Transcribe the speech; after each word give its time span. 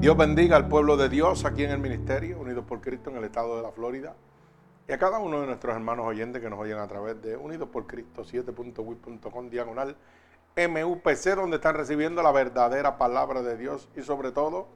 Dios 0.00 0.16
bendiga 0.16 0.56
al 0.56 0.66
pueblo 0.66 0.96
de 0.96 1.10
Dios 1.10 1.44
aquí 1.44 1.62
en 1.62 1.72
el 1.72 1.78
ministerio, 1.78 2.40
unidos 2.40 2.64
por 2.64 2.80
Cristo 2.80 3.10
en 3.10 3.18
el 3.18 3.24
estado 3.24 3.58
de 3.58 3.62
la 3.62 3.70
Florida. 3.70 4.14
Y 4.88 4.92
a 4.92 4.98
cada 4.98 5.18
uno 5.18 5.42
de 5.42 5.46
nuestros 5.46 5.76
hermanos 5.76 6.06
oyentes 6.06 6.40
que 6.40 6.48
nos 6.48 6.58
oyen 6.58 6.78
a 6.78 6.88
través 6.88 7.20
de 7.20 7.36
Unidos 7.36 7.68
por 7.68 7.86
Cristo 7.86 8.24
7.wit.com 8.24 9.50
diagonal 9.50 9.94
MUPC, 10.56 11.34
donde 11.36 11.56
están 11.56 11.74
recibiendo 11.74 12.22
la 12.22 12.32
verdadera 12.32 12.96
palabra 12.96 13.42
de 13.42 13.58
Dios 13.58 13.90
y 13.94 14.00
sobre 14.00 14.32
todo 14.32 14.68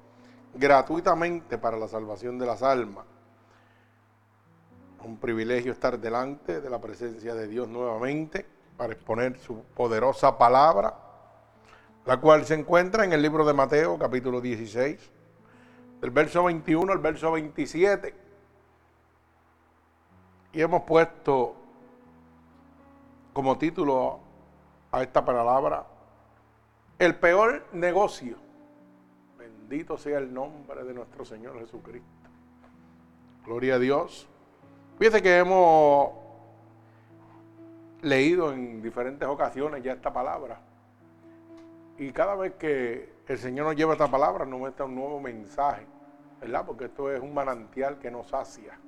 gratuitamente 0.52 1.56
para 1.56 1.78
la 1.78 1.88
salvación 1.88 2.38
de 2.38 2.44
las 2.44 2.62
almas. 2.62 3.06
Un 5.06 5.16
privilegio 5.16 5.72
estar 5.72 5.98
delante 5.98 6.60
de 6.60 6.68
la 6.68 6.82
presencia 6.82 7.34
de 7.34 7.48
Dios 7.48 7.66
nuevamente 7.66 8.44
para 8.76 8.92
exponer 8.92 9.38
su 9.38 9.62
poderosa 9.74 10.36
palabra, 10.36 10.98
la 12.04 12.20
cual 12.20 12.44
se 12.44 12.52
encuentra 12.52 13.06
en 13.06 13.14
el 13.14 13.22
libro 13.22 13.46
de 13.46 13.54
Mateo 13.54 13.98
capítulo 13.98 14.42
16 14.42 15.13
del 16.04 16.10
verso 16.10 16.44
21 16.44 16.92
al 16.92 16.98
verso 16.98 17.32
27. 17.32 18.14
Y 20.52 20.60
hemos 20.60 20.82
puesto 20.82 21.56
como 23.32 23.56
título 23.56 24.20
a 24.92 25.02
esta 25.02 25.24
palabra, 25.24 25.86
el 26.98 27.14
peor 27.14 27.64
negocio. 27.72 28.36
Bendito 29.38 29.96
sea 29.96 30.18
el 30.18 30.34
nombre 30.34 30.84
de 30.84 30.92
nuestro 30.92 31.24
Señor 31.24 31.58
Jesucristo. 31.60 32.06
Gloria 33.46 33.76
a 33.76 33.78
Dios. 33.78 34.28
Fíjese 34.98 35.22
que 35.22 35.38
hemos 35.38 36.10
leído 38.02 38.52
en 38.52 38.82
diferentes 38.82 39.26
ocasiones 39.26 39.82
ya 39.82 39.94
esta 39.94 40.12
palabra. 40.12 40.60
Y 41.96 42.12
cada 42.12 42.34
vez 42.34 42.56
que 42.56 43.10
el 43.26 43.38
Señor 43.38 43.64
nos 43.64 43.76
lleva 43.76 43.94
esta 43.94 44.10
palabra, 44.10 44.44
nos 44.44 44.58
muestra 44.58 44.84
un 44.84 44.96
nuevo 44.96 45.18
mensaje. 45.18 45.93
Porque 46.66 46.86
esto 46.86 47.10
es 47.10 47.20
un 47.20 47.34
manantial 47.34 47.98
que 47.98 48.10
no 48.10 48.24
sacia. 48.24 48.78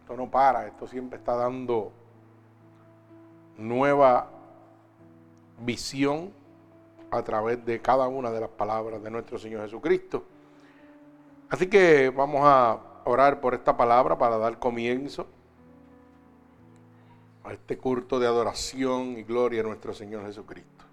Esto 0.00 0.16
no 0.16 0.30
para, 0.30 0.66
esto 0.66 0.86
siempre 0.86 1.18
está 1.18 1.34
dando 1.34 1.92
nueva 3.56 4.28
visión 5.60 6.32
a 7.10 7.22
través 7.22 7.64
de 7.64 7.80
cada 7.80 8.08
una 8.08 8.30
de 8.30 8.40
las 8.40 8.50
palabras 8.50 9.02
de 9.02 9.10
nuestro 9.10 9.38
Señor 9.38 9.62
Jesucristo. 9.62 10.24
Así 11.48 11.68
que 11.68 12.10
vamos 12.10 12.40
a 12.44 12.80
orar 13.04 13.40
por 13.40 13.54
esta 13.54 13.76
palabra 13.76 14.18
para 14.18 14.36
dar 14.36 14.58
comienzo 14.58 15.26
a 17.44 17.52
este 17.52 17.78
culto 17.78 18.18
de 18.18 18.26
adoración 18.26 19.18
y 19.18 19.22
gloria 19.22 19.60
a 19.60 19.64
nuestro 19.64 19.94
Señor 19.94 20.24
Jesucristo. 20.26 20.84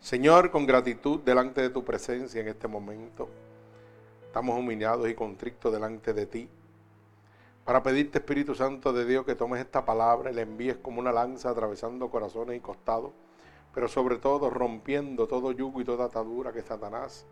Señor, 0.00 0.50
con 0.50 0.64
gratitud 0.64 1.20
delante 1.20 1.60
de 1.60 1.70
tu 1.70 1.84
presencia 1.84 2.40
en 2.40 2.48
este 2.48 2.68
momento. 2.68 3.28
Estamos 4.38 4.56
humillados 4.56 5.08
y 5.08 5.16
contrictos 5.16 5.72
delante 5.72 6.14
de 6.14 6.24
ti. 6.24 6.48
Para 7.64 7.82
pedirte, 7.82 8.18
Espíritu 8.18 8.54
Santo 8.54 8.92
de 8.92 9.04
Dios, 9.04 9.26
que 9.26 9.34
tomes 9.34 9.60
esta 9.60 9.84
palabra 9.84 10.30
y 10.30 10.34
la 10.36 10.42
envíes 10.42 10.76
como 10.76 11.00
una 11.00 11.10
lanza 11.10 11.50
atravesando 11.50 12.08
corazones 12.08 12.56
y 12.56 12.60
costados, 12.60 13.10
pero 13.74 13.88
sobre 13.88 14.18
todo 14.18 14.48
rompiendo 14.48 15.26
todo 15.26 15.50
yugo 15.50 15.80
y 15.80 15.84
toda 15.84 16.04
atadura 16.04 16.52
que 16.52 16.62
Satanás, 16.62 17.26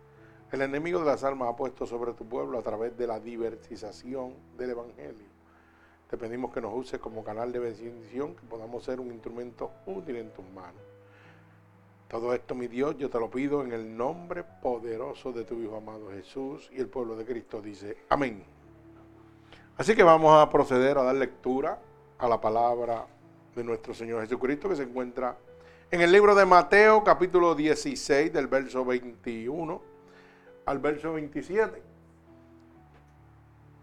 el 0.51 0.63
enemigo 0.63 0.99
de 0.99 1.07
las 1.07 1.23
almas, 1.23 1.49
ha 1.49 1.55
puesto 1.55 1.87
sobre 1.87 2.13
tu 2.13 2.29
pueblo 2.29 2.59
a 2.59 2.63
través 2.63 2.99
de 2.99 3.07
la 3.07 3.21
diversización 3.21 4.35
del 4.59 4.71
Evangelio. 4.71 5.29
Te 6.11 6.17
pedimos 6.17 6.53
que 6.53 6.61
nos 6.61 6.75
uses 6.75 6.99
como 6.99 7.23
canal 7.23 7.53
de 7.53 7.61
bendición, 7.61 8.35
que 8.35 8.47
podamos 8.49 8.83
ser 8.83 8.99
un 8.99 9.13
instrumento 9.13 9.71
útil 9.87 10.17
en 10.17 10.33
tus 10.33 10.45
manos. 10.47 10.96
Todo 12.09 12.33
esto, 12.35 12.55
mi 12.55 12.69
Dios, 12.69 12.97
yo 12.99 13.11
te 13.11 13.19
lo 13.19 13.29
pido 13.29 13.65
en 13.65 13.73
el 13.73 13.97
nombre 13.97 14.45
poderoso 14.45 15.33
de 15.33 15.45
tu 15.45 15.61
Hijo 15.61 15.77
amado 15.77 16.11
Jesús 16.11 16.71
y 16.73 16.79
el 16.79 16.87
pueblo 16.87 17.17
de 17.17 17.25
Cristo 17.25 17.61
dice, 17.61 17.97
amén. 18.09 18.45
Así 19.77 19.97
que 19.97 20.05
vamos 20.05 20.33
a 20.41 20.49
proceder 20.49 20.99
a 20.99 21.03
dar 21.03 21.17
lectura 21.17 21.79
a 22.19 22.29
la 22.29 22.41
palabra 22.41 23.07
de 23.57 23.65
nuestro 23.65 23.93
Señor 23.93 24.23
Jesucristo 24.23 24.69
que 24.69 24.77
se 24.77 24.85
encuentra 24.85 25.37
en 25.91 26.01
el 26.01 26.13
libro 26.13 26.35
de 26.35 26.47
Mateo 26.47 27.03
capítulo 27.03 27.55
16 27.55 28.33
del 28.33 28.47
verso 28.47 28.85
21 28.85 29.83
al 30.67 30.79
verso 30.79 31.13
27. 31.13 31.83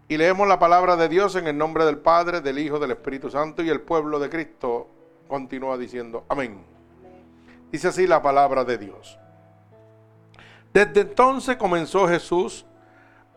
Y 0.08 0.16
leemos 0.16 0.48
la 0.48 0.58
palabra 0.58 0.96
de 0.96 1.08
Dios 1.08 1.36
en 1.36 1.46
el 1.46 1.56
nombre 1.56 1.84
del 1.84 1.98
Padre, 1.98 2.40
del 2.40 2.58
Hijo, 2.58 2.78
del 2.78 2.92
Espíritu 2.92 3.30
Santo 3.30 3.62
y 3.62 3.68
el 3.68 3.82
pueblo 3.82 4.18
de 4.18 4.30
Cristo 4.30 4.88
continúa 5.28 5.76
diciendo, 5.76 6.24
amén. 6.28 6.73
Dice 7.74 7.88
así 7.88 8.06
la 8.06 8.22
palabra 8.22 8.62
de 8.62 8.78
Dios. 8.78 9.18
Desde 10.72 11.00
entonces 11.00 11.56
comenzó 11.56 12.06
Jesús 12.06 12.64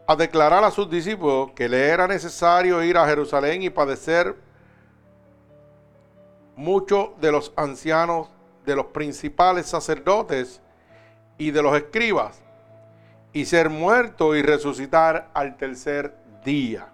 a 0.06 0.16
declarar 0.16 0.64
a 0.64 0.70
sus 0.70 0.88
discípulos 0.88 1.54
que 1.56 1.68
le 1.68 1.88
era 1.88 2.08
necesario 2.08 2.84
ir 2.84 3.00
a 3.00 3.08
Jerusalén 3.08 3.64
y 3.64 3.72
padecer 3.72 4.36
muchos 6.56 7.20
de 7.20 7.32
los 7.32 7.52
ancianos, 7.56 8.30
de 8.64 8.76
los 8.76 8.86
principales 8.86 9.66
sacerdotes 9.66 10.62
y 11.40 11.50
de 11.50 11.64
los 11.64 11.76
escribas, 11.76 12.40
y 13.34 13.44
ser 13.44 13.72
muerto 13.72 14.36
y 14.36 14.44
resucitar 14.44 15.32
al 15.34 15.58
tercer 15.58 16.16
día. 16.46 16.90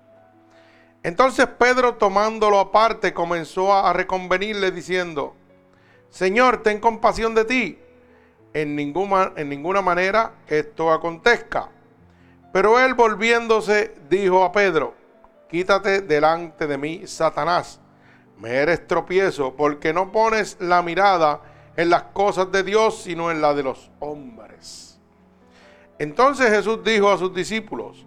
Entonces 1.03 1.45
Pedro 1.47 1.95
tomándolo 1.95 2.57
aparte 2.57 3.13
comenzó 3.13 3.73
a 3.73 3.91
reconvenirle 3.91 4.71
diciendo, 4.71 5.35
Señor, 6.13 6.61
ten 6.61 6.79
compasión 6.79 7.33
de 7.33 7.43
ti. 7.43 7.79
En 8.53 8.75
ninguna, 8.75 9.33
en 9.35 9.49
ninguna 9.49 9.81
manera 9.81 10.33
esto 10.47 10.93
acontezca. 10.93 11.69
Pero 12.53 12.79
él 12.79 12.93
volviéndose 12.93 13.95
dijo 14.11 14.43
a 14.43 14.51
Pedro, 14.51 14.93
quítate 15.49 16.01
delante 16.01 16.67
de 16.67 16.77
mí, 16.77 17.07
Satanás. 17.07 17.79
Me 18.37 18.51
eres 18.51 18.85
tropiezo 18.85 19.55
porque 19.55 19.91
no 19.91 20.11
pones 20.11 20.55
la 20.59 20.83
mirada 20.83 21.41
en 21.75 21.89
las 21.89 22.03
cosas 22.03 22.51
de 22.51 22.61
Dios, 22.61 23.01
sino 23.01 23.31
en 23.31 23.41
la 23.41 23.55
de 23.55 23.63
los 23.63 23.89
hombres. 23.97 24.99
Entonces 25.97 26.51
Jesús 26.51 26.83
dijo 26.83 27.11
a 27.11 27.17
sus 27.17 27.33
discípulos, 27.33 28.05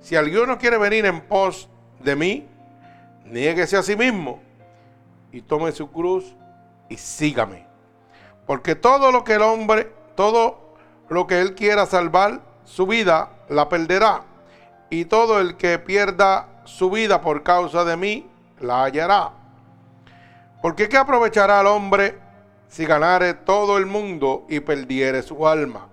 si 0.00 0.14
alguno 0.14 0.58
quiere 0.58 0.76
venir 0.76 1.06
en 1.06 1.22
pos 1.22 1.70
de 2.00 2.16
mí, 2.16 2.46
niéguese 3.24 3.78
a 3.78 3.82
sí 3.82 3.96
mismo 3.96 4.42
y 5.32 5.40
tome 5.40 5.72
su 5.72 5.90
cruz 5.90 6.36
y 6.90 6.98
sígame. 6.98 7.66
Porque 8.46 8.74
todo 8.74 9.10
lo 9.12 9.24
que 9.24 9.36
el 9.36 9.42
hombre, 9.42 9.90
todo 10.14 10.74
lo 11.08 11.26
que 11.26 11.40
él 11.40 11.54
quiera 11.54 11.86
salvar 11.86 12.42
su 12.64 12.86
vida, 12.86 13.30
la 13.48 13.70
perderá. 13.70 14.24
Y 14.90 15.06
todo 15.06 15.40
el 15.40 15.56
que 15.56 15.78
pierda 15.78 16.48
su 16.64 16.90
vida 16.90 17.22
por 17.22 17.42
causa 17.42 17.84
de 17.84 17.96
mí, 17.96 18.28
la 18.58 18.84
hallará. 18.84 19.30
Porque 20.60 20.88
¿qué 20.88 20.98
aprovechará 20.98 21.62
el 21.62 21.68
hombre 21.68 22.18
si 22.68 22.84
ganare 22.84 23.32
todo 23.32 23.78
el 23.78 23.86
mundo 23.86 24.44
y 24.48 24.60
perdiere 24.60 25.22
su 25.22 25.48
alma? 25.48 25.88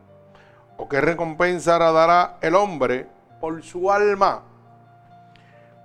¿O 0.78 0.90
qué 0.90 1.00
recompensa 1.00 1.78
dará 1.78 2.38
el 2.42 2.56
hombre 2.56 3.08
por 3.40 3.64
su 3.64 3.90
alma? 3.92 4.44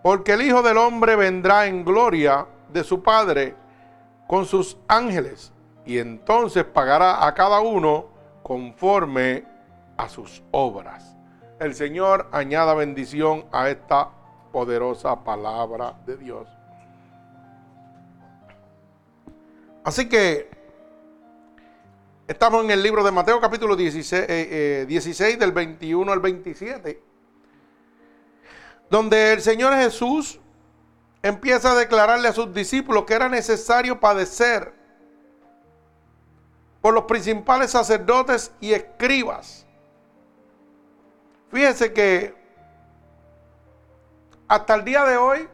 Porque 0.03 0.33
el 0.33 0.43
Hijo 0.43 0.63
del 0.63 0.79
Hombre 0.79 1.15
vendrá 1.15 1.67
en 1.67 1.85
gloria 1.85 2.45
de 2.73 2.83
su 2.83 3.03
Padre 3.03 3.55
con 4.33 4.47
sus 4.47 4.79
ángeles 4.89 5.53
y 5.85 5.99
entonces 5.99 6.65
pagará 6.65 7.27
a 7.27 7.35
cada 7.35 7.61
uno 7.61 8.07
conforme 8.43 9.45
a 9.99 10.09
sus 10.09 10.43
obras. 10.53 11.15
El 11.61 11.75
Señor 11.75 12.31
añada 12.33 12.73
bendición 12.73 13.45
a 13.53 13.69
esta 13.69 14.09
poderosa 14.51 15.23
palabra 15.23 16.01
de 16.07 16.17
Dios. 16.17 16.49
Así 19.85 20.09
que 20.09 20.49
estamos 22.27 22.65
en 22.65 22.71
el 22.71 22.83
libro 22.83 23.05
de 23.05 23.11
Mateo 23.11 23.39
capítulo 23.39 23.77
16, 23.77 24.87
16 24.89 25.21
eh, 25.21 25.35
eh, 25.35 25.37
del 25.37 25.53
21 25.53 26.11
al 26.11 26.21
27, 26.21 27.03
donde 28.89 29.35
el 29.35 29.43
Señor 29.43 29.75
Jesús 29.75 30.41
empieza 31.23 31.73
a 31.73 31.75
declararle 31.77 32.29
a 32.29 32.33
sus 32.33 32.53
discípulos 32.53 33.05
que 33.05 33.15
era 33.15 33.29
necesario 33.29 34.01
padecer 34.01 34.73
por 36.81 36.93
los 36.93 37.05
principales 37.05 37.71
sacerdotes 37.71 38.53
y 38.61 38.73
escribas. 38.73 39.65
Fíjense 41.51 41.93
que 41.93 42.35
hasta 44.49 44.75
el 44.75 44.85
día 44.85 45.05
de 45.05 45.17
hoy 45.17 45.49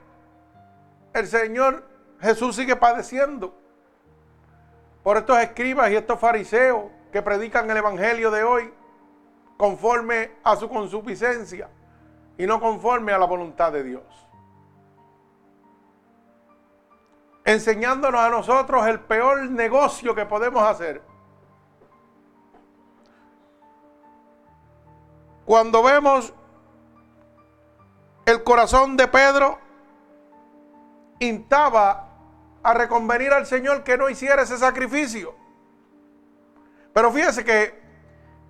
el 1.12 1.26
Señor 1.26 1.86
Jesús 2.20 2.56
sigue 2.56 2.76
padeciendo 2.76 3.54
por 5.02 5.18
estos 5.18 5.38
escribas 5.38 5.90
y 5.90 5.96
estos 5.96 6.18
fariseos 6.18 6.86
que 7.12 7.22
predican 7.22 7.70
el 7.70 7.76
Evangelio 7.76 8.30
de 8.30 8.42
hoy 8.42 8.72
conforme 9.56 10.32
a 10.44 10.56
su 10.56 10.68
consuficiencia 10.68 11.68
y 12.38 12.46
no 12.46 12.60
conforme 12.60 13.12
a 13.12 13.18
la 13.18 13.26
voluntad 13.26 13.72
de 13.72 13.82
Dios. 13.82 14.27
Enseñándonos 17.48 18.20
a 18.20 18.30
nosotros 18.30 18.86
el 18.86 19.00
peor 19.00 19.50
negocio 19.50 20.14
que 20.14 20.26
podemos 20.26 20.62
hacer. 20.62 21.02
cuando 25.48 25.82
vemos 25.82 26.34
el 28.26 28.44
corazón 28.44 28.98
de 28.98 29.08
Pedro, 29.08 29.58
instaba 31.20 32.10
a 32.62 32.74
reconvenir 32.74 33.32
al 33.32 33.46
Señor 33.46 33.82
que 33.82 33.96
no 33.96 34.10
hiciera 34.10 34.42
ese 34.42 34.58
sacrificio. 34.58 35.34
Pero 36.92 37.10
fíjese 37.10 37.46
que 37.46 37.80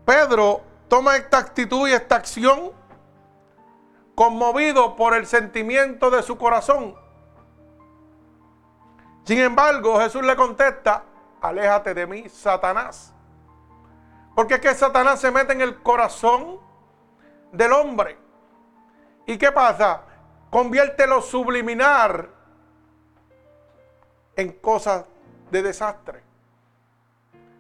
Pedro 0.05 0.63
toma 0.89 1.17
esta 1.17 1.39
actitud 1.39 1.89
y 1.89 1.93
esta 1.93 2.17
acción 2.17 2.73
conmovido 4.17 4.97
por 4.97 5.15
el 5.15 5.29
sentimiento 5.29 6.11
de 6.11 6.25
su 6.25 6.37
corazón. 6.37 6.97
Sin 9.29 9.41
embargo, 9.41 10.01
Jesús 10.01 10.25
le 10.25 10.35
contesta, 10.35 11.05
aléjate 11.43 11.93
de 11.93 12.07
mí, 12.07 12.31
Satanás. 12.31 13.13
Porque 14.35 14.55
es 14.55 14.61
que 14.61 14.75
Satanás 14.75 15.21
se 15.21 15.31
mete 15.31 15.53
en 15.53 15.61
el 15.61 15.83
corazón 15.83 16.59
del 17.53 17.75
hombre. 17.75 18.17
¿Y 19.27 19.37
qué 19.37 19.53
pasa? 19.53 20.01
Convierte 20.49 21.07
lo 21.07 21.21
subliminar 21.21 22.31
en 24.35 24.51
cosas 24.53 25.05
de 25.51 25.63
desastre. 25.63 26.23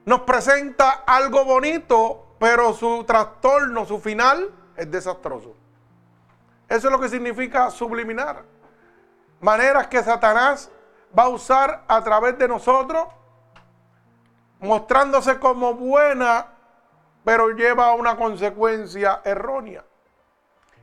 Nos 0.07 0.23
presenta 0.23 1.03
algo 1.07 1.45
bonito, 1.45 2.35
pero 2.39 2.73
su 2.73 3.05
trastorno, 3.05 3.85
su 3.85 4.01
final 4.01 4.55
es 4.75 4.91
desastroso. 4.91 5.55
Eso 6.67 6.89
es 6.89 6.93
lo 6.93 6.99
que 6.99 7.11
significa 7.11 7.71
subliminar. 7.71 8.43
Maneras 9.43 9.89
que 9.89 10.03
Satanás 10.03 10.71
va 11.17 11.25
a 11.25 11.29
usar 11.29 11.85
a 11.87 12.03
través 12.03 12.39
de 12.39 12.49
nosotros, 12.49 13.07
mostrándose 14.61 15.39
como 15.39 15.75
buena, 15.75 16.47
pero 17.25 17.51
lleva 17.51 17.87
a 17.87 17.95
una 17.95 18.17
consecuencia 18.17 19.21
errónea. 19.25 19.85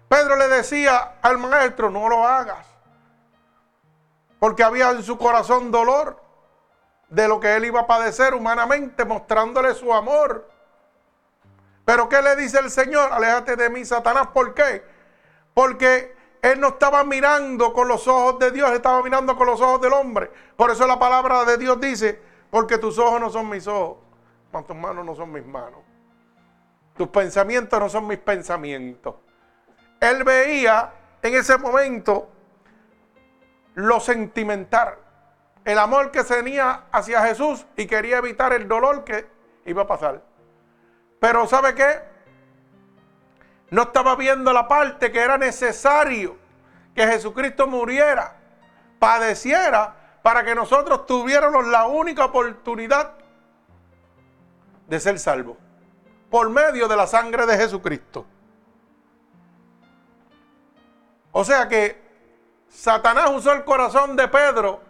Pedro 0.07 0.35
le 0.35 0.47
decía 0.47 1.15
al 1.21 1.37
maestro, 1.37 1.89
no 1.89 2.07
lo 2.07 2.25
hagas, 2.25 2.65
porque 4.39 4.63
había 4.63 4.91
en 4.91 5.03
su 5.03 5.17
corazón 5.17 5.71
dolor 5.71 6.21
de 7.09 7.27
lo 7.27 7.39
que 7.39 7.55
él 7.55 7.65
iba 7.65 7.81
a 7.81 7.87
padecer 7.87 8.33
humanamente, 8.33 9.05
mostrándole 9.05 9.73
su 9.73 9.93
amor. 9.93 10.47
Pero 11.85 12.09
¿qué 12.09 12.21
le 12.21 12.35
dice 12.35 12.59
el 12.59 12.71
Señor? 12.71 13.13
Aléjate 13.13 13.55
de 13.55 13.69
mí, 13.69 13.85
Satanás. 13.85 14.27
¿Por 14.33 14.53
qué? 14.53 14.83
Porque 15.53 16.14
él 16.45 16.59
no 16.59 16.67
estaba 16.67 17.03
mirando 17.03 17.73
con 17.73 17.87
los 17.87 18.07
ojos 18.07 18.37
de 18.37 18.51
Dios, 18.51 18.69
estaba 18.71 19.01
mirando 19.01 19.35
con 19.35 19.47
los 19.47 19.59
ojos 19.59 19.81
del 19.81 19.93
hombre. 19.93 20.29
Por 20.55 20.69
eso 20.69 20.85
la 20.85 20.99
palabra 20.99 21.43
de 21.43 21.57
Dios 21.57 21.81
dice, 21.81 22.21
porque 22.51 22.77
tus 22.77 22.99
ojos 22.99 23.19
no 23.19 23.31
son 23.31 23.49
mis 23.49 23.65
ojos, 23.67 23.97
tus 24.67 24.75
manos 24.75 25.03
no 25.03 25.15
son 25.15 25.31
mis 25.31 25.43
manos. 25.43 25.79
Tus 26.95 27.07
pensamientos 27.07 27.79
no 27.79 27.89
son 27.89 28.05
mis 28.05 28.19
pensamientos. 28.19 29.15
Él 29.99 30.23
veía 30.23 30.93
en 31.23 31.33
ese 31.33 31.57
momento 31.57 32.29
lo 33.73 33.99
sentimental, 33.99 34.99
el 35.63 35.79
amor 35.79 36.11
que 36.11 36.23
tenía 36.23 36.83
hacia 36.91 37.25
Jesús 37.25 37.65
y 37.75 37.87
quería 37.87 38.19
evitar 38.19 38.53
el 38.53 38.67
dolor 38.67 39.03
que 39.03 39.25
iba 39.65 39.81
a 39.81 39.87
pasar. 39.87 40.21
Pero 41.19 41.47
¿sabe 41.47 41.73
qué? 41.73 42.14
No 43.69 43.83
estaba 43.83 44.15
viendo 44.15 44.53
la 44.53 44.67
parte 44.67 45.11
que 45.11 45.19
era 45.19 45.37
necesario 45.37 46.37
que 46.93 47.05
Jesucristo 47.07 47.67
muriera, 47.67 48.35
padeciera, 48.99 50.19
para 50.21 50.43
que 50.43 50.55
nosotros 50.55 51.05
tuviéramos 51.05 51.67
la 51.67 51.85
única 51.85 52.25
oportunidad 52.25 53.13
de 54.87 54.99
ser 54.99 55.19
salvos, 55.19 55.57
por 56.29 56.49
medio 56.49 56.87
de 56.87 56.95
la 56.95 57.07
sangre 57.07 57.45
de 57.45 57.57
Jesucristo. 57.57 58.25
O 61.31 61.43
sea 61.43 61.67
que 61.67 62.01
Satanás 62.69 63.29
usó 63.31 63.51
el 63.51 63.65
corazón 63.65 64.15
de 64.15 64.27
Pedro 64.27 64.81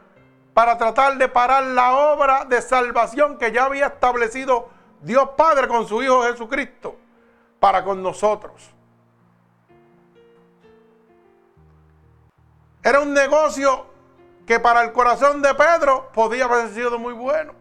para 0.53 0.77
tratar 0.77 1.17
de 1.17 1.27
parar 1.27 1.63
la 1.63 1.95
obra 1.95 2.45
de 2.45 2.61
salvación 2.61 3.37
que 3.37 3.51
ya 3.51 3.65
había 3.65 3.87
establecido 3.87 4.69
Dios 5.01 5.29
Padre 5.35 5.67
con 5.67 5.87
su 5.87 6.01
Hijo 6.03 6.23
Jesucristo 6.23 6.97
para 7.59 7.83
con 7.83 8.01
nosotros. 8.01 8.71
Era 12.83 12.99
un 12.99 13.13
negocio 13.13 13.87
que 14.45 14.59
para 14.59 14.83
el 14.83 14.91
corazón 14.91 15.41
de 15.41 15.53
Pedro 15.55 16.11
podía 16.13 16.45
haber 16.45 16.69
sido 16.69 16.99
muy 16.99 17.13
bueno. 17.13 17.53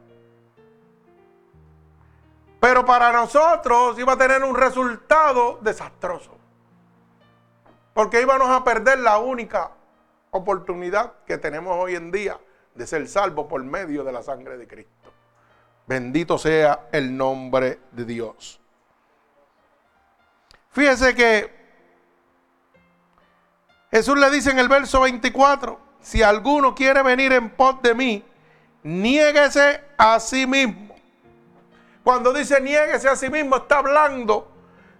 Pero 2.61 2.85
para 2.85 3.13
nosotros 3.13 3.99
iba 3.99 4.13
a 4.13 4.19
tener 4.19 4.43
un 4.43 4.57
resultado 4.57 5.59
desastroso. 5.63 6.37
Porque 7.95 8.21
íbamos 8.21 8.49
a 8.49 8.65
perder 8.65 8.99
la 8.99 9.19
única 9.19 9.71
oportunidad 10.31 11.13
que 11.27 11.39
tenemos 11.39 11.77
hoy 11.77 11.95
en 11.95 12.11
día 12.11 12.39
de 12.75 12.87
ser 12.87 13.07
salvos 13.09 13.47
por 13.47 13.63
medio 13.63 14.03
de 14.03 14.13
la 14.13 14.23
sangre 14.23 14.59
de 14.59 14.67
Cristo. 14.67 15.13
Bendito 15.87 16.39
sea 16.39 16.89
el 16.91 17.17
nombre 17.17 17.79
de 17.93 18.05
Dios. 18.05 18.61
Fíjese 20.75 21.15
que 21.15 21.55
Jesús 23.93 24.19
le 24.19 24.29
dice 24.31 24.51
en 24.51 24.59
el 24.59 24.69
verso 24.69 25.01
24, 25.03 25.79
si 26.01 26.21
alguno 26.21 26.75
quiere 26.75 27.01
venir 27.05 27.33
en 27.33 27.49
pos 27.49 27.81
de 27.81 27.95
mí, 27.95 28.25
niéguese 28.83 29.85
a 29.97 30.19
sí 30.19 30.49
mismo. 30.49 30.97
Cuando 32.03 32.33
dice 32.33 32.61
niéguese 32.61 33.09
a 33.09 33.15
sí 33.15 33.31
mismo, 33.31 33.55
está 33.55 33.79
hablando 33.79 34.51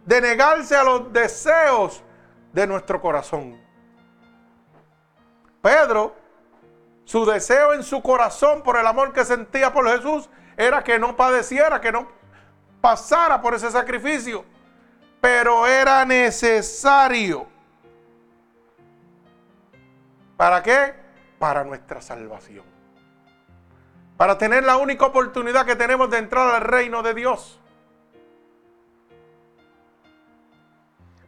de 0.07 0.21
negarse 0.21 0.77
a 0.77 0.85
los 0.85 1.13
deseos 1.13 2.05
de 2.53 2.69
nuestro 2.69 3.01
corazón. 3.01 3.61
Pedro, 5.61 6.15
su 7.05 7.27
deseo 7.27 7.73
en 7.73 7.83
su 7.83 8.01
corazón 8.01 8.63
por 8.63 8.77
el 8.77 8.87
amor 8.87 9.13
que 9.13 9.25
sentía 9.25 9.73
por 9.73 9.89
Jesús 9.89 10.31
era 10.57 10.85
que 10.85 11.01
no 11.01 11.17
padeciera, 11.17 11.81
que 11.81 11.91
no 11.91 12.07
pasara 12.81 13.43
por 13.43 13.55
ese 13.55 13.73
sacrificio. 13.73 14.54
Pero 15.25 15.67
era 15.67 16.05
necesario 16.05 17.47
¿Para 20.37 20.63
qué? 20.63 20.93
Para 21.39 21.65
nuestra 21.65 22.03
salvación. 22.03 22.67
Para 24.19 24.37
tener 24.37 24.65
la 24.65 24.77
única 24.77 25.07
oportunidad 25.07 25.65
que 25.65 25.77
tenemos 25.77 26.11
de 26.11 26.19
entrar 26.19 26.55
al 26.55 26.61
reino 26.61 27.03
de 27.03 27.15
Dios. 27.15 27.59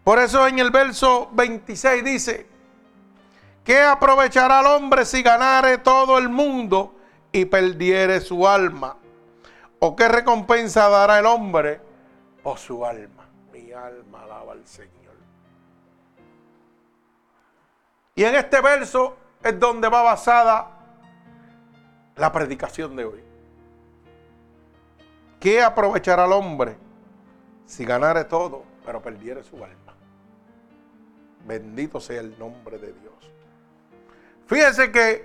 Por 0.05 0.19
eso 0.19 0.47
en 0.47 0.59
el 0.59 0.71
verso 0.71 1.31
26 1.33 2.05
dice, 2.05 2.47
¿qué 3.65 3.81
aprovechará 3.81 4.61
el 4.61 4.67
hombre 4.67 5.07
si 5.07 5.23
ganare 5.23 5.79
todo 5.79 6.19
el 6.19 6.29
mundo 6.29 6.97
y 7.33 7.47
perdiere 7.47 8.21
su 8.21 8.47
alma? 8.47 8.99
¿O 9.79 9.97
qué 9.97 10.07
recompensa 10.07 10.87
dará 10.91 11.19
el 11.19 11.25
hombre 11.25 11.81
por 12.43 12.59
su 12.59 12.85
alma? 12.85 13.16
Mi 13.57 13.73
alma 13.73 14.23
alaba 14.25 14.53
al 14.53 14.67
Señor. 14.67 15.15
Y 18.15 18.23
en 18.23 18.35
este 18.35 18.61
verso 18.61 19.17
es 19.43 19.59
donde 19.59 19.89
va 19.89 20.03
basada 20.03 20.69
la 22.17 22.31
predicación 22.33 22.95
de 22.97 23.05
hoy. 23.07 23.25
¿Qué 25.41 25.63
aprovechará 25.63 26.27
el 26.27 26.33
hombre 26.33 26.77
si 27.65 27.85
ganare 27.87 28.25
todo, 28.25 28.63
pero 28.85 29.01
perdiere 29.01 29.43
su 29.43 29.57
alma? 29.57 29.95
Bendito 31.47 31.99
sea 31.99 32.21
el 32.21 32.39
nombre 32.39 32.79
de 32.79 32.93
Dios. 32.93 33.33
Fíjense 34.47 34.93
que 34.93 35.25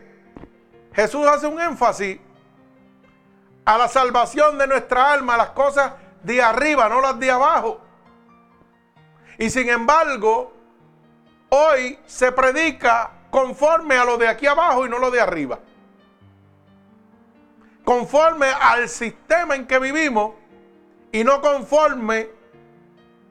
Jesús 0.94 1.28
hace 1.28 1.48
un 1.48 1.60
énfasis 1.60 2.18
a 3.66 3.78
la 3.78 3.90
salvación 3.90 4.58
de 4.58 4.68
nuestra 4.68 5.12
alma, 5.12 5.36
las 5.36 5.50
cosas 5.50 5.94
de 6.24 6.42
arriba, 6.42 6.88
no 6.88 7.02
las 7.02 7.20
de 7.20 7.30
abajo. 7.30 7.91
Y 9.42 9.50
sin 9.50 9.70
embargo, 9.70 10.54
hoy 11.50 11.98
se 12.06 12.32
predica 12.32 13.10
conforme 13.32 13.96
a 13.98 14.06
lo 14.06 14.20
de 14.20 14.28
aquí 14.28 14.46
abajo 14.46 14.86
y 14.86 14.90
no 14.90 15.00
lo 15.00 15.10
de 15.10 15.20
arriba. 15.20 15.58
Conforme 17.84 18.46
al 18.46 18.88
sistema 18.88 19.56
en 19.56 19.66
que 19.66 19.80
vivimos 19.80 20.34
y 21.12 21.24
no 21.24 21.42
conforme 21.42 22.30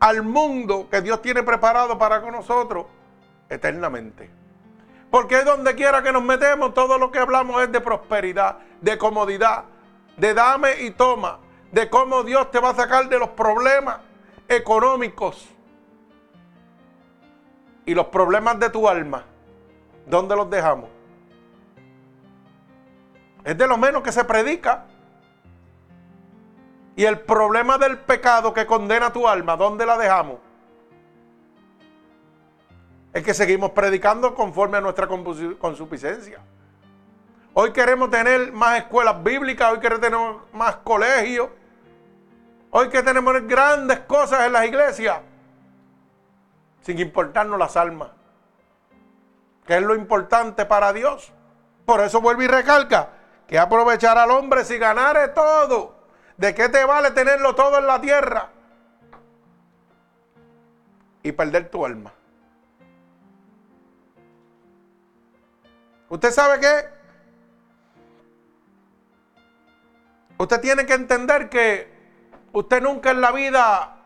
al 0.00 0.24
mundo 0.24 0.88
que 0.90 1.00
Dios 1.00 1.22
tiene 1.22 1.44
preparado 1.44 1.96
para 1.96 2.20
con 2.20 2.32
nosotros 2.32 2.86
eternamente. 3.48 4.28
Porque 5.12 5.44
donde 5.44 5.76
quiera 5.76 6.02
que 6.02 6.10
nos 6.10 6.24
metemos, 6.24 6.74
todo 6.74 6.98
lo 6.98 7.12
que 7.12 7.20
hablamos 7.20 7.62
es 7.62 7.70
de 7.70 7.80
prosperidad, 7.80 8.58
de 8.80 8.98
comodidad, 8.98 9.66
de 10.16 10.34
dame 10.34 10.82
y 10.82 10.90
toma, 10.90 11.38
de 11.70 11.88
cómo 11.88 12.24
Dios 12.24 12.50
te 12.50 12.58
va 12.58 12.70
a 12.70 12.74
sacar 12.74 13.08
de 13.08 13.16
los 13.16 13.28
problemas 13.28 13.98
económicos, 14.48 15.54
y 17.86 17.94
los 17.94 18.06
problemas 18.06 18.58
de 18.58 18.70
tu 18.70 18.88
alma, 18.88 19.24
¿dónde 20.06 20.36
los 20.36 20.48
dejamos? 20.48 20.88
Es 23.44 23.56
de 23.56 23.66
lo 23.66 23.76
menos 23.78 24.02
que 24.02 24.12
se 24.12 24.24
predica. 24.24 24.86
Y 26.96 27.04
el 27.04 27.20
problema 27.20 27.78
del 27.78 27.98
pecado 27.98 28.52
que 28.52 28.66
condena 28.66 29.12
tu 29.12 29.26
alma, 29.26 29.56
¿dónde 29.56 29.86
la 29.86 29.96
dejamos? 29.96 30.38
Es 33.12 33.22
que 33.22 33.32
seguimos 33.32 33.70
predicando 33.70 34.34
conforme 34.34 34.78
a 34.78 34.80
nuestra 34.80 35.08
consuficiencia. 35.08 36.40
Hoy 37.54 37.72
queremos 37.72 38.10
tener 38.10 38.52
más 38.52 38.78
escuelas 38.78 39.22
bíblicas, 39.22 39.72
hoy 39.72 39.80
queremos 39.80 40.00
tener 40.02 40.20
más 40.52 40.76
colegios. 40.76 41.48
Hoy 42.70 42.88
que 42.88 43.02
tenemos 43.02 43.34
grandes 43.48 43.98
cosas 44.00 44.46
en 44.46 44.52
las 44.52 44.64
iglesias, 44.66 45.18
sin 46.80 46.98
importarnos 46.98 47.58
las 47.58 47.76
almas, 47.76 48.10
que 49.66 49.76
es 49.76 49.82
lo 49.82 49.94
importante 49.94 50.66
para 50.66 50.92
Dios. 50.92 51.32
Por 51.84 52.00
eso 52.00 52.20
vuelve 52.20 52.44
y 52.44 52.48
recalca 52.48 53.10
que 53.46 53.58
aprovechar 53.58 54.16
al 54.16 54.30
hombre 54.30 54.64
si 54.64 54.78
ganare 54.78 55.28
todo. 55.28 55.96
¿De 56.36 56.54
qué 56.54 56.68
te 56.68 56.84
vale 56.84 57.10
tenerlo 57.10 57.54
todo 57.54 57.78
en 57.78 57.86
la 57.86 58.00
tierra? 58.00 58.48
Y 61.22 61.32
perder 61.32 61.68
tu 61.70 61.84
alma. 61.84 62.12
¿Usted 66.08 66.30
sabe 66.32 66.60
qué? 66.60 66.88
Usted 70.38 70.60
tiene 70.60 70.86
que 70.86 70.94
entender 70.94 71.50
que 71.50 71.92
usted 72.52 72.82
nunca 72.82 73.10
en 73.10 73.20
la 73.20 73.30
vida 73.30 73.99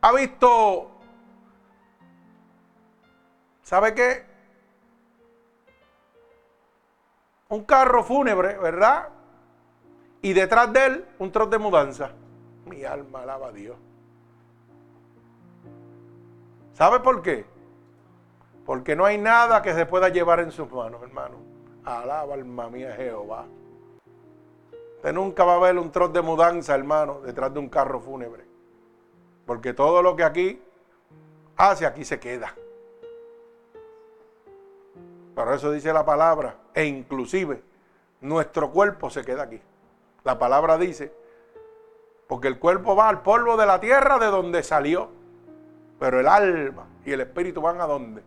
ha 0.00 0.12
visto, 0.12 0.90
¿sabe 3.62 3.94
qué? 3.94 4.28
un 7.48 7.64
carro 7.64 8.04
fúnebre, 8.04 8.58
¿verdad? 8.58 9.08
Y 10.20 10.32
detrás 10.32 10.72
de 10.72 10.86
él 10.86 11.04
un 11.18 11.32
trozo 11.32 11.50
de 11.50 11.58
mudanza. 11.58 12.10
Mi 12.66 12.84
alma 12.84 13.22
alaba 13.22 13.48
a 13.48 13.52
Dios. 13.52 13.76
¿Sabe 16.74 17.00
por 17.00 17.22
qué? 17.22 17.46
Porque 18.66 18.94
no 18.94 19.06
hay 19.06 19.16
nada 19.16 19.62
que 19.62 19.72
se 19.72 19.86
pueda 19.86 20.10
llevar 20.10 20.40
en 20.40 20.52
sus 20.52 20.70
manos, 20.70 21.02
hermano. 21.02 21.36
Alaba 21.84 22.34
alma 22.34 22.68
mía 22.68 22.94
Jehová. 22.94 23.46
Usted 24.96 25.12
nunca 25.12 25.44
va 25.44 25.54
a 25.54 25.60
ver 25.60 25.78
un 25.78 25.90
trozo 25.90 26.12
de 26.12 26.22
mudanza, 26.22 26.74
hermano, 26.74 27.20
detrás 27.20 27.52
de 27.54 27.60
un 27.60 27.68
carro 27.68 28.00
fúnebre. 28.00 28.47
Porque 29.48 29.72
todo 29.72 30.02
lo 30.02 30.14
que 30.14 30.24
aquí 30.24 30.62
hace, 31.56 31.86
aquí 31.86 32.04
se 32.04 32.20
queda. 32.20 32.54
Pero 35.34 35.54
eso 35.54 35.72
dice 35.72 35.90
la 35.90 36.04
palabra. 36.04 36.58
E 36.74 36.84
inclusive 36.84 37.62
nuestro 38.20 38.70
cuerpo 38.70 39.08
se 39.08 39.24
queda 39.24 39.44
aquí. 39.44 39.58
La 40.22 40.38
palabra 40.38 40.76
dice, 40.76 41.14
porque 42.26 42.46
el 42.46 42.58
cuerpo 42.58 42.94
va 42.94 43.08
al 43.08 43.22
polvo 43.22 43.56
de 43.56 43.64
la 43.64 43.80
tierra 43.80 44.18
de 44.18 44.26
donde 44.26 44.62
salió. 44.62 45.08
Pero 45.98 46.20
el 46.20 46.28
alma 46.28 46.86
y 47.06 47.12
el 47.12 47.22
espíritu 47.22 47.62
van 47.62 47.80
a 47.80 47.86
dónde? 47.86 48.22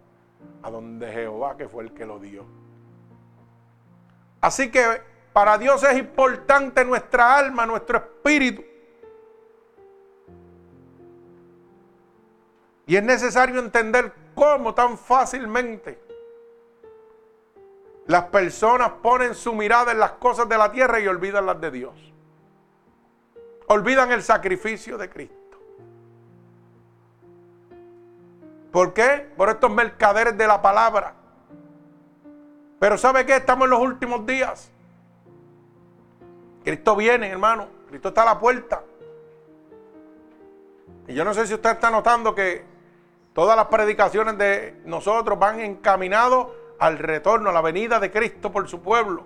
A 0.64 0.72
donde 0.72 1.12
Jehová, 1.12 1.56
que 1.56 1.70
fue 1.70 1.84
el 1.84 1.94
que 1.94 2.08
lo 2.08 2.18
dio. 2.18 2.46
Así 4.42 4.72
que 4.72 5.04
para 5.34 5.60
Dios 5.60 5.84
es 5.84 6.00
importante 6.00 6.84
nuestra 6.84 7.38
alma, 7.38 7.68
nuestro 7.68 8.00
espíritu. 8.00 8.71
Y 12.86 12.96
es 12.96 13.04
necesario 13.04 13.60
entender 13.60 14.14
cómo 14.36 14.74
tan 14.74 14.98
fácilmente 14.98 16.02
las 18.08 18.26
personas 18.26 18.92
ponen 19.02 19.36
su 19.36 19.54
mirada 19.54 19.92
en 19.92 20.00
las 20.00 20.14
cosas 20.14 20.50
de 20.50 20.58
la 20.58 20.72
tierra 20.72 21.00
y 21.00 21.08
olvidan 21.08 21.46
las 21.46 21.62
de 21.62 21.72
Dios. 21.72 21.94
Olvidan 23.68 24.12
el 24.12 24.22
sacrificio 24.22 24.98
de 24.98 25.10
Cristo. 25.10 25.36
¿Por 28.72 28.94
qué? 28.94 29.30
Por 29.38 29.50
estos 29.50 29.72
mercaderes 29.72 30.38
de 30.38 30.48
la 30.48 30.62
palabra. 30.62 31.14
Pero 32.80 32.98
¿sabe 32.98 33.26
qué? 33.26 33.36
Estamos 33.36 33.66
en 33.66 33.72
los 33.72 33.80
últimos 33.80 34.26
días. 34.26 34.72
Cristo 36.64 36.96
viene, 36.96 37.30
hermano. 37.30 37.68
Cristo 37.88 38.10
está 38.10 38.24
a 38.24 38.26
la 38.26 38.40
puerta. 38.40 38.84
Y 41.08 41.14
yo 41.14 41.24
no 41.24 41.34
sé 41.34 41.46
si 41.48 41.54
usted 41.54 41.72
está 41.72 41.92
notando 41.92 42.34
que 42.34 42.71
todas 43.34 43.56
las 43.56 43.68
predicaciones 43.68 44.38
de 44.38 44.82
nosotros 44.86 45.38
van 45.40 45.60
encaminados 45.60 46.48
al 46.80 46.98
retorno, 46.98 47.50
a 47.50 47.54
la 47.54 47.62
venida 47.62 48.00
de 48.00 48.12
Cristo 48.12 48.52
por 48.52 48.68
su 48.68 48.82
pueblo. 48.82 49.24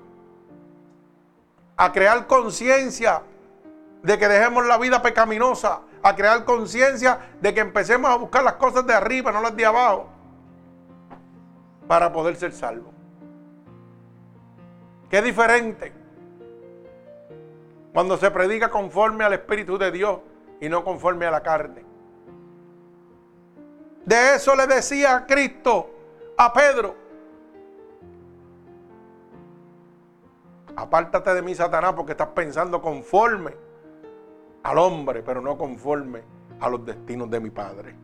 A 1.78 1.92
crear 1.92 2.28
conciencia 2.28 3.22
de 4.04 4.20
que 4.20 4.28
dejemos 4.28 4.66
la 4.66 4.78
vida 4.78 5.02
pecaminosa. 5.02 5.82
A 6.04 6.16
crear 6.16 6.46
conciencia 6.46 7.20
de 7.42 7.54
que 7.54 7.62
empecemos 7.62 8.12
a 8.12 8.16
buscar 8.16 8.44
las 8.44 8.54
cosas 8.54 8.86
de 8.86 8.94
arriba, 8.94 9.32
no 9.32 9.42
las 9.42 9.56
de 9.56 9.66
abajo. 9.66 10.08
Para 11.88 12.12
poder 12.12 12.36
ser 12.36 12.52
salvos. 12.52 12.94
Qué 15.10 15.22
diferente 15.22 15.94
cuando 17.96 18.18
se 18.18 18.30
predica 18.30 18.70
conforme 18.70 19.24
al 19.24 19.32
Espíritu 19.32 19.78
de 19.78 19.90
Dios 19.90 20.20
y 20.60 20.68
no 20.68 20.84
conforme 20.84 21.26
a 21.26 21.32
la 21.32 21.42
carne. 21.42 21.85
De 24.06 24.36
eso 24.36 24.56
le 24.56 24.68
decía 24.68 25.26
Cristo 25.28 25.90
a 26.38 26.54
Pedro. 26.54 26.96
Apártate 30.76 31.34
de 31.34 31.42
mí, 31.42 31.56
Satanás, 31.56 31.94
porque 31.96 32.12
estás 32.12 32.28
pensando 32.30 32.82
conforme 32.82 33.56
al 34.64 34.78
hombre, 34.78 35.24
pero 35.24 35.42
no 35.42 35.58
conforme 35.58 36.24
a 36.60 36.70
los 36.70 36.86
destinos 36.86 37.30
de 37.30 37.40
mi 37.40 37.50
Padre. 37.50 37.96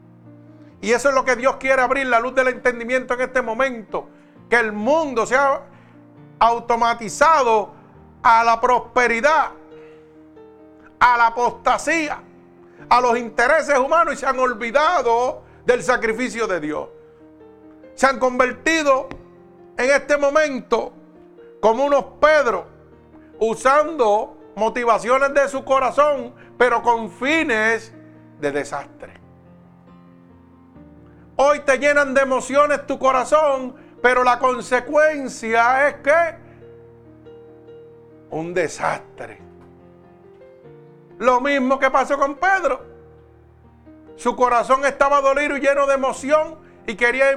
Y 0.81 0.91
eso 0.91 1.09
es 1.09 1.15
lo 1.15 1.23
que 1.23 1.35
Dios 1.35 1.57
quiere 1.57 1.81
abrir, 1.81 2.07
la 2.07 2.19
luz 2.19 2.33
del 2.33 2.47
entendimiento 2.47 3.13
en 3.13 3.21
este 3.21 3.41
momento. 3.41 4.07
Que 4.49 4.55
el 4.55 4.71
mundo 4.71 5.25
sea 5.27 5.61
automatizado 6.39 7.71
a 8.23 8.43
la 8.43 8.59
prosperidad, 8.59 9.51
a 10.99 11.17
la 11.17 11.27
apostasía, 11.27 12.23
a 12.89 13.01
los 13.01 13.17
intereses 13.17 13.77
humanos 13.77 14.15
y 14.15 14.17
se 14.17 14.25
han 14.25 14.39
olvidado 14.39 15.43
del 15.65 15.83
sacrificio 15.83 16.47
de 16.47 16.59
Dios. 16.59 16.89
Se 17.95 18.07
han 18.07 18.19
convertido 18.19 19.09
en 19.77 19.91
este 19.91 20.17
momento 20.17 20.93
como 21.59 21.85
unos 21.85 22.05
Pedro, 22.19 22.65
usando 23.39 24.37
motivaciones 24.55 25.33
de 25.33 25.47
su 25.47 25.63
corazón, 25.63 26.33
pero 26.57 26.81
con 26.81 27.09
fines 27.09 27.93
de 28.39 28.51
desastre. 28.51 29.13
Hoy 31.35 31.59
te 31.61 31.77
llenan 31.77 32.13
de 32.13 32.21
emociones 32.21 32.85
tu 32.85 32.99
corazón, 32.99 33.75
pero 34.01 34.23
la 34.23 34.39
consecuencia 34.39 35.87
es 35.87 35.95
que 35.95 36.35
un 38.31 38.53
desastre. 38.53 39.39
Lo 41.19 41.39
mismo 41.39 41.77
que 41.77 41.89
pasó 41.91 42.17
con 42.17 42.35
Pedro. 42.35 42.90
Su 44.21 44.35
corazón 44.35 44.85
estaba 44.85 45.19
dolido 45.19 45.57
y 45.57 45.61
lleno 45.61 45.87
de 45.87 45.95
emoción 45.95 46.55
y 46.85 46.93
quería 46.93 47.31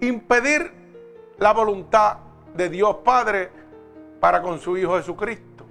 impedir 0.00 0.72
la 1.38 1.52
voluntad 1.52 2.16
de 2.54 2.68
Dios 2.68 2.96
Padre 3.04 3.52
para 4.18 4.42
con 4.42 4.58
su 4.58 4.76
Hijo 4.76 4.96
Jesucristo. 4.96 5.64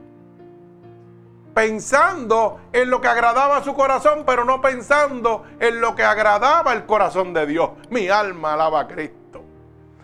Pensando 1.53 2.61
en 2.71 2.89
lo 2.89 3.01
que 3.01 3.09
agradaba 3.09 3.57
a 3.57 3.63
su 3.65 3.73
corazón, 3.73 4.23
pero 4.25 4.45
no 4.45 4.61
pensando 4.61 5.43
en 5.59 5.81
lo 5.81 5.95
que 5.95 6.05
agradaba 6.05 6.71
el 6.71 6.85
corazón 6.85 7.33
de 7.33 7.45
Dios. 7.45 7.71
Mi 7.89 8.07
alma 8.07 8.53
alaba 8.53 8.79
a 8.79 8.87
Cristo. 8.87 9.43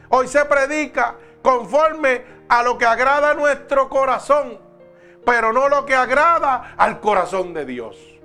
Hoy 0.09 0.27
se 0.27 0.43
predica 0.43 1.15
conforme 1.41 2.25
a 2.49 2.63
lo 2.63 2.77
que 2.77 2.85
agrada 2.85 3.29
a 3.29 3.33
nuestro 3.33 3.87
corazón, 3.87 4.59
pero 5.25 5.53
no 5.53 5.69
lo 5.69 5.85
que 5.85 5.95
agrada 5.95 6.73
al 6.75 6.99
corazón 6.99 7.53
de 7.53 7.63
Dios. 7.63 8.16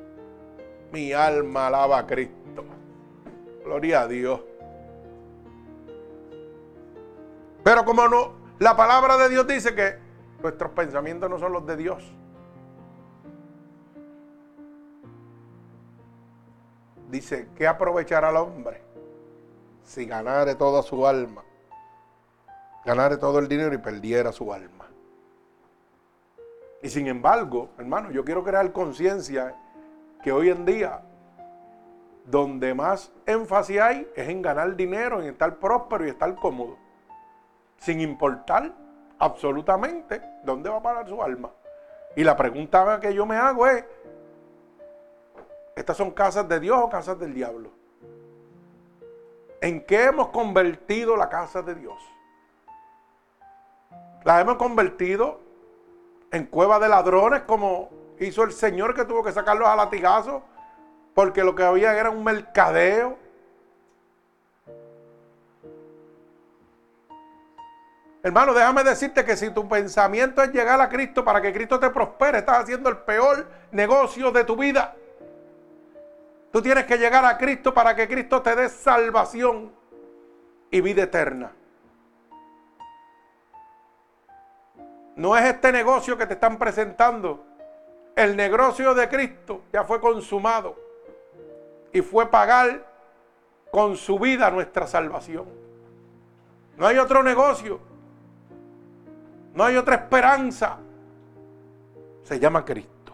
Mi 0.93 1.13
alma 1.13 1.69
alaba 1.69 1.99
a 1.99 2.07
Cristo. 2.07 2.65
Gloria 3.65 4.03
a 4.03 4.09
Dios. 4.09 4.41
Pero 7.65 7.85
como 7.85 8.09
no, 8.09 8.33
la 8.59 8.77
palabra 8.77 9.17
de 9.17 9.29
Dios 9.29 9.47
dice 9.47 9.75
que 9.75 9.97
nuestros 10.43 10.73
pensamientos 10.73 11.31
no 11.31 11.39
son 11.39 11.53
los 11.53 11.65
de 11.67 11.77
Dios. 11.77 12.03
Dice, 17.09 17.49
¿qué 17.57 17.67
aprovechará 17.67 18.29
al 18.29 18.37
hombre 18.37 18.83
si 19.85 20.07
ganare 20.07 20.55
toda 20.55 20.83
su 20.83 21.07
alma? 21.07 21.43
Ganare 22.85 23.17
todo 23.17 23.39
el 23.39 23.49
dinero 23.49 23.75
y 23.75 23.79
perdiera 23.79 24.33
su 24.33 24.53
alma. 24.53 24.87
Y 26.83 26.89
sin 26.89 27.07
embargo, 27.07 27.71
hermano, 27.79 28.11
yo 28.11 28.25
quiero 28.25 28.43
crear 28.43 28.73
conciencia 28.73 29.55
que 30.23 30.33
hoy 30.33 30.51
en 30.51 30.65
día 30.65 31.01
donde 32.25 32.75
más 32.75 33.13
énfasis 33.27 33.81
hay 33.81 34.11
es 34.15 34.29
en 34.29 34.43
ganar 34.43 34.77
dinero, 34.77 35.21
en 35.21 35.29
estar 35.29 35.57
próspero 35.57 36.07
y 36.07 36.11
estar 36.11 36.35
cómodo 36.37 36.79
sin 37.79 38.01
importar 38.01 38.73
absolutamente 39.19 40.23
dónde 40.45 40.71
va 40.71 40.77
a 40.77 40.83
parar 40.83 41.09
su 41.09 41.21
alma. 41.21 41.51
Y 42.15 42.23
la 42.23 42.37
pregunta 42.37 43.01
que 43.01 43.13
yo 43.13 43.27
me 43.27 43.37
hago 43.37 43.67
es, 43.67 43.85
¿estas 45.75 45.97
son 45.97 46.13
casas 46.13 46.49
de 46.49 46.61
Dios 46.61 46.79
o 46.81 46.89
casas 46.89 47.19
del 47.19 47.35
diablo? 47.35 47.71
¿En 49.61 49.85
qué 49.85 50.05
hemos 50.05 50.29
convertido 50.29 51.17
la 51.17 51.29
casa 51.29 51.63
de 51.63 51.75
Dios? 51.75 52.01
La 54.25 54.41
hemos 54.41 54.57
convertido 54.57 55.41
en 56.31 56.47
cueva 56.47 56.79
de 56.79 56.89
ladrones 56.89 57.43
como 57.43 57.91
hizo 58.21 58.43
el 58.45 58.53
Señor 58.53 58.95
que 58.95 59.05
tuvo 59.05 59.23
que 59.23 59.33
sacarlos 59.33 59.69
a 59.69 59.77
latigazos 59.77 60.43
porque 61.15 61.45
lo 61.45 61.55
que 61.55 61.63
había 61.63 61.95
era 61.99 62.11
un 62.11 62.25
mercadeo. 62.25 63.19
Hermano, 68.23 68.55
déjame 68.55 68.85
decirte 68.85 69.25
que 69.25 69.37
si 69.37 69.51
tu 69.51 69.69
pensamiento 69.69 70.43
es 70.43 70.53
llegar 70.53 70.81
a 70.81 70.89
Cristo 70.89 71.25
para 71.25 71.43
que 71.43 71.53
Cristo 71.53 71.81
te 71.81 71.91
prospere, 71.91 72.39
estás 72.39 72.63
haciendo 72.63 72.89
el 72.89 72.99
peor 72.99 73.49
negocio 73.73 74.31
de 74.31 74.45
tu 74.45 74.57
vida. 74.57 74.95
Tú 76.53 76.63
tienes 76.63 76.85
que 76.85 76.99
llegar 76.99 77.25
a 77.25 77.37
Cristo 77.37 77.75
para 77.75 77.97
que 77.97 78.07
Cristo 78.07 78.41
te 78.43 78.55
dé 78.55 78.69
salvación 78.69 79.73
y 80.71 80.81
vida 80.81 81.03
eterna. 81.03 81.53
No 85.17 85.37
es 85.37 85.45
este 85.45 85.73
negocio 85.73 86.17
que 86.17 86.27
te 86.27 86.35
están 86.35 86.59
presentando. 86.59 87.45
El 88.15 88.37
negocio 88.37 88.95
de 88.95 89.09
Cristo 89.09 89.63
ya 89.73 89.85
fue 89.85 90.01
consumado 90.01 90.77
y 91.93 92.03
fue 92.03 92.31
pagar 92.31 92.87
con 93.71 93.97
su 93.97 94.19
vida 94.19 94.51
nuestra 94.51 94.87
salvación. 94.87 95.47
No 96.77 96.87
hay 96.87 96.99
otro 96.99 97.23
negocio. 97.23 97.81
No 99.55 99.65
hay 99.65 99.77
otra 99.77 99.97
esperanza. 99.97 100.79
Se 102.23 102.39
llama 102.39 102.65
Cristo. 102.65 103.13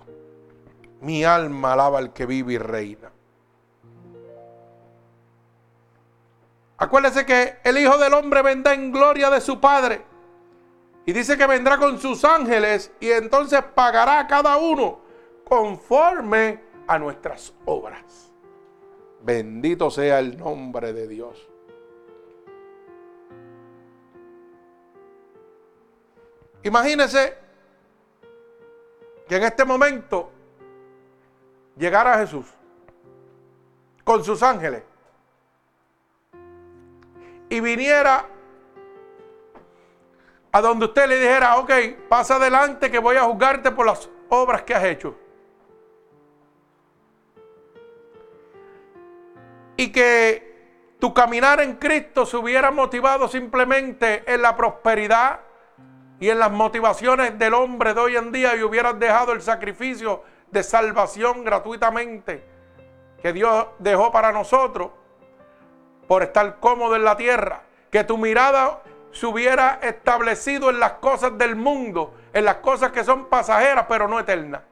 Mi 1.01 1.25
alma 1.25 1.75
alaba 1.75 1.99
al 1.99 2.13
que 2.13 2.27
vive 2.27 2.55
y 2.55 2.59
reina. 2.59 3.11
Acuérdese 6.77 7.27
que 7.27 7.59
el 7.65 7.79
Hijo 7.79 7.99
del 7.99 8.15
Hombre 8.15 8.43
vendrá 8.43 8.73
en 8.73 8.93
gloria 8.93 9.31
de 9.31 9.41
su 9.41 9.61
Padre. 9.61 10.08
Y 11.09 11.13
dice 11.15 11.39
que 11.39 11.47
vendrá 11.47 11.79
con 11.79 11.99
sus 11.99 12.23
ángeles 12.23 12.93
y 13.01 13.11
entonces 13.11 13.63
pagará 13.75 14.19
a 14.19 14.27
cada 14.27 14.59
uno 14.59 15.01
conforme 15.43 16.61
a 16.87 16.99
nuestras 16.99 17.55
obras. 17.65 18.31
Bendito 19.23 19.91
sea 19.91 20.19
el 20.19 20.37
nombre 20.37 20.93
de 20.93 21.09
Dios. 21.09 21.49
Imagínese 26.63 27.39
que 29.27 29.37
en 29.37 29.45
este 29.45 29.65
momento 29.65 30.31
llegara 31.79 32.19
Jesús 32.19 32.45
con 34.05 34.23
sus 34.23 34.43
ángeles 34.43 34.83
y 37.49 37.61
viniera 37.61 38.29
a 40.59 40.61
donde 40.61 40.87
usted 40.87 41.07
le 41.09 41.21
dijera, 41.21 41.57
ok, 41.59 41.71
pasa 42.09 42.35
adelante 42.35 42.91
que 42.91 42.99
voy 42.99 43.17
a 43.17 43.23
juzgarte 43.23 43.71
por 43.71 43.87
las 43.87 44.11
obras 44.29 44.63
que 44.63 44.75
has 44.75 44.85
hecho. 44.85 45.17
Y 49.77 49.93
que 49.93 50.97
tu 50.99 51.15
caminar 51.15 51.61
en 51.61 51.77
Cristo 51.77 52.27
se 52.27 52.37
hubiera 52.37 52.73
motivado 52.73 53.29
simplemente 53.29 54.25
en 54.27 54.43
la 54.43 54.57
prosperidad 54.57 55.41
y 56.19 56.29
en 56.29 56.41
las 56.41 56.51
motivaciones 56.51 57.39
del 57.39 57.55
hombre 57.55 57.95
de 57.95 58.01
hoy 58.01 58.17
en 58.17 58.33
día 58.33 58.57
y 58.57 58.65
hubieras 58.65 58.99
dejado 58.99 59.33
el 59.33 59.43
sacrificio 59.43 60.25
de 60.51 60.65
salvación 60.65 61.45
gratuitamente 61.45 62.45
que 63.23 63.33
Dios 63.33 63.67
dejó 63.79 64.11
para 64.11 64.33
nosotros 64.33 64.91
por 66.09 66.25
estar 66.25 66.59
cómodo 66.59 66.97
en 66.97 67.05
la 67.05 67.17
tierra, 67.17 67.63
que 67.93 68.03
tu 68.03 68.19
mirada 68.19 68.83
se 69.13 69.27
hubiera 69.27 69.81
establecido 69.83 70.71
en 70.71 70.81
las 70.81 70.93
cosas 70.95 71.37
del 71.39 71.57
mundo, 71.57 72.15
en 72.33 72.45
las 72.45 72.57
cosas 72.57 72.93
que 72.93 73.05
son 73.05 73.27
pasajeras 73.27 73.87
pero 73.89 74.09
no 74.09 74.19
eternas. 74.19 74.63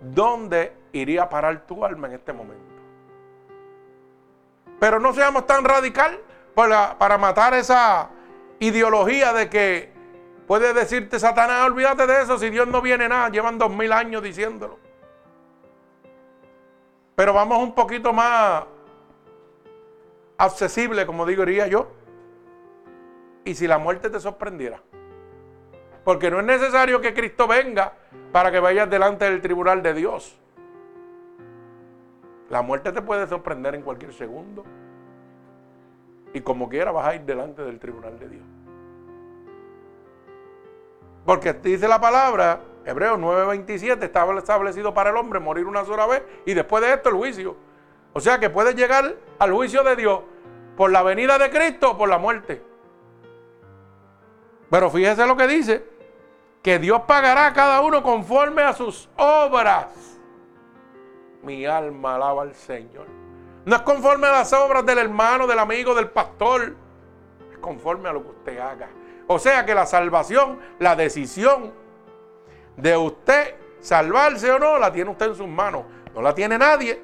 ¿Dónde 0.00 0.76
iría 0.92 1.24
a 1.24 1.28
parar 1.28 1.66
tu 1.66 1.84
alma 1.84 2.08
en 2.08 2.14
este 2.14 2.32
momento? 2.32 2.62
Pero 4.78 5.00
no 5.00 5.14
seamos 5.14 5.46
tan 5.46 5.64
radical 5.64 6.20
para, 6.54 7.18
matar 7.18 7.54
esa 7.54 8.10
ideología 8.60 9.32
de 9.32 9.48
que 9.48 9.92
puede 10.46 10.74
decirte 10.74 11.18
Satanás, 11.18 11.66
olvídate 11.66 12.06
de 12.06 12.22
eso, 12.22 12.38
si 12.38 12.50
Dios 12.50 12.68
no 12.68 12.82
viene 12.82 13.08
nada, 13.08 13.30
llevan 13.30 13.58
dos 13.58 13.70
mil 13.70 13.92
años 13.92 14.22
diciéndolo. 14.22 14.78
Pero 17.16 17.32
vamos 17.32 17.58
un 17.58 17.74
poquito 17.74 18.12
más 18.12 18.64
accesible, 20.36 21.06
como 21.06 21.24
diría 21.24 21.66
yo. 21.66 22.03
Y 23.44 23.54
si 23.54 23.66
la 23.66 23.78
muerte 23.78 24.10
te 24.10 24.20
sorprendiera. 24.20 24.80
Porque 26.04 26.30
no 26.30 26.40
es 26.40 26.44
necesario 26.44 27.00
que 27.00 27.14
Cristo 27.14 27.46
venga 27.46 27.92
para 28.32 28.50
que 28.50 28.60
vayas 28.60 28.88
delante 28.90 29.24
del 29.24 29.40
tribunal 29.40 29.82
de 29.82 29.94
Dios. 29.94 30.38
La 32.50 32.62
muerte 32.62 32.92
te 32.92 33.02
puede 33.02 33.26
sorprender 33.26 33.74
en 33.74 33.82
cualquier 33.82 34.12
segundo. 34.12 34.64
Y 36.32 36.40
como 36.40 36.68
quiera 36.68 36.90
vas 36.90 37.06
a 37.06 37.14
ir 37.14 37.22
delante 37.22 37.62
del 37.62 37.78
tribunal 37.78 38.18
de 38.18 38.28
Dios. 38.28 38.44
Porque 41.24 41.54
dice 41.54 41.88
la 41.88 42.00
palabra, 42.00 42.60
Hebreos 42.84 43.18
9:27, 43.18 44.04
estaba 44.04 44.36
establecido 44.36 44.92
para 44.92 45.10
el 45.10 45.16
hombre 45.16 45.40
morir 45.40 45.66
una 45.66 45.84
sola 45.84 46.06
vez 46.06 46.22
y 46.44 46.52
después 46.52 46.84
de 46.84 46.92
esto 46.92 47.08
el 47.08 47.14
juicio. 47.14 47.56
O 48.12 48.20
sea 48.20 48.38
que 48.38 48.50
puedes 48.50 48.74
llegar 48.76 49.14
al 49.38 49.52
juicio 49.52 49.82
de 49.82 49.96
Dios 49.96 50.20
por 50.76 50.90
la 50.90 51.02
venida 51.02 51.38
de 51.38 51.50
Cristo 51.50 51.92
o 51.92 51.98
por 51.98 52.08
la 52.08 52.18
muerte. 52.18 52.62
Pero 54.70 54.90
fíjese 54.90 55.26
lo 55.26 55.36
que 55.36 55.46
dice, 55.46 55.84
que 56.62 56.78
Dios 56.78 57.02
pagará 57.06 57.46
a 57.46 57.52
cada 57.52 57.82
uno 57.82 58.02
conforme 58.02 58.62
a 58.62 58.72
sus 58.72 59.08
obras. 59.16 59.88
Mi 61.42 61.66
alma 61.66 62.14
alaba 62.14 62.42
al 62.42 62.54
Señor. 62.54 63.06
No 63.66 63.76
es 63.76 63.82
conforme 63.82 64.26
a 64.26 64.32
las 64.32 64.52
obras 64.54 64.84
del 64.86 64.98
hermano, 64.98 65.46
del 65.46 65.58
amigo, 65.58 65.94
del 65.94 66.08
pastor. 66.08 66.74
Es 67.52 67.58
conforme 67.58 68.08
a 68.08 68.14
lo 68.14 68.22
que 68.22 68.30
usted 68.30 68.58
haga. 68.58 68.88
O 69.26 69.38
sea 69.38 69.66
que 69.66 69.74
la 69.74 69.84
salvación, 69.84 70.58
la 70.78 70.96
decisión 70.96 71.72
de 72.76 72.96
usted 72.96 73.56
salvarse 73.80 74.50
o 74.50 74.58
no, 74.58 74.78
la 74.78 74.90
tiene 74.90 75.10
usted 75.10 75.26
en 75.26 75.34
sus 75.34 75.48
manos. 75.48 75.84
No 76.14 76.22
la 76.22 76.34
tiene 76.34 76.56
nadie. 76.56 77.00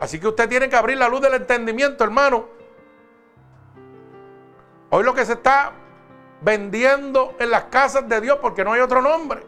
Así 0.00 0.18
que 0.18 0.28
usted 0.28 0.48
tiene 0.48 0.68
que 0.68 0.76
abrir 0.76 0.98
la 0.98 1.08
luz 1.08 1.20
del 1.20 1.34
entendimiento, 1.34 2.02
hermano. 2.02 2.46
Hoy 4.90 5.04
lo 5.04 5.14
que 5.14 5.24
se 5.24 5.34
está 5.34 5.72
vendiendo 6.40 7.34
en 7.38 7.50
las 7.50 7.64
casas 7.64 8.08
de 8.08 8.20
Dios, 8.20 8.38
porque 8.40 8.64
no 8.64 8.72
hay 8.72 8.80
otro 8.80 9.02
nombre, 9.02 9.42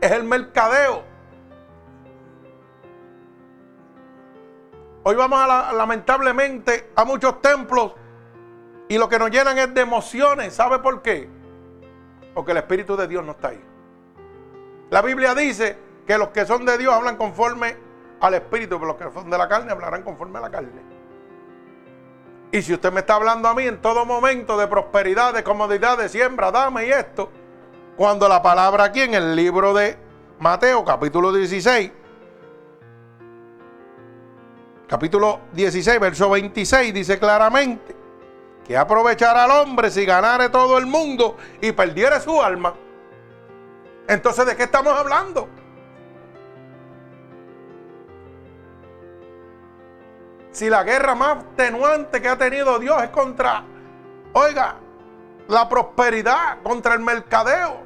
es 0.00 0.10
el 0.10 0.24
mercadeo. 0.24 1.02
Hoy 5.04 5.14
vamos 5.14 5.40
a 5.40 5.72
lamentablemente 5.72 6.90
a 6.94 7.04
muchos 7.04 7.40
templos 7.40 7.94
y 8.88 8.98
lo 8.98 9.08
que 9.08 9.18
nos 9.18 9.30
llenan 9.30 9.56
es 9.58 9.72
de 9.72 9.80
emociones. 9.80 10.54
¿Sabe 10.54 10.80
por 10.80 11.02
qué? 11.02 11.28
Porque 12.34 12.52
el 12.52 12.58
Espíritu 12.58 12.96
de 12.96 13.06
Dios 13.06 13.24
no 13.24 13.32
está 13.32 13.48
ahí. 13.48 13.64
La 14.90 15.02
Biblia 15.02 15.34
dice 15.34 15.78
que 16.06 16.18
los 16.18 16.28
que 16.28 16.46
son 16.46 16.64
de 16.64 16.76
Dios 16.78 16.92
hablan 16.92 17.16
conforme 17.16 17.76
al 18.20 18.34
Espíritu, 18.34 18.78
pero 18.78 18.86
los 18.88 18.96
que 18.96 19.04
son 19.12 19.30
de 19.30 19.38
la 19.38 19.48
carne 19.48 19.70
hablarán 19.70 20.02
conforme 20.02 20.38
a 20.38 20.42
la 20.42 20.50
carne. 20.50 20.97
Y 22.50 22.62
si 22.62 22.72
usted 22.72 22.92
me 22.92 23.00
está 23.00 23.16
hablando 23.16 23.48
a 23.48 23.54
mí 23.54 23.64
en 23.64 23.80
todo 23.80 24.06
momento 24.06 24.56
de 24.56 24.66
prosperidad, 24.66 25.34
de 25.34 25.44
comodidad, 25.44 25.98
de 25.98 26.08
siembra, 26.08 26.50
dame 26.50 26.86
y 26.86 26.90
esto, 26.90 27.30
cuando 27.96 28.26
la 28.28 28.42
palabra 28.42 28.84
aquí 28.84 29.02
en 29.02 29.14
el 29.14 29.36
libro 29.36 29.74
de 29.74 29.98
Mateo, 30.38 30.82
capítulo 30.84 31.30
16, 31.32 31.92
capítulo 34.86 35.40
16, 35.52 36.00
verso 36.00 36.30
26, 36.30 36.94
dice 36.94 37.18
claramente 37.18 37.94
que 38.66 38.76
aprovechará 38.76 39.44
al 39.44 39.50
hombre 39.50 39.90
si 39.90 40.06
ganare 40.06 40.48
todo 40.48 40.78
el 40.78 40.86
mundo 40.86 41.36
y 41.60 41.72
perdiere 41.72 42.18
su 42.20 42.40
alma. 42.40 42.74
Entonces, 44.06 44.46
¿de 44.46 44.56
qué 44.56 44.62
estamos 44.62 44.98
hablando? 44.98 45.48
Si 50.58 50.68
la 50.68 50.82
guerra 50.82 51.14
más 51.14 51.44
tenuante 51.54 52.20
que 52.20 52.28
ha 52.28 52.36
tenido 52.36 52.80
Dios 52.80 53.00
es 53.00 53.10
contra, 53.10 53.62
oiga, 54.32 54.74
la 55.46 55.68
prosperidad, 55.68 56.60
contra 56.64 56.94
el 56.94 57.00
mercadeo, 57.00 57.82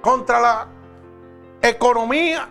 contra 0.00 0.40
la 0.40 0.66
economía, 1.62 2.48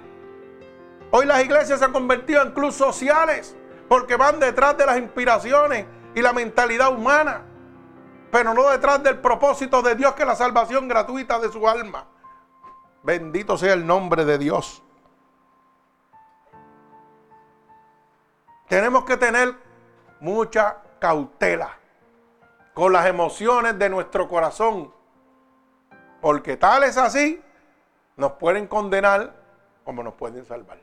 Hoy 1.16 1.26
las 1.26 1.44
iglesias 1.44 1.80
se 1.80 1.86
han 1.86 1.92
convertido 1.92 2.42
en 2.42 2.54
clubes 2.54 2.76
sociales 2.76 3.58
porque 3.90 4.16
van 4.16 4.40
detrás 4.40 4.78
de 4.78 4.86
las 4.86 4.98
inspiraciones 4.98 5.86
y 6.16 6.22
la 6.22 6.32
mentalidad 6.32 6.92
humana, 6.92 7.44
pero 8.32 8.54
no 8.54 8.70
detrás 8.70 9.04
del 9.04 9.20
propósito 9.20 9.82
de 9.82 9.96
Dios 9.96 10.14
que 10.14 10.22
es 10.22 10.28
la 10.28 10.36
salvación 10.36 10.88
gratuita 10.88 11.40
de 11.40 11.52
su 11.52 11.68
alma. 11.68 12.08
Bendito 13.04 13.58
sea 13.58 13.74
el 13.74 13.86
nombre 13.86 14.24
de 14.24 14.38
Dios. 14.38 14.83
Tenemos 18.74 19.06
que 19.06 19.18
tener 19.18 19.54
mucha 20.20 20.78
cautela 20.98 21.78
con 22.74 22.92
las 22.92 23.06
emociones 23.06 23.78
de 23.78 23.88
nuestro 23.88 24.28
corazón. 24.28 24.92
Porque 26.20 26.58
tal 26.58 26.84
es 26.84 26.98
así, 26.98 27.40
nos 28.18 28.32
pueden 28.32 28.66
condenar 28.66 29.32
como 29.84 30.02
nos 30.02 30.16
pueden 30.16 30.44
salvar. 30.44 30.80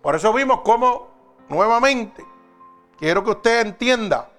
Por 0.00 0.14
eso 0.14 0.32
vimos 0.32 0.60
cómo, 0.60 1.08
nuevamente, 1.48 2.24
quiero 2.96 3.24
que 3.24 3.30
usted 3.30 3.66
entienda, 3.66 4.30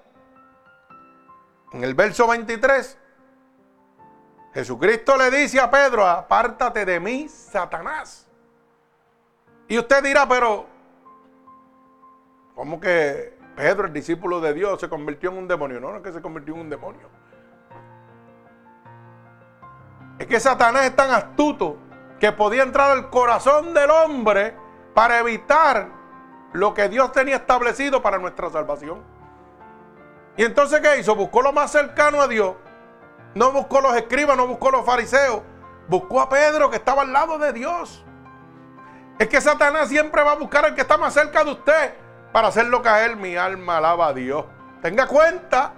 en 1.70 1.84
el 1.84 1.92
verso 1.92 2.26
23, 2.28 2.98
Jesucristo 4.54 5.18
le 5.18 5.30
dice 5.30 5.60
a 5.60 5.70
Pedro, 5.70 6.06
apártate 6.06 6.86
de 6.86 6.98
mí, 6.98 7.28
Satanás. 7.28 8.26
Y 9.68 9.78
usted 9.78 10.02
dirá, 10.02 10.26
pero, 10.26 10.75
¿cómo 12.56 12.80
que 12.80 13.38
Pedro, 13.54 13.86
el 13.86 13.92
discípulo 13.92 14.40
de 14.40 14.52
Dios, 14.54 14.80
se 14.80 14.88
convirtió 14.88 15.30
en 15.30 15.38
un 15.38 15.46
demonio? 15.46 15.78
No, 15.78 15.90
no 15.90 15.98
es 15.98 16.02
que 16.02 16.12
se 16.12 16.20
convirtió 16.20 16.54
en 16.54 16.60
un 16.62 16.70
demonio. 16.70 17.08
Es 20.18 20.26
que 20.26 20.40
Satanás 20.40 20.86
es 20.86 20.96
tan 20.96 21.10
astuto 21.10 21.76
que 22.18 22.32
podía 22.32 22.62
entrar 22.62 22.90
al 22.90 23.10
corazón 23.10 23.74
del 23.74 23.90
hombre 23.90 24.56
para 24.94 25.18
evitar 25.18 25.88
lo 26.54 26.72
que 26.72 26.88
Dios 26.88 27.12
tenía 27.12 27.36
establecido 27.36 28.02
para 28.02 28.18
nuestra 28.18 28.48
salvación. 28.50 29.02
Y 30.38 30.44
entonces, 30.44 30.80
¿qué 30.80 30.98
hizo? 30.98 31.14
Buscó 31.14 31.42
lo 31.42 31.52
más 31.52 31.70
cercano 31.70 32.20
a 32.20 32.28
Dios. 32.28 32.56
No 33.34 33.52
buscó 33.52 33.82
los 33.82 33.94
escribas, 33.96 34.36
no 34.36 34.46
buscó 34.46 34.70
los 34.70 34.84
fariseos. 34.84 35.42
Buscó 35.88 36.22
a 36.22 36.28
Pedro 36.30 36.70
que 36.70 36.76
estaba 36.76 37.02
al 37.02 37.12
lado 37.12 37.38
de 37.38 37.52
Dios. 37.52 38.02
Es 39.18 39.28
que 39.28 39.40
Satanás 39.40 39.88
siempre 39.88 40.22
va 40.22 40.32
a 40.32 40.36
buscar 40.36 40.64
al 40.64 40.74
que 40.74 40.80
está 40.80 40.96
más 40.96 41.12
cerca 41.12 41.44
de 41.44 41.50
usted 41.50 42.05
para 42.36 42.48
hacerlo 42.48 42.82
caer. 42.82 43.16
Mi 43.16 43.34
alma 43.34 43.78
alaba 43.78 44.08
a 44.08 44.12
Dios. 44.12 44.44
Tenga 44.82 45.06
cuenta. 45.06 45.72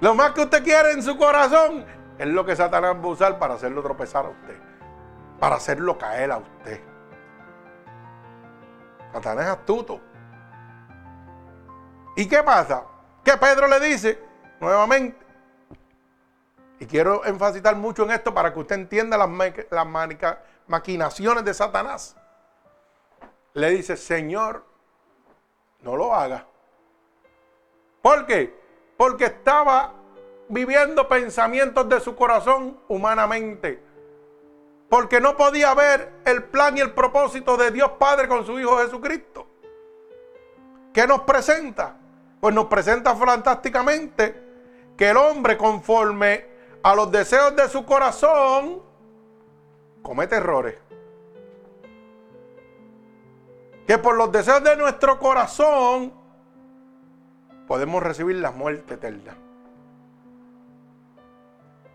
Lo 0.00 0.12
más 0.16 0.32
que 0.32 0.40
usted 0.40 0.64
quiere 0.64 0.90
en 0.90 1.04
su 1.04 1.16
corazón 1.16 1.86
es 2.18 2.26
lo 2.26 2.44
que 2.44 2.56
Satanás 2.56 2.96
va 2.96 3.04
a 3.04 3.06
usar 3.06 3.38
para 3.38 3.54
hacerlo 3.54 3.80
tropezar 3.80 4.26
a 4.26 4.30
usted. 4.30 4.60
Para 5.38 5.54
hacerlo 5.54 5.96
caer 5.96 6.32
a 6.32 6.38
usted. 6.38 6.80
Satanás 9.12 9.44
es 9.44 9.50
astuto. 9.52 10.00
¿Y 12.16 12.26
qué 12.26 12.42
pasa? 12.42 12.82
Que 13.22 13.36
Pedro 13.36 13.68
le 13.68 13.78
dice 13.78 14.20
nuevamente. 14.58 15.24
Y 16.80 16.86
quiero 16.86 17.24
enfatizar 17.24 17.76
mucho 17.76 18.02
en 18.02 18.10
esto 18.10 18.34
para 18.34 18.52
que 18.52 18.58
usted 18.58 18.74
entienda 18.74 19.16
las, 19.16 19.30
las 19.70 19.86
maquinaciones 20.66 21.44
de 21.44 21.54
Satanás. 21.54 22.16
Le 23.58 23.70
dice, 23.70 23.96
Señor, 23.96 24.64
no 25.82 25.96
lo 25.96 26.14
haga. 26.14 26.46
¿Por 28.00 28.24
qué? 28.24 28.54
Porque 28.96 29.24
estaba 29.24 29.94
viviendo 30.48 31.08
pensamientos 31.08 31.88
de 31.88 31.98
su 31.98 32.14
corazón 32.14 32.78
humanamente. 32.86 33.82
Porque 34.88 35.20
no 35.20 35.36
podía 35.36 35.74
ver 35.74 36.20
el 36.24 36.44
plan 36.44 36.78
y 36.78 36.80
el 36.82 36.92
propósito 36.92 37.56
de 37.56 37.72
Dios 37.72 37.90
Padre 37.98 38.28
con 38.28 38.46
su 38.46 38.60
Hijo 38.60 38.78
Jesucristo. 38.78 39.48
¿Qué 40.94 41.08
nos 41.08 41.22
presenta? 41.22 41.96
Pues 42.40 42.54
nos 42.54 42.66
presenta 42.66 43.16
fantásticamente 43.16 44.40
que 44.96 45.10
el 45.10 45.16
hombre 45.16 45.58
conforme 45.58 46.46
a 46.84 46.94
los 46.94 47.10
deseos 47.10 47.56
de 47.56 47.68
su 47.68 47.84
corazón 47.84 48.80
comete 50.00 50.36
errores. 50.36 50.87
Que 53.88 53.96
por 53.96 54.16
los 54.16 54.30
deseos 54.30 54.62
de 54.62 54.76
nuestro 54.76 55.18
corazón 55.18 56.12
podemos 57.66 58.02
recibir 58.02 58.36
la 58.36 58.50
muerte 58.50 58.94
eterna. 58.94 59.34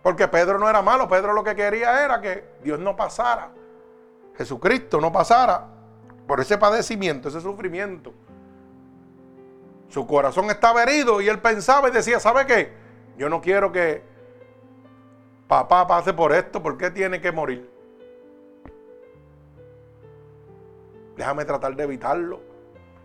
Porque 0.01 0.27
Pedro 0.27 0.57
no 0.57 0.67
era 0.67 0.81
malo, 0.81 1.07
Pedro 1.07 1.33
lo 1.33 1.43
que 1.43 1.55
quería 1.55 2.03
era 2.03 2.19
que 2.19 2.57
Dios 2.63 2.79
no 2.79 2.95
pasara, 2.95 3.51
Jesucristo 4.35 4.99
no 4.99 5.11
pasara 5.11 5.67
por 6.27 6.39
ese 6.39 6.57
padecimiento, 6.57 7.29
ese 7.29 7.41
sufrimiento. 7.41 8.11
Su 9.87 10.07
corazón 10.07 10.49
estaba 10.49 10.81
herido 10.81 11.21
y 11.21 11.29
él 11.29 11.39
pensaba 11.41 11.89
y 11.89 11.91
decía, 11.91 12.19
¿sabe 12.19 12.47
qué? 12.47 12.73
Yo 13.17 13.29
no 13.29 13.39
quiero 13.39 13.71
que 13.71 14.03
papá 15.47 15.85
pase 15.85 16.11
por 16.11 16.33
esto, 16.33 16.63
¿por 16.63 16.75
qué 16.75 16.89
tiene 16.89 17.21
que 17.21 17.31
morir? 17.31 17.72
Déjame 21.15 21.45
tratar 21.45 21.75
de 21.75 21.83
evitarlo. 21.83 22.41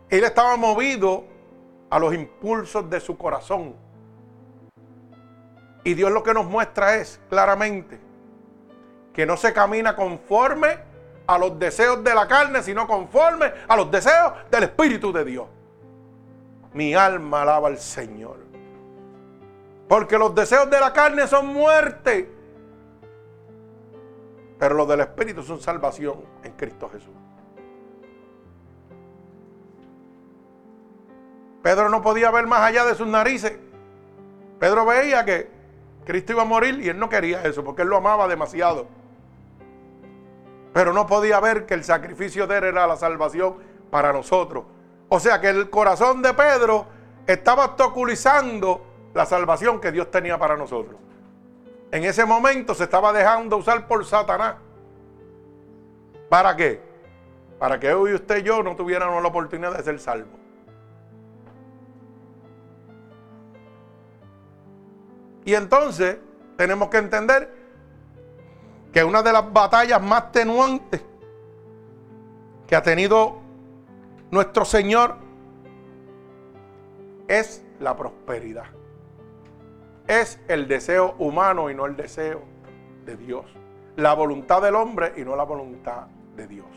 Él 0.09 0.25
estaba 0.25 0.57
movido 0.57 1.25
a 1.91 1.99
los 1.99 2.15
impulsos 2.15 2.89
de 2.89 3.01
su 3.01 3.17
corazón. 3.17 3.75
Y 5.85 5.95
Dios 5.95 6.11
lo 6.11 6.23
que 6.23 6.35
nos 6.35 6.47
muestra 6.47 6.97
es 6.97 7.21
claramente 7.29 7.99
que 9.13 9.27
no 9.27 9.37
se 9.37 9.53
camina 9.53 9.97
conforme 9.97 10.79
a 11.27 11.39
los 11.39 11.59
deseos 11.59 12.03
de 12.03 12.15
la 12.15 12.27
carne, 12.27 12.63
sino 12.63 12.87
conforme 12.87 13.53
a 13.67 13.77
los 13.77 13.91
deseos 13.91 14.33
del 14.51 14.65
Espíritu 14.65 15.13
de 15.13 15.25
Dios. 15.25 15.47
Mi 16.73 16.95
alma 16.95 17.43
alaba 17.43 17.69
al 17.69 17.79
Señor. 17.79 18.39
Porque 19.89 20.19
los 20.19 20.35
deseos 20.35 20.71
de 20.71 20.81
la 20.81 20.93
carne 20.93 21.27
son 21.27 21.47
muerte. 21.47 22.31
Pero 24.59 24.75
los 24.75 24.89
del 24.89 25.01
Espíritu 25.01 25.43
son 25.43 25.61
salvación 25.61 26.23
en 26.43 26.53
Cristo 26.53 26.89
Jesús. 26.89 27.15
Pedro 31.63 31.89
no 31.89 32.03
podía 32.03 32.31
ver 32.31 32.47
más 32.47 32.61
allá 32.61 32.85
de 32.85 32.95
sus 32.95 33.07
narices. 33.07 33.59
Pedro 34.59 34.87
veía 34.87 35.25
que 35.25 35.51
Cristo 36.05 36.33
iba 36.33 36.43
a 36.43 36.47
morir 36.47 36.81
y 36.81 36.89
él 36.89 36.99
no 36.99 37.09
quería 37.09 37.43
eso 37.43 37.65
porque 37.65 37.83
él 37.83 37.89
lo 37.89 37.97
amaba 37.97 38.29
demasiado. 38.29 38.87
Pero 40.73 40.93
no 40.93 41.07
podía 41.07 41.41
ver 41.41 41.67
que 41.67 41.75
el 41.75 41.85
sacrificio 41.85 42.47
de 42.47 42.59
él 42.59 42.65
era 42.65 42.87
la 42.87 42.97
salvación 42.97 43.57
para 43.91 44.13
nosotros. 44.13 44.65
O 45.09 45.21
sea 45.21 45.41
que 45.41 45.49
el 45.49 45.71
corazón 45.71 46.23
de 46.23 46.35
Pedro 46.35 46.87
estaba 47.27 47.65
obstaculizando 47.67 48.85
la 49.15 49.27
salvación 49.27 49.81
que 49.81 49.91
Dios 49.91 50.11
tenía 50.11 50.39
para 50.39 50.57
nosotros. 50.57 50.97
En 51.91 52.05
ese 52.05 52.25
momento 52.25 52.75
se 52.75 52.85
estaba 52.85 53.13
dejando 53.13 53.57
usar 53.57 53.87
por 53.87 54.05
Satanás. 54.05 54.57
¿Para 56.29 56.55
qué? 56.55 56.81
Para 57.59 57.81
que 57.81 57.93
hoy 57.93 58.15
usted 58.15 58.39
y 58.39 58.43
yo 58.43 58.63
no 58.63 58.77
tuviéramos 58.77 59.23
la 59.23 59.29
oportunidad 59.29 59.77
de 59.77 59.83
ser 59.83 59.99
salvos. 59.99 60.39
Y 65.49 65.55
entonces 65.55 66.19
tenemos 66.59 66.91
que 66.91 66.99
entender 66.99 67.51
que 68.93 69.03
una 69.03 69.23
de 69.23 69.33
las 69.33 69.51
batallas 69.51 70.03
más 70.03 70.31
tenuantes 70.31 71.03
que 72.67 72.77
ha 72.77 72.83
tenido 72.83 73.39
nuestro 74.31 74.67
Señor 74.67 75.15
es 77.29 77.65
la 77.81 77.97
prosperidad. 77.97 78.67
Es 80.07 80.39
el 80.49 80.69
deseo 80.69 81.15
humano 81.19 81.71
y 81.71 81.75
no 81.75 81.87
el 81.87 81.97
deseo 81.97 82.43
de 83.07 83.17
Dios. 83.17 83.47
La 83.97 84.13
voluntad 84.13 84.61
del 84.61 84.75
hombre 84.75 85.15
y 85.17 85.23
no 85.23 85.35
la 85.35 85.45
voluntad 85.45 86.09
de 86.37 86.47
Dios. 86.47 86.69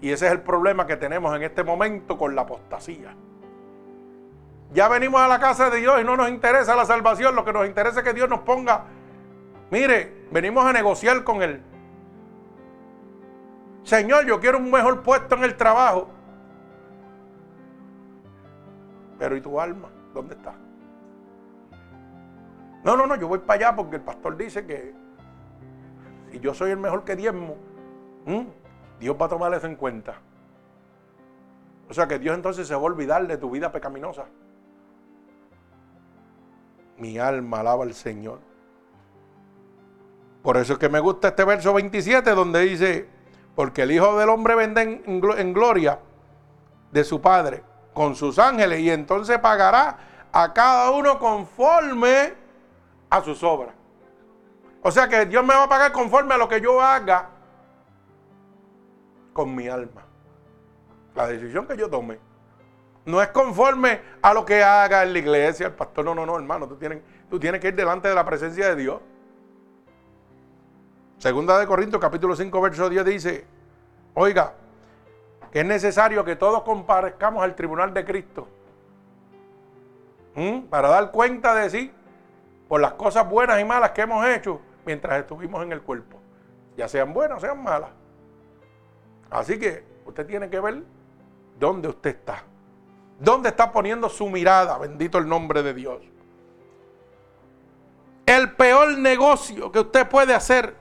Y 0.00 0.10
ese 0.10 0.26
es 0.26 0.32
el 0.32 0.42
problema 0.42 0.88
que 0.88 0.96
tenemos 0.96 1.36
en 1.36 1.44
este 1.44 1.62
momento 1.62 2.18
con 2.18 2.34
la 2.34 2.42
apostasía. 2.42 3.14
Ya 4.74 4.88
venimos 4.88 5.20
a 5.20 5.28
la 5.28 5.38
casa 5.38 5.70
de 5.70 5.78
Dios 5.78 6.00
y 6.00 6.04
no 6.04 6.16
nos 6.16 6.28
interesa 6.28 6.74
la 6.74 6.84
salvación, 6.84 7.36
lo 7.36 7.44
que 7.44 7.52
nos 7.52 7.64
interesa 7.64 8.00
es 8.00 8.04
que 8.04 8.12
Dios 8.12 8.28
nos 8.28 8.40
ponga, 8.40 8.82
mire, 9.70 10.26
venimos 10.32 10.66
a 10.66 10.72
negociar 10.72 11.22
con 11.22 11.42
Él. 11.42 11.62
Señor, 13.84 14.26
yo 14.26 14.40
quiero 14.40 14.58
un 14.58 14.72
mejor 14.72 15.02
puesto 15.04 15.36
en 15.36 15.44
el 15.44 15.56
trabajo. 15.56 16.08
Pero 19.16 19.36
¿y 19.36 19.40
tu 19.40 19.60
alma? 19.60 19.90
¿Dónde 20.12 20.34
está? 20.34 20.54
No, 22.82 22.96
no, 22.96 23.06
no, 23.06 23.14
yo 23.14 23.28
voy 23.28 23.38
para 23.38 23.68
allá 23.68 23.76
porque 23.76 23.96
el 23.96 24.02
pastor 24.02 24.36
dice 24.36 24.66
que 24.66 24.92
si 26.32 26.40
yo 26.40 26.52
soy 26.52 26.72
el 26.72 26.78
mejor 26.78 27.04
que 27.04 27.14
diezmo, 27.14 27.56
Dios 28.98 29.16
va 29.20 29.26
a 29.26 29.28
tomar 29.28 29.54
eso 29.54 29.68
en 29.68 29.76
cuenta. 29.76 30.16
O 31.88 31.94
sea 31.94 32.08
que 32.08 32.18
Dios 32.18 32.34
entonces 32.34 32.66
se 32.66 32.74
va 32.74 32.80
a 32.80 32.84
olvidar 32.84 33.24
de 33.28 33.36
tu 33.36 33.50
vida 33.50 33.70
pecaminosa. 33.70 34.24
Mi 36.98 37.18
alma 37.18 37.60
alaba 37.60 37.84
al 37.84 37.94
Señor. 37.94 38.40
Por 40.42 40.58
eso 40.58 40.74
es 40.74 40.78
que 40.78 40.88
me 40.88 41.00
gusta 41.00 41.28
este 41.28 41.44
verso 41.44 41.72
27 41.72 42.30
donde 42.32 42.60
dice, 42.60 43.08
porque 43.54 43.82
el 43.82 43.92
Hijo 43.92 44.18
del 44.18 44.28
Hombre 44.28 44.54
vende 44.54 45.02
en, 45.06 45.52
gloria 45.54 45.98
de 46.92 47.02
su 47.02 47.20
Padre 47.20 47.62
con 47.94 48.14
sus 48.14 48.38
ángeles 48.38 48.80
y 48.80 48.90
entonces 48.90 49.38
pagará 49.38 49.96
a 50.30 50.52
cada 50.52 50.90
uno 50.90 51.18
conforme 51.18 52.34
a 53.08 53.22
sus 53.22 53.42
obras. 53.42 53.74
O 54.82 54.90
sea 54.90 55.08
que 55.08 55.24
Dios 55.24 55.42
me 55.44 55.54
va 55.54 55.62
a 55.62 55.68
pagar 55.68 55.92
conforme 55.92 56.34
a 56.34 56.36
lo 56.36 56.46
que 56.46 56.60
yo 56.60 56.80
haga 56.80 57.30
con 59.32 59.54
mi 59.54 59.66
alma. 59.66 60.02
La 61.14 61.26
decisión 61.26 61.66
que 61.66 61.76
yo 61.76 61.88
tome. 61.88 62.18
No 63.06 63.20
es 63.20 63.28
conforme 63.28 64.00
a 64.22 64.32
lo 64.32 64.44
que 64.44 64.62
haga 64.62 65.04
la 65.04 65.18
iglesia, 65.18 65.66
el 65.66 65.74
pastor. 65.74 66.04
No, 66.04 66.14
no, 66.14 66.24
no, 66.24 66.36
hermano. 66.36 66.66
Tú 66.66 66.76
tienes, 66.76 67.02
tú 67.28 67.38
tienes 67.38 67.60
que 67.60 67.68
ir 67.68 67.74
delante 67.74 68.08
de 68.08 68.14
la 68.14 68.24
presencia 68.24 68.68
de 68.68 68.76
Dios. 68.76 69.00
Segunda 71.18 71.58
de 71.58 71.66
Corintios, 71.66 72.00
capítulo 72.00 72.34
5, 72.34 72.60
verso 72.60 72.88
10 72.88 73.04
dice, 73.04 73.46
oiga, 74.14 74.54
que 75.50 75.60
es 75.60 75.66
necesario 75.66 76.24
que 76.24 76.36
todos 76.36 76.62
comparezcamos 76.62 77.42
al 77.42 77.54
tribunal 77.54 77.94
de 77.94 78.04
Cristo 78.04 78.48
para 80.68 80.88
dar 80.88 81.10
cuenta 81.12 81.54
de 81.54 81.70
sí 81.70 81.92
por 82.68 82.80
las 82.80 82.94
cosas 82.94 83.28
buenas 83.28 83.60
y 83.60 83.64
malas 83.64 83.92
que 83.92 84.02
hemos 84.02 84.26
hecho 84.26 84.60
mientras 84.84 85.20
estuvimos 85.20 85.62
en 85.62 85.72
el 85.72 85.80
cuerpo, 85.82 86.18
ya 86.76 86.88
sean 86.88 87.14
buenas 87.14 87.38
o 87.38 87.40
sean 87.40 87.62
malas. 87.62 87.90
Así 89.30 89.58
que 89.58 89.84
usted 90.04 90.26
tiene 90.26 90.50
que 90.50 90.58
ver 90.58 90.82
dónde 91.58 91.88
usted 91.88 92.10
está, 92.10 92.42
dónde 93.24 93.48
está 93.48 93.72
poniendo 93.72 94.08
su 94.08 94.28
mirada, 94.28 94.78
bendito 94.78 95.18
el 95.18 95.28
nombre 95.28 95.62
de 95.62 95.74
Dios. 95.74 96.02
El 98.26 98.52
peor 98.52 98.98
negocio 98.98 99.70
que 99.72 99.80
usted 99.80 100.08
puede 100.08 100.34
hacer 100.34 100.74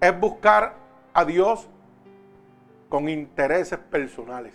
es 0.00 0.20
buscar 0.20 0.76
a 1.12 1.24
Dios 1.24 1.68
con 2.88 3.08
intereses 3.08 3.78
personales. 3.78 4.54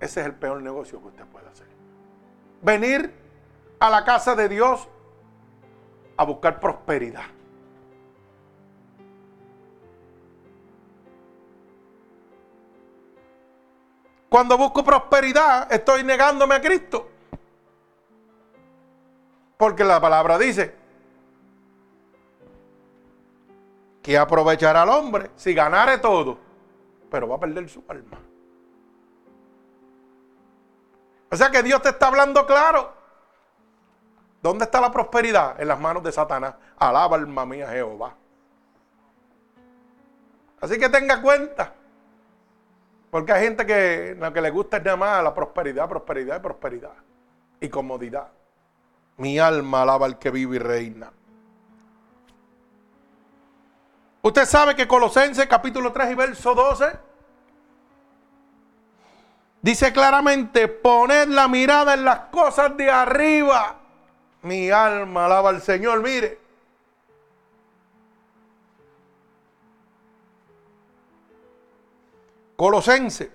Ese 0.00 0.20
es 0.20 0.26
el 0.26 0.34
peor 0.34 0.60
negocio 0.62 1.00
que 1.00 1.08
usted 1.08 1.24
puede 1.26 1.48
hacer. 1.48 1.66
Venir 2.62 3.12
a 3.78 3.90
la 3.90 4.04
casa 4.04 4.34
de 4.34 4.48
Dios 4.48 4.88
a 6.16 6.24
buscar 6.24 6.60
prosperidad. 6.60 7.33
Cuando 14.34 14.58
busco 14.58 14.82
prosperidad, 14.82 15.72
estoy 15.72 16.02
negándome 16.02 16.56
a 16.56 16.60
Cristo. 16.60 17.08
Porque 19.56 19.84
la 19.84 20.00
palabra 20.00 20.36
dice, 20.36 20.74
que 24.02 24.18
aprovechará 24.18 24.82
al 24.82 24.88
hombre 24.88 25.30
si 25.36 25.54
ganare 25.54 25.98
todo, 25.98 26.36
pero 27.08 27.28
va 27.28 27.36
a 27.36 27.38
perder 27.38 27.68
su 27.68 27.84
alma. 27.86 28.18
O 31.30 31.36
sea 31.36 31.52
que 31.52 31.62
Dios 31.62 31.80
te 31.80 31.90
está 31.90 32.08
hablando 32.08 32.44
claro. 32.44 32.92
¿Dónde 34.42 34.64
está 34.64 34.80
la 34.80 34.90
prosperidad? 34.90 35.60
En 35.60 35.68
las 35.68 35.78
manos 35.78 36.02
de 36.02 36.10
Satanás. 36.10 36.56
Alaba 36.76 37.14
alma 37.18 37.46
mía 37.46 37.68
Jehová. 37.68 38.16
Así 40.60 40.76
que 40.76 40.88
tenga 40.88 41.22
cuenta. 41.22 41.83
Porque 43.14 43.32
hay 43.32 43.44
gente 43.44 43.64
que 43.64 44.16
lo 44.18 44.32
que 44.32 44.40
le 44.40 44.50
gusta 44.50 44.78
es 44.78 44.84
nada 44.84 44.96
más 44.96 45.22
la 45.22 45.32
prosperidad, 45.32 45.88
prosperidad 45.88 46.36
y 46.36 46.40
prosperidad. 46.40 46.94
Y 47.60 47.68
comodidad. 47.68 48.26
Mi 49.18 49.38
alma 49.38 49.82
alaba 49.82 50.06
al 50.06 50.18
que 50.18 50.32
vive 50.32 50.56
y 50.56 50.58
reina. 50.58 51.12
Usted 54.20 54.44
sabe 54.46 54.74
que 54.74 54.88
Colosenses 54.88 55.46
capítulo 55.46 55.92
3 55.92 56.10
y 56.10 56.14
verso 56.16 56.56
12 56.56 56.86
dice 59.62 59.92
claramente, 59.92 60.66
poned 60.66 61.28
la 61.28 61.46
mirada 61.46 61.94
en 61.94 62.04
las 62.04 62.18
cosas 62.32 62.76
de 62.76 62.90
arriba. 62.90 63.76
Mi 64.42 64.72
alma 64.72 65.26
alaba 65.26 65.50
al 65.50 65.62
Señor, 65.62 66.02
mire. 66.02 66.43
Colosenses 72.64 73.28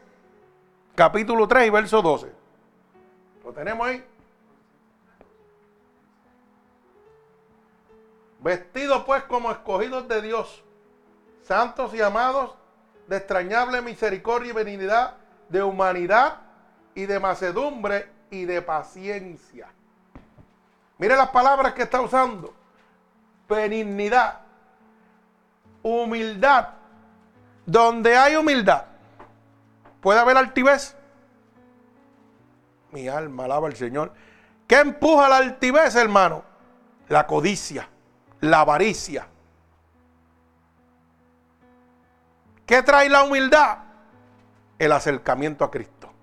capítulo 0.95 1.47
3 1.47 1.67
y 1.67 1.69
verso 1.69 2.01
12. 2.01 2.33
Lo 3.43 3.53
tenemos 3.53 3.87
ahí. 3.87 4.03
Vestidos 8.39 9.03
pues 9.05 9.21
como 9.25 9.51
escogidos 9.51 10.07
de 10.07 10.23
Dios 10.23 10.63
santos 11.43 11.93
y 11.93 12.01
amados, 12.01 12.55
de 13.07 13.17
extrañable 13.17 13.83
misericordia 13.83 14.49
y 14.49 14.53
benignidad, 14.53 15.17
de 15.47 15.61
humanidad 15.61 16.37
y 16.95 17.05
de 17.05 17.19
macedumbre 17.19 18.11
y 18.31 18.45
de 18.45 18.63
paciencia. 18.63 19.67
Mire 20.97 21.15
las 21.15 21.29
palabras 21.29 21.73
que 21.73 21.83
está 21.83 22.01
usando. 22.01 22.51
Benignidad, 23.47 24.39
humildad. 25.83 26.69
Donde 27.67 28.17
hay 28.17 28.35
humildad, 28.35 28.88
puede 30.01 30.19
haber 30.19 30.37
altivez. 30.37 30.95
Mi 32.91 33.07
alma 33.07 33.45
alaba 33.45 33.67
al 33.67 33.75
Señor. 33.75 34.13
¿Qué 34.67 34.79
empuja 34.79 35.29
la 35.29 35.37
altivez, 35.37 35.95
hermano? 35.95 36.43
La 37.07 37.25
codicia, 37.25 37.89
la 38.41 38.61
avaricia 38.61 39.27
¿Qué 42.69 42.83
trae 42.83 43.09
la 43.09 43.23
humildad? 43.23 43.79
El 44.77 44.91
acercamiento 44.91 45.65
a 45.65 45.71
Cristo. 45.71 46.13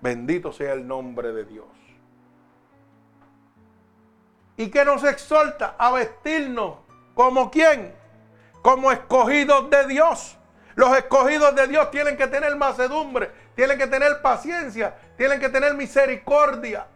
Bendito 0.00 0.52
sea 0.52 0.72
el 0.72 0.88
nombre 0.88 1.32
de 1.32 1.44
Dios. 1.44 1.68
¿Y 4.56 4.68
qué 4.70 4.84
nos 4.84 5.04
exhorta? 5.04 5.76
A 5.78 5.92
vestirnos 5.92 6.78
como 7.14 7.48
quién? 7.52 7.94
Como 8.60 8.90
escogidos 8.90 9.70
de 9.70 9.86
Dios. 9.86 10.36
Los 10.76 10.94
escogidos 10.94 11.54
de 11.54 11.66
Dios 11.68 11.90
tienen 11.90 12.18
que 12.18 12.26
tener 12.26 12.54
macedumbre, 12.54 13.32
tienen 13.54 13.78
que 13.78 13.86
tener 13.86 14.20
paciencia, 14.20 14.94
tienen 15.16 15.40
que 15.40 15.48
tener 15.48 15.74
misericordia. 15.74 16.86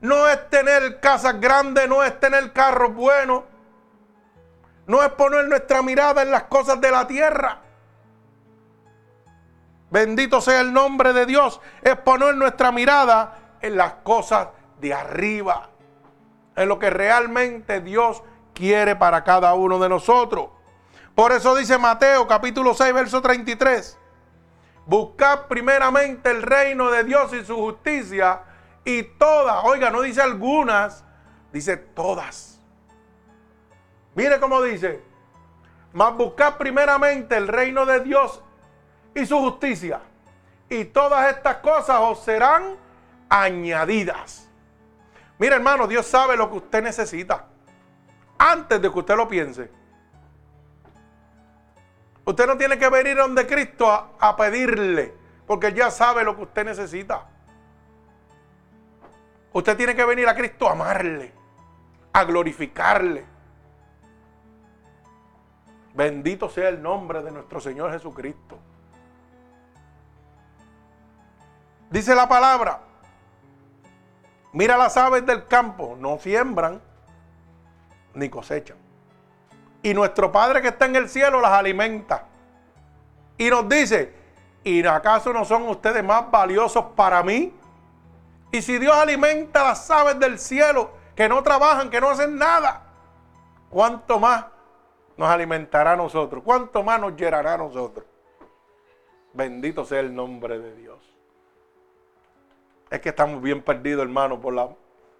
No 0.00 0.28
es 0.28 0.48
tener 0.48 1.00
casas 1.00 1.40
grandes, 1.40 1.88
no 1.88 2.04
es 2.04 2.18
tener 2.20 2.52
carros 2.52 2.94
buenos, 2.94 3.42
no 4.86 5.02
es 5.02 5.10
poner 5.10 5.48
nuestra 5.48 5.82
mirada 5.82 6.22
en 6.22 6.30
las 6.30 6.44
cosas 6.44 6.80
de 6.80 6.92
la 6.92 7.08
tierra. 7.08 7.58
Bendito 9.90 10.40
sea 10.40 10.60
el 10.60 10.72
nombre 10.72 11.12
de 11.12 11.26
Dios. 11.26 11.60
Es 11.82 11.96
poner 11.96 12.36
nuestra 12.36 12.70
mirada 12.70 13.56
en 13.60 13.76
las 13.76 13.94
cosas 13.94 14.48
de 14.80 14.94
arriba. 14.94 15.70
En 16.54 16.68
lo 16.68 16.78
que 16.78 16.88
realmente 16.88 17.80
Dios 17.80 18.22
quiere 18.54 18.94
para 18.94 19.24
cada 19.24 19.54
uno 19.54 19.80
de 19.80 19.88
nosotros. 19.88 20.50
Por 21.20 21.32
eso 21.32 21.54
dice 21.54 21.76
Mateo 21.76 22.26
capítulo 22.26 22.72
6, 22.72 22.94
verso 22.94 23.20
33. 23.20 23.98
Buscad 24.86 25.48
primeramente 25.48 26.30
el 26.30 26.40
reino 26.40 26.90
de 26.90 27.04
Dios 27.04 27.34
y 27.34 27.44
su 27.44 27.56
justicia 27.56 28.40
y 28.86 29.02
todas, 29.02 29.62
oiga, 29.64 29.90
no 29.90 30.00
dice 30.00 30.22
algunas, 30.22 31.04
dice 31.52 31.76
todas 31.76 32.58
Mire 34.14 34.40
cómo 34.40 34.62
dice, 34.62 35.02
mas 35.92 36.16
buscad 36.16 36.56
primeramente 36.56 37.36
el 37.36 37.48
reino 37.48 37.84
de 37.84 38.00
Dios 38.00 38.42
y 39.14 39.26
su 39.26 39.38
justicia. 39.40 40.00
Y 40.70 40.86
todas 40.86 41.36
estas 41.36 41.56
cosas 41.56 41.98
os 42.00 42.20
serán 42.20 42.76
añadidas. 43.28 44.48
Mire 45.38 45.56
hermano, 45.56 45.86
Dios 45.86 46.06
sabe 46.06 46.38
lo 46.38 46.48
que 46.48 46.56
usted 46.56 46.82
necesita. 46.82 47.44
Antes 48.38 48.80
de 48.80 48.90
que 48.90 48.98
usted 48.98 49.16
lo 49.16 49.28
piense. 49.28 49.79
Usted 52.30 52.46
no 52.46 52.56
tiene 52.56 52.78
que 52.78 52.88
venir 52.88 53.16
donde 53.16 53.46
Cristo 53.46 53.90
a, 54.18 54.36
pedirle, 54.36 55.12
porque 55.46 55.72
ya 55.72 55.90
sabe 55.90 56.22
lo 56.22 56.36
que 56.36 56.42
usted 56.42 56.64
necesita. 56.64 57.26
Usted 59.52 59.76
tiene 59.76 59.96
que 59.96 60.04
venir 60.04 60.28
a 60.28 60.34
Cristo 60.34 60.68
a 60.68 60.72
amarle, 60.72 61.32
a 62.12 62.24
glorificarle 62.24 63.26
Bendito 65.92 66.48
sea 66.48 66.68
el 66.68 66.80
nombre 66.80 67.22
de 67.22 67.32
nuestro 67.32 67.60
Señor 67.60 67.90
Jesucristo. 67.90 68.58
Dice 71.90 72.14
la 72.14 72.28
palabra, 72.28 72.80
mira 74.52 74.76
las 74.76 74.96
aves 74.96 75.26
del 75.26 75.48
campo, 75.48 75.96
no 75.98 76.18
siembran 76.18 76.80
ni 78.14 78.28
cosechan. 78.28 78.79
Y 79.82 79.94
nuestro 79.94 80.30
Padre 80.30 80.60
que 80.60 80.68
está 80.68 80.86
en 80.86 80.96
el 80.96 81.08
cielo 81.08 81.40
las 81.40 81.52
alimenta. 81.52 82.26
Y 83.38 83.48
nos 83.48 83.68
dice, 83.68 84.12
¿y 84.62 84.84
acaso 84.86 85.32
no 85.32 85.44
son 85.44 85.68
ustedes 85.68 86.04
más 86.04 86.30
valiosos 86.30 86.84
para 86.94 87.22
mí? 87.22 87.54
Y 88.52 88.62
si 88.62 88.78
Dios 88.78 88.94
alimenta 88.94 89.64
las 89.64 89.90
aves 89.90 90.18
del 90.18 90.38
cielo, 90.38 90.90
que 91.14 91.28
no 91.28 91.42
trabajan, 91.42 91.88
que 91.88 92.00
no 92.00 92.10
hacen 92.10 92.36
nada, 92.36 92.82
¿cuánto 93.70 94.18
más 94.18 94.44
nos 95.20 95.28
alimentará 95.28 95.92
a 95.92 95.96
nosotros. 95.96 96.42
¿Cuánto 96.42 96.82
más 96.82 96.98
nos 96.98 97.14
llenará 97.14 97.52
a 97.52 97.58
nosotros? 97.58 98.06
Bendito 99.34 99.84
sea 99.84 100.00
el 100.00 100.14
nombre 100.14 100.58
de 100.58 100.74
Dios. 100.74 100.98
Es 102.88 103.00
que 103.00 103.10
estamos 103.10 103.42
bien 103.42 103.62
perdidos, 103.62 104.02
hermano, 104.02 104.40
por 104.40 104.54
la 104.54 104.70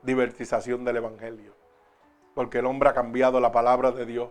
divertización 0.03 0.87
del 0.87 0.97
Evangelio. 0.97 1.53
Porque 2.35 2.61
el 2.61 2.65
hombre 2.65 2.89
ha 2.89 2.95
cambiado 2.95 3.41
la 3.41 3.53
palabra 3.53 3.93
de 3.93 4.07
Dios 4.07 4.31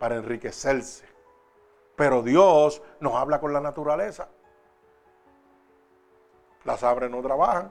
para 0.00 0.16
enriquecerse. 0.16 1.04
Pero 1.94 2.22
Dios 2.22 2.82
nos 2.98 3.14
habla 3.14 3.38
con 3.38 3.52
la 3.52 3.60
naturaleza. 3.60 4.28
Las 6.64 6.82
aves 6.82 7.10
no 7.10 7.20
trabajan 7.20 7.70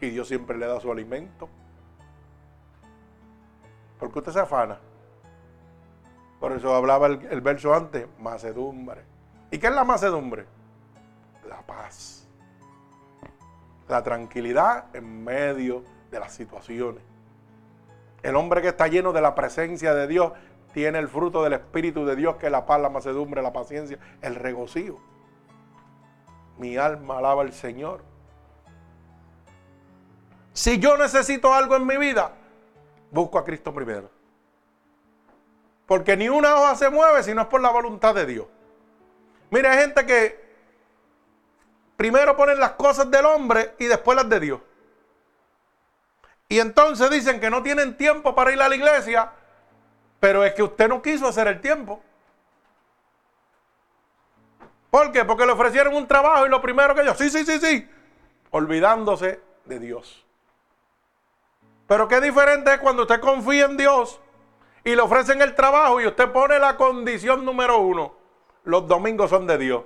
y 0.00 0.10
Dios 0.10 0.28
siempre 0.28 0.58
le 0.58 0.66
da 0.66 0.78
su 0.78 0.92
alimento. 0.92 1.48
¿Por 3.98 4.12
qué 4.12 4.18
usted 4.18 4.32
se 4.32 4.40
afana? 4.40 4.78
Por 6.38 6.52
eso 6.52 6.74
hablaba 6.74 7.06
el, 7.06 7.26
el 7.30 7.40
verso 7.40 7.74
antes, 7.74 8.06
macedumbre. 8.18 9.04
¿Y 9.50 9.58
qué 9.58 9.68
es 9.68 9.74
la 9.74 9.84
macedumbre? 9.84 10.46
La 11.48 11.62
paz. 11.62 12.28
La 13.88 14.02
tranquilidad 14.02 14.94
en 14.94 15.24
medio 15.24 15.82
de 16.10 16.20
las 16.20 16.32
situaciones. 16.32 17.02
El 18.22 18.36
hombre 18.36 18.60
que 18.60 18.68
está 18.68 18.86
lleno 18.86 19.12
de 19.12 19.22
la 19.22 19.34
presencia 19.34 19.94
de 19.94 20.06
Dios 20.06 20.32
tiene 20.72 20.98
el 20.98 21.08
fruto 21.08 21.42
del 21.42 21.54
Espíritu 21.54 22.04
de 22.04 22.16
Dios, 22.16 22.36
que 22.36 22.46
es 22.46 22.52
la 22.52 22.66
paz, 22.66 22.80
la 22.80 22.90
macedumbre, 22.90 23.42
la 23.42 23.52
paciencia, 23.52 23.98
el 24.22 24.34
regocijo. 24.34 25.00
Mi 26.58 26.76
alma 26.76 27.18
alaba 27.18 27.42
al 27.42 27.52
Señor. 27.52 28.02
Si 30.52 30.78
yo 30.78 30.96
necesito 30.96 31.52
algo 31.54 31.76
en 31.76 31.86
mi 31.86 31.96
vida, 31.96 32.32
busco 33.10 33.38
a 33.38 33.44
Cristo 33.44 33.72
primero. 33.72 34.10
Porque 35.86 36.16
ni 36.16 36.28
una 36.28 36.54
hoja 36.56 36.76
se 36.76 36.90
mueve 36.90 37.22
si 37.22 37.34
no 37.34 37.42
es 37.42 37.48
por 37.48 37.60
la 37.60 37.70
voluntad 37.70 38.14
de 38.14 38.26
Dios. 38.26 38.46
Mira, 39.50 39.72
hay 39.72 39.78
gente 39.78 40.06
que 40.06 40.50
primero 41.96 42.36
ponen 42.36 42.60
las 42.60 42.72
cosas 42.72 43.10
del 43.10 43.26
hombre 43.26 43.74
y 43.78 43.86
después 43.86 44.16
las 44.16 44.28
de 44.28 44.40
Dios. 44.40 44.60
Y 46.48 46.58
entonces 46.58 47.10
dicen 47.10 47.40
que 47.40 47.50
no 47.50 47.62
tienen 47.62 47.96
tiempo 47.96 48.34
para 48.34 48.52
ir 48.52 48.60
a 48.60 48.68
la 48.68 48.74
iglesia, 48.74 49.32
pero 50.20 50.44
es 50.44 50.54
que 50.54 50.62
usted 50.62 50.88
no 50.88 51.02
quiso 51.02 51.26
hacer 51.26 51.48
el 51.48 51.60
tiempo. 51.60 52.00
¿Por 54.90 55.10
qué? 55.12 55.24
Porque 55.24 55.46
le 55.46 55.52
ofrecieron 55.52 55.94
un 55.94 56.06
trabajo 56.06 56.46
y 56.46 56.48
lo 56.48 56.60
primero 56.60 56.94
que 56.94 57.04
yo, 57.04 57.14
sí, 57.14 57.30
sí, 57.30 57.44
sí, 57.44 57.58
sí, 57.58 57.88
olvidándose 58.50 59.40
de 59.64 59.78
Dios. 59.78 60.24
Pero 61.86 62.06
qué 62.06 62.20
diferente 62.20 62.74
es 62.74 62.78
cuando 62.78 63.02
usted 63.02 63.20
confía 63.20 63.64
en 63.64 63.76
Dios 63.76 64.20
y 64.84 64.94
le 64.94 65.02
ofrecen 65.02 65.42
el 65.42 65.54
trabajo 65.54 66.00
y 66.00 66.06
usted 66.06 66.30
pone 66.30 66.58
la 66.58 66.76
condición 66.76 67.44
número 67.44 67.78
uno. 67.78 68.14
Los 68.64 68.86
domingos 68.86 69.30
son 69.30 69.46
de 69.46 69.58
Dios. 69.58 69.84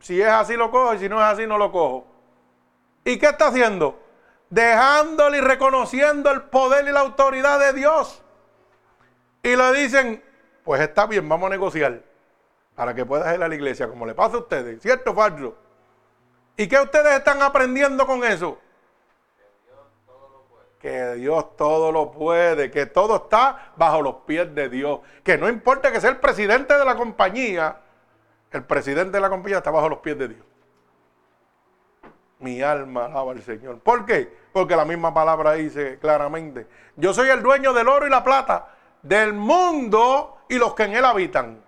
Si 0.00 0.20
es 0.20 0.28
así 0.28 0.56
lo 0.56 0.70
cojo 0.70 0.94
y 0.94 0.98
si 0.98 1.08
no 1.08 1.18
es 1.18 1.24
así 1.24 1.46
no 1.46 1.56
lo 1.56 1.70
cojo. 1.70 2.06
¿Y 3.04 3.18
qué 3.18 3.26
está 3.26 3.48
haciendo? 3.48 3.98
dejándole 4.50 5.38
y 5.38 5.40
reconociendo 5.40 6.30
el 6.30 6.42
poder 6.42 6.86
y 6.86 6.92
la 6.92 7.00
autoridad 7.00 7.58
de 7.58 7.72
Dios. 7.72 8.20
Y 9.42 9.56
le 9.56 9.72
dicen, 9.72 10.22
pues 10.64 10.80
está 10.80 11.06
bien, 11.06 11.28
vamos 11.28 11.46
a 11.46 11.50
negociar 11.50 12.02
para 12.74 12.94
que 12.94 13.04
puedas 13.04 13.34
ir 13.34 13.42
a 13.42 13.48
la 13.48 13.54
iglesia, 13.54 13.88
como 13.88 14.06
le 14.06 14.14
pasa 14.14 14.36
a 14.36 14.40
ustedes, 14.40 14.80
¿cierto 14.80 15.10
o 15.10 15.14
falso? 15.14 15.56
¿Y 16.56 16.68
qué 16.68 16.78
ustedes 16.78 17.18
están 17.18 17.40
aprendiendo 17.42 18.06
con 18.06 18.22
eso? 18.24 18.58
Que 20.78 21.14
Dios 21.14 21.56
todo 21.56 21.92
lo 21.92 22.10
puede, 22.10 22.70
que 22.70 22.86
todo 22.86 23.16
está 23.16 23.72
bajo 23.76 24.00
los 24.00 24.14
pies 24.26 24.54
de 24.54 24.68
Dios. 24.68 25.00
Que 25.22 25.36
no 25.36 25.48
importa 25.48 25.92
que 25.92 26.00
sea 26.00 26.10
el 26.10 26.18
presidente 26.18 26.76
de 26.76 26.84
la 26.84 26.96
compañía, 26.96 27.76
el 28.50 28.64
presidente 28.64 29.12
de 29.12 29.20
la 29.20 29.28
compañía 29.28 29.58
está 29.58 29.70
bajo 29.70 29.88
los 29.88 29.98
pies 29.98 30.18
de 30.18 30.28
Dios. 30.28 30.44
Mi 32.38 32.62
alma 32.62 33.06
alaba 33.06 33.32
al 33.32 33.42
Señor. 33.42 33.80
¿Por 33.80 34.06
qué? 34.06 34.34
Porque 34.52 34.74
la 34.74 34.86
misma 34.86 35.12
palabra 35.12 35.52
dice 35.52 35.98
claramente, 35.98 36.66
yo 36.96 37.12
soy 37.12 37.28
el 37.28 37.42
dueño 37.42 37.74
del 37.74 37.88
oro 37.88 38.06
y 38.06 38.10
la 38.10 38.24
plata, 38.24 38.74
del 39.02 39.32
mundo 39.32 40.38
y 40.48 40.56
los 40.56 40.74
que 40.74 40.84
en 40.84 40.94
él 40.94 41.04
habitan. 41.04 41.62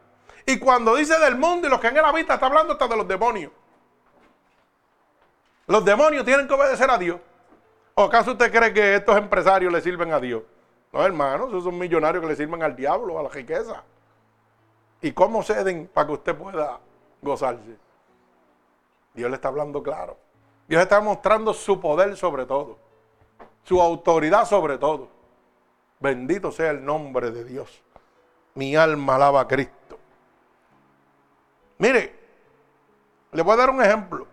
Y 0.47 0.59
cuando 0.59 0.97
dice 0.97 1.19
del 1.19 1.37
mundo 1.37 1.67
y 1.67 1.71
los 1.71 1.81
que 1.81 1.89
en 1.89 1.97
él 1.97 2.05
habitan, 2.05 2.35
está 2.35 2.47
hablando 2.47 2.73
hasta 2.73 2.89
de 2.89 2.97
los 2.97 3.07
demonios. 3.07 3.53
Los 5.67 5.85
demonios 5.85 6.25
tienen 6.25 6.49
que 6.49 6.55
obedecer 6.55 6.91
a 6.91 6.99
Dios. 6.99 7.21
¿O 7.95 8.05
acaso 8.05 8.33
usted 8.33 8.51
cree 8.51 8.73
que 8.73 8.97
estos 8.97 9.17
empresarios 9.17 9.73
le 9.73 9.81
sirven 9.81 10.13
a 10.13 10.21
Dios? 10.21 10.43
No, 10.93 11.05
hermanos, 11.05 11.49
esos 11.49 11.65
son 11.65 11.79
millonarios 11.79 12.23
que 12.23 12.29
le 12.29 12.37
sirven 12.37 12.63
al 12.63 12.75
diablo, 12.75 13.19
a 13.19 13.23
la 13.23 13.29
riqueza. 13.29 13.83
¿Y 15.01 15.13
cómo 15.13 15.43
ceden 15.43 15.91
para 15.93 16.07
que 16.07 16.13
usted 16.13 16.37
pueda 16.37 16.79
gozarse? 17.21 17.77
Dios 19.15 19.31
le 19.31 19.37
está 19.37 19.49
hablando 19.49 19.83
claro. 19.83 20.17
Dios 20.69 20.83
está 20.83 21.01
mostrando 21.01 21.53
su 21.53 21.81
poder 21.81 22.17
sobre 22.17 22.47
todo, 22.47 22.79
su 23.65 23.81
autoridad 23.81 24.47
sobre 24.47 24.79
todo. 24.79 25.09
Bendito 26.03 26.51
sea 26.51 26.73
el 26.73 26.85
nombre 26.85 27.31
de 27.31 27.45
Dios. 27.45 27.81
Mi 28.55 28.75
alma 28.75 29.15
alaba 29.15 29.43
a 29.43 29.47
Cristo. 29.47 30.01
Mire, 31.79 32.19
le 33.31 33.43
voy 33.43 33.53
a 33.55 33.57
dar 33.57 33.71
un 33.71 33.81
ejemplo. 33.81 34.27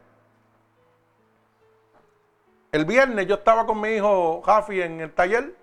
El 2.72 2.86
viernes 2.86 3.28
yo 3.28 3.36
estaba 3.36 3.68
con 3.68 3.80
mi 3.80 3.90
hijo 3.90 4.42
Jafi 4.42 4.82
en 4.82 5.00
el 5.00 5.14
taller 5.14 5.56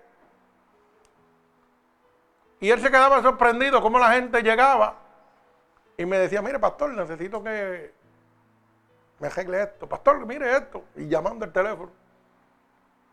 y 2.61 2.69
él 2.69 2.79
se 2.81 2.87
quedaba 2.87 3.21
sorprendido 3.21 3.81
cómo 3.81 3.99
la 3.99 4.13
gente 4.13 4.41
llegaba 4.41 4.95
y 5.97 6.05
me 6.05 6.19
decía, 6.19 6.41
mire 6.41 6.57
pastor, 6.57 6.91
necesito 6.91 7.43
que 7.43 7.93
me 9.19 9.27
arregle 9.27 9.61
esto, 9.61 9.89
pastor, 9.89 10.25
mire 10.25 10.55
esto, 10.55 10.85
y 10.95 11.07
llamando 11.09 11.43
el 11.45 11.51
teléfono. 11.51 11.91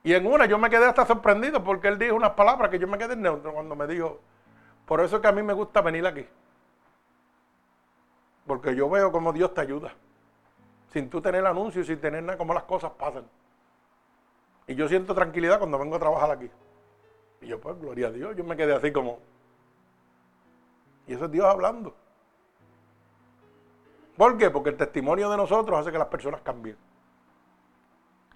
Y 0.05 0.13
en 0.13 0.27
una 0.27 0.45
yo 0.45 0.59
me 0.59 0.69
quedé 0.69 0.85
hasta 0.85 1.07
sorprendido 1.07 1.65
porque 1.65 1.89
él 1.89 1.99
dijo 1.99 2.15
unas 2.15 2.33
palabras 2.33 2.71
que 2.71 2.79
yo 2.79 2.87
me 2.87 2.99
quedé 2.99 3.17
neutro 3.17 3.55
cuando 3.55 3.75
me 3.75 3.87
dijo, 3.87 4.21
por 4.85 5.01
eso 5.01 5.17
es 5.17 5.23
que 5.23 5.29
a 5.29 5.33
mí 5.33 5.43
me 5.43 5.55
gusta 5.55 5.81
venir 5.81 6.07
aquí. 6.07 6.27
Porque 8.47 8.77
yo 8.77 8.89
veo 8.91 9.11
cómo 9.11 9.33
Dios 9.33 9.55
te 9.55 9.63
ayuda. 9.63 9.95
Sin 10.93 11.09
tú 11.09 11.23
tener 11.23 11.45
anuncio 11.47 11.81
y 11.81 11.85
sin 11.87 11.99
tener 12.01 12.23
nada, 12.23 12.37
cómo 12.37 12.53
las 12.53 12.65
cosas 12.65 12.93
pasan. 12.93 13.25
Y 14.67 14.75
yo 14.75 14.89
siento 14.89 15.15
tranquilidad 15.15 15.59
cuando 15.59 15.79
vengo 15.79 15.97
a 15.97 15.99
trabajar 15.99 16.31
aquí. 16.31 16.51
Y 17.41 17.47
yo, 17.47 17.59
pues, 17.59 17.81
gloria 17.81 18.09
a 18.09 18.11
Dios, 18.11 18.37
yo 18.37 18.45
me 18.45 18.57
quedé 18.57 18.75
así 18.75 18.93
como... 18.93 19.21
Y 21.07 21.15
eso 21.15 21.25
es 21.25 21.31
Dios 21.31 21.47
hablando. 21.47 21.95
¿Por 24.19 24.37
qué? 24.37 24.51
Porque 24.51 24.69
el 24.69 24.77
testimonio 24.77 25.31
de 25.31 25.39
nosotros 25.39 25.81
hace 25.81 25.91
que 25.91 25.99
las 25.99 26.09
personas 26.09 26.43
cambien. 26.43 26.77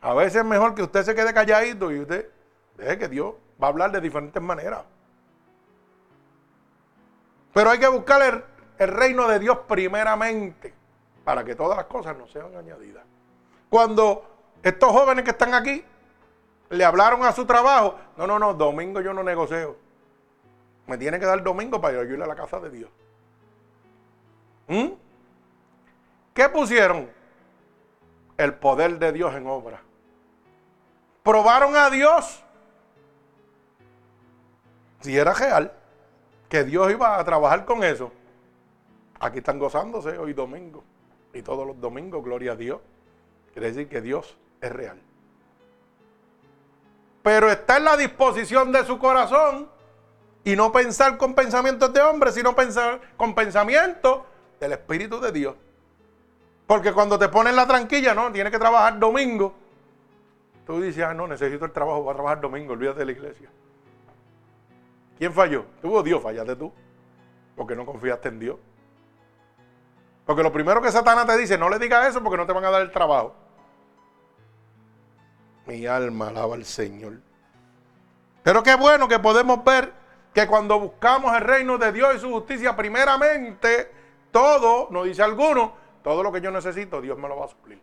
A 0.01 0.15
veces 0.15 0.37
es 0.37 0.45
mejor 0.45 0.75
que 0.75 0.83
usted 0.83 1.03
se 1.03 1.15
quede 1.15 1.35
calladito 1.35 1.91
y 1.91 2.01
usted 2.01 2.31
deje 2.77 2.99
que 2.99 3.09
Dios 3.09 3.35
va 3.61 3.67
a 3.67 3.71
hablar 3.71 3.91
de 3.91 4.01
diferentes 4.01 4.43
maneras. 4.43 4.85
Pero 7.53 7.71
hay 7.71 7.79
que 7.79 7.89
buscar 7.89 8.45
el, 8.79 8.89
reino 8.89 9.27
de 9.27 9.41
Dios 9.41 9.59
primeramente 9.67 10.73
para 11.25 11.43
que 11.43 11.57
todas 11.57 11.77
las 11.77 11.87
cosas 11.87 12.17
no 12.17 12.29
sean 12.29 12.55
añadidas. 12.57 13.05
Cuando 13.69 14.25
estos 14.63 14.93
jóvenes 14.93 15.25
que 15.25 15.33
están 15.33 15.53
aquí 15.55 15.85
le 16.71 16.85
hablaron 16.85 17.25
a 17.25 17.33
su 17.33 17.45
trabajo, 17.45 17.97
no, 18.17 18.27
no, 18.27 18.39
no, 18.39 18.55
domingo 18.55 19.01
yo 19.01 19.13
no 19.13 19.25
negocio. 19.25 19.77
Me 20.87 20.97
tiene 20.97 21.19
que 21.19 21.27
dar 21.27 21.43
domingo 21.43 21.81
para 21.81 22.03
ir 22.03 22.23
a 22.23 22.27
la 22.27 22.37
casa 22.37 22.61
de 22.61 22.71
Dios. 22.71 22.91
¿Mm? 24.69 24.91
¿Qué 26.33 26.49
pusieron? 26.49 27.11
El 28.37 28.55
poder 28.55 28.99
de 29.01 29.13
Dios 29.13 29.35
en 29.35 29.47
obra. 29.49 29.83
Probaron 31.29 31.77
a 31.77 31.91
Dios. 31.91 32.43
Si 35.01 35.15
era 35.15 35.35
real, 35.35 35.75
que 36.49 36.65
Dios 36.65 36.91
iba 36.91 37.21
a 37.21 37.23
trabajar 37.23 37.67
con 37.67 37.85
eso. 37.85 38.11
Aquí 39.21 39.37
están 39.37 39.59
gozándose 39.59 40.17
hoy 40.17 40.33
domingo. 40.33 40.83
Y 41.35 41.43
todos 41.43 41.67
los 41.67 41.79
domingos, 41.79 42.25
gloria 42.25 42.53
a 42.53 42.57
Dios. 42.57 42.81
Quiere 43.53 43.69
decir 43.69 43.91
que 43.91 44.01
Dios 44.01 44.39
es 44.63 44.73
real. 44.73 44.99
Pero 47.23 47.51
está 47.51 47.77
en 47.77 47.85
la 47.85 47.99
disposición 47.99 48.73
de 48.73 48.87
su 48.87 48.99
corazón 48.99 49.69
y 50.45 50.57
no 50.57 50.73
pensar 50.73 51.19
con 51.19 51.35
pensamientos 51.35 51.93
de 51.93 52.01
hombre, 52.01 52.33
sino 52.33 52.57
pensar 52.57 53.03
con 53.19 53.35
pensamientos 53.35 54.23
del 54.59 54.73
Espíritu 54.73 55.21
de 55.21 55.31
Dios. 55.31 55.57
Porque 56.67 56.95
cuando 56.95 57.19
te 57.19 57.29
ponen 57.29 57.55
la 57.55 57.67
tranquilla, 57.67 58.15
no, 58.15 58.33
tienes 58.33 58.51
que 58.51 58.59
trabajar 58.59 58.99
domingo. 58.99 59.58
Tú 60.69 60.83
dices, 60.83 61.03
ah, 61.03 61.15
no, 61.15 61.27
necesito 61.27 61.65
el 61.65 61.73
trabajo, 61.73 62.03
voy 62.03 62.11
a 62.11 62.15
trabajar 62.15 62.43
domingo, 62.43 62.75
olvídate 62.75 62.99
de 62.99 63.07
la 63.07 63.13
iglesia. 63.13 63.49
¿Quién 65.17 65.33
falló? 65.33 65.65
Tú 65.81 65.95
o 65.95 66.03
Dios, 66.03 66.23
fallaste 66.23 66.57
tú. 66.57 66.71
Porque 67.57 67.75
no 67.75 67.87
confiaste 67.87 68.29
en 68.29 68.39
Dios. 68.39 68.57
Porque 70.27 70.43
lo 70.43 70.53
primero 70.53 70.83
que 70.83 70.93
Satanás 70.93 71.27
te 71.27 71.39
dice, 71.39 71.57
no 71.57 71.71
le 71.71 71.79
digas 71.79 72.09
eso 72.09 72.23
porque 72.23 72.37
no 72.37 72.45
te 72.45 72.53
van 72.53 72.67
a 72.67 72.71
dar 72.71 72.83
el 72.83 72.93
trabajo. 72.93 73.35
Mi 75.65 75.87
alma 75.87 76.29
alaba 76.29 76.57
al 76.57 76.67
Señor. 76.67 77.15
Pero 78.43 78.63
qué 78.63 78.75
bueno 78.75 79.09
que 79.09 79.19
podemos 79.19 79.65
ver 79.65 79.91
que 80.35 80.47
cuando 80.47 80.79
buscamos 80.79 81.35
el 81.35 81.45
reino 81.45 81.79
de 81.79 81.93
Dios 81.93 82.17
y 82.17 82.19
su 82.19 82.31
justicia, 82.31 82.77
primeramente, 82.77 83.91
todo, 84.31 84.89
nos 84.91 85.07
dice 85.07 85.23
alguno, 85.23 85.73
todo 86.05 86.23
lo 86.23 86.31
que 86.31 86.43
yo 86.43 86.51
necesito, 86.51 87.01
Dios 87.01 87.17
me 87.17 87.27
lo 87.27 87.39
va 87.39 87.47
a 87.47 87.49
suplir. 87.49 87.81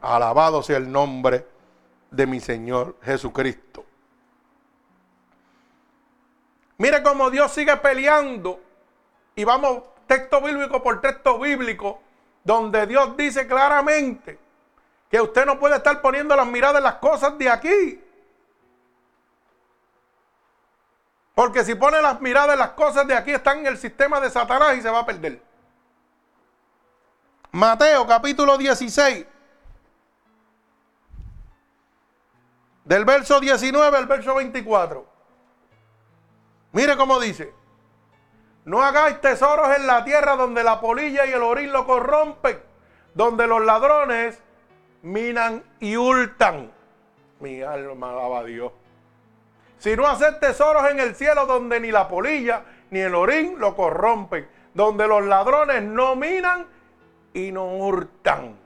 Alabado 0.00 0.62
sea 0.62 0.78
el 0.78 0.90
nombre 0.90 1.51
de 2.12 2.26
mi 2.26 2.40
Señor 2.40 2.96
Jesucristo. 3.02 3.84
Mire 6.78 7.02
cómo 7.02 7.30
Dios 7.30 7.52
sigue 7.52 7.76
peleando 7.76 8.60
y 9.34 9.44
vamos 9.44 9.82
texto 10.06 10.40
bíblico 10.42 10.82
por 10.82 11.00
texto 11.00 11.38
bíblico, 11.38 12.00
donde 12.44 12.86
Dios 12.86 13.16
dice 13.16 13.46
claramente 13.46 14.38
que 15.10 15.20
usted 15.20 15.46
no 15.46 15.58
puede 15.58 15.76
estar 15.76 16.00
poniendo 16.00 16.36
las 16.36 16.46
miradas 16.46 16.78
en 16.78 16.84
las 16.84 16.96
cosas 16.96 17.36
de 17.38 17.48
aquí. 17.48 18.04
Porque 21.34 21.64
si 21.64 21.74
pone 21.74 22.00
las 22.02 22.20
miradas 22.20 22.54
en 22.54 22.58
las 22.58 22.70
cosas 22.70 23.06
de 23.06 23.14
aquí, 23.14 23.30
están 23.30 23.60
en 23.60 23.68
el 23.68 23.78
sistema 23.78 24.20
de 24.20 24.30
Satanás 24.30 24.76
y 24.76 24.82
se 24.82 24.90
va 24.90 25.00
a 25.00 25.06
perder. 25.06 25.40
Mateo 27.52 28.06
capítulo 28.06 28.58
16. 28.58 29.26
Del 32.84 33.04
verso 33.04 33.40
19 33.40 33.96
al 33.96 34.06
verso 34.06 34.34
24. 34.34 35.06
Mire 36.72 36.96
cómo 36.96 37.20
dice. 37.20 37.52
No 38.64 38.82
hagáis 38.82 39.20
tesoros 39.20 39.76
en 39.76 39.86
la 39.86 40.04
tierra 40.04 40.36
donde 40.36 40.62
la 40.62 40.80
polilla 40.80 41.26
y 41.26 41.32
el 41.32 41.42
orín 41.42 41.72
lo 41.72 41.84
corrompen, 41.86 42.60
donde 43.14 43.46
los 43.46 43.64
ladrones 43.64 44.40
minan 45.02 45.64
y 45.80 45.96
hurtan. 45.96 46.72
Mi 47.40 47.62
alma 47.62 48.12
alaba 48.12 48.40
a 48.40 48.44
Dios. 48.44 48.72
Sino 49.78 50.06
hacer 50.06 50.38
tesoros 50.38 50.88
en 50.90 51.00
el 51.00 51.16
cielo 51.16 51.46
donde 51.46 51.80
ni 51.80 51.90
la 51.90 52.08
polilla 52.08 52.64
ni 52.90 53.00
el 53.00 53.14
orín 53.14 53.58
lo 53.58 53.74
corrompen, 53.74 54.48
donde 54.74 55.08
los 55.08 55.24
ladrones 55.24 55.82
no 55.82 56.14
minan 56.14 56.66
y 57.34 57.50
no 57.50 57.66
hurtan. 57.66 58.56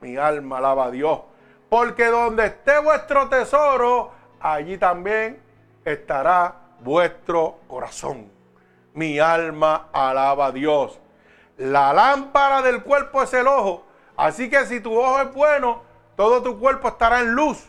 Mi 0.00 0.16
alma 0.16 0.58
alaba 0.58 0.84
a 0.84 0.90
Dios. 0.90 1.20
Porque 1.68 2.06
donde 2.06 2.46
esté 2.46 2.78
vuestro 2.78 3.28
tesoro, 3.28 4.12
allí 4.40 4.78
también 4.78 5.42
estará 5.84 6.54
vuestro 6.80 7.58
corazón. 7.66 8.30
Mi 8.94 9.18
alma 9.18 9.88
alaba 9.92 10.46
a 10.46 10.52
Dios. 10.52 10.98
La 11.58 11.92
lámpara 11.92 12.62
del 12.62 12.82
cuerpo 12.82 13.22
es 13.22 13.32
el 13.34 13.46
ojo. 13.46 13.84
Así 14.16 14.48
que 14.48 14.64
si 14.66 14.80
tu 14.80 14.98
ojo 14.98 15.20
es 15.20 15.32
bueno, 15.34 15.82
todo 16.16 16.42
tu 16.42 16.58
cuerpo 16.58 16.88
estará 16.88 17.20
en 17.20 17.34
luz. 17.34 17.68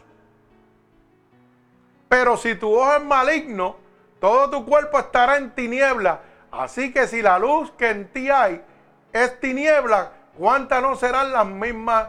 Pero 2.07 2.37
si 2.37 2.55
tu 2.55 2.73
ojo 2.73 2.95
es 2.95 3.03
maligno, 3.03 3.75
todo 4.19 4.49
tu 4.49 4.65
cuerpo 4.65 4.99
estará 4.99 5.37
en 5.37 5.51
tiniebla. 5.51 6.21
Así 6.51 6.93
que 6.93 7.07
si 7.07 7.21
la 7.21 7.37
luz 7.37 7.71
que 7.71 7.89
en 7.89 8.07
ti 8.11 8.29
hay 8.29 8.63
es 9.11 9.39
tiniebla, 9.39 10.11
¿cuántas 10.37 10.81
no 10.81 10.95
serán 10.95 11.31
las 11.33 11.45
mismas 11.45 12.07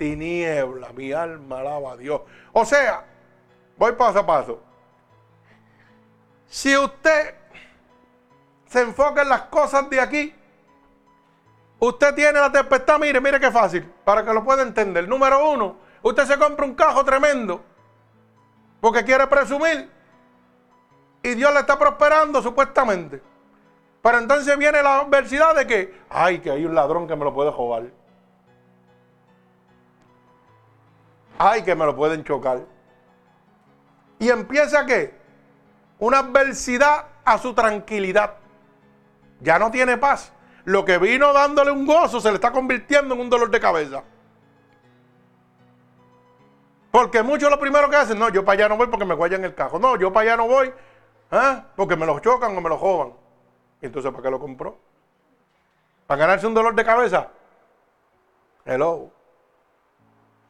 tinieblas? 0.00 0.94
Mi 0.94 1.12
alma 1.12 1.60
alaba 1.60 1.92
a 1.92 1.96
Dios. 1.98 2.22
O 2.52 2.64
sea, 2.64 3.04
voy 3.76 3.92
paso 3.92 4.20
a 4.20 4.26
paso. 4.26 4.62
Si 6.46 6.74
usted 6.76 7.34
se 8.66 8.80
enfoca 8.80 9.20
en 9.22 9.28
las 9.28 9.42
cosas 9.42 9.90
de 9.90 10.00
aquí, 10.00 10.34
usted 11.78 12.14
tiene 12.14 12.40
la 12.40 12.50
tempestad, 12.50 12.98
mire, 12.98 13.20
mire 13.20 13.38
qué 13.38 13.50
fácil, 13.50 13.84
para 14.02 14.24
que 14.24 14.32
lo 14.32 14.42
pueda 14.42 14.62
entender. 14.62 15.06
Número 15.06 15.50
uno, 15.50 15.76
usted 16.02 16.24
se 16.24 16.38
compra 16.38 16.64
un 16.64 16.74
cajo 16.74 17.04
tremendo, 17.04 17.62
porque 18.80 19.04
quiere 19.04 19.26
presumir, 19.26 19.90
y 21.22 21.34
Dios 21.34 21.52
le 21.52 21.60
está 21.60 21.78
prosperando 21.78 22.40
supuestamente. 22.40 23.22
Pero 24.00 24.18
entonces 24.18 24.56
viene 24.56 24.82
la 24.82 25.00
adversidad 25.00 25.54
de 25.54 25.66
que, 25.66 26.00
ay, 26.08 26.38
que 26.38 26.50
hay 26.50 26.64
un 26.64 26.74
ladrón 26.74 27.06
que 27.06 27.14
me 27.14 27.24
lo 27.24 27.34
puede 27.34 27.50
robar. 27.50 27.99
Ay, 31.42 31.62
que 31.62 31.74
me 31.74 31.86
lo 31.86 31.96
pueden 31.96 32.22
chocar. 32.22 32.60
Y 34.18 34.28
empieza 34.28 34.84
que 34.84 35.14
una 35.98 36.18
adversidad 36.18 37.06
a 37.24 37.38
su 37.38 37.54
tranquilidad 37.54 38.34
ya 39.40 39.58
no 39.58 39.70
tiene 39.70 39.96
paz. 39.96 40.34
Lo 40.66 40.84
que 40.84 40.98
vino 40.98 41.32
dándole 41.32 41.70
un 41.70 41.86
gozo 41.86 42.20
se 42.20 42.28
le 42.28 42.34
está 42.34 42.52
convirtiendo 42.52 43.14
en 43.14 43.22
un 43.22 43.30
dolor 43.30 43.50
de 43.50 43.58
cabeza. 43.58 44.04
Porque 46.90 47.22
muchos 47.22 47.48
lo 47.48 47.58
primero 47.58 47.88
que 47.88 47.96
hacen, 47.96 48.18
no, 48.18 48.28
yo 48.28 48.44
para 48.44 48.58
allá 48.58 48.68
no 48.68 48.76
voy 48.76 48.88
porque 48.88 49.06
me 49.06 49.14
guayan 49.14 49.42
el 49.42 49.54
cajo. 49.54 49.78
No, 49.78 49.96
yo 49.96 50.12
para 50.12 50.32
allá 50.32 50.36
no 50.36 50.46
voy 50.46 50.70
¿ah? 51.30 51.64
porque 51.74 51.96
me 51.96 52.04
lo 52.04 52.20
chocan 52.20 52.54
o 52.54 52.60
me 52.60 52.68
lo 52.68 52.76
joban. 52.76 53.14
¿Y 53.80 53.86
entonces 53.86 54.10
para 54.10 54.24
qué 54.24 54.30
lo 54.30 54.38
compró? 54.38 54.76
¿Para 56.06 56.20
ganarse 56.20 56.46
un 56.46 56.52
dolor 56.52 56.74
de 56.74 56.84
cabeza? 56.84 57.28
Hello. 58.66 59.19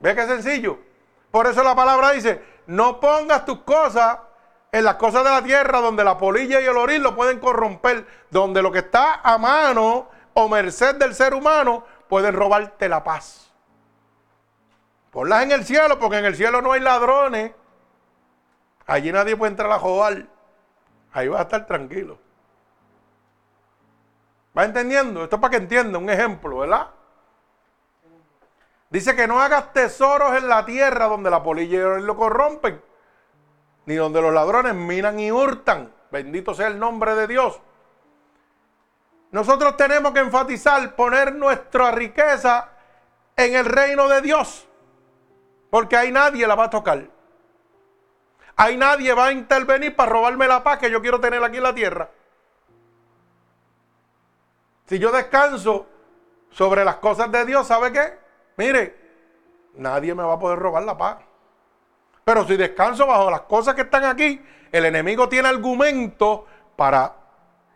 ¿Ve 0.00 0.14
qué 0.14 0.26
sencillo? 0.26 0.78
Por 1.30 1.46
eso 1.46 1.62
la 1.62 1.76
palabra 1.76 2.12
dice, 2.12 2.42
no 2.66 2.98
pongas 2.98 3.44
tus 3.44 3.60
cosas 3.60 4.18
en 4.72 4.84
las 4.84 4.96
cosas 4.96 5.22
de 5.24 5.30
la 5.30 5.42
tierra 5.42 5.80
donde 5.80 6.02
la 6.02 6.18
polilla 6.18 6.60
y 6.60 6.64
el 6.64 6.76
orín 6.76 7.02
lo 7.02 7.14
pueden 7.14 7.38
corromper, 7.38 8.06
donde 8.30 8.62
lo 8.62 8.72
que 8.72 8.80
está 8.80 9.20
a 9.22 9.38
mano 9.38 10.08
o 10.34 10.48
merced 10.48 10.96
del 10.96 11.14
ser 11.14 11.34
humano 11.34 11.84
pueden 12.08 12.34
robarte 12.34 12.88
la 12.88 13.04
paz. 13.04 13.52
Ponlas 15.10 15.42
en 15.42 15.52
el 15.52 15.64
cielo, 15.64 15.98
porque 15.98 16.18
en 16.18 16.24
el 16.24 16.36
cielo 16.36 16.62
no 16.62 16.72
hay 16.72 16.80
ladrones. 16.80 17.52
Allí 18.86 19.12
nadie 19.12 19.36
puede 19.36 19.50
entrar 19.50 19.70
a 19.70 19.78
jugar. 19.78 20.26
Ahí 21.12 21.28
va 21.28 21.40
a 21.40 21.42
estar 21.42 21.66
tranquilo. 21.66 22.18
¿Va 24.56 24.64
entendiendo? 24.64 25.24
Esto 25.24 25.36
es 25.36 25.42
para 25.42 25.50
que 25.50 25.56
entienda, 25.56 25.98
un 25.98 26.08
ejemplo, 26.08 26.58
¿verdad? 26.58 26.90
Dice 28.90 29.16
que 29.16 29.26
no 29.26 29.40
hagas 29.40 29.72
tesoros 29.72 30.36
en 30.36 30.48
la 30.48 30.64
tierra 30.66 31.06
donde 31.06 31.30
la 31.30 31.42
polilla 31.42 31.98
y 31.98 32.02
lo 32.02 32.16
corrompen 32.16 32.82
ni 33.86 33.96
donde 33.96 34.22
los 34.22 34.32
ladrones 34.32 34.74
minan 34.74 35.18
y 35.18 35.32
hurtan. 35.32 35.92
Bendito 36.12 36.54
sea 36.54 36.68
el 36.68 36.78
nombre 36.78 37.14
de 37.16 37.26
Dios. 37.26 37.60
Nosotros 39.32 39.76
tenemos 39.76 40.12
que 40.12 40.20
enfatizar, 40.20 40.94
poner 40.94 41.34
nuestra 41.34 41.90
riqueza 41.90 42.68
en 43.36 43.54
el 43.54 43.64
reino 43.64 44.08
de 44.08 44.20
Dios. 44.20 44.68
Porque 45.70 45.96
ahí 45.96 46.12
nadie 46.12 46.46
la 46.46 46.54
va 46.54 46.64
a 46.64 46.70
tocar. 46.70 47.04
Ahí 48.56 48.76
nadie 48.76 49.12
va 49.12 49.26
a 49.26 49.32
intervenir 49.32 49.96
para 49.96 50.12
robarme 50.12 50.46
la 50.46 50.62
paz 50.62 50.78
que 50.78 50.90
yo 50.90 51.00
quiero 51.00 51.20
tener 51.20 51.42
aquí 51.42 51.56
en 51.56 51.62
la 51.62 51.74
tierra. 51.74 52.10
Si 54.86 54.98
yo 54.98 55.10
descanso 55.10 55.86
sobre 56.50 56.84
las 56.84 56.96
cosas 56.96 57.30
de 57.32 57.44
Dios, 57.44 57.66
¿sabe 57.66 57.92
qué? 57.92 58.18
Mire, 58.56 58.96
nadie 59.74 60.14
me 60.14 60.22
va 60.22 60.34
a 60.34 60.38
poder 60.38 60.58
robar 60.58 60.82
la 60.82 60.96
paz. 60.96 61.18
Pero 62.24 62.46
si 62.46 62.56
descanso 62.56 63.06
bajo 63.06 63.30
las 63.30 63.42
cosas 63.42 63.74
que 63.74 63.82
están 63.82 64.04
aquí, 64.04 64.40
el 64.70 64.84
enemigo 64.84 65.28
tiene 65.28 65.48
argumento 65.48 66.46
para 66.76 67.14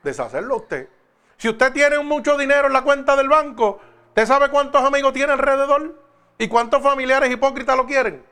deshacerlo 0.03 0.57
usted. 0.57 0.89
Si 1.37 1.49
usted 1.49 1.73
tiene 1.73 1.99
mucho 2.01 2.37
dinero 2.37 2.69
en 2.69 2.73
la 2.73 2.83
cuenta 2.83 3.17
del 3.17 3.29
banco, 3.29 3.81
¿usted 4.09 4.27
sabe 4.27 4.51
cuántos 4.51 4.83
amigos 4.83 5.13
tiene 5.13 5.33
alrededor? 5.33 6.01
¿Y 6.39 6.49
cuántos 6.49 6.83
familiares 6.83 7.31
hipócritas 7.31 7.77
lo 7.77 7.87
quieren? 7.87 8.25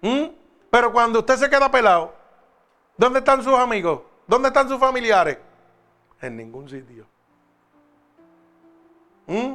¿Mm? 0.00 0.24
Pero 0.70 0.92
cuando 0.92 1.20
usted 1.20 1.36
se 1.36 1.50
queda 1.50 1.70
pelado, 1.70 2.14
¿dónde 2.96 3.20
están 3.20 3.42
sus 3.42 3.54
amigos? 3.54 4.00
¿Dónde 4.26 4.48
están 4.48 4.68
sus 4.68 4.78
familiares? 4.78 5.38
En 6.20 6.36
ningún 6.36 6.68
sitio. 6.68 7.06
¿Mm? 9.26 9.54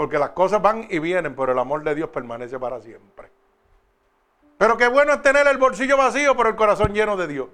Porque 0.00 0.18
las 0.18 0.30
cosas 0.30 0.62
van 0.62 0.86
y 0.88 0.98
vienen, 0.98 1.36
pero 1.36 1.52
el 1.52 1.58
amor 1.58 1.84
de 1.84 1.94
Dios 1.94 2.08
permanece 2.08 2.58
para 2.58 2.80
siempre. 2.80 3.30
Pero 4.56 4.78
qué 4.78 4.88
bueno 4.88 5.12
es 5.12 5.20
tener 5.20 5.46
el 5.46 5.58
bolsillo 5.58 5.98
vacío, 5.98 6.34
pero 6.34 6.48
el 6.48 6.56
corazón 6.56 6.94
lleno 6.94 7.18
de 7.18 7.26
Dios. 7.26 7.48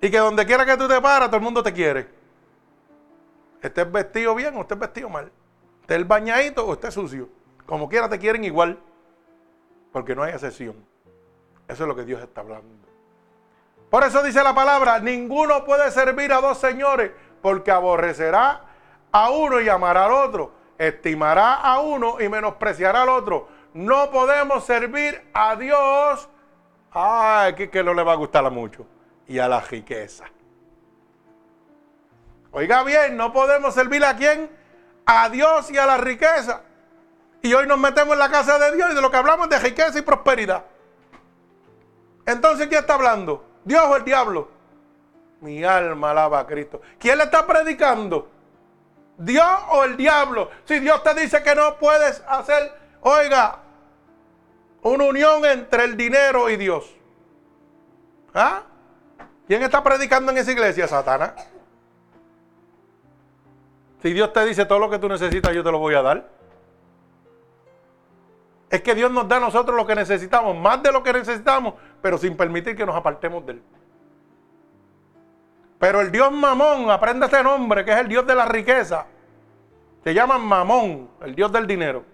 Y 0.00 0.10
que 0.10 0.18
donde 0.18 0.44
quiera 0.44 0.66
que 0.66 0.76
tú 0.76 0.88
te 0.88 1.00
paras, 1.00 1.28
todo 1.28 1.36
el 1.36 1.42
mundo 1.44 1.62
te 1.62 1.72
quiere. 1.72 2.08
Estés 3.62 3.92
vestido 3.92 4.34
bien 4.34 4.56
o 4.56 4.62
estés 4.62 4.76
vestido 4.76 5.08
mal. 5.08 5.30
Estés 5.82 6.08
bañadito 6.08 6.66
o 6.66 6.72
estés 6.72 6.94
sucio. 6.94 7.28
Como 7.64 7.88
quiera 7.88 8.08
te 8.08 8.18
quieren 8.18 8.42
igual. 8.42 8.80
Porque 9.92 10.16
no 10.16 10.24
hay 10.24 10.32
excepción. 10.32 10.84
Eso 11.68 11.84
es 11.84 11.88
lo 11.88 11.94
que 11.94 12.04
Dios 12.04 12.20
está 12.20 12.40
hablando. 12.40 12.88
Por 13.88 14.02
eso 14.02 14.20
dice 14.20 14.42
la 14.42 14.52
palabra, 14.52 14.98
ninguno 14.98 15.64
puede 15.64 15.92
servir 15.92 16.32
a 16.32 16.40
dos 16.40 16.58
señores 16.58 17.12
porque 17.40 17.70
aborrecerá 17.70 18.63
a 19.14 19.30
uno 19.30 19.60
y 19.60 19.68
amará 19.68 20.04
al 20.04 20.12
otro. 20.12 20.52
Estimará 20.76 21.54
a 21.54 21.80
uno 21.80 22.20
y 22.20 22.28
menospreciará 22.28 23.02
al 23.02 23.08
otro 23.08 23.48
no 23.74 24.10
podemos 24.10 24.64
servir 24.64 25.20
a 25.34 25.56
Dios, 25.56 26.28
ay, 26.92 27.54
que, 27.54 27.82
no 27.82 27.92
le 27.92 28.04
va 28.04 28.12
a 28.12 28.16
gustar 28.16 28.48
mucho, 28.50 28.86
y 29.26 29.38
a 29.38 29.48
la 29.48 29.60
riqueza. 29.60 30.24
Oiga 32.52 32.84
bien, 32.84 33.16
no 33.16 33.32
podemos 33.32 33.74
servir 33.74 34.04
a 34.04 34.16
quién? 34.16 34.48
A 35.04 35.28
Dios 35.28 35.72
y 35.72 35.76
a 35.76 35.86
la 35.86 35.96
riqueza. 35.96 36.62
Y 37.42 37.52
hoy 37.52 37.66
nos 37.66 37.78
metemos 37.78 38.12
en 38.12 38.20
la 38.20 38.30
casa 38.30 38.58
de 38.60 38.76
Dios 38.76 38.92
y 38.92 38.94
de 38.94 39.02
lo 39.02 39.10
que 39.10 39.16
hablamos 39.16 39.48
de 39.48 39.58
riqueza 39.58 39.98
y 39.98 40.02
prosperidad. 40.02 40.64
Entonces, 42.24 42.68
¿quién 42.68 42.80
está 42.80 42.94
hablando? 42.94 43.44
¿Dios 43.64 43.84
o 43.84 43.96
el 43.96 44.04
diablo? 44.04 44.48
Mi 45.40 45.64
alma 45.64 46.12
alaba 46.12 46.38
a 46.38 46.46
Cristo. 46.46 46.80
¿Quién 46.98 47.18
le 47.18 47.24
está 47.24 47.44
predicando? 47.44 48.30
¿Dios 49.16 49.58
o 49.70 49.84
el 49.84 49.96
diablo? 49.96 50.50
Si 50.64 50.80
Dios 50.80 51.02
te 51.02 51.14
dice 51.14 51.42
que 51.42 51.54
no 51.54 51.76
puedes 51.76 52.22
hacer, 52.26 52.72
oiga, 53.00 53.58
una 54.82 55.04
unión 55.04 55.44
entre 55.44 55.84
el 55.84 55.96
dinero 55.96 56.50
y 56.50 56.56
Dios. 56.56 56.94
¿Ah? 58.34 58.62
¿Quién 59.46 59.62
está 59.62 59.82
predicando 59.82 60.32
en 60.32 60.38
esa 60.38 60.52
iglesia? 60.52 60.88
Satanás. 60.88 61.32
Si 64.02 64.12
Dios 64.12 64.32
te 64.32 64.44
dice 64.44 64.66
todo 64.66 64.78
lo 64.78 64.90
que 64.90 64.98
tú 64.98 65.08
necesitas, 65.08 65.54
yo 65.54 65.62
te 65.62 65.70
lo 65.70 65.78
voy 65.78 65.94
a 65.94 66.02
dar. 66.02 66.28
Es 68.68 68.82
que 68.82 68.94
Dios 68.94 69.10
nos 69.10 69.28
da 69.28 69.36
a 69.36 69.40
nosotros 69.40 69.76
lo 69.76 69.86
que 69.86 69.94
necesitamos, 69.94 70.56
más 70.56 70.82
de 70.82 70.90
lo 70.90 71.02
que 71.02 71.12
necesitamos, 71.12 71.74
pero 72.02 72.18
sin 72.18 72.36
permitir 72.36 72.76
que 72.76 72.84
nos 72.84 72.96
apartemos 72.96 73.46
de 73.46 73.52
Él. 73.52 73.62
Pero 75.84 76.00
el 76.00 76.10
Dios 76.10 76.32
Mamón, 76.32 76.90
aprende 76.90 77.26
ese 77.26 77.42
nombre, 77.42 77.84
que 77.84 77.92
es 77.92 77.98
el 77.98 78.08
Dios 78.08 78.26
de 78.26 78.34
la 78.34 78.46
riqueza. 78.46 79.04
Se 80.02 80.14
llama 80.14 80.38
Mamón, 80.38 81.10
el 81.20 81.34
Dios 81.34 81.52
del 81.52 81.66
dinero. 81.66 82.04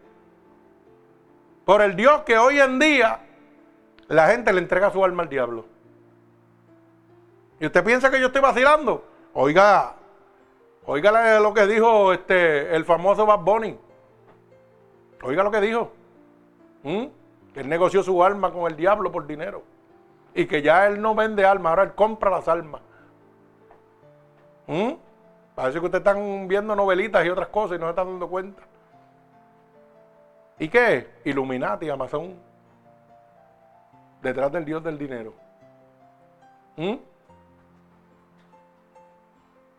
Por 1.65 1.81
el 1.81 1.95
Dios 1.95 2.23
que 2.23 2.37
hoy 2.37 2.59
en 2.59 2.81
día 2.81 3.21
la 4.09 4.27
gente 4.27 4.53
le 4.53 4.59
entrega 4.59 4.91
su 4.91 5.05
alma 5.05 5.23
al 5.23 5.29
diablo. 5.29 5.67
¿Y 7.61 7.67
usted 7.67 7.85
piensa 7.85 8.11
que 8.11 8.19
yo 8.19 8.27
estoy 8.27 8.43
vacilando? 8.43 9.05
Oiga, 9.35 9.95
oiga 10.85 11.39
lo 11.39 11.55
que 11.55 11.69
dijo 11.69 12.13
este, 12.13 12.75
el 12.75 12.85
famoso 12.85 13.25
Bad 13.25 13.39
Bunny. 13.39 13.79
Oiga 15.23 15.45
lo 15.45 15.53
que 15.53 15.61
dijo. 15.61 15.93
¿Mm? 16.83 17.05
Que 17.55 17.61
él 17.61 17.69
negoció 17.69 18.03
su 18.03 18.25
alma 18.25 18.53
con 18.53 18.69
el 18.69 18.77
diablo 18.77 19.13
por 19.13 19.29
dinero. 19.29 19.63
Y 20.35 20.47
que 20.47 20.61
ya 20.61 20.89
él 20.89 21.01
no 21.01 21.15
vende 21.15 21.47
alma, 21.47 21.71
ahora 21.71 21.85
él 21.85 21.95
compra 21.95 22.31
las 22.31 22.49
almas. 22.49 22.83
¿Mm? 24.71 24.93
Parece 25.57 25.81
que 25.81 25.87
ustedes 25.87 26.07
están 26.07 26.47
viendo 26.47 26.77
novelitas 26.77 27.27
y 27.27 27.29
otras 27.29 27.49
cosas 27.49 27.77
y 27.77 27.81
no 27.81 27.87
se 27.87 27.91
están 27.91 28.07
dando 28.07 28.29
cuenta. 28.29 28.63
¿Y 30.61 30.69
qué? 30.69 31.11
Illuminati, 31.25 31.91
Amazon. 31.91 32.37
Detrás 34.23 34.53
del 34.53 34.65
Dios 34.65 34.85
del 34.85 34.97
dinero. 34.97 35.35
¿Mm? 36.77 36.95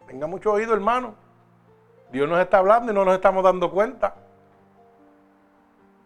Tenga 0.07 0.27
mucho 0.27 0.51
oído, 0.51 0.73
hermano. 0.73 1.15
Dios 2.11 2.27
nos 2.27 2.39
está 2.41 2.57
hablando 2.57 2.91
y 2.91 2.95
no 2.95 3.05
nos 3.05 3.15
estamos 3.15 3.45
dando 3.45 3.71
cuenta. 3.71 4.15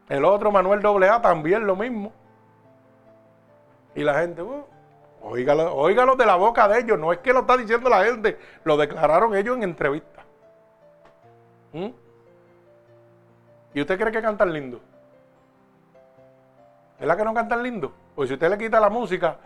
El 0.10 0.26
otro, 0.26 0.52
Manuel 0.52 0.86
AA, 0.86 1.24
también 1.24 1.66
lo 1.66 1.76
mismo. 1.76 2.12
Y 3.96 4.04
la 4.04 4.20
gente, 4.20 4.44
uh, 4.44 4.64
óigalo, 5.26 6.16
de 6.16 6.26
la 6.26 6.36
boca 6.36 6.68
de 6.68 6.80
ellos. 6.80 7.00
No 7.00 7.12
es 7.12 7.20
que 7.20 7.34
lo 7.34 7.42
está 7.42 7.58
diciendo 7.58 7.90
la 7.90 8.04
gente, 8.06 8.38
lo 8.64 8.78
declararon 8.78 9.36
ellos 9.36 9.58
en 9.58 9.64
entrevista. 9.64 10.24
¿Mm? 11.74 11.90
¿Y 13.74 13.82
usted 13.82 14.00
cree 14.00 14.12
que 14.12 14.22
cantan 14.22 14.54
lindo? 14.54 14.80
¿Es 17.00 17.08
la 17.08 17.18
que 17.18 17.26
no 17.26 17.34
cantan 17.34 17.64
lindo? 17.64 17.92
Pues 18.16 18.30
si 18.30 18.36
usted 18.36 18.50
le 18.50 18.58
quita 18.58 18.80
la 18.80 18.90
música, 18.90 19.38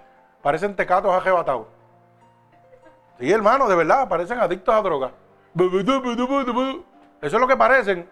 parecen 0.42 0.76
tecatos 0.76 1.12
arrebatados. 1.12 1.66
Sí, 3.20 3.32
hermano, 3.32 3.68
de 3.68 3.76
verdad, 3.76 4.08
parecen 4.08 4.40
adictos 4.40 4.76
a 4.76 4.82
droga. 4.82 5.12
Eso 5.56 5.76
es 7.22 7.34
lo 7.34 7.48
que 7.48 7.58
parecen. 7.58 8.08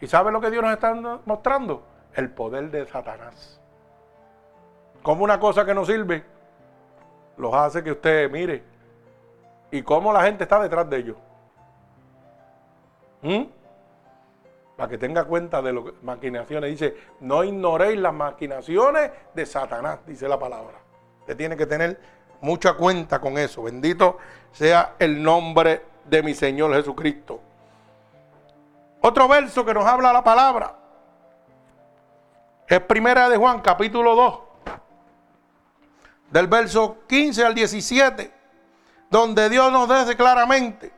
¿Y 0.00 0.06
sabe 0.06 0.30
lo 0.30 0.40
que 0.40 0.50
Dios 0.50 0.62
nos 0.62 0.72
está 0.72 0.94
mostrando? 1.24 1.82
El 2.14 2.30
poder 2.30 2.70
de 2.70 2.86
Satanás. 2.86 3.61
Como 5.02 5.24
una 5.24 5.40
cosa 5.40 5.64
que 5.64 5.74
no 5.74 5.84
sirve 5.84 6.24
los 7.36 7.52
hace 7.54 7.82
que 7.82 7.92
usted 7.92 8.30
mire. 8.30 8.62
Y 9.70 9.82
cómo 9.82 10.12
la 10.12 10.22
gente 10.22 10.44
está 10.44 10.60
detrás 10.60 10.88
de 10.88 10.96
ellos. 10.98 11.16
¿Mm? 13.22 13.44
Para 14.76 14.88
que 14.88 14.98
tenga 14.98 15.24
cuenta 15.24 15.62
de 15.62 15.72
las 15.72 15.84
maquinaciones. 16.02 16.70
Dice, 16.70 16.96
no 17.20 17.42
ignoréis 17.42 17.98
las 17.98 18.12
maquinaciones 18.12 19.10
de 19.34 19.46
Satanás, 19.46 20.00
dice 20.06 20.28
la 20.28 20.38
palabra. 20.38 20.78
Usted 21.20 21.36
tiene 21.36 21.56
que 21.56 21.66
tener 21.66 21.98
mucha 22.40 22.74
cuenta 22.74 23.20
con 23.20 23.38
eso. 23.38 23.62
Bendito 23.62 24.18
sea 24.52 24.94
el 24.98 25.22
nombre 25.22 25.82
de 26.04 26.22
mi 26.22 26.34
Señor 26.34 26.74
Jesucristo. 26.74 27.40
Otro 29.00 29.26
verso 29.26 29.64
que 29.64 29.74
nos 29.74 29.84
habla 29.84 30.12
la 30.12 30.22
palabra 30.22 30.76
es 32.68 32.80
Primera 32.80 33.28
de 33.28 33.36
Juan, 33.36 33.60
capítulo 33.60 34.14
2, 34.14 34.40
del 36.32 36.46
verso 36.46 37.00
15 37.06 37.44
al 37.44 37.54
17, 37.54 38.32
donde 39.10 39.50
Dios 39.50 39.70
nos 39.70 39.86
dice 39.86 40.16
claramente, 40.16 40.90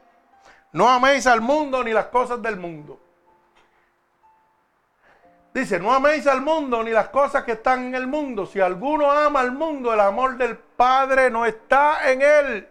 no 0.73 0.89
améis 0.89 1.27
al 1.27 1.41
mundo 1.41 1.83
ni 1.83 1.93
las 1.93 2.07
cosas 2.07 2.41
del 2.41 2.57
mundo. 2.57 3.01
Dice, 5.53 5.81
no 5.81 5.93
améis 5.93 6.27
al 6.29 6.41
mundo 6.41 6.83
ni 6.85 6.93
las 6.93 7.09
cosas 7.09 7.43
que 7.43 7.53
están 7.53 7.87
en 7.87 7.95
el 7.97 8.07
mundo. 8.07 8.47
Si 8.47 8.61
alguno 8.61 9.11
ama 9.11 9.41
al 9.41 9.53
mundo, 9.53 9.93
el 9.93 10.01
amor 10.01 10.37
del 10.37 10.57
Padre 10.57 11.31
no 11.31 11.47
está 11.47 12.11
en 12.11 12.23
él. 12.23 12.69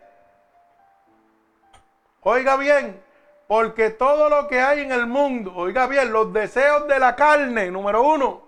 Oiga 2.21 2.55
bien, 2.55 3.01
porque 3.47 3.89
todo 3.89 4.29
lo 4.29 4.47
que 4.47 4.61
hay 4.61 4.81
en 4.81 4.91
el 4.93 5.05
mundo, 5.05 5.53
oiga 5.53 5.87
bien, 5.87 6.13
los 6.13 6.31
deseos 6.31 6.87
de 6.87 6.99
la 6.99 7.15
carne, 7.15 7.69
número 7.71 8.03
uno, 8.03 8.41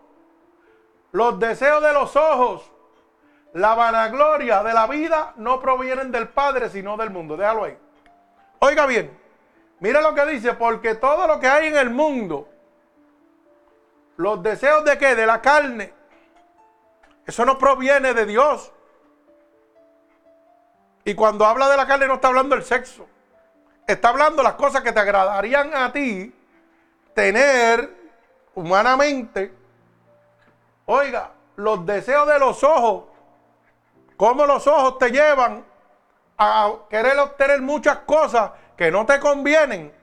los 1.11 1.37
deseos 1.37 1.83
de 1.83 1.93
los 1.93 2.15
ojos, 2.15 2.71
la 3.55 3.73
vanagloria 3.73 4.63
de 4.63 4.73
la 4.73 4.87
vida 4.87 5.33
no 5.37 5.59
provienen 5.59 6.11
del 6.11 6.29
Padre, 6.29 6.69
sino 6.69 6.95
del 6.95 7.09
mundo. 7.09 7.35
Déjalo 7.35 7.65
ahí. 7.65 7.77
Oiga 8.59 8.85
bien, 8.85 9.17
mira 9.79 10.01
lo 10.01 10.13
que 10.13 10.25
dice, 10.27 10.53
porque 10.53 10.95
todo 10.95 11.27
lo 11.27 11.39
que 11.39 11.47
hay 11.47 11.67
en 11.67 11.77
el 11.77 11.89
mundo, 11.89 12.47
los 14.17 14.41
deseos 14.43 14.85
de 14.85 14.97
qué? 14.97 15.15
De 15.15 15.25
la 15.25 15.41
carne, 15.41 15.93
eso 17.25 17.45
no 17.45 17.57
proviene 17.57 18.13
de 18.13 18.25
Dios. 18.25 18.71
Y 21.03 21.15
cuando 21.15 21.45
habla 21.45 21.69
de 21.69 21.77
la 21.77 21.85
carne 21.85 22.07
no 22.07 22.15
está 22.15 22.29
hablando 22.29 22.55
del 22.55 22.63
sexo 22.63 23.07
está 23.87 24.09
hablando 24.09 24.41
las 24.41 24.53
cosas 24.53 24.81
que 24.81 24.91
te 24.91 24.99
agradarían 24.99 25.73
a 25.75 25.91
ti 25.91 26.33
tener 27.13 27.89
humanamente. 28.55 29.53
Oiga, 30.85 31.31
los 31.55 31.85
deseos 31.85 32.27
de 32.27 32.39
los 32.39 32.63
ojos, 32.63 33.05
cómo 34.17 34.45
los 34.45 34.65
ojos 34.67 34.97
te 34.97 35.11
llevan 35.11 35.65
a 36.37 36.73
querer 36.89 37.17
obtener 37.19 37.61
muchas 37.61 37.99
cosas 37.99 38.51
que 38.75 38.91
no 38.91 39.05
te 39.05 39.19
convienen. 39.19 39.93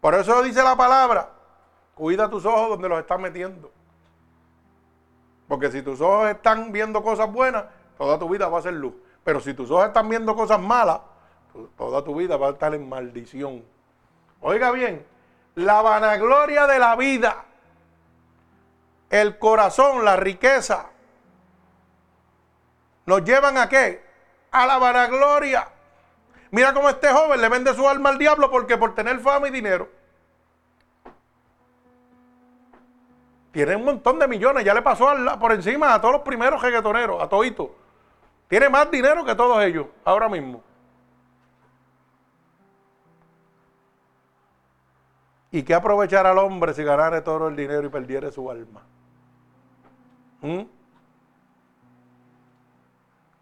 Por 0.00 0.14
eso 0.14 0.42
dice 0.42 0.62
la 0.62 0.76
palabra, 0.76 1.30
cuida 1.94 2.30
tus 2.30 2.44
ojos 2.44 2.70
donde 2.70 2.88
los 2.88 2.98
estás 3.00 3.18
metiendo. 3.18 3.72
Porque 5.48 5.70
si 5.70 5.82
tus 5.82 6.00
ojos 6.00 6.30
están 6.30 6.72
viendo 6.72 7.02
cosas 7.02 7.32
buenas, 7.32 7.64
toda 7.98 8.18
tu 8.18 8.28
vida 8.28 8.48
va 8.48 8.58
a 8.58 8.62
ser 8.62 8.74
luz. 8.74 8.94
Pero 9.24 9.40
si 9.40 9.54
tus 9.54 9.70
ojos 9.70 9.86
están 9.86 10.08
viendo 10.08 10.34
cosas 10.36 10.60
malas, 10.60 11.00
toda 11.76 12.04
tu 12.04 12.14
vida 12.14 12.36
va 12.36 12.48
a 12.48 12.50
estar 12.50 12.74
en 12.74 12.88
maldición. 12.88 13.64
Oiga 14.40 14.70
bien, 14.70 15.04
la 15.54 15.82
vanagloria 15.82 16.66
de 16.66 16.78
la 16.78 16.94
vida, 16.96 17.44
el 19.10 19.38
corazón, 19.38 20.04
la 20.04 20.16
riqueza, 20.16 20.90
nos 23.06 23.24
llevan 23.24 23.56
a 23.56 23.68
qué? 23.68 24.04
A 24.50 24.66
la 24.66 24.78
vanagloria. 24.78 25.68
Mira 26.50 26.74
cómo 26.74 26.88
este 26.88 27.08
joven 27.08 27.40
le 27.40 27.48
vende 27.48 27.74
su 27.74 27.88
alma 27.88 28.10
al 28.10 28.18
diablo 28.18 28.50
porque 28.50 28.76
por 28.76 28.94
tener 28.94 29.20
fama 29.20 29.48
y 29.48 29.52
dinero. 29.52 29.88
Tiene 33.52 33.76
un 33.76 33.84
montón 33.84 34.18
de 34.18 34.28
millones, 34.28 34.64
ya 34.64 34.74
le 34.74 34.82
pasó 34.82 35.08
por 35.40 35.52
encima 35.52 35.94
a 35.94 36.00
todos 36.00 36.14
los 36.14 36.22
primeros 36.22 36.60
reggaetoneros, 36.60 37.22
a 37.22 37.28
todito. 37.28 37.74
Tiene 38.48 38.68
más 38.68 38.90
dinero 38.90 39.24
que 39.24 39.34
todos 39.34 39.62
ellos, 39.64 39.86
ahora 40.04 40.28
mismo. 40.28 40.62
¿Y 45.50 45.62
qué 45.62 45.74
aprovechar 45.74 46.26
al 46.26 46.36
hombre 46.38 46.74
si 46.74 46.84
ganare 46.84 47.22
todo 47.22 47.48
el 47.48 47.56
dinero 47.56 47.86
y 47.86 47.88
perdiere 47.88 48.30
su 48.30 48.50
alma? 48.50 48.82
¿Mm? 50.42 50.75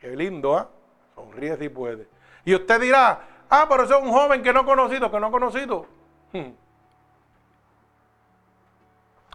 Qué 0.05 0.15
lindo, 0.15 0.55
¿ah? 0.55 0.69
Sonríe 1.15 1.57
si 1.57 1.71
puede. 1.71 2.07
Y 2.45 2.55
usted 2.55 2.79
dirá, 2.79 3.23
ah, 3.49 3.67
pero 3.67 3.85
ese 3.85 3.95
es 3.95 4.03
un 4.03 4.13
joven 4.13 4.43
que 4.43 4.53
no 4.53 4.61
ha 4.61 4.65
conocido, 4.67 5.11
que 5.11 5.19
no 5.19 5.29
ha 5.29 5.31
conocido. 5.31 5.87
Hmm. 6.31 6.51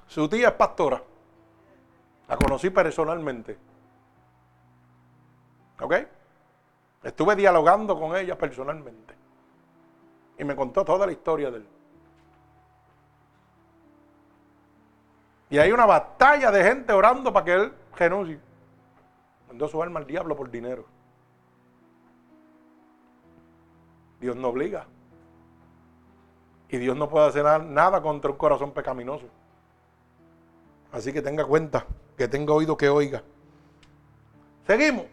Su 0.05 0.29
tía 0.29 0.49
es 0.49 0.53
pastora. 0.53 1.01
La 2.27 2.37
conocí 2.37 2.69
personalmente. 2.69 3.57
¿Ok? 5.81 5.95
Estuve 7.01 7.35
dialogando 7.35 7.99
con 7.99 8.15
ella 8.15 8.37
personalmente. 8.37 9.15
Y 10.37 10.43
me 10.43 10.55
contó 10.55 10.85
toda 10.85 11.07
la 11.07 11.11
historia 11.11 11.49
de 11.49 11.57
él. 11.57 11.67
Y 15.49 15.57
hay 15.57 15.71
una 15.71 15.87
batalla 15.87 16.51
de 16.51 16.63
gente 16.63 16.93
orando 16.93 17.33
para 17.33 17.43
que 17.43 17.53
él 17.53 17.73
renuncie. 17.97 18.48
Mandó 19.49 19.67
su 19.67 19.83
alma 19.83 19.99
al 19.99 20.07
diablo 20.07 20.35
por 20.35 20.49
dinero. 20.49 20.85
Dios 24.21 24.35
no 24.35 24.49
obliga. 24.49 24.85
Y 26.69 26.77
Dios 26.77 26.95
no 26.95 27.09
puede 27.09 27.27
hacer 27.27 27.43
nada 27.65 28.01
contra 28.01 28.29
un 28.31 28.37
corazón 28.37 28.71
pecaminoso. 28.71 29.25
Así 30.91 31.11
que 31.11 31.21
tenga 31.21 31.45
cuenta, 31.45 31.85
que 32.15 32.27
tenga 32.27 32.53
oído 32.53 32.77
que 32.77 32.89
oiga. 32.89 33.23
Seguimos. 34.67 35.05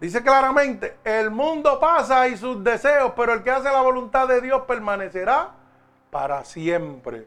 Dice 0.00 0.22
claramente, 0.22 0.98
el 1.04 1.30
mundo 1.30 1.78
pasa 1.80 2.28
y 2.28 2.36
sus 2.36 2.62
deseos, 2.62 3.12
pero 3.16 3.32
el 3.32 3.42
que 3.42 3.50
hace 3.52 3.70
la 3.70 3.80
voluntad 3.80 4.28
de 4.28 4.40
Dios 4.40 4.62
permanecerá 4.62 5.52
para 6.10 6.44
siempre. 6.44 7.26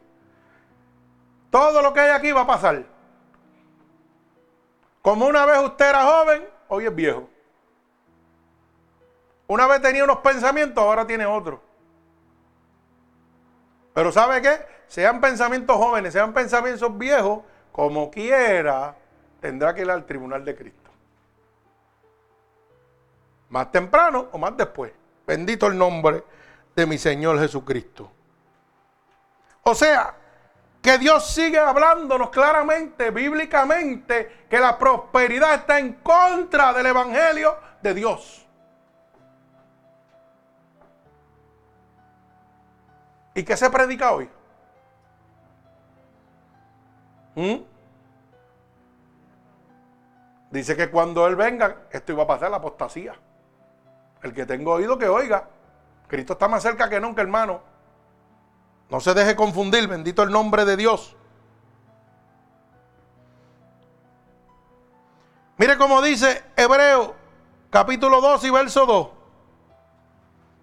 Todo 1.50 1.82
lo 1.82 1.94
que 1.94 2.02
hay 2.02 2.10
aquí 2.12 2.32
va 2.32 2.42
a 2.42 2.48
pasar. 2.48 2.95
Como 5.06 5.28
una 5.28 5.46
vez 5.46 5.60
usted 5.60 5.88
era 5.88 6.04
joven, 6.04 6.50
hoy 6.68 6.88
es 6.88 6.96
viejo. 6.96 7.30
Una 9.46 9.68
vez 9.68 9.80
tenía 9.80 10.04
unos 10.04 10.18
pensamientos, 10.18 10.84
ahora 10.84 11.06
tiene 11.06 11.28
otros. 11.28 11.60
Pero 13.94 14.12
¿sabe 14.12 14.42
qué? 14.42 14.66
Sean 14.88 15.22
pensamientos 15.22 15.78
jóvenes, 15.78 16.12
sean 16.12 16.34
pensamientos 16.34 16.98
viejos, 16.98 17.44
como 17.72 18.10
quiera, 18.10 18.96
tendrá 19.40 19.76
que 19.76 19.82
ir 19.82 19.92
al 19.92 20.08
tribunal 20.08 20.44
de 20.44 20.56
Cristo. 20.56 20.90
Más 23.50 23.72
temprano 23.72 24.30
o 24.32 24.40
más 24.40 24.58
después. 24.58 24.92
Bendito 25.28 25.68
el 25.68 25.78
nombre 25.78 26.24
de 26.76 26.86
mi 26.88 26.98
Señor 26.98 27.38
Jesucristo. 27.38 28.12
O 29.62 29.76
sea, 29.76 30.16
que 30.86 31.00
Dios 31.00 31.26
sigue 31.26 31.58
hablándonos 31.58 32.30
claramente, 32.30 33.10
bíblicamente, 33.10 34.46
que 34.48 34.60
la 34.60 34.78
prosperidad 34.78 35.56
está 35.56 35.80
en 35.80 35.94
contra 35.94 36.74
del 36.74 36.86
Evangelio 36.86 37.58
de 37.82 37.94
Dios. 37.96 38.46
¿Y 43.34 43.42
qué 43.42 43.58
se 43.58 43.68
predica 43.72 44.12
hoy? 44.12 44.30
¿Mm? 47.34 47.56
Dice 50.52 50.78
que 50.78 50.92
cuando 50.92 51.26
Él 51.26 51.36
venga, 51.36 51.78
esto 51.90 52.12
iba 52.12 52.22
a 52.22 52.28
pasar 52.28 52.52
la 52.52 52.58
apostasía. 52.58 53.16
El 54.22 54.36
que 54.36 54.46
tengo 54.46 54.74
oído 54.74 55.00
que 55.00 55.10
oiga. 55.10 55.48
Cristo 56.06 56.34
está 56.34 56.48
más 56.48 56.62
cerca 56.62 56.88
que 56.88 57.00
nunca, 57.00 57.24
hermano. 57.24 57.75
No 58.90 59.00
se 59.00 59.14
deje 59.14 59.36
confundir, 59.36 59.88
bendito 59.88 60.24
el 60.24 60.32
nombre 60.32 60.66
de 60.66 60.78
Dios. 60.78 61.16
Mire 65.58 65.78
cómo 65.78 66.02
dice 66.02 66.44
Hebreo 66.56 67.16
capítulo 67.70 68.22
2 68.22 68.44
y 68.44 68.50
verso 68.50 68.86
2, 68.86 69.08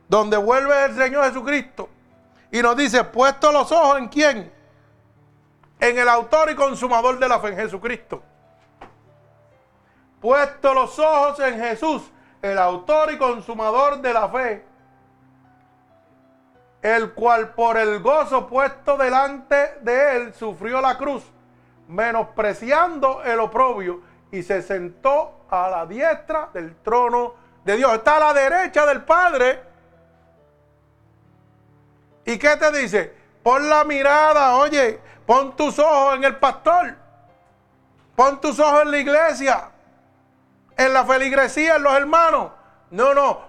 donde 0.09 0.37
vuelve 0.37 0.85
el 0.85 0.97
Señor 0.97 1.25
Jesucristo 1.25 1.89
y 2.51 2.61
nos 2.61 2.77
dice, 2.77 3.03
puesto 3.05 3.51
los 3.51 3.73
ojos 3.73 3.99
en 3.99 4.09
quién? 4.09 4.53
En 5.81 5.99
el 5.99 6.09
autor 6.09 6.51
y 6.51 6.55
consumador 6.55 7.19
de 7.19 7.29
la 7.29 7.41
fe, 7.41 7.49
en 7.49 7.57
Jesucristo. 7.57 8.23
Puesto 10.21 10.75
los 10.75 10.99
ojos 10.99 11.41
en 11.41 11.59
Jesús, 11.59 12.03
el 12.43 12.59
autor 12.59 13.13
y 13.13 13.19
consumador 13.19 14.01
de 14.03 14.13
la 14.13 14.29
fe, 14.29 14.65
el 16.83 17.13
cual 17.13 17.55
por 17.55 17.79
el 17.79 18.01
gozo 18.01 18.47
puesto 18.47 18.97
delante 18.97 19.79
de 19.81 20.17
él 20.17 20.35
sufrió 20.35 20.81
la 20.81 20.99
cruz, 20.99 21.25
menospreciando 21.89 23.23
el 23.23 23.41
oprobio, 23.41 24.03
y 24.31 24.43
se 24.43 24.63
sentó 24.63 25.47
a 25.49 25.69
la 25.71 25.87
diestra 25.87 26.51
del 26.53 26.77
trono 26.77 27.35
de 27.65 27.77
Dios. 27.77 27.95
Está 27.95 28.17
a 28.17 28.21
la 28.21 28.35
derecha 28.35 28.85
del 28.87 29.03
Padre 29.05 29.73
¿Y 32.25 32.39
qué 32.39 32.57
te 32.57 32.71
dice? 32.73 33.15
Pon 33.43 33.69
la 33.69 33.85
mirada, 33.85 34.57
oye, 34.57 35.01
pon 35.27 35.57
tus 35.57 35.79
ojos 35.79 36.17
en 36.17 36.25
el 36.25 36.37
pastor. 36.37 36.95
Pon 38.15 38.41
tus 38.41 38.59
ojos 38.61 38.83
en 38.83 38.91
la 38.91 38.99
iglesia, 38.99 39.71
en 40.77 40.93
la 40.93 41.05
feligresía, 41.05 41.77
en 41.77 41.83
los 41.83 41.95
hermanos. 41.95 42.53
No, 42.91 43.15
no. 43.15 43.41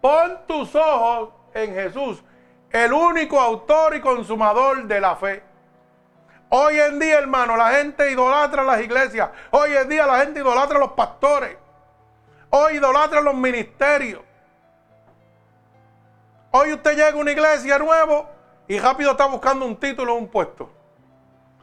Pon 0.00 0.40
tus 0.46 0.74
ojos 0.74 1.30
en 1.54 1.74
Jesús, 1.74 2.22
el 2.70 2.92
único 2.92 3.40
autor 3.40 3.96
y 3.96 4.00
consumador 4.00 4.84
de 4.84 5.00
la 5.00 5.16
fe. 5.16 5.42
Hoy 6.50 6.78
en 6.78 6.98
día, 6.98 7.18
hermano, 7.18 7.56
la 7.56 7.70
gente 7.70 8.10
idolatra 8.10 8.62
las 8.62 8.80
iglesias. 8.80 9.30
Hoy 9.50 9.74
en 9.74 9.88
día 9.88 10.06
la 10.06 10.20
gente 10.20 10.40
idolatra 10.40 10.78
los 10.78 10.92
pastores. 10.92 11.56
Hoy 12.50 12.76
idolatra 12.76 13.20
los 13.20 13.34
ministerios. 13.34 14.22
Hoy 16.50 16.72
usted 16.72 16.92
llega 16.92 17.10
a 17.10 17.16
una 17.16 17.32
iglesia 17.32 17.78
nuevo 17.78 18.28
y 18.66 18.78
rápido 18.78 19.10
está 19.10 19.26
buscando 19.26 19.66
un 19.66 19.76
título 19.76 20.14
o 20.14 20.16
un 20.16 20.28
puesto. 20.28 20.70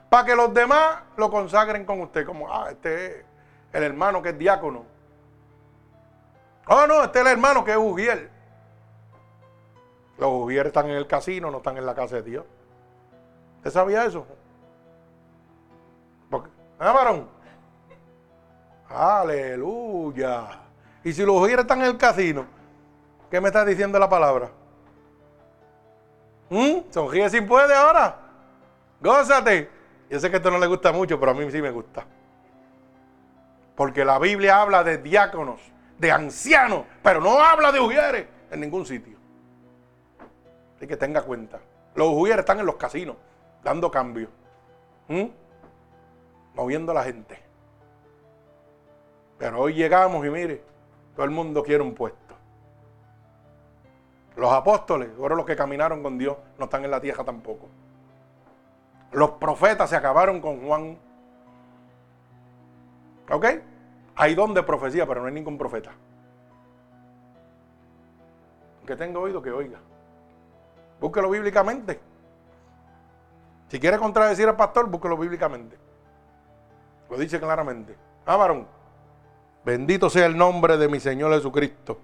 Para 0.10 0.26
que 0.26 0.36
los 0.36 0.54
demás 0.54 1.00
lo 1.18 1.32
consagren 1.32 1.86
con 1.86 2.02
usted. 2.02 2.26
Como, 2.26 2.54
ah, 2.54 2.68
este 2.70 3.06
es 3.06 3.26
el 3.74 3.84
hermano 3.84 4.22
que 4.22 4.30
es 4.30 4.38
diácono. 4.38 4.86
Oh, 6.68 6.86
no, 6.86 7.04
este 7.04 7.20
es 7.20 7.26
el 7.26 7.32
hermano 7.32 7.64
que 7.64 7.72
es 7.72 7.78
Ujiel. 7.78 8.30
Los 10.18 10.30
Ujiel 10.32 10.68
están 10.68 10.90
en 10.90 10.96
el 10.96 11.08
casino, 11.08 11.52
no 11.52 11.58
están 11.58 11.78
en 11.78 11.86
la 11.86 11.94
casa 11.94 12.16
de 12.18 12.24
Dios. 12.24 12.46
¿Usted 13.58 13.72
sabía 13.72 14.06
eso? 14.06 14.26
¿Ah, 16.80 16.92
varón? 16.92 17.28
Aleluya. 18.90 20.60
Y 21.04 21.14
si 21.14 21.26
los 21.26 21.36
Ujiel 21.36 21.60
están 21.60 21.80
en 21.82 21.88
el 21.88 21.98
casino, 21.98 22.46
¿qué 23.30 23.40
me 23.40 23.48
está 23.48 23.64
diciendo 23.64 23.98
la 23.98 24.10
palabra? 24.10 24.50
¿Mm? 26.50 26.92
Sonríe 26.92 27.30
si 27.30 27.42
puede 27.42 27.74
ahora. 27.74 28.18
Gózate. 29.02 29.70
Yo 30.10 30.20
sé 30.20 30.30
que 30.30 30.38
esto 30.38 30.52
no 30.52 30.60
le 30.60 30.68
gusta 30.68 30.92
mucho, 30.92 31.20
pero 31.20 31.32
a 31.32 31.34
mí 31.34 31.50
sí 31.50 31.62
me 31.62 31.72
gusta. 31.72 32.06
Porque 33.76 34.06
la 34.06 34.20
Biblia 34.20 34.62
habla 34.62 34.84
de 34.84 34.98
diáconos, 34.98 35.60
de 35.98 36.12
ancianos, 36.12 36.86
pero 37.02 37.20
no 37.20 37.40
habla 37.40 37.72
de 37.72 37.80
ujieres 37.80 38.28
en 38.52 38.62
ningún 38.62 38.86
sitio. 38.86 39.15
Así 40.78 40.88
que 40.88 40.98
tenga 40.98 41.22
cuenta. 41.22 41.60
Los 41.96 42.10
ujieres 42.10 42.40
están 42.40 42.60
en 42.60 42.66
los 42.66 42.76
casinos, 42.76 43.16
dando 43.64 43.90
cambio. 43.90 44.30
¿Mm? 45.08 45.26
Moviendo 46.56 46.92
a 46.92 46.96
la 46.96 47.04
gente. 47.04 47.40
Pero 49.38 49.60
hoy 49.60 49.74
llegamos 49.74 50.26
y 50.26 50.30
mire, 50.30 50.64
todo 51.16 51.26
el 51.26 51.32
mundo 51.32 51.64
quiere 51.64 51.84
un 51.84 51.94
puesto. 51.94 52.36
Los 54.36 54.52
apóstoles, 54.52 55.10
ahora 55.18 55.36
los 55.36 55.46
que 55.46 55.56
caminaron 55.56 56.04
con 56.04 56.18
Dios, 56.18 56.38
no 56.58 56.66
están 56.66 56.84
en 56.84 56.92
la 56.92 57.00
tierra 57.00 57.24
tampoco. 57.24 57.68
Los 59.12 59.32
profetas 59.32 59.90
se 59.90 59.96
acabaron 59.96 60.42
con 60.42 60.66
Juan. 60.66 60.98
¿Ok? 63.32 63.46
Hay 64.18 64.36
don 64.36 64.54
de 64.54 64.64
profecía, 64.64 65.06
pero 65.06 65.22
no 65.22 65.28
hay 65.28 65.34
ningún 65.34 65.58
profeta. 65.58 65.92
Que 68.86 68.96
tenga 68.96 69.20
oído, 69.20 69.42
que 69.42 69.52
oiga. 69.52 69.80
Búsquelo 71.06 71.30
bíblicamente. 71.30 72.00
Si 73.68 73.80
quiere 73.80 74.00
contradecir 74.00 74.48
al 74.48 74.56
pastor, 74.56 74.90
búsquelo 74.90 75.16
bíblicamente. 75.16 75.78
Lo 77.12 77.16
dice 77.16 77.40
claramente. 77.40 77.96
Ah, 78.26 78.36
varón. 78.36 78.66
Bendito 79.64 80.10
sea 80.10 80.26
el 80.26 80.36
nombre 80.36 80.78
de 80.78 80.88
mi 80.88 81.00
Señor 81.00 81.32
Jesucristo. 81.36 82.00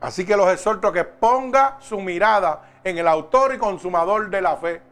Así 0.00 0.26
que 0.26 0.36
los 0.36 0.50
exhorto 0.50 0.88
a 0.88 0.92
que 0.92 1.04
ponga 1.04 1.76
su 1.78 2.00
mirada 2.00 2.80
en 2.82 2.98
el 2.98 3.06
autor 3.06 3.54
y 3.54 3.58
consumador 3.58 4.28
de 4.28 4.42
la 4.42 4.56
fe. 4.56 4.82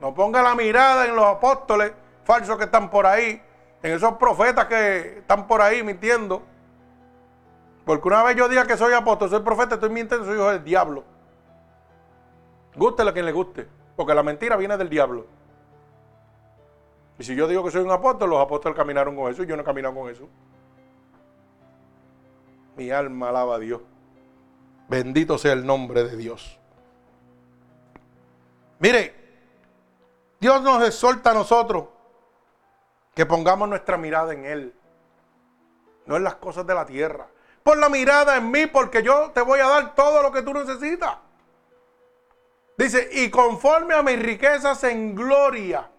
No 0.00 0.12
ponga 0.12 0.42
la 0.42 0.56
mirada 0.56 1.06
en 1.06 1.14
los 1.14 1.24
apóstoles 1.24 1.92
falsos 2.24 2.58
que 2.58 2.64
están 2.64 2.90
por 2.90 3.06
ahí, 3.06 3.40
en 3.80 3.92
esos 3.92 4.14
profetas 4.14 4.64
que 4.64 5.18
están 5.18 5.46
por 5.46 5.62
ahí 5.62 5.84
mintiendo. 5.84 6.42
Porque 7.84 8.08
una 8.08 8.24
vez 8.24 8.34
yo 8.34 8.48
diga 8.48 8.66
que 8.66 8.76
soy 8.76 8.92
apóstol, 8.92 9.30
soy 9.30 9.42
profeta, 9.42 9.76
estoy 9.76 9.90
mintiendo, 9.90 10.26
soy 10.26 10.34
hijo 10.34 10.50
del 10.50 10.64
diablo. 10.64 11.04
Gústele 12.74 13.10
a 13.10 13.12
quien 13.12 13.26
le 13.26 13.32
guste, 13.32 13.66
porque 13.96 14.14
la 14.14 14.22
mentira 14.22 14.56
viene 14.56 14.76
del 14.76 14.88
diablo. 14.88 15.26
Y 17.18 17.24
si 17.24 17.34
yo 17.34 17.48
digo 17.48 17.64
que 17.64 17.70
soy 17.70 17.82
un 17.82 17.90
apóstol, 17.90 18.30
los 18.30 18.40
apóstoles 18.40 18.76
caminaron 18.76 19.16
con 19.16 19.30
eso 19.30 19.42
y 19.42 19.46
yo 19.46 19.56
no 19.56 19.62
he 19.62 19.64
caminado 19.64 19.94
con 19.94 20.08
eso. 20.08 20.28
Mi 22.76 22.90
alma 22.90 23.30
alaba 23.30 23.56
a 23.56 23.58
Dios. 23.58 23.80
Bendito 24.88 25.36
sea 25.36 25.52
el 25.52 25.66
nombre 25.66 26.04
de 26.04 26.16
Dios. 26.16 26.58
Mire, 28.78 29.14
Dios 30.40 30.62
nos 30.62 30.86
exhorta 30.86 31.32
a 31.32 31.34
nosotros 31.34 31.86
que 33.14 33.26
pongamos 33.26 33.68
nuestra 33.68 33.96
mirada 33.96 34.32
en 34.32 34.44
Él, 34.44 34.74
no 36.06 36.16
en 36.16 36.22
las 36.22 36.36
cosas 36.36 36.64
de 36.64 36.74
la 36.74 36.86
tierra. 36.86 37.26
Pon 37.64 37.80
la 37.80 37.88
mirada 37.88 38.36
en 38.36 38.50
mí 38.50 38.66
porque 38.66 39.02
yo 39.02 39.32
te 39.32 39.40
voy 39.40 39.58
a 39.58 39.66
dar 39.66 39.94
todo 39.96 40.22
lo 40.22 40.30
que 40.30 40.42
tú 40.42 40.54
necesitas. 40.54 41.16
Dice, 42.78 43.10
y 43.12 43.28
conforme 43.28 43.94
a 43.94 44.02
mis 44.02 44.18
riquezas 44.18 44.82
en 44.84 45.14
gloria 45.14 45.90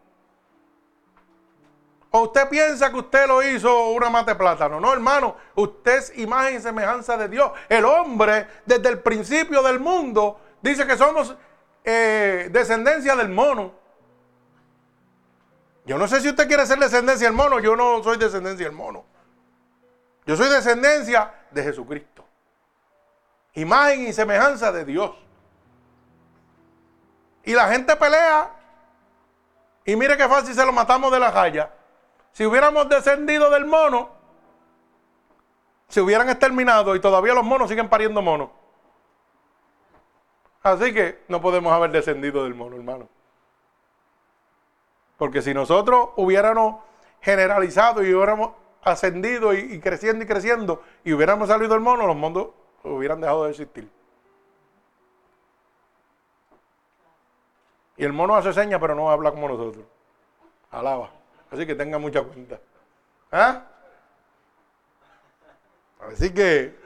¿O 2.11 2.21
usted 2.21 2.49
piensa 2.49 2.89
que 2.89 2.97
usted 2.97 3.27
lo 3.27 3.43
hizo 3.43 3.89
una 3.89 4.09
mate 4.09 4.33
plátano? 4.33 4.79
No, 4.79 4.91
hermano. 4.91 5.35
Usted 5.55 5.97
es 5.97 6.17
imagen 6.17 6.55
y 6.55 6.59
semejanza 6.59 7.17
de 7.17 7.29
Dios. 7.29 7.51
El 7.67 7.85
hombre, 7.85 8.47
desde 8.65 8.89
el 8.89 8.99
principio 8.99 9.61
del 9.61 9.79
mundo, 9.79 10.39
dice 10.61 10.87
que 10.87 10.97
somos 10.97 11.35
eh, 11.83 12.49
descendencia 12.51 13.15
del 13.15 13.29
mono. 13.29 13.73
Yo 15.85 15.97
no 15.97 16.07
sé 16.07 16.21
si 16.21 16.29
usted 16.29 16.47
quiere 16.47 16.65
ser 16.65 16.79
descendencia 16.79 17.27
del 17.27 17.35
mono. 17.35 17.59
Yo 17.59 17.75
no 17.75 18.03
soy 18.03 18.17
descendencia 18.17 18.65
del 18.65 18.75
mono. 18.75 19.05
Yo 20.25 20.35
soy 20.35 20.49
descendencia 20.49 21.31
de 21.51 21.63
Jesucristo. 21.63 22.25
Imagen 23.53 24.07
y 24.07 24.13
semejanza 24.13 24.71
de 24.71 24.83
Dios. 24.83 25.11
Y 27.43 27.53
la 27.53 27.67
gente 27.69 27.95
pelea. 27.95 28.51
Y 29.85 29.95
mire 29.95 30.17
qué 30.17 30.27
fácil 30.27 30.53
se 30.53 30.65
lo 30.65 30.71
matamos 30.71 31.11
de 31.11 31.19
la 31.19 31.31
raya. 31.31 31.71
Si 32.31 32.45
hubiéramos 32.45 32.87
descendido 32.89 33.49
del 33.49 33.65
mono, 33.65 34.09
se 35.87 36.01
hubieran 36.01 36.29
exterminado 36.29 36.95
y 36.95 36.99
todavía 36.99 37.33
los 37.33 37.43
monos 37.43 37.69
siguen 37.69 37.89
pariendo 37.89 38.21
monos. 38.21 38.49
Así 40.61 40.93
que 40.93 41.23
no 41.27 41.41
podemos 41.41 41.73
haber 41.73 41.91
descendido 41.91 42.43
del 42.43 42.53
mono, 42.53 42.75
hermano. 42.75 43.07
Porque 45.17 45.41
si 45.41 45.53
nosotros 45.53 46.09
hubiéramos 46.15 46.83
generalizado 47.21 48.03
y 48.03 48.13
hubiéramos 48.13 48.51
ascendido 48.83 49.53
y, 49.53 49.79
creciendo 49.79 50.23
y 50.23 50.27
creciendo 50.27 50.83
y 51.03 51.13
hubiéramos 51.13 51.49
salido 51.49 51.73
del 51.73 51.81
mono, 51.81 52.07
los 52.07 52.15
monos 52.15 52.49
hubieran 52.83 53.19
dejado 53.19 53.45
de 53.45 53.51
existir. 53.51 53.89
Y 57.99 58.05
el 58.05 58.13
mono 58.13 58.33
hace 58.33 58.53
señas, 58.53 58.79
pero 58.79 58.95
no 58.95 59.11
habla 59.11 59.29
como 59.29 59.49
nosotros. 59.49 59.83
Alaba. 60.71 61.09
Así 61.51 61.67
que 61.67 61.75
tenga 61.75 61.97
mucha 61.97 62.23
cuenta. 62.23 62.57
¿Ah? 63.29 63.63
Así 66.09 66.33
que, 66.33 66.79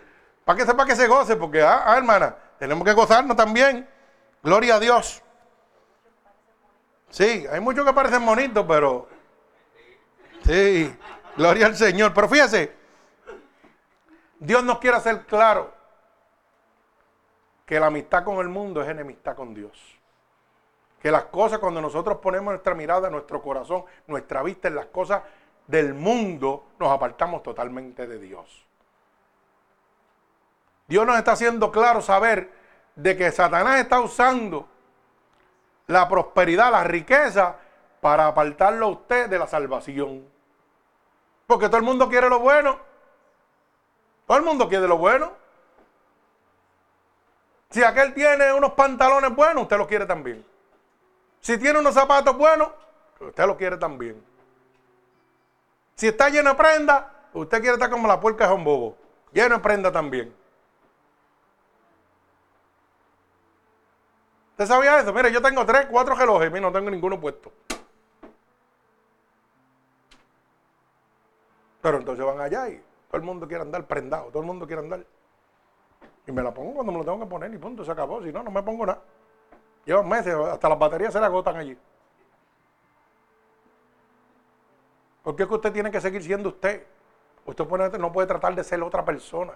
para 0.43 0.57
que 0.57 0.65
sepa 0.65 0.87
que 0.87 0.95
se 0.95 1.07
goce, 1.07 1.35
porque, 1.35 1.61
ah, 1.61 1.83
ah, 1.85 1.97
hermana, 1.97 2.35
tenemos 2.57 2.83
que 2.83 2.93
gozarnos 2.93 3.37
también. 3.37 3.87
Gloria 4.41 4.77
a 4.77 4.79
Dios. 4.79 5.21
Sí, 7.11 7.45
hay 7.47 7.59
muchos 7.59 7.85
que 7.85 7.93
parecen 7.93 8.25
bonitos, 8.25 8.65
pero. 8.67 9.07
Sí, 10.43 10.97
gloria 11.37 11.67
al 11.67 11.75
Señor. 11.75 12.11
Pero 12.15 12.27
fíjese, 12.27 12.75
Dios 14.39 14.63
nos 14.63 14.79
quiere 14.79 14.97
hacer 14.97 15.27
claro 15.27 15.71
que 17.67 17.79
la 17.79 17.85
amistad 17.85 18.23
con 18.23 18.39
el 18.39 18.49
mundo 18.49 18.81
es 18.81 18.89
enemistad 18.89 19.35
con 19.35 19.53
Dios. 19.53 19.92
Que 21.03 21.11
las 21.11 21.25
cosas, 21.25 21.59
cuando 21.59 21.81
nosotros 21.81 22.19
ponemos 22.19 22.53
nuestra 22.53 22.73
mirada, 22.73 23.09
nuestro 23.09 23.41
corazón, 23.41 23.83
nuestra 24.07 24.41
vista 24.41 24.69
en 24.69 24.75
las 24.75 24.85
cosas 24.85 25.21
del 25.67 25.93
mundo, 25.93 26.67
nos 26.79 26.89
apartamos 26.91 27.43
totalmente 27.43 28.07
de 28.07 28.19
Dios. 28.19 28.65
Dios 30.87 31.05
nos 31.05 31.17
está 31.17 31.33
haciendo 31.33 31.73
claro 31.73 32.01
saber 32.01 32.49
de 32.95 33.17
que 33.17 33.33
Satanás 33.33 33.81
está 33.81 33.99
usando 33.99 34.65
la 35.87 36.07
prosperidad, 36.07 36.71
la 36.71 36.85
riqueza, 36.85 37.57
para 37.99 38.27
apartarlo 38.27 38.85
a 38.85 38.89
usted 38.89 39.29
de 39.29 39.39
la 39.39 39.47
salvación. 39.47 40.25
Porque 41.47 41.67
todo 41.67 41.77
el 41.77 41.83
mundo 41.83 42.07
quiere 42.07 42.29
lo 42.29 42.39
bueno. 42.39 42.79
Todo 44.25 44.37
el 44.37 44.43
mundo 44.45 44.69
quiere 44.69 44.87
lo 44.87 44.97
bueno. 44.97 45.33
Si 47.71 47.83
aquel 47.83 48.13
tiene 48.13 48.53
unos 48.53 48.71
pantalones 48.71 49.35
buenos, 49.35 49.63
usted 49.63 49.77
los 49.77 49.87
quiere 49.87 50.05
también. 50.05 50.52
Si 51.43 51.57
tiene 51.57 51.77
unos 51.77 51.93
zapatos 51.93 52.37
buenos, 52.37 52.69
usted 53.19 53.45
los 53.45 53.57
quiere 53.57 53.75
también. 53.75 54.23
Si 55.93 56.07
está 56.07 56.29
lleno 56.29 56.51
de 56.51 56.55
prenda, 56.55 57.27
usted 57.33 57.59
quiere 57.59 57.73
estar 57.73 57.89
como 57.89 58.07
la 58.07 58.17
puerca 58.17 58.47
de 58.47 58.53
un 58.53 58.63
bobo. 58.63 58.97
Lleno 59.33 59.55
de 59.55 59.61
prenda 59.61 59.91
también. 59.91 60.33
¿Usted 64.51 64.65
sabía 64.67 65.01
eso? 65.01 65.11
Mire, 65.11 65.33
yo 65.33 65.41
tengo 65.41 65.65
tres, 65.65 65.87
cuatro 65.91 66.15
relojes 66.15 66.49
y 66.49 66.61
no 66.61 66.71
tengo 66.71 66.89
ninguno 66.89 67.19
puesto. 67.19 67.51
Pero 71.81 71.97
entonces 71.97 72.25
van 72.25 72.39
allá 72.39 72.69
y 72.69 72.77
todo 73.09 73.17
el 73.17 73.23
mundo 73.23 73.49
quiere 73.49 73.63
andar 73.63 73.85
prendado, 73.85 74.27
todo 74.29 74.39
el 74.39 74.45
mundo 74.45 74.65
quiere 74.65 74.81
andar. 74.81 75.05
Y 76.25 76.31
me 76.31 76.41
la 76.41 76.53
pongo 76.53 76.73
cuando 76.73 76.93
me 76.93 76.99
lo 76.99 77.03
tengo 77.03 77.19
que 77.19 77.25
poner 77.25 77.53
y 77.53 77.57
punto, 77.57 77.83
se 77.83 77.91
acabó. 77.91 78.23
Si 78.23 78.31
no, 78.31 78.43
no 78.43 78.49
me 78.49 78.63
pongo 78.63 78.85
nada. 78.85 79.01
Llevan 79.85 80.07
meses, 80.07 80.33
hasta 80.33 80.69
las 80.69 80.79
baterías 80.79 81.13
se 81.13 81.19
le 81.19 81.25
agotan 81.25 81.57
allí. 81.57 81.77
¿Por 85.23 85.35
qué 85.35 85.43
es 85.43 85.49
que 85.49 85.55
usted 85.55 85.71
tiene 85.71 85.91
que 85.91 86.01
seguir 86.01 86.23
siendo 86.23 86.49
usted? 86.49 86.85
Usted 87.45 87.65
no 87.99 88.11
puede 88.11 88.27
tratar 88.27 88.55
de 88.55 88.63
ser 88.63 88.81
otra 88.81 89.03
persona. 89.03 89.53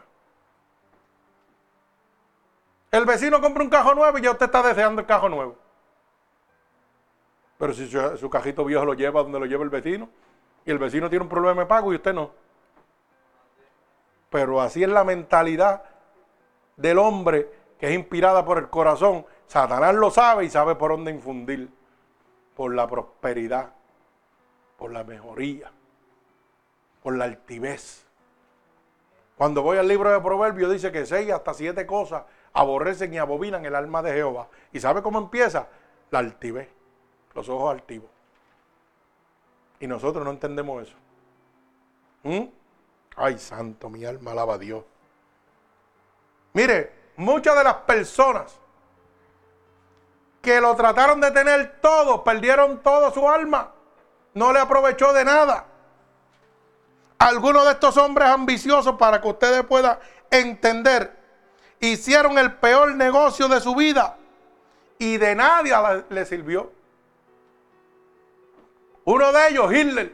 El 2.91 3.05
vecino 3.05 3.41
compra 3.41 3.63
un 3.63 3.69
cajo 3.69 3.93
nuevo 3.93 4.17
y 4.17 4.21
ya 4.21 4.31
usted 4.31 4.45
está 4.45 4.63
deseando 4.63 5.01
el 5.01 5.07
cajo 5.07 5.29
nuevo. 5.29 5.55
Pero 7.57 7.73
si 7.73 7.89
su, 7.89 8.29
cajito 8.29 8.63
viejo 8.63 8.85
lo 8.85 8.93
lleva 8.93 9.23
donde 9.23 9.39
lo 9.39 9.45
lleva 9.45 9.63
el 9.63 9.69
vecino 9.69 10.09
y 10.65 10.71
el 10.71 10.77
vecino 10.77 11.09
tiene 11.09 11.23
un 11.23 11.29
problema 11.29 11.61
de 11.61 11.67
pago 11.67 11.91
y 11.91 11.95
usted 11.95 12.13
no. 12.13 12.31
Pero 14.29 14.61
así 14.61 14.83
es 14.83 14.89
la 14.89 15.03
mentalidad 15.03 15.83
del 16.75 16.99
hombre 16.99 17.49
que 17.79 17.87
es 17.87 17.93
inspirada 17.93 18.45
por 18.45 18.57
el 18.57 18.69
corazón. 18.69 19.25
Satanás 19.47 19.95
lo 19.95 20.11
sabe 20.11 20.45
y 20.45 20.49
sabe 20.49 20.75
por 20.75 20.91
dónde 20.91 21.11
infundir. 21.11 21.69
Por 22.55 22.73
la 22.73 22.87
prosperidad, 22.87 23.71
por 24.77 24.91
la 24.91 25.03
mejoría, 25.03 25.71
por 27.03 27.15
la 27.15 27.25
altivez. 27.25 28.05
Cuando 29.37 29.61
voy 29.61 29.77
al 29.77 29.87
libro 29.87 30.11
de 30.11 30.19
Proverbios 30.19 30.71
dice 30.71 30.91
que 30.91 31.05
seis 31.05 31.31
hasta 31.31 31.53
siete 31.53 31.85
cosas 31.85 32.23
aborrecen 32.53 33.13
y 33.13 33.19
abominan 33.19 33.63
el 33.65 33.75
alma 33.75 34.01
de 34.01 34.13
Jehová. 34.13 34.47
¿Y 34.73 34.79
sabe 34.79 35.03
cómo 35.03 35.19
empieza? 35.19 35.67
La 36.09 36.19
altivez, 36.19 36.69
los 37.35 37.47
ojos 37.47 37.71
altivos. 37.71 38.09
Y 39.79 39.85
nosotros 39.85 40.25
no 40.25 40.31
entendemos 40.31 40.87
eso. 40.87 40.95
¿Mm? 42.23 42.49
Ay, 43.15 43.37
santo, 43.37 43.89
mi 43.89 44.03
alma 44.03 44.31
alaba 44.31 44.55
a 44.55 44.57
Dios. 44.57 44.83
Mire, 46.53 46.91
muchas 47.17 47.55
de 47.55 47.63
las 47.63 47.75
personas 47.75 48.59
que 50.41 50.61
lo 50.61 50.75
trataron 50.75 51.19
de 51.19 51.31
tener 51.31 51.79
todo, 51.81 52.23
perdieron 52.23 52.81
todo 52.81 53.11
su 53.11 53.27
alma. 53.29 53.71
No 54.33 54.53
le 54.53 54.59
aprovechó 54.59 55.13
de 55.13 55.25
nada. 55.25 55.65
Algunos 57.19 57.65
de 57.65 57.71
estos 57.71 57.97
hombres 57.97 58.29
ambiciosos, 58.29 58.95
para 58.97 59.19
que 59.19 59.27
ustedes 59.27 59.63
puedan 59.63 59.97
entender, 60.29 61.17
hicieron 61.79 62.37
el 62.37 62.53
peor 62.53 62.95
negocio 62.95 63.47
de 63.47 63.59
su 63.59 63.75
vida 63.75 64.17
y 64.99 65.17
de 65.17 65.35
nadie 65.35 65.73
le 66.09 66.25
sirvió. 66.25 66.71
Uno 69.05 69.31
de 69.31 69.47
ellos, 69.49 69.73
Hitler, 69.73 70.13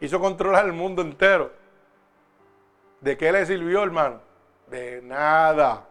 hizo 0.00 0.18
controlar 0.18 0.64
el 0.64 0.72
mundo 0.72 1.02
entero. 1.02 1.52
¿De 3.00 3.16
qué 3.16 3.30
le 3.30 3.44
sirvió, 3.46 3.82
hermano? 3.82 4.20
De 4.68 5.02
nada. 5.02 5.86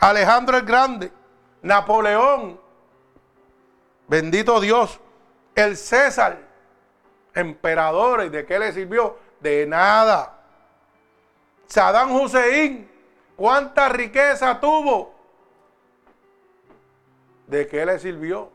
Alejandro 0.00 0.56
el 0.56 0.64
Grande, 0.64 1.12
Napoleón, 1.60 2.58
bendito 4.08 4.58
Dios, 4.58 4.98
el 5.54 5.76
César, 5.76 6.38
emperadores, 7.34 8.32
¿de 8.32 8.46
qué 8.46 8.58
le 8.58 8.72
sirvió? 8.72 9.18
De 9.40 9.66
nada. 9.66 10.38
Saddam 11.66 12.12
Hussein, 12.12 12.90
¿cuánta 13.36 13.90
riqueza 13.90 14.58
tuvo? 14.58 15.14
¿De 17.46 17.66
qué 17.66 17.84
le 17.84 17.98
sirvió? 17.98 18.50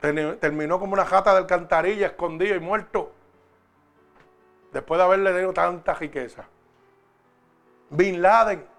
Terminó 0.00 0.78
como 0.80 0.94
una 0.94 1.04
jata 1.04 1.32
de 1.32 1.38
alcantarilla, 1.38 2.06
escondido 2.06 2.56
y 2.56 2.60
muerto. 2.60 3.12
Después 4.72 4.98
de 4.98 5.04
haberle 5.04 5.32
dado 5.32 5.52
tanta 5.52 5.94
riqueza. 5.94 6.46
Bin 7.90 8.22
Laden. 8.22 8.73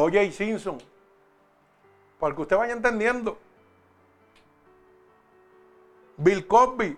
O.J. 0.00 0.30
Simpson. 0.30 0.78
Para 2.20 2.32
que 2.32 2.42
usted 2.42 2.56
vaya 2.56 2.72
entendiendo. 2.72 3.36
Bill 6.16 6.46
Cosby 6.46 6.96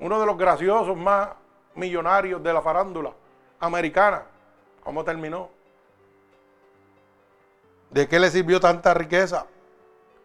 uno 0.00 0.20
de 0.20 0.26
los 0.26 0.36
graciosos 0.36 0.96
más 0.96 1.30
millonarios 1.74 2.42
de 2.42 2.52
la 2.52 2.62
farándula 2.62 3.12
americana. 3.60 4.24
¿Cómo 4.82 5.04
terminó? 5.04 5.50
¿De 7.90 8.08
qué 8.08 8.18
le 8.18 8.30
sirvió 8.30 8.60
tanta 8.60 8.94
riqueza? 8.94 9.46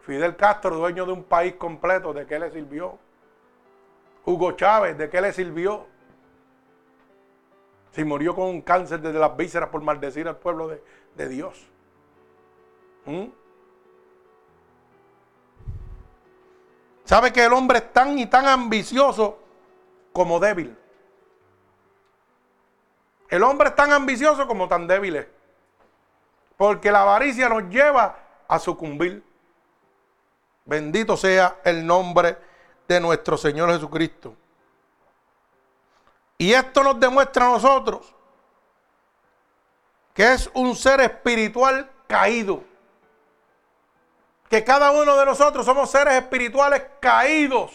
Fidel 0.00 0.36
Castro, 0.36 0.76
dueño 0.76 1.06
de 1.06 1.12
un 1.12 1.24
país 1.24 1.54
completo, 1.54 2.12
¿de 2.12 2.26
qué 2.26 2.38
le 2.38 2.50
sirvió? 2.50 2.98
Hugo 4.24 4.52
Chávez, 4.52 4.98
¿de 4.98 5.08
qué 5.08 5.20
le 5.20 5.32
sirvió? 5.32 5.86
Si 7.94 8.02
murió 8.02 8.34
con 8.34 8.46
un 8.46 8.60
cáncer 8.60 9.00
desde 9.00 9.18
las 9.18 9.36
vísceras 9.36 9.68
por 9.68 9.80
maldecir 9.80 10.26
al 10.26 10.36
pueblo 10.36 10.68
de, 11.14 11.28
Dios. 11.28 11.64
¿Mm? 13.06 13.26
¿Sabe 17.04 17.32
que 17.32 17.44
el 17.44 17.52
hombre 17.52 17.78
es 17.78 17.92
tan 17.92 18.18
y 18.18 18.26
tan 18.26 18.46
ambicioso 18.46 19.38
como 20.12 20.40
débil. 20.40 20.76
El 23.28 23.42
hombre 23.42 23.68
es 23.68 23.74
tan 23.74 23.92
ambicioso 23.92 24.46
como 24.46 24.68
tan 24.68 24.86
débil 24.86 25.16
es. 25.16 25.26
Porque 26.56 26.90
la 26.90 27.02
avaricia 27.02 27.48
nos 27.48 27.64
lleva 27.68 28.16
a 28.46 28.58
sucumbir. 28.58 29.22
Bendito 30.64 31.16
sea 31.16 31.58
el 31.64 31.86
nombre 31.86 32.38
de 32.88 33.00
nuestro 33.00 33.36
Señor 33.36 33.70
Jesucristo. 33.72 34.34
Y 36.44 36.52
esto 36.52 36.82
nos 36.82 37.00
demuestra 37.00 37.46
a 37.46 37.48
nosotros 37.48 38.12
que 40.12 40.34
es 40.34 40.50
un 40.52 40.76
ser 40.76 41.00
espiritual 41.00 41.90
caído. 42.06 42.62
Que 44.50 44.62
cada 44.62 44.90
uno 44.90 45.16
de 45.16 45.24
nosotros 45.24 45.64
somos 45.64 45.90
seres 45.90 46.12
espirituales 46.12 46.82
caídos. 47.00 47.72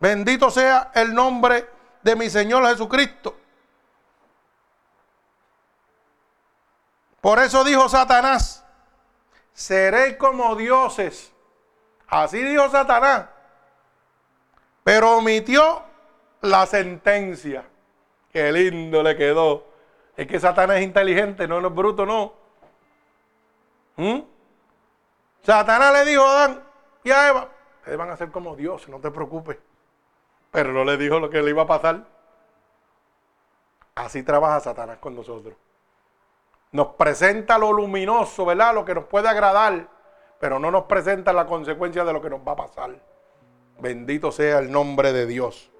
Bendito 0.00 0.50
sea 0.50 0.90
el 0.96 1.14
nombre 1.14 1.70
de 2.02 2.16
mi 2.16 2.28
Señor 2.28 2.66
Jesucristo. 2.66 3.36
Por 7.20 7.38
eso 7.38 7.62
dijo 7.62 7.88
Satanás, 7.88 8.64
seréis 9.52 10.16
como 10.16 10.56
dioses. 10.56 11.30
Así 12.08 12.42
dijo 12.42 12.68
Satanás. 12.68 13.26
Pero 14.82 15.18
omitió 15.18 15.91
la 16.42 16.66
sentencia. 16.66 17.64
Qué 18.32 18.52
lindo 18.52 19.02
le 19.02 19.16
quedó. 19.16 19.64
Es 20.16 20.26
que 20.26 20.38
Satanás 20.38 20.78
es 20.78 20.82
inteligente, 20.82 21.48
no, 21.48 21.66
es 21.66 21.74
bruto, 21.74 22.04
no. 22.04 22.34
¿Mm? 23.96 24.20
Satanás 25.42 25.92
le 25.94 26.10
dijo 26.10 26.22
a 26.22 26.44
Adán 26.44 26.62
y 27.02 27.10
a 27.10 27.28
Eva, 27.28 27.48
ustedes 27.78 27.98
van 27.98 28.10
a 28.10 28.16
ser 28.16 28.30
como 28.30 28.54
Dios, 28.54 28.88
no 28.88 29.00
te 29.00 29.10
preocupes. 29.10 29.58
Pero 30.50 30.72
no 30.72 30.84
le 30.84 30.96
dijo 30.96 31.18
lo 31.18 31.30
que 31.30 31.42
le 31.42 31.50
iba 31.50 31.62
a 31.62 31.66
pasar. 31.66 32.04
Así 33.94 34.22
trabaja 34.22 34.60
Satanás 34.60 34.98
con 34.98 35.14
nosotros. 35.14 35.54
Nos 36.72 36.88
presenta 36.88 37.58
lo 37.58 37.72
luminoso, 37.72 38.44
¿verdad? 38.46 38.74
Lo 38.74 38.84
que 38.84 38.94
nos 38.94 39.04
puede 39.04 39.28
agradar, 39.28 39.88
pero 40.40 40.58
no 40.58 40.70
nos 40.70 40.84
presenta 40.84 41.32
la 41.32 41.46
consecuencia 41.46 42.04
de 42.04 42.12
lo 42.12 42.20
que 42.22 42.30
nos 42.30 42.40
va 42.40 42.52
a 42.52 42.56
pasar. 42.56 42.98
Bendito 43.78 44.32
sea 44.32 44.58
el 44.58 44.70
nombre 44.70 45.12
de 45.12 45.26
Dios. 45.26 45.71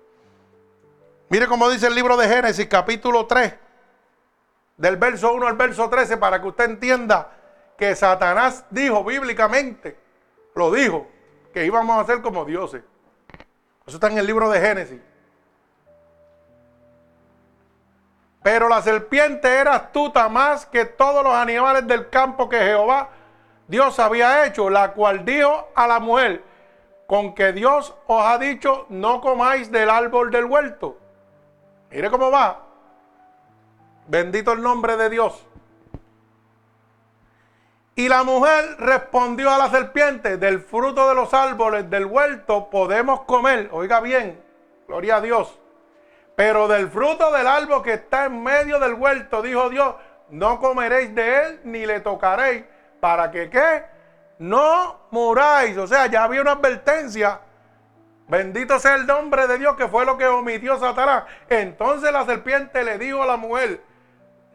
Mire 1.33 1.47
cómo 1.47 1.71
dice 1.71 1.87
el 1.87 1.95
libro 1.95 2.19
de 2.19 2.29
Génesis, 2.29 2.67
capítulo 2.67 3.27
3, 3.27 3.55
del 4.77 4.99
verso 4.99 5.33
1 5.33 5.47
al 5.47 5.57
verso 5.57 5.89
13, 5.89 6.19
para 6.19 6.39
que 6.39 6.49
usted 6.49 6.65
entienda 6.65 7.31
que 7.79 7.97
Satanás 7.97 8.67
dijo 8.69 9.03
bíblicamente, 9.03 9.97
lo 10.55 10.71
dijo, 10.71 11.07
que 11.55 11.65
íbamos 11.65 11.99
a 11.99 12.05
ser 12.05 12.21
como 12.21 12.45
dioses. 12.45 12.83
Eso 13.87 13.97
está 13.97 14.09
en 14.09 14.19
el 14.19 14.27
libro 14.27 14.51
de 14.51 14.61
Génesis. 14.61 15.01
Pero 18.43 18.69
la 18.69 18.83
serpiente 18.83 19.49
era 19.49 19.77
astuta 19.77 20.29
más 20.29 20.67
que 20.67 20.85
todos 20.85 21.25
los 21.25 21.33
animales 21.33 21.87
del 21.87 22.11
campo 22.11 22.47
que 22.47 22.59
Jehová 22.59 23.09
Dios 23.69 23.99
había 23.99 24.45
hecho, 24.45 24.69
la 24.69 24.93
cual 24.93 25.25
dijo 25.25 25.71
a 25.75 25.87
la 25.87 25.99
mujer, 25.99 26.45
con 27.07 27.35
que 27.35 27.55
Dios 27.55 27.95
os 28.07 28.23
ha 28.23 28.37
dicho, 28.37 28.85
no 28.91 29.23
comáis 29.23 29.73
del 29.73 29.89
árbol 29.89 30.31
del 30.31 30.45
huerto. 30.45 30.99
Mire 31.93 32.11
cómo 32.11 32.31
va. 32.31 32.61
Bendito 34.07 34.53
el 34.53 34.63
nombre 34.63 34.97
de 34.97 35.11
Dios. 35.11 35.47
Y 37.95 38.09
la 38.09 38.23
mujer 38.23 38.77
respondió 38.79 39.51
a 39.51 39.59
la 39.59 39.69
serpiente, 39.69 40.39
del 40.39 40.61
fruto 40.61 41.09
de 41.09 41.15
los 41.15 41.35
árboles 41.35 41.91
del 41.91 42.07
huerto 42.07 42.71
podemos 42.71 43.23
comer. 43.25 43.69
Oiga 43.73 44.01
bien, 44.01 44.43
gloria 44.89 45.17
a 45.17 45.21
Dios. 45.21 45.59
Pero 46.35 46.67
del 46.67 46.89
fruto 46.89 47.31
del 47.31 47.47
árbol 47.47 47.83
que 47.83 47.93
está 47.95 48.25
en 48.25 48.43
medio 48.43 48.79
del 48.79 48.95
huerto, 48.95 49.43
dijo 49.43 49.69
Dios, 49.69 49.95
no 50.31 50.59
comeréis 50.59 51.15
de 51.15 51.45
él 51.45 51.61
ni 51.65 51.85
le 51.85 52.01
tocaréis, 52.01 52.65
para 53.01 53.31
que 53.31 53.51
qué? 53.51 53.85
No 54.39 55.01
muráis. 55.11 55.77
O 55.77 55.87
sea, 55.87 56.07
ya 56.07 56.25
había 56.25 56.41
una 56.41 56.53
advertencia. 56.53 57.41
Bendito 58.33 58.79
sea 58.79 58.95
el 58.95 59.07
nombre 59.07 59.47
de 59.47 59.59
Dios 59.59 59.77
que 59.77 59.89
fue 59.89 60.07
lo 60.07 60.17
que 60.17 60.27
omitió 60.27 60.79
Satanás. 60.79 61.25
Entonces 61.51 62.11
la 62.11 62.25
serpiente 62.25 62.83
le 62.83 62.97
dijo 62.97 63.23
a 63.23 63.27
la 63.27 63.37
mujer, 63.37 63.83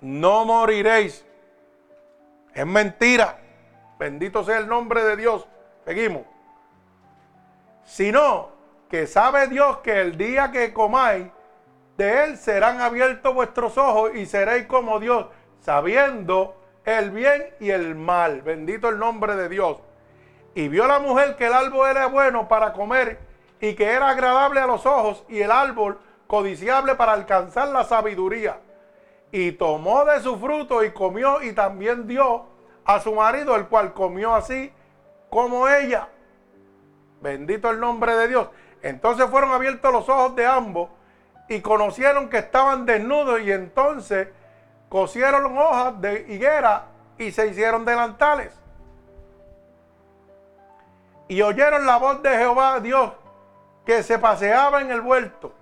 no 0.02 0.46
moriréis. 0.46 1.24
Es 2.56 2.66
mentira. 2.66 3.38
Bendito 4.00 4.44
sea 4.44 4.58
el 4.58 4.68
nombre 4.68 5.04
de 5.04 5.16
Dios. 5.16 5.48
Seguimos. 5.86 6.24
Sino 7.84 8.50
que 8.90 9.06
sabe 9.06 9.46
Dios 9.46 9.78
que 9.84 10.02
el 10.02 10.18
día 10.18 10.52
que 10.52 10.74
comáis 10.74 11.28
de 11.98 12.24
él 12.24 12.38
serán 12.38 12.82
abiertos 12.82 13.32
vuestros 13.32 13.78
ojos 13.78 14.10
y 14.16 14.26
seréis 14.26 14.66
como 14.66 15.00
Dios, 15.00 15.28
sabiendo 15.60 16.60
el 16.84 17.12
bien 17.12 17.54
y 17.60 17.70
el 17.70 17.94
mal. 17.94 18.42
Bendito 18.42 18.90
el 18.90 18.98
nombre 18.98 19.36
de 19.36 19.50
Dios. 19.50 19.78
Y 20.56 20.68
vio 20.68 20.88
la 20.88 20.98
mujer 20.98 21.36
que 21.36 21.46
el 21.46 21.54
árbol 21.54 21.92
era 21.92 22.08
bueno 22.08 22.48
para 22.48 22.74
comer 22.74 23.28
y 23.60 23.76
que 23.76 23.92
era 23.92 24.10
agradable 24.10 24.60
a 24.60 24.68
los 24.68 24.86
ojos 24.86 25.24
y 25.30 25.42
el 25.42 25.52
árbol 25.52 26.00
codiciable 26.28 26.96
para 26.96 27.14
alcanzar 27.14 27.70
la 27.70 27.84
sabiduría 27.84 28.60
y 29.32 29.52
tomó 29.54 30.06
de 30.06 30.22
su 30.22 30.38
fruto 30.38 30.84
y 30.84 30.92
comió 30.92 31.42
y 31.42 31.54
también 31.54 32.08
dio 32.08 32.46
a 32.86 33.00
su 33.00 33.14
marido, 33.14 33.56
el 33.56 33.68
cual 33.68 33.94
comió 33.94 34.34
así 34.34 34.72
como 35.30 35.68
ella. 35.68 36.08
Bendito 37.22 37.70
el 37.70 37.80
nombre 37.80 38.16
de 38.16 38.28
Dios. 38.30 38.48
Entonces 38.82 39.30
fueron 39.30 39.52
abiertos 39.52 39.92
los 39.92 40.08
ojos 40.08 40.36
de 40.36 40.46
ambos 40.46 40.90
y 41.50 41.62
conocieron 41.62 42.30
que 42.30 42.38
estaban 42.38 42.86
desnudos 42.86 43.42
y 43.42 43.52
entonces 43.52 44.30
cosieron 44.88 45.58
hojas 45.58 46.00
de 46.00 46.26
higuera 46.30 46.86
y 47.18 47.32
se 47.32 47.48
hicieron 47.48 47.84
delantales. 47.84 48.58
Y 51.28 51.42
oyeron 51.42 51.86
la 51.86 51.98
voz 51.98 52.22
de 52.22 52.30
Jehová 52.30 52.80
Dios 52.80 53.12
que 53.88 54.04
se 54.04 54.20
paseaba 54.20 54.82
en 54.82 54.92
el 54.92 55.00
huerto 55.00 55.54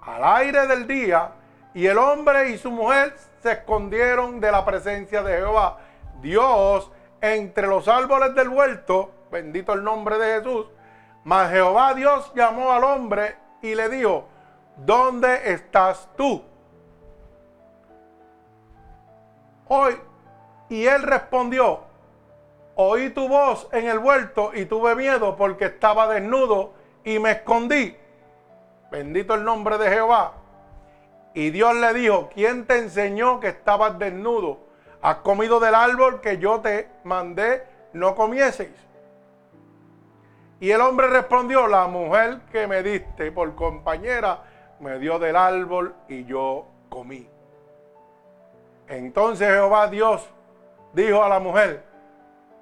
al 0.00 0.24
aire 0.24 0.66
del 0.66 0.86
día 0.86 1.32
y 1.74 1.86
el 1.86 1.98
hombre 1.98 2.48
y 2.48 2.56
su 2.56 2.70
mujer 2.70 3.14
se 3.42 3.52
escondieron 3.52 4.40
de 4.40 4.50
la 4.50 4.64
presencia 4.64 5.22
de 5.22 5.36
Jehová. 5.36 5.76
Dios 6.22 6.90
entre 7.20 7.66
los 7.66 7.86
árboles 7.86 8.34
del 8.34 8.48
huerto, 8.48 9.10
bendito 9.30 9.74
el 9.74 9.84
nombre 9.84 10.16
de 10.16 10.38
Jesús. 10.38 10.66
Mas 11.24 11.50
Jehová 11.50 11.92
Dios 11.92 12.32
llamó 12.34 12.72
al 12.72 12.84
hombre 12.84 13.36
y 13.60 13.74
le 13.74 13.90
dijo, 13.90 14.28
¿dónde 14.78 15.52
estás 15.52 16.08
tú? 16.16 16.42
Hoy, 19.68 20.00
y 20.70 20.86
él 20.86 21.02
respondió, 21.02 21.80
oí 22.76 23.10
tu 23.10 23.28
voz 23.28 23.68
en 23.72 23.88
el 23.88 23.98
huerto 23.98 24.52
y 24.54 24.64
tuve 24.64 24.94
miedo 24.94 25.36
porque 25.36 25.66
estaba 25.66 26.08
desnudo 26.08 26.82
y 27.04 27.18
me 27.18 27.32
escondí. 27.32 27.96
Bendito 28.90 29.34
el 29.34 29.44
nombre 29.44 29.78
de 29.78 29.90
Jehová. 29.90 30.34
Y 31.34 31.50
Dios 31.50 31.74
le 31.74 31.92
dijo, 31.94 32.30
¿quién 32.32 32.66
te 32.66 32.78
enseñó 32.78 33.40
que 33.40 33.48
estabas 33.48 33.98
desnudo? 33.98 34.60
¿Has 35.02 35.16
comido 35.16 35.60
del 35.60 35.74
árbol 35.74 36.20
que 36.20 36.38
yo 36.38 36.60
te 36.60 36.88
mandé 37.02 37.64
no 37.92 38.14
comieseis? 38.14 38.70
Y 40.60 40.70
el 40.70 40.80
hombre 40.80 41.08
respondió, 41.08 41.66
la 41.66 41.88
mujer 41.88 42.40
que 42.50 42.66
me 42.66 42.82
diste 42.82 43.32
por 43.32 43.54
compañera 43.54 44.44
me 44.80 44.98
dio 44.98 45.18
del 45.18 45.36
árbol 45.36 45.94
y 46.08 46.24
yo 46.24 46.66
comí. 46.88 47.28
Entonces 48.88 49.48
Jehová 49.48 49.88
Dios 49.88 50.26
dijo 50.92 51.22
a 51.22 51.28
la 51.28 51.40
mujer, 51.40 51.82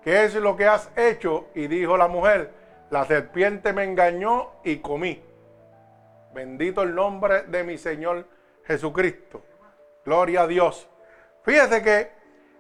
¿qué 0.03 0.25
es 0.25 0.35
lo 0.35 0.57
que 0.57 0.67
has 0.67 0.91
hecho? 0.97 1.47
Y 1.55 1.67
dijo 1.67 1.97
la 1.97 2.09
mujer, 2.09 2.62
la 2.93 3.07
serpiente 3.07 3.73
me 3.73 3.85
engañó 3.85 4.51
y 4.65 4.77
comí. 4.77 5.25
Bendito 6.35 6.83
el 6.83 6.95
nombre 6.95 7.45
de 7.45 7.65
mi 7.65 7.79
Señor 7.79 8.29
Jesucristo. 8.67 9.43
Gloria 10.05 10.43
a 10.43 10.47
Dios. 10.47 10.87
Fíjese 11.43 11.83
que 11.83 12.11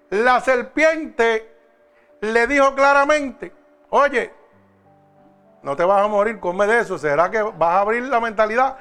la 0.08 0.40
serpiente 0.40 1.54
le 2.22 2.46
dijo 2.46 2.74
claramente, 2.74 3.52
oye, 3.90 4.32
no 5.62 5.76
te 5.76 5.84
vas 5.84 6.02
a 6.02 6.08
morir, 6.08 6.40
come 6.40 6.66
de 6.66 6.80
eso. 6.80 6.96
¿Será 6.96 7.30
que 7.30 7.42
vas 7.42 7.74
a 7.74 7.80
abrir 7.80 8.02
la 8.04 8.18
mentalidad 8.18 8.78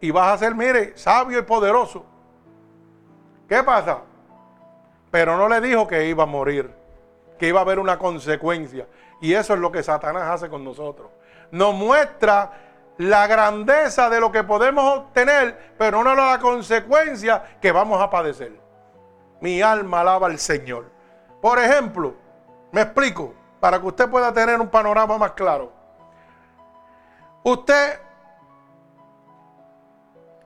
y 0.00 0.10
vas 0.10 0.32
a 0.32 0.38
ser, 0.38 0.54
mire, 0.54 0.96
sabio 0.96 1.38
y 1.38 1.42
poderoso? 1.42 2.06
¿Qué 3.46 3.62
pasa? 3.62 3.98
Pero 5.10 5.36
no 5.36 5.50
le 5.50 5.60
dijo 5.60 5.86
que 5.86 6.06
iba 6.06 6.22
a 6.22 6.26
morir, 6.26 6.70
que 7.38 7.48
iba 7.48 7.60
a 7.60 7.62
haber 7.62 7.78
una 7.78 7.98
consecuencia. 7.98 8.86
Y 9.24 9.34
eso 9.34 9.54
es 9.54 9.60
lo 9.60 9.72
que 9.72 9.82
Satanás 9.82 10.24
hace 10.24 10.50
con 10.50 10.62
nosotros. 10.62 11.08
Nos 11.50 11.72
muestra 11.72 12.50
la 12.98 13.26
grandeza 13.26 14.10
de 14.10 14.20
lo 14.20 14.30
que 14.30 14.44
podemos 14.44 14.98
obtener, 14.98 15.72
pero 15.78 16.04
no 16.04 16.14
la 16.14 16.38
consecuencia 16.38 17.56
que 17.58 17.72
vamos 17.72 18.02
a 18.02 18.10
padecer. 18.10 18.52
Mi 19.40 19.62
alma 19.62 20.02
alaba 20.02 20.26
al 20.26 20.38
Señor. 20.38 20.90
Por 21.40 21.58
ejemplo, 21.58 22.12
me 22.70 22.82
explico, 22.82 23.32
para 23.60 23.80
que 23.80 23.86
usted 23.86 24.10
pueda 24.10 24.30
tener 24.30 24.60
un 24.60 24.68
panorama 24.68 25.16
más 25.16 25.32
claro. 25.32 25.72
Usted 27.44 27.98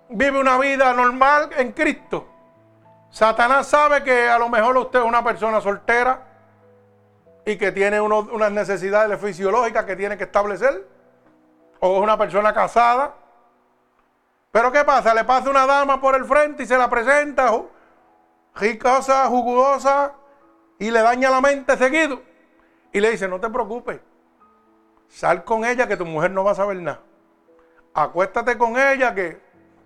vive 0.08 0.38
una 0.38 0.56
vida 0.56 0.92
normal 0.92 1.50
en 1.56 1.72
Cristo. 1.72 2.28
Satanás 3.10 3.66
sabe 3.66 4.04
que 4.04 4.28
a 4.28 4.38
lo 4.38 4.48
mejor 4.48 4.76
usted 4.76 5.00
es 5.00 5.04
una 5.04 5.24
persona 5.24 5.60
soltera 5.60 6.27
y 7.48 7.56
que 7.56 7.72
tiene 7.72 7.98
unas 7.98 8.52
necesidades 8.52 9.18
fisiológicas 9.18 9.86
que 9.86 9.96
tiene 9.96 10.18
que 10.18 10.24
establecer 10.24 10.86
o 11.80 11.96
es 11.96 12.02
una 12.02 12.18
persona 12.18 12.52
casada. 12.52 13.14
Pero 14.52 14.70
¿qué 14.70 14.84
pasa? 14.84 15.14
Le 15.14 15.24
pasa 15.24 15.48
una 15.48 15.64
dama 15.64 15.98
por 15.98 16.14
el 16.14 16.26
frente 16.26 16.64
y 16.64 16.66
se 16.66 16.76
la 16.76 16.90
presenta, 16.90 17.50
ricosa, 18.54 19.26
jugosa, 19.28 20.12
y 20.78 20.90
le 20.90 21.00
daña 21.00 21.30
la 21.30 21.40
mente 21.40 21.74
seguido. 21.78 22.20
Y 22.92 23.00
le 23.00 23.12
dice, 23.12 23.26
no 23.26 23.40
te 23.40 23.48
preocupes, 23.48 23.98
sal 25.08 25.42
con 25.42 25.64
ella 25.64 25.88
que 25.88 25.96
tu 25.96 26.04
mujer 26.04 26.30
no 26.30 26.44
va 26.44 26.50
a 26.50 26.56
saber 26.56 26.76
nada. 26.76 27.00
Acuéstate 27.94 28.58
con 28.58 28.76
ella 28.76 29.14
que 29.14 29.40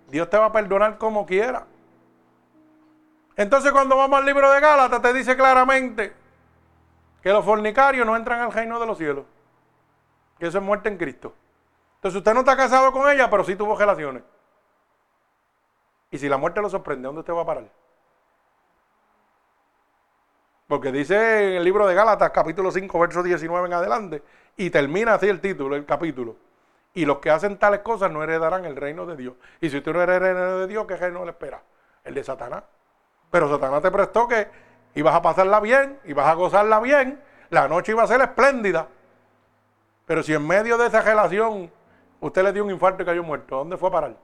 Dios 0.09 0.29
te 0.29 0.37
va 0.37 0.47
a 0.47 0.51
perdonar 0.51 0.97
como 0.97 1.25
quiera. 1.25 1.65
Entonces 3.37 3.71
cuando 3.71 3.95
vamos 3.95 4.19
al 4.19 4.25
libro 4.25 4.51
de 4.51 4.59
Gálatas 4.59 5.01
te 5.01 5.13
dice 5.13 5.37
claramente 5.37 6.22
que 7.23 7.31
los 7.31 7.45
fornicarios 7.45 8.05
no 8.05 8.17
entran 8.17 8.41
al 8.41 8.51
reino 8.51 8.79
de 8.81 8.85
los 8.85 8.97
cielos. 8.97 9.23
Que 10.37 10.47
eso 10.47 10.57
es 10.57 10.63
muerte 10.63 10.89
en 10.89 10.97
Cristo. 10.97 11.33
Entonces 11.95 12.17
usted 12.17 12.33
no 12.33 12.41
está 12.41 12.57
casado 12.57 12.91
con 12.91 13.09
ella, 13.09 13.29
pero 13.29 13.45
sí 13.45 13.55
tuvo 13.55 13.77
relaciones. 13.77 14.23
Y 16.11 16.17
si 16.17 16.27
la 16.27 16.37
muerte 16.37 16.61
lo 16.61 16.69
sorprende, 16.69 17.05
¿dónde 17.05 17.21
usted 17.21 17.33
va 17.33 17.43
a 17.43 17.45
parar? 17.45 17.63
Porque 20.67 20.91
dice 20.91 21.47
en 21.47 21.53
el 21.53 21.63
libro 21.63 21.87
de 21.87 21.95
Gálatas, 21.95 22.31
capítulo 22.31 22.71
5, 22.71 22.99
verso 22.99 23.23
19 23.23 23.67
en 23.67 23.73
adelante, 23.73 24.21
y 24.57 24.69
termina 24.69 25.13
así 25.13 25.29
el 25.29 25.39
título, 25.39 25.77
el 25.77 25.85
capítulo. 25.85 26.35
Y 26.93 27.05
los 27.05 27.19
que 27.19 27.31
hacen 27.31 27.57
tales 27.57 27.79
cosas 27.79 28.11
no 28.11 28.21
heredarán 28.21 28.65
el 28.65 28.75
reino 28.75 29.05
de 29.05 29.15
Dios. 29.15 29.35
Y 29.61 29.69
si 29.69 29.77
usted 29.77 29.93
no 29.93 30.01
hereda 30.01 30.17
el 30.17 30.35
reino 30.35 30.57
de 30.59 30.67
Dios, 30.67 30.85
¿qué 30.85 30.97
reino 30.97 31.23
le 31.23 31.31
espera? 31.31 31.63
El 32.03 32.15
de 32.15 32.23
Satanás. 32.23 32.63
Pero 33.31 33.49
Satanás 33.49 33.81
te 33.81 33.91
prestó 33.91 34.27
que 34.27 34.72
ibas 34.95 35.15
a 35.15 35.21
pasarla 35.21 35.59
bien, 35.59 35.99
ibas 36.05 36.27
a 36.27 36.33
gozarla 36.33 36.79
bien, 36.79 37.21
la 37.49 37.67
noche 37.67 37.91
iba 37.91 38.03
a 38.03 38.07
ser 38.07 38.21
espléndida. 38.21 38.87
Pero 40.05 40.23
si 40.23 40.33
en 40.33 40.45
medio 40.45 40.77
de 40.77 40.87
esa 40.87 41.01
relación 41.01 41.71
usted 42.19 42.43
le 42.43 42.53
dio 42.53 42.63
un 42.63 42.71
infarto 42.71 43.03
y 43.03 43.05
cayó 43.05 43.23
muerto, 43.23 43.57
¿dónde 43.57 43.77
fue 43.77 43.89
a 43.89 43.91
parar? 43.91 44.15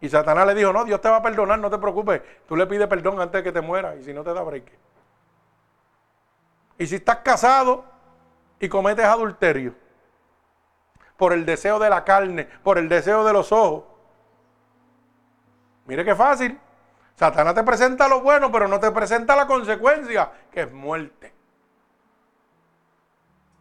Y 0.00 0.08
Satanás 0.08 0.46
le 0.46 0.54
dijo, 0.54 0.72
no, 0.72 0.84
Dios 0.84 1.00
te 1.00 1.08
va 1.08 1.18
a 1.18 1.22
perdonar, 1.22 1.60
no 1.60 1.70
te 1.70 1.78
preocupes. 1.78 2.22
Tú 2.48 2.56
le 2.56 2.66
pides 2.66 2.88
perdón 2.88 3.20
antes 3.20 3.38
de 3.38 3.44
que 3.44 3.52
te 3.52 3.60
mueras 3.60 3.96
y 3.98 4.02
si 4.02 4.12
no 4.12 4.24
te 4.24 4.34
da 4.34 4.42
break. 4.42 4.64
Y 6.78 6.86
si 6.88 6.96
estás 6.96 7.18
casado 7.18 7.84
y 8.58 8.68
cometes 8.68 9.04
adulterio 9.04 9.74
por 11.16 11.32
el 11.32 11.46
deseo 11.46 11.78
de 11.78 11.88
la 11.88 12.02
carne, 12.02 12.48
por 12.64 12.78
el 12.78 12.88
deseo 12.88 13.24
de 13.24 13.32
los 13.32 13.52
ojos, 13.52 13.84
mire 15.86 16.04
qué 16.04 16.16
fácil. 16.16 16.58
Satanás 17.22 17.54
te 17.54 17.62
presenta 17.62 18.08
lo 18.08 18.20
bueno, 18.20 18.50
pero 18.50 18.66
no 18.66 18.80
te 18.80 18.90
presenta 18.90 19.36
la 19.36 19.46
consecuencia, 19.46 20.32
que 20.50 20.62
es 20.62 20.72
muerte. 20.72 21.32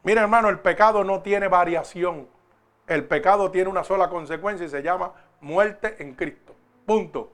Mira 0.01 0.21
hermano, 0.21 0.49
el 0.49 0.57
pecado 0.57 1.03
no 1.03 1.21
tiene 1.21 1.47
variación. 1.47 2.27
El 2.87 3.05
pecado 3.05 3.51
tiene 3.51 3.69
una 3.69 3.83
sola 3.83 4.09
consecuencia 4.09 4.65
y 4.65 4.69
se 4.69 4.81
llama 4.81 5.11
muerte 5.41 5.95
en 5.99 6.15
Cristo. 6.15 6.55
Punto. 6.87 7.29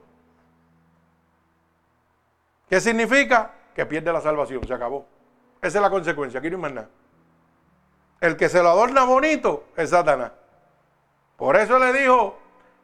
¿Qué 2.68 2.78
significa? 2.78 3.52
Que 3.74 3.86
pierde 3.86 4.12
la 4.12 4.20
salvación, 4.20 4.66
se 4.66 4.74
acabó. 4.74 5.06
Esa 5.62 5.78
es 5.78 5.82
la 5.82 5.88
consecuencia, 5.88 6.40
aquí 6.40 6.50
no 6.50 6.56
hay 6.56 6.62
más 6.62 6.72
nada. 6.74 6.88
El 8.20 8.36
que 8.36 8.50
se 8.50 8.62
lo 8.62 8.68
adorna 8.68 9.04
bonito 9.04 9.64
es 9.78 9.88
Satanás. 9.88 10.32
Por 11.38 11.56
eso 11.56 11.78
le 11.78 11.90
dijo 11.94 12.36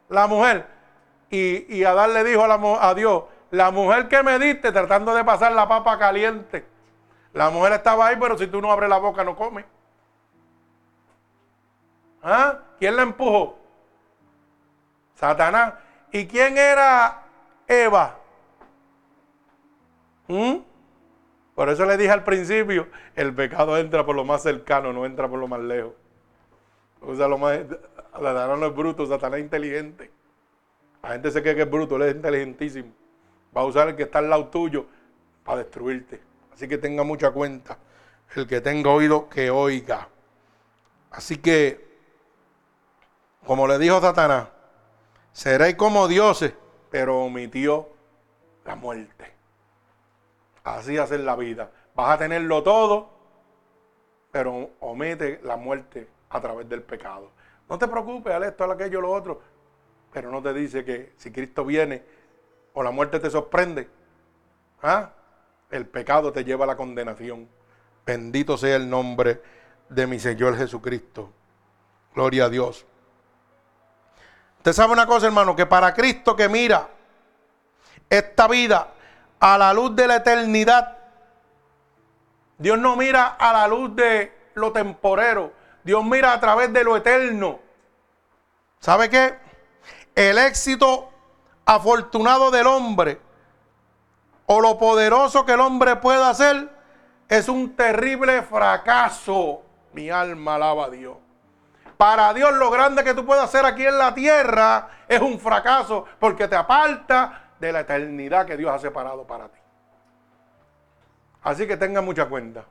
la 0.09 0.25
mujer, 0.25 0.65
y, 1.29 1.83
Adán 1.83 2.13
le 2.13 2.23
dijo 2.23 2.43
a 2.43 2.93
Dios, 2.95 3.23
la 3.55 3.71
mujer 3.71 4.07
que 4.07 4.21
me 4.21 4.37
diste 4.37 4.71
tratando 4.71 5.15
de 5.15 5.23
pasar 5.23 5.53
la 5.53 5.67
papa 5.67 5.97
caliente. 5.97 6.65
La 7.33 7.49
mujer 7.49 7.73
estaba 7.73 8.07
ahí, 8.07 8.17
pero 8.19 8.37
si 8.37 8.47
tú 8.47 8.61
no 8.61 8.71
abres 8.71 8.89
la 8.89 8.97
boca 8.97 9.23
no 9.23 9.35
come. 9.35 9.65
¿Ah? 12.21 12.59
¿Quién 12.79 12.95
la 12.95 13.03
empujó? 13.03 13.57
Satanás. 15.15 15.75
¿Y 16.11 16.27
quién 16.27 16.57
era 16.57 17.23
Eva? 17.67 18.17
¿Mm? 20.27 20.57
Por 21.55 21.69
eso 21.69 21.85
le 21.85 21.95
dije 21.95 22.11
al 22.11 22.23
principio, 22.23 22.87
el 23.15 23.33
pecado 23.33 23.77
entra 23.77 24.05
por 24.05 24.15
lo 24.15 24.25
más 24.25 24.43
cercano, 24.43 24.91
no 24.91 25.05
entra 25.05 25.29
por 25.29 25.39
lo 25.39 25.47
más 25.47 25.61
lejos. 25.61 25.93
O 26.99 27.15
sea, 27.15 27.27
lo 27.27 27.37
más, 27.37 27.59
Satanás 28.11 28.59
no 28.59 28.65
es 28.65 28.75
bruto, 28.75 29.05
Satanás 29.05 29.39
es 29.39 29.45
inteligente. 29.45 30.11
La 31.01 31.11
gente 31.11 31.31
se 31.31 31.41
cree 31.41 31.55
que 31.55 31.61
es 31.61 31.69
bruto, 31.69 31.95
él 31.95 32.01
es 32.01 32.15
inteligentísimo. 32.15 33.04
Va 33.55 33.61
a 33.61 33.65
usar 33.65 33.89
el 33.89 33.95
que 33.95 34.03
está 34.03 34.19
al 34.19 34.29
lado 34.29 34.47
tuyo 34.47 34.85
para 35.43 35.59
destruirte. 35.59 36.21
Así 36.53 36.67
que 36.67 36.77
tenga 36.77 37.03
mucha 37.03 37.31
cuenta. 37.31 37.77
El 38.35 38.47
que 38.47 38.59
tenga 38.61 38.89
oído, 38.89 39.29
que 39.29 39.49
oiga. 39.49 40.09
Así 41.11 41.37
que, 41.37 41.85
como 43.45 43.67
le 43.67 43.77
dijo 43.77 44.01
Satanás, 44.01 44.49
seréis 45.31 45.75
como 45.75 46.07
dioses, 46.07 46.53
pero 46.89 47.19
omitió 47.19 47.89
la 48.65 48.75
muerte. 48.75 49.33
Así 50.63 50.97
hace 50.97 51.17
la 51.19 51.35
vida. 51.35 51.71
Vas 51.95 52.15
a 52.15 52.17
tenerlo 52.17 52.63
todo, 52.63 53.09
pero 54.31 54.71
omite 54.81 55.39
la 55.43 55.55
muerte 55.55 56.09
a 56.29 56.41
través 56.41 56.67
del 56.67 56.81
pecado. 56.81 57.31
No 57.69 57.77
te 57.77 57.87
preocupes, 57.87 58.33
al 58.33 58.43
esto, 58.43 58.63
al 58.63 58.71
aquello, 58.71 58.99
lo 58.99 59.11
otro. 59.11 59.41
Pero 60.11 60.31
no 60.31 60.41
te 60.41 60.53
dice 60.53 60.83
que 60.83 61.13
si 61.17 61.31
Cristo 61.31 61.63
viene, 61.63 62.03
o 62.75 62.83
la 62.83 62.91
muerte 62.91 63.19
te 63.19 63.31
sorprende, 63.31 63.89
¿ah? 64.83 65.09
el 65.71 65.87
pecado 65.87 66.31
te 66.31 66.43
lleva 66.43 66.65
a 66.65 66.67
la 66.67 66.75
condenación. 66.77 67.49
Bendito 68.05 68.57
sea 68.57 68.75
el 68.75 68.87
nombre 68.89 69.41
de 69.89 70.05
mi 70.05 70.19
Señor 70.19 70.57
Jesucristo. 70.57 71.31
Gloria 72.13 72.45
a 72.45 72.49
Dios. 72.49 72.85
Usted 74.57 74.73
sabe 74.73 74.93
una 74.93 75.07
cosa, 75.07 75.25
hermano, 75.27 75.55
que 75.55 75.65
para 75.65 75.93
Cristo 75.93 76.35
que 76.35 76.49
mira 76.49 76.89
esta 78.09 78.47
vida 78.47 78.93
a 79.39 79.57
la 79.57 79.73
luz 79.73 79.95
de 79.95 80.07
la 80.07 80.17
eternidad, 80.17 80.97
Dios 82.57 82.77
no 82.77 82.95
mira 82.97 83.27
a 83.39 83.53
la 83.53 83.67
luz 83.67 83.95
de 83.95 84.33
lo 84.53 84.73
temporero, 84.73 85.53
Dios 85.83 86.03
mira 86.03 86.33
a 86.33 86.39
través 86.41 86.73
de 86.73 86.83
lo 86.83 86.97
eterno. 86.97 87.59
¿Sabe 88.79 89.09
qué? 89.09 89.35
El 90.13 90.37
éxito 90.37 91.11
afortunado 91.65 92.51
del 92.51 92.67
hombre 92.67 93.19
o 94.45 94.61
lo 94.61 94.77
poderoso 94.77 95.45
que 95.45 95.53
el 95.53 95.59
hombre 95.59 95.95
pueda 95.95 96.29
hacer 96.29 96.69
es 97.27 97.49
un 97.49 97.75
terrible 97.75 98.43
fracaso. 98.43 99.63
Mi 99.93 100.09
alma 100.09 100.55
alaba 100.55 100.85
a 100.85 100.89
Dios. 100.89 101.17
Para 101.97 102.33
Dios 102.33 102.53
lo 102.53 102.69
grande 102.69 103.03
que 103.03 103.13
tú 103.13 103.25
puedas 103.25 103.45
hacer 103.45 103.65
aquí 103.65 103.85
en 103.85 103.97
la 103.97 104.13
tierra 104.13 104.89
es 105.07 105.21
un 105.21 105.39
fracaso 105.39 106.05
porque 106.19 106.47
te 106.47 106.55
aparta 106.55 107.51
de 107.59 107.71
la 107.71 107.81
eternidad 107.81 108.45
que 108.45 108.57
Dios 108.57 108.71
ha 108.71 108.79
separado 108.79 109.25
para 109.25 109.47
ti. 109.47 109.59
Así 111.41 111.65
que 111.65 111.77
tenga 111.77 112.01
mucha 112.01 112.25
cuenta. 112.25 112.65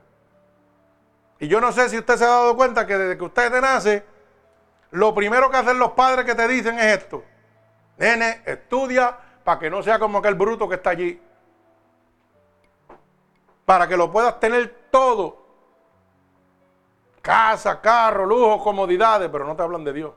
Y 1.39 1.47
yo 1.47 1.59
no 1.59 1.71
sé 1.71 1.89
si 1.89 1.97
usted 1.97 2.15
se 2.15 2.23
ha 2.23 2.29
dado 2.29 2.55
cuenta 2.55 2.85
que 2.85 2.97
desde 2.97 3.17
que 3.17 3.23
usted 3.23 3.51
te 3.51 3.59
nace, 3.59 4.05
lo 4.91 5.13
primero 5.13 5.49
que 5.49 5.57
hacen 5.57 5.79
los 5.79 5.91
padres 5.91 6.25
que 6.25 6.35
te 6.35 6.47
dicen 6.47 6.77
es 6.79 6.97
esto. 6.97 7.23
Nene, 7.97 8.41
estudia 8.45 9.17
para 9.43 9.59
que 9.59 9.69
no 9.69 9.81
sea 9.83 9.99
como 9.99 10.17
aquel 10.17 10.35
bruto 10.35 10.67
que 10.67 10.75
está 10.75 10.89
allí. 10.91 11.21
Para 13.65 13.87
que 13.87 13.95
lo 13.95 14.11
puedas 14.11 14.39
tener 14.39 14.87
todo. 14.91 15.45
Casa, 17.21 17.81
carro, 17.81 18.25
lujo, 18.25 18.63
comodidades, 18.63 19.29
pero 19.31 19.45
no 19.45 19.55
te 19.55 19.63
hablan 19.63 19.83
de 19.83 19.93
Dios. 19.93 20.13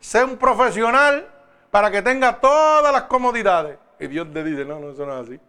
Sé 0.00 0.24
un 0.24 0.36
profesional 0.36 1.28
para 1.70 1.90
que 1.90 2.02
tenga 2.02 2.40
todas 2.40 2.92
las 2.92 3.02
comodidades. 3.02 3.78
Y 3.98 4.06
Dios 4.08 4.32
te 4.32 4.42
dice, 4.42 4.64
no, 4.64 4.78
no, 4.78 4.90
eso 4.90 5.06
no 5.06 5.20
es 5.20 5.28
así. 5.28 5.40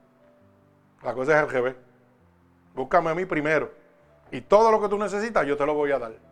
La 1.03 1.13
cosa 1.13 1.37
es 1.37 1.43
el 1.43 1.61
GB. 1.61 1.75
Búscame 2.73 3.09
a 3.11 3.15
mí 3.15 3.25
primero. 3.25 3.71
Y 4.31 4.41
todo 4.41 4.71
lo 4.71 4.81
que 4.81 4.89
tú 4.89 4.97
necesitas, 4.97 5.45
yo 5.45 5.55
te 5.55 5.65
lo 5.65 5.73
voy 5.73 5.91
a 5.91 5.99
dar. 5.99 6.26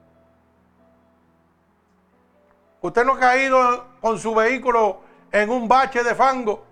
Usted 2.86 3.04
no 3.04 3.14
ha 3.14 3.20
caído 3.20 3.84
con 4.00 4.20
su 4.20 4.36
vehículo 4.36 5.00
en 5.32 5.50
un 5.50 5.68
bache 5.68 6.04
de 6.04 6.14
fango 6.14 6.64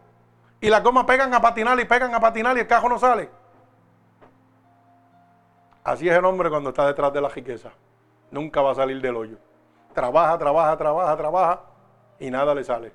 y 0.61 0.70
las 0.70 0.84
gomas 0.84 1.05
pegan 1.05 1.34
a 1.34 1.41
patinar 1.41 1.80
y 1.80 1.86
pegan 1.86 2.14
a 2.14 2.20
patinar 2.20 2.55
y 2.55 2.59
el 2.59 2.68
cajo 2.68 2.88
no 2.88 2.99
sale. 2.99 3.32
Así 5.84 6.07
es 6.07 6.16
el 6.16 6.24
hombre 6.24 6.51
cuando 6.51 6.70
está 6.70 6.86
detrás 6.86 7.11
de 7.14 7.20
la 7.20 7.30
riqueza. 7.30 7.72
Nunca 8.30 8.61
va 8.61 8.74
a 8.74 8.76
salir 8.76 9.01
del 9.01 9.16
hoyo. 9.16 9.38
Trabaja, 9.95 10.38
trabaja, 10.38 10.78
trabaja, 10.78 11.18
trabaja 11.18 11.61
y 12.20 12.30
nada 12.30 12.53
le 12.53 12.64
sale. 12.64 12.91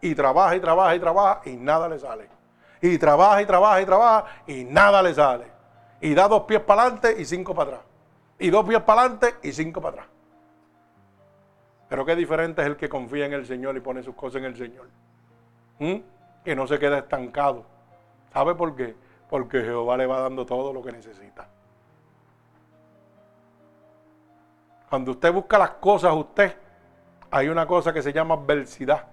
Y 0.00 0.16
trabaja 0.16 0.56
y 0.56 0.60
trabaja 0.60 0.96
y 0.96 0.98
trabaja 0.98 1.40
y 1.44 1.56
nada 1.56 1.88
le 1.88 1.98
sale. 2.00 2.28
Y 2.82 2.98
trabaja 2.98 3.40
y 3.40 3.46
trabaja 3.46 3.80
y 3.80 3.86
trabaja 3.86 4.24
y 4.48 4.64
nada 4.64 5.00
le 5.00 5.14
sale. 5.14 5.46
Y 6.00 6.12
da 6.12 6.26
dos 6.26 6.42
pies 6.42 6.60
para 6.62 6.82
adelante 6.82 7.22
y 7.22 7.24
cinco 7.24 7.54
para 7.54 7.70
atrás. 7.70 7.86
Y 8.40 8.50
dos 8.50 8.66
pies 8.66 8.82
para 8.82 9.02
adelante 9.02 9.36
y 9.44 9.52
cinco 9.52 9.80
para 9.80 10.02
atrás. 10.02 10.17
Pero 11.88 12.04
qué 12.04 12.14
diferente 12.14 12.62
es 12.62 12.68
el 12.68 12.76
que 12.76 12.88
confía 12.88 13.26
en 13.26 13.32
el 13.32 13.46
Señor 13.46 13.76
y 13.76 13.80
pone 13.80 14.02
sus 14.02 14.14
cosas 14.14 14.40
en 14.40 14.44
el 14.44 14.56
Señor. 14.56 14.88
¿Mm? 15.78 15.96
Que 16.44 16.54
no 16.54 16.66
se 16.66 16.78
queda 16.78 16.98
estancado. 16.98 17.64
¿Sabe 18.32 18.54
por 18.54 18.76
qué? 18.76 18.94
Porque 19.30 19.62
Jehová 19.62 19.96
le 19.96 20.06
va 20.06 20.20
dando 20.20 20.44
todo 20.44 20.72
lo 20.72 20.82
que 20.82 20.92
necesita. 20.92 21.48
Cuando 24.88 25.12
usted 25.12 25.32
busca 25.32 25.58
las 25.58 25.70
cosas, 25.70 26.14
usted, 26.14 26.56
hay 27.30 27.48
una 27.48 27.66
cosa 27.66 27.92
que 27.92 28.02
se 28.02 28.12
llama 28.12 28.34
adversidad, 28.34 29.04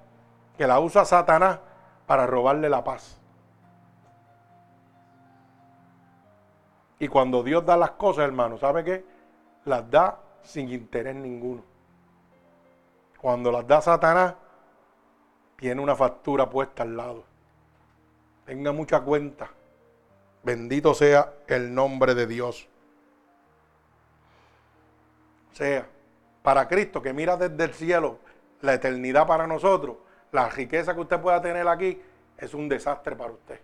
que 0.58 0.66
la 0.66 0.80
usa 0.80 1.04
Satanás 1.04 1.60
para 2.06 2.26
robarle 2.26 2.70
la 2.70 2.84
paz. 2.84 3.20
Y 7.00 7.08
cuando 7.10 7.44
Dios 7.44 7.66
da 7.66 7.76
las 7.76 7.92
cosas, 7.92 8.26
hermano, 8.26 8.58
¿sabe 8.58 8.84
qué? 8.84 9.06
Las 9.66 9.90
da 9.90 10.18
sin 10.44 10.70
interés 10.70 11.16
ninguno. 11.16 11.75
Cuando 13.26 13.52
las 13.52 13.66
da 13.66 13.82
Satanás, 13.82 14.36
tiene 15.56 15.82
una 15.82 15.96
factura 15.96 16.48
puesta 16.48 16.84
al 16.84 16.96
lado. 16.96 17.24
Tenga 18.46 18.72
mucha 18.72 19.02
cuenta. 19.02 19.50
Bendito 20.44 20.94
sea 20.94 21.34
el 21.48 21.74
nombre 21.74 22.14
de 22.14 22.28
Dios. 22.28 22.70
O 25.52 25.56
sea, 25.56 25.88
para 26.44 26.68
Cristo 26.68 27.02
que 27.02 27.14
mira 27.14 27.36
desde 27.36 27.64
el 27.64 27.74
cielo 27.74 28.20
la 28.62 28.76
eternidad 28.76 29.26
para 29.26 29.48
nosotros, 29.48 29.98
la 30.32 30.48
riqueza 30.48 30.94
que 30.94 31.02
usted 31.02 31.20
pueda 31.20 31.42
tener 31.42 31.68
aquí 31.68 32.00
es 32.38 32.54
un 32.54 32.70
desastre 32.70 33.16
para 33.16 33.32
usted. 33.32 33.60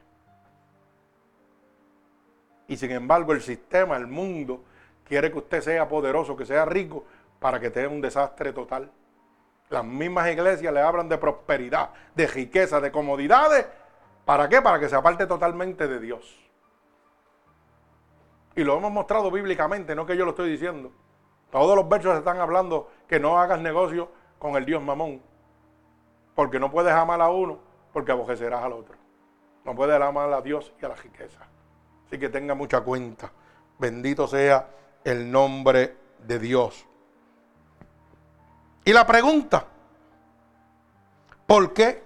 Y 2.68 2.78
sin 2.78 2.90
embargo 2.90 3.32
el 3.32 3.44
sistema, 3.44 3.96
el 3.96 4.08
mundo, 4.08 4.64
quiere 5.04 5.32
que 5.32 5.38
usted 5.38 5.62
sea 5.62 5.88
poderoso, 5.88 6.36
que 6.36 6.48
sea 6.48 6.66
rico, 6.66 7.06
para 7.40 7.60
que 7.60 7.70
tenga 7.70 7.90
un 7.90 8.02
desastre 8.02 8.54
total. 8.54 8.92
Las 9.72 9.86
mismas 9.86 10.30
iglesias 10.30 10.74
le 10.74 10.82
hablan 10.82 11.08
de 11.08 11.18
prosperidad, 11.18 11.92
de 12.14 12.28
riqueza, 12.28 12.82
de 12.82 12.92
comodidades. 12.92 13.66
¿Para 14.26 14.50
qué? 14.50 14.62
Para 14.62 14.78
que 14.82 14.90
se 14.90 14.98
aparte 14.98 15.26
totalmente 15.26 15.88
de 15.88 15.98
Dios. 15.98 16.38
Y 18.54 18.66
lo 18.66 18.78
hemos 18.78 18.92
mostrado 18.92 19.32
bíblicamente, 19.32 19.96
no 19.96 20.06
que 20.06 20.18
yo 20.18 20.26
lo 20.26 20.32
estoy 20.32 20.52
diciendo. 20.52 20.92
Todos 21.50 21.74
los 21.78 21.88
versos 21.88 22.18
están 22.18 22.42
hablando 22.42 22.92
que 23.08 23.18
no 23.18 23.40
hagas 23.40 23.62
negocio 23.62 24.12
con 24.40 24.58
el 24.58 24.66
Dios 24.66 24.84
mamón. 24.84 25.22
Porque 26.36 26.60
no 26.60 26.70
puedes 26.70 26.94
amar 26.94 27.22
a 27.22 27.30
uno 27.30 27.60
porque 27.94 28.12
aborrecerás 28.12 28.62
al 28.64 28.74
otro. 28.74 28.96
No 29.64 29.74
puedes 29.74 30.00
amar 30.02 30.34
a 30.34 30.42
Dios 30.42 30.74
y 30.82 30.86
a 30.86 30.90
la 30.90 30.96
riqueza. 30.96 31.48
Así 32.08 32.20
que 32.20 32.28
tenga 32.28 32.56
mucha 32.56 32.82
cuenta. 32.82 33.32
Bendito 33.80 34.28
sea 34.28 34.68
el 35.06 35.32
nombre 35.32 35.96
de 36.20 36.40
Dios. 36.40 36.86
Y 38.84 38.94
la 38.94 39.06
pregunta, 39.06 39.66
¿por 41.46 41.74
qué? 41.74 42.04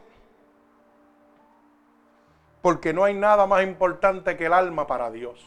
Porque 2.62 2.94
no 2.94 3.04
hay 3.04 3.14
nada 3.14 3.46
más 3.46 3.64
importante 3.64 4.36
que 4.36 4.48
el 4.48 4.54
alma 4.54 4.88
para 4.88 5.10
Dios. 5.12 5.46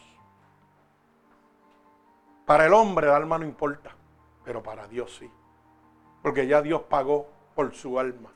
Para 2.45 2.65
el 2.65 2.73
hombre 2.73 3.07
el 3.07 3.13
alma 3.13 3.37
no 3.37 3.45
importa, 3.45 3.91
pero 4.43 4.63
para 4.63 4.87
Dios 4.87 5.15
sí. 5.19 5.29
Porque 6.23 6.47
ya 6.47 6.61
Dios 6.61 6.81
pagó 6.89 7.27
por 7.53 7.75
su 7.75 7.99
alma. 7.99 8.31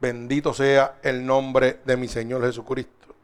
Bendito 0.00 0.54
sea 0.54 1.00
el 1.02 1.26
nombre 1.26 1.80
de 1.84 1.96
mi 1.96 2.06
Señor 2.06 2.42
Jesucristo. 2.42 3.14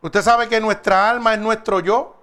Usted 0.00 0.22
sabe 0.22 0.48
que 0.48 0.60
nuestra 0.60 1.10
alma 1.10 1.34
es 1.34 1.40
nuestro 1.40 1.80
yo. 1.80 2.15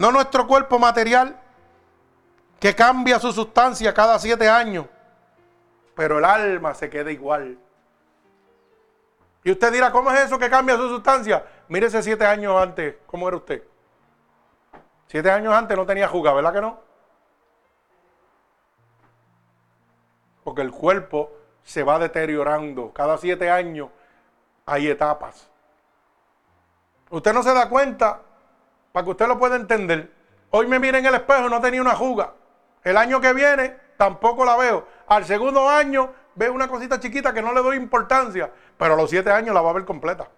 No 0.00 0.10
nuestro 0.10 0.46
cuerpo 0.46 0.78
material, 0.78 1.38
que 2.58 2.74
cambia 2.74 3.18
su 3.18 3.32
sustancia 3.32 3.92
cada 3.92 4.18
siete 4.18 4.48
años, 4.48 4.86
pero 5.94 6.16
el 6.16 6.24
alma 6.24 6.72
se 6.72 6.88
queda 6.88 7.12
igual. 7.12 7.58
Y 9.44 9.50
usted 9.50 9.70
dirá, 9.70 9.92
¿cómo 9.92 10.10
es 10.10 10.20
eso 10.20 10.38
que 10.38 10.48
cambia 10.48 10.78
su 10.78 10.88
sustancia? 10.88 11.44
Mírese 11.68 12.02
siete 12.02 12.24
años 12.24 12.56
antes, 12.56 12.96
¿cómo 13.06 13.28
era 13.28 13.36
usted? 13.36 13.62
Siete 15.06 15.30
años 15.30 15.52
antes 15.52 15.76
no 15.76 15.84
tenía 15.84 16.08
juga, 16.08 16.32
¿verdad 16.32 16.54
que 16.54 16.60
no? 16.62 16.80
Porque 20.44 20.62
el 20.62 20.70
cuerpo 20.70 21.30
se 21.62 21.82
va 21.82 21.98
deteriorando. 21.98 22.90
Cada 22.94 23.18
siete 23.18 23.50
años 23.50 23.90
hay 24.64 24.88
etapas. 24.88 25.50
Usted 27.10 27.34
no 27.34 27.42
se 27.42 27.52
da 27.52 27.68
cuenta 27.68 28.22
para 28.92 29.04
que 29.04 29.10
usted 29.10 29.26
lo 29.26 29.38
pueda 29.38 29.56
entender. 29.56 30.12
Hoy 30.50 30.66
me 30.66 30.78
mire 30.78 30.98
en 30.98 31.06
el 31.06 31.14
espejo 31.14 31.48
no 31.48 31.60
tenía 31.60 31.80
una 31.80 31.94
juga. 31.94 32.34
El 32.82 32.96
año 32.96 33.20
que 33.20 33.32
viene 33.32 33.76
tampoco 33.96 34.44
la 34.44 34.56
veo. 34.56 34.86
Al 35.06 35.24
segundo 35.24 35.68
año 35.68 36.12
veo 36.34 36.52
una 36.52 36.68
cosita 36.68 36.98
chiquita 36.98 37.32
que 37.32 37.42
no 37.42 37.52
le 37.52 37.62
doy 37.62 37.76
importancia, 37.76 38.50
pero 38.76 38.94
a 38.94 38.96
los 38.96 39.10
siete 39.10 39.30
años 39.30 39.54
la 39.54 39.60
va 39.60 39.70
a 39.70 39.74
ver 39.74 39.84
completa. 39.84 40.28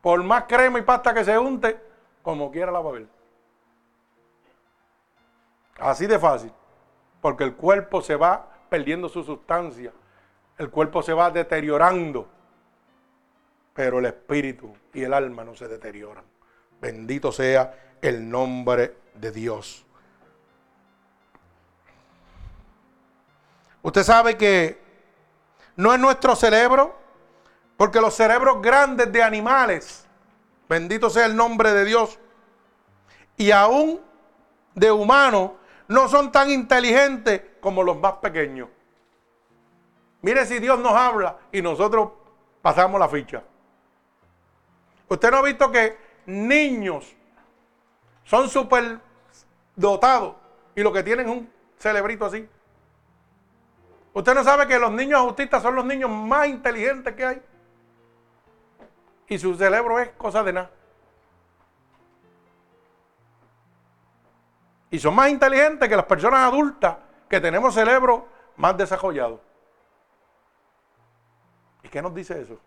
Por 0.00 0.22
más 0.22 0.44
crema 0.44 0.78
y 0.78 0.82
pasta 0.82 1.14
que 1.14 1.24
se 1.24 1.36
unte, 1.38 1.80
como 2.22 2.50
quiera 2.50 2.70
la 2.70 2.80
va 2.80 2.90
a 2.90 2.92
ver. 2.92 3.06
Así 5.78 6.06
de 6.06 6.18
fácil. 6.18 6.52
Porque 7.20 7.44
el 7.44 7.54
cuerpo 7.54 8.02
se 8.02 8.16
va 8.16 8.46
perdiendo 8.68 9.08
su 9.08 9.24
sustancia. 9.24 9.92
El 10.58 10.70
cuerpo 10.70 11.02
se 11.02 11.14
va 11.14 11.30
deteriorando 11.30 12.28
pero 13.74 13.98
el 13.98 14.06
espíritu 14.06 14.72
y 14.94 15.02
el 15.02 15.12
alma 15.12 15.44
no 15.44 15.54
se 15.54 15.68
deterioran. 15.68 16.24
Bendito 16.80 17.32
sea 17.32 17.96
el 18.00 18.30
nombre 18.30 18.96
de 19.14 19.32
Dios. 19.32 19.84
Usted 23.82 24.02
sabe 24.02 24.36
que 24.36 24.78
no 25.76 25.92
es 25.92 26.00
nuestro 26.00 26.36
cerebro, 26.36 26.96
porque 27.76 28.00
los 28.00 28.14
cerebros 28.14 28.62
grandes 28.62 29.12
de 29.12 29.22
animales, 29.22 30.06
bendito 30.68 31.10
sea 31.10 31.26
el 31.26 31.34
nombre 31.34 31.72
de 31.72 31.84
Dios, 31.84 32.18
y 33.36 33.50
aún 33.50 34.00
de 34.74 34.90
humanos, 34.90 35.52
no 35.88 36.08
son 36.08 36.32
tan 36.32 36.50
inteligentes 36.50 37.42
como 37.60 37.82
los 37.82 37.98
más 37.98 38.14
pequeños. 38.14 38.68
Mire 40.22 40.46
si 40.46 40.60
Dios 40.60 40.78
nos 40.78 40.92
habla 40.92 41.36
y 41.52 41.60
nosotros 41.60 42.10
pasamos 42.62 42.98
la 42.98 43.08
ficha. 43.08 43.42
Usted 45.08 45.30
no 45.30 45.38
ha 45.38 45.42
visto 45.42 45.70
que 45.70 45.96
niños 46.26 47.14
son 48.24 48.48
súper 48.48 48.98
dotados 49.76 50.36
y 50.74 50.82
lo 50.82 50.92
que 50.92 51.02
tienen 51.02 51.28
es 51.28 51.32
un 51.32 51.52
celebrito 51.78 52.24
así. 52.24 52.48
Usted 54.12 54.34
no 54.34 54.44
sabe 54.44 54.66
que 54.66 54.78
los 54.78 54.92
niños 54.92 55.20
autistas 55.20 55.62
son 55.62 55.74
los 55.74 55.84
niños 55.84 56.08
más 56.08 56.46
inteligentes 56.46 57.14
que 57.14 57.24
hay. 57.24 57.42
Y 59.28 59.38
su 59.38 59.54
cerebro 59.56 59.98
es 59.98 60.10
cosa 60.10 60.42
de 60.42 60.52
nada. 60.52 60.70
Y 64.90 64.98
son 65.00 65.14
más 65.14 65.28
inteligentes 65.30 65.88
que 65.88 65.96
las 65.96 66.04
personas 66.04 66.40
adultas 66.40 66.96
que 67.28 67.40
tenemos 67.40 67.74
cerebro 67.74 68.28
más 68.56 68.76
desarrollado. 68.76 69.40
¿Y 71.82 71.88
qué 71.88 72.00
nos 72.00 72.14
dice 72.14 72.40
eso? 72.40 72.60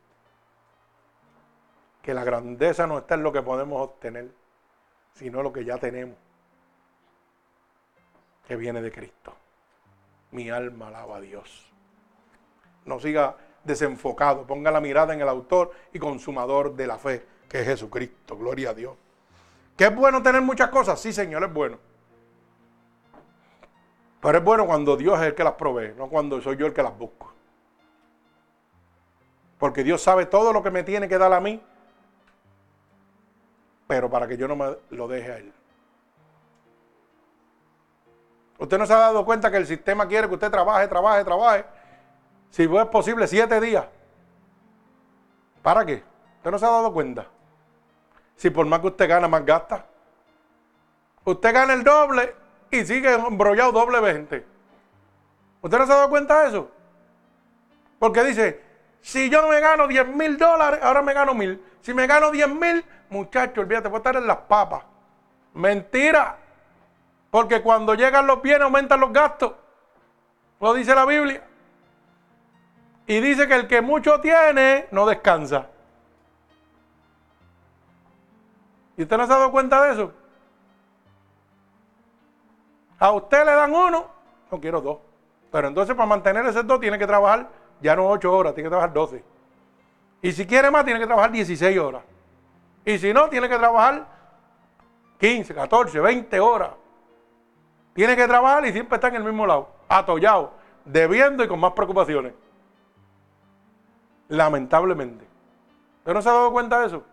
Que 2.08 2.14
la 2.14 2.24
grandeza 2.24 2.88
no 2.88 3.00
está 3.00 3.16
en 3.16 3.24
lo 3.24 3.34
que 3.34 3.42
podemos 3.42 3.82
obtener, 3.82 4.30
sino 5.12 5.44
lo 5.44 5.52
que 5.52 5.66
ya 5.66 5.78
tenemos, 5.78 6.16
que 8.48 8.56
viene 8.56 8.82
de 8.82 8.94
Cristo. 8.94 9.36
Mi 10.32 10.50
alma 10.50 10.88
alaba 10.88 11.18
a 11.18 11.20
Dios. 11.20 11.70
No 12.86 12.98
siga 13.02 13.36
desenfocado, 13.66 14.48
ponga 14.48 14.72
la 14.72 14.80
mirada 14.80 15.14
en 15.14 15.20
el 15.20 15.28
autor 15.28 15.74
y 15.92 16.00
consumador 16.00 16.78
de 16.78 16.88
la 16.88 16.98
fe, 16.98 17.26
que 17.50 17.60
es 17.60 17.66
Jesucristo. 17.66 18.38
Gloria 18.38 18.70
a 18.70 18.74
Dios. 18.74 18.96
¿Que 19.76 19.88
es 19.88 19.94
bueno 19.94 20.24
tener 20.24 20.42
muchas 20.42 20.70
cosas? 20.70 21.02
Sí, 21.02 21.12
Señor, 21.12 21.44
es 21.44 21.54
bueno. 21.54 21.78
Pero 24.22 24.38
es 24.38 24.44
bueno 24.46 24.66
cuando 24.66 24.96
Dios 24.96 25.20
es 25.20 25.26
el 25.26 25.36
que 25.36 25.44
las 25.44 25.56
provee, 25.56 25.94
no 25.98 26.08
cuando 26.08 26.40
soy 26.42 26.56
yo 26.56 26.68
el 26.68 26.74
que 26.74 26.84
las 26.84 26.98
busco. 26.98 27.34
Porque 29.58 29.84
Dios 29.84 30.02
sabe 30.02 30.26
todo 30.26 30.54
lo 30.54 30.64
que 30.64 30.72
me 30.72 30.84
tiene 30.84 31.10
que 31.10 31.18
dar 31.18 31.34
a 31.34 31.42
mí 31.42 31.62
pero 33.88 34.10
para 34.10 34.28
que 34.28 34.38
yo 34.38 34.48
no 34.48 34.56
me 34.56 34.78
lo 34.90 35.08
deje 35.08 35.32
a 35.32 35.38
él. 35.38 35.54
Usted 38.60 38.78
no 38.78 38.86
se 38.86 38.94
ha 38.94 38.98
dado 38.98 39.24
cuenta 39.24 39.50
que 39.50 39.58
el 39.58 39.68
sistema 39.68 40.08
quiere 40.08 40.28
que 40.28 40.34
usted 40.34 40.52
trabaje, 40.52 40.88
trabaje, 40.88 41.24
trabaje. 41.24 41.66
Si 42.50 42.64
es 42.64 42.86
posible, 42.88 43.28
siete 43.28 43.60
días. 43.62 43.86
¿Para 45.62 45.86
qué? 45.86 46.04
Usted 46.38 46.52
no 46.52 46.60
se 46.60 46.66
ha 46.66 46.70
dado 46.70 46.94
cuenta. 46.94 47.28
Si 48.36 48.50
por 48.50 48.66
más 48.66 48.80
que 48.80 48.88
usted 48.88 49.08
gana, 49.08 49.28
más 49.28 49.46
gasta. 49.46 49.86
Usted 51.24 51.54
gana 51.54 51.74
el 51.74 51.84
doble 51.84 52.36
y 52.72 52.84
sigue 52.86 53.14
embrollado 53.14 53.72
doble 53.72 54.14
gente. 54.14 54.46
¿Usted 55.62 55.78
no 55.78 55.86
se 55.86 55.92
ha 55.92 55.96
dado 55.96 56.10
cuenta 56.10 56.42
de 56.42 56.48
eso? 56.50 56.72
Porque 58.00 58.24
dice, 58.24 58.62
si 59.02 59.30
yo 59.30 59.42
no 59.42 59.50
me 59.50 59.60
gano 59.60 59.88
10 59.88 60.08
mil 60.08 60.38
dólares, 60.38 60.80
ahora 60.84 61.02
me 61.02 61.14
gano 61.14 61.34
mil. 61.34 61.62
Si 61.82 61.94
me 61.94 62.08
gano 62.08 62.32
10 62.32 62.50
mil, 62.50 62.84
muchacho, 63.10 63.62
olvídate, 63.62 63.88
voy 63.88 63.98
a 63.98 64.00
estar 64.00 64.16
en 64.16 64.28
las 64.28 64.38
papas. 64.38 64.84
Mentira. 65.54 66.38
Porque 67.32 67.62
cuando 67.62 67.94
llegan 67.94 68.28
los 68.28 68.42
bienes 68.42 68.64
aumentan 68.64 69.00
los 69.00 69.14
gastos. 69.14 69.54
Lo 70.60 70.74
dice 70.74 70.94
la 70.96 71.06
Biblia. 71.06 71.44
Y 73.06 73.20
dice 73.22 73.48
que 73.48 73.56
el 73.56 73.68
que 73.68 73.82
mucho 73.82 74.20
tiene 74.20 74.88
no 74.92 75.06
descansa. 75.06 75.68
¿Y 78.98 79.04
usted 79.04 79.18
no 79.18 79.28
se 79.28 79.34
ha 79.34 79.38
dado 79.38 79.52
cuenta 79.52 79.82
de 79.84 79.94
eso? 79.94 80.14
A 83.00 83.12
usted 83.12 83.46
le 83.46 83.52
dan 83.52 83.74
uno, 83.74 84.08
no 84.52 84.60
quiero 84.60 84.82
dos. 84.82 84.98
Pero 85.52 85.68
entonces 85.68 85.96
para 85.96 86.08
mantener 86.08 86.46
ese 86.48 86.64
dos 86.64 86.80
tiene 86.80 86.98
que 86.98 87.08
trabajar 87.08 87.48
ya 87.82 87.96
no 87.96 88.08
ocho 88.08 88.36
horas, 88.36 88.54
tiene 88.54 88.68
que 88.68 88.72
trabajar 88.72 88.94
doce. 88.94 89.24
Y 90.22 90.32
si 90.32 90.46
quiere 90.46 90.72
más, 90.72 90.84
tiene 90.84 91.00
que 91.00 91.06
trabajar 91.06 91.32
16 91.32 91.78
horas. 91.78 92.04
Y 92.86 92.98
si 92.98 93.14
no, 93.14 93.30
tiene 93.30 93.48
que 93.48 93.58
trabajar 93.58 94.08
15, 95.20 95.54
14, 95.54 96.00
20 96.00 96.40
horas. 96.40 96.72
Tiene 97.94 98.16
que 98.16 98.28
trabajar 98.28 98.66
y 98.66 98.72
siempre 98.72 98.96
está 98.96 99.08
en 99.08 99.16
el 99.16 99.24
mismo 99.24 99.46
lado, 99.46 99.70
atollado, 99.90 100.54
debiendo 100.86 101.44
y 101.44 101.48
con 101.48 101.60
más 101.60 101.74
preocupaciones. 101.74 102.34
Lamentablemente. 104.30 105.26
¿Usted 106.00 106.14
no 106.14 106.22
se 106.22 106.30
ha 106.30 106.34
dado 106.34 106.52
cuenta 106.52 106.80
de 106.80 106.88
eso? 106.88 107.04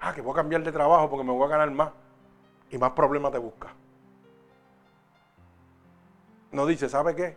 Ah, 0.00 0.12
que 0.12 0.20
voy 0.20 0.32
a 0.32 0.36
cambiar 0.36 0.62
de 0.62 0.72
trabajo 0.72 1.08
porque 1.08 1.24
me 1.24 1.32
voy 1.32 1.44
a 1.46 1.48
ganar 1.48 1.70
más. 1.70 1.90
Y 2.70 2.78
más 2.78 2.90
problemas 2.92 3.32
te 3.32 3.38
busca. 3.38 3.68
No 6.50 6.66
dice, 6.66 6.88
¿sabe 6.88 7.14
qué? 7.14 7.36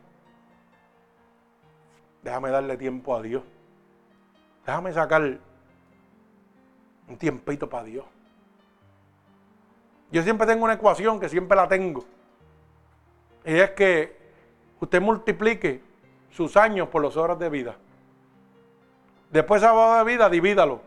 Déjame 2.23 2.49
darle 2.49 2.77
tiempo 2.77 3.15
a 3.15 3.22
Dios. 3.22 3.44
Déjame 4.65 4.91
sacar 4.94 5.38
un 7.07 7.18
tiempito 7.18 7.69
para 7.69 7.85
Dios. 7.85 8.06
Yo 10.11 10.23
siempre 10.23 10.48
tengo 10.48 10.64
una 10.64 10.73
ecuación 10.73 11.19
que 11.19 11.30
siempre 11.30 11.56
la 11.56 11.68
tengo. 11.68 12.06
Y 13.45 13.56
es 13.56 13.72
que 13.72 14.18
usted 14.80 15.02
multiplique 15.02 15.81
sus 16.31 16.57
años 16.57 16.89
por 16.89 17.03
las 17.03 17.15
horas 17.18 17.39
de 17.39 17.49
vida. 17.49 17.76
Después 19.31 19.61
de 19.61 19.68
esa 19.68 19.73
hora 19.73 19.99
de 19.99 20.11
vida, 20.11 20.30
divídalo. 20.30 20.81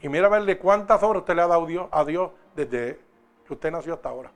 Y 0.00 0.08
mira 0.08 0.26
a 0.26 0.30
verle 0.30 0.58
cuántas 0.58 1.02
horas 1.02 1.20
usted 1.20 1.34
le 1.34 1.42
ha 1.42 1.46
dado 1.46 1.88
a 1.90 2.04
Dios 2.04 2.30
desde 2.56 3.00
que 3.46 3.52
usted 3.52 3.70
nació 3.70 3.94
hasta 3.94 4.08
ahora. 4.08 4.30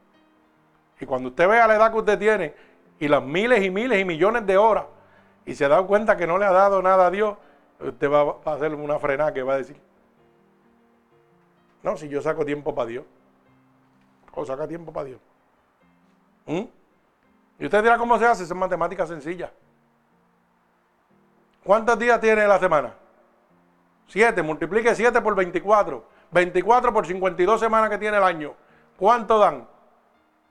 Y 1.00 1.06
cuando 1.06 1.28
usted 1.30 1.48
vea 1.48 1.66
la 1.66 1.76
edad 1.76 1.90
que 1.90 1.98
usted 1.98 2.18
tiene 2.18 2.54
y 2.98 3.08
las 3.08 3.22
miles 3.22 3.62
y 3.64 3.70
miles 3.70 4.00
y 4.00 4.04
millones 4.04 4.46
de 4.46 4.56
horas 4.56 4.84
y 5.46 5.54
se 5.54 5.68
da 5.68 5.82
cuenta 5.82 6.16
que 6.16 6.26
no 6.26 6.38
le 6.38 6.44
ha 6.44 6.52
dado 6.52 6.80
nada 6.82 7.06
a 7.06 7.10
Dios, 7.10 7.36
usted 7.80 8.10
va, 8.10 8.36
a 8.44 8.54
hacer 8.54 8.74
una 8.74 8.98
frenada 8.98 9.32
que 9.32 9.42
va 9.42 9.54
a 9.54 9.58
decir, 9.58 9.76
no, 11.82 11.96
si 11.96 12.08
yo 12.08 12.22
saco 12.22 12.44
tiempo 12.44 12.74
para 12.74 12.88
Dios, 12.88 13.04
o 14.32 14.44
saca 14.44 14.66
tiempo 14.66 14.92
para 14.92 15.06
Dios. 15.06 15.20
¿Mm? 16.46 16.64
Y 17.58 17.64
usted 17.64 17.82
dirá 17.82 17.98
cómo 17.98 18.18
se 18.18 18.26
hace, 18.26 18.42
es 18.42 18.54
matemática 18.54 19.06
sencilla. 19.06 19.52
¿Cuántos 21.62 21.98
días 21.98 22.20
tiene 22.20 22.46
la 22.46 22.58
semana? 22.58 22.94
Siete, 24.06 24.42
multiplique 24.42 24.94
7 24.94 25.20
por 25.22 25.34
24. 25.34 26.04
24 26.30 26.92
por 26.92 27.06
52 27.06 27.60
semanas 27.60 27.90
que 27.90 27.98
tiene 27.98 28.16
el 28.16 28.22
año. 28.22 28.54
¿Cuánto 28.96 29.38
dan? 29.38 29.66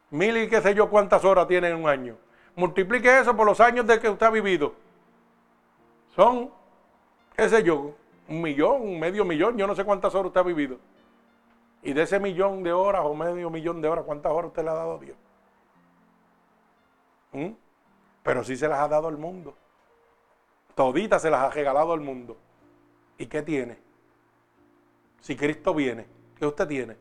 Mil 0.10 0.38
y 0.38 0.48
qué 0.48 0.62
sé 0.62 0.74
yo 0.74 0.90
cuántas 0.90 1.24
horas 1.26 1.48
tiene 1.48 1.70
en 1.70 1.76
un 1.76 1.88
año. 1.88 2.18
Multiplique 2.56 3.20
eso 3.20 3.36
por 3.36 3.46
los 3.46 3.60
años 3.60 3.86
de 3.86 4.00
que 4.00 4.10
usted 4.10 4.26
ha 4.26 4.30
vivido. 4.30 4.74
Son, 6.16 6.52
sé 7.38 7.64
yo, 7.64 7.96
un 8.28 8.42
millón, 8.42 9.00
medio 9.00 9.26
millón, 9.26 9.58
yo 9.58 9.68
no 9.68 9.76
sé 9.76 9.84
cuántas 9.84 10.14
horas 10.14 10.28
usted 10.28 10.42
ha 10.42 10.44
vivido. 10.44 10.78
Y 11.82 11.94
de 11.94 12.04
ese 12.04 12.20
millón 12.20 12.64
de 12.64 12.72
horas 12.72 13.02
o 13.04 13.14
medio 13.14 13.50
millón 13.50 13.82
de 13.82 13.90
horas, 13.90 14.06
¿cuántas 14.06 14.32
horas 14.32 14.50
usted 14.50 14.64
le 14.64 14.70
ha 14.70 14.74
dado 14.74 14.94
a 14.96 15.00
Dios? 15.00 15.18
¿Mm? 17.34 17.50
Pero 18.24 18.44
sí 18.44 18.56
se 18.56 18.68
las 18.68 18.80
ha 18.80 18.88
dado 18.88 19.08
al 19.08 19.18
mundo. 19.18 19.56
Toditas 20.76 21.22
se 21.22 21.30
las 21.30 21.42
ha 21.42 21.50
regalado 21.50 21.94
al 21.94 22.00
mundo. 22.00 22.38
¿Y 23.18 23.26
qué 23.26 23.42
tiene? 23.42 23.78
Si 25.20 25.36
Cristo 25.36 25.74
viene, 25.74 26.08
¿qué 26.38 26.46
usted 26.46 26.68
tiene? 26.68 26.98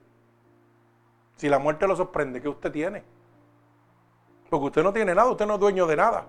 Si 1.36 1.48
la 1.48 1.58
muerte 1.58 1.86
lo 1.86 1.96
sorprende, 1.96 2.40
¿qué 2.40 2.48
usted 2.48 2.72
tiene? 2.72 3.02
Porque 4.50 4.66
usted 4.66 4.82
no 4.82 4.92
tiene 4.92 5.14
nada, 5.14 5.30
usted 5.30 5.46
no 5.46 5.54
es 5.54 5.60
dueño 5.60 5.86
de 5.86 5.96
nada. 5.96 6.26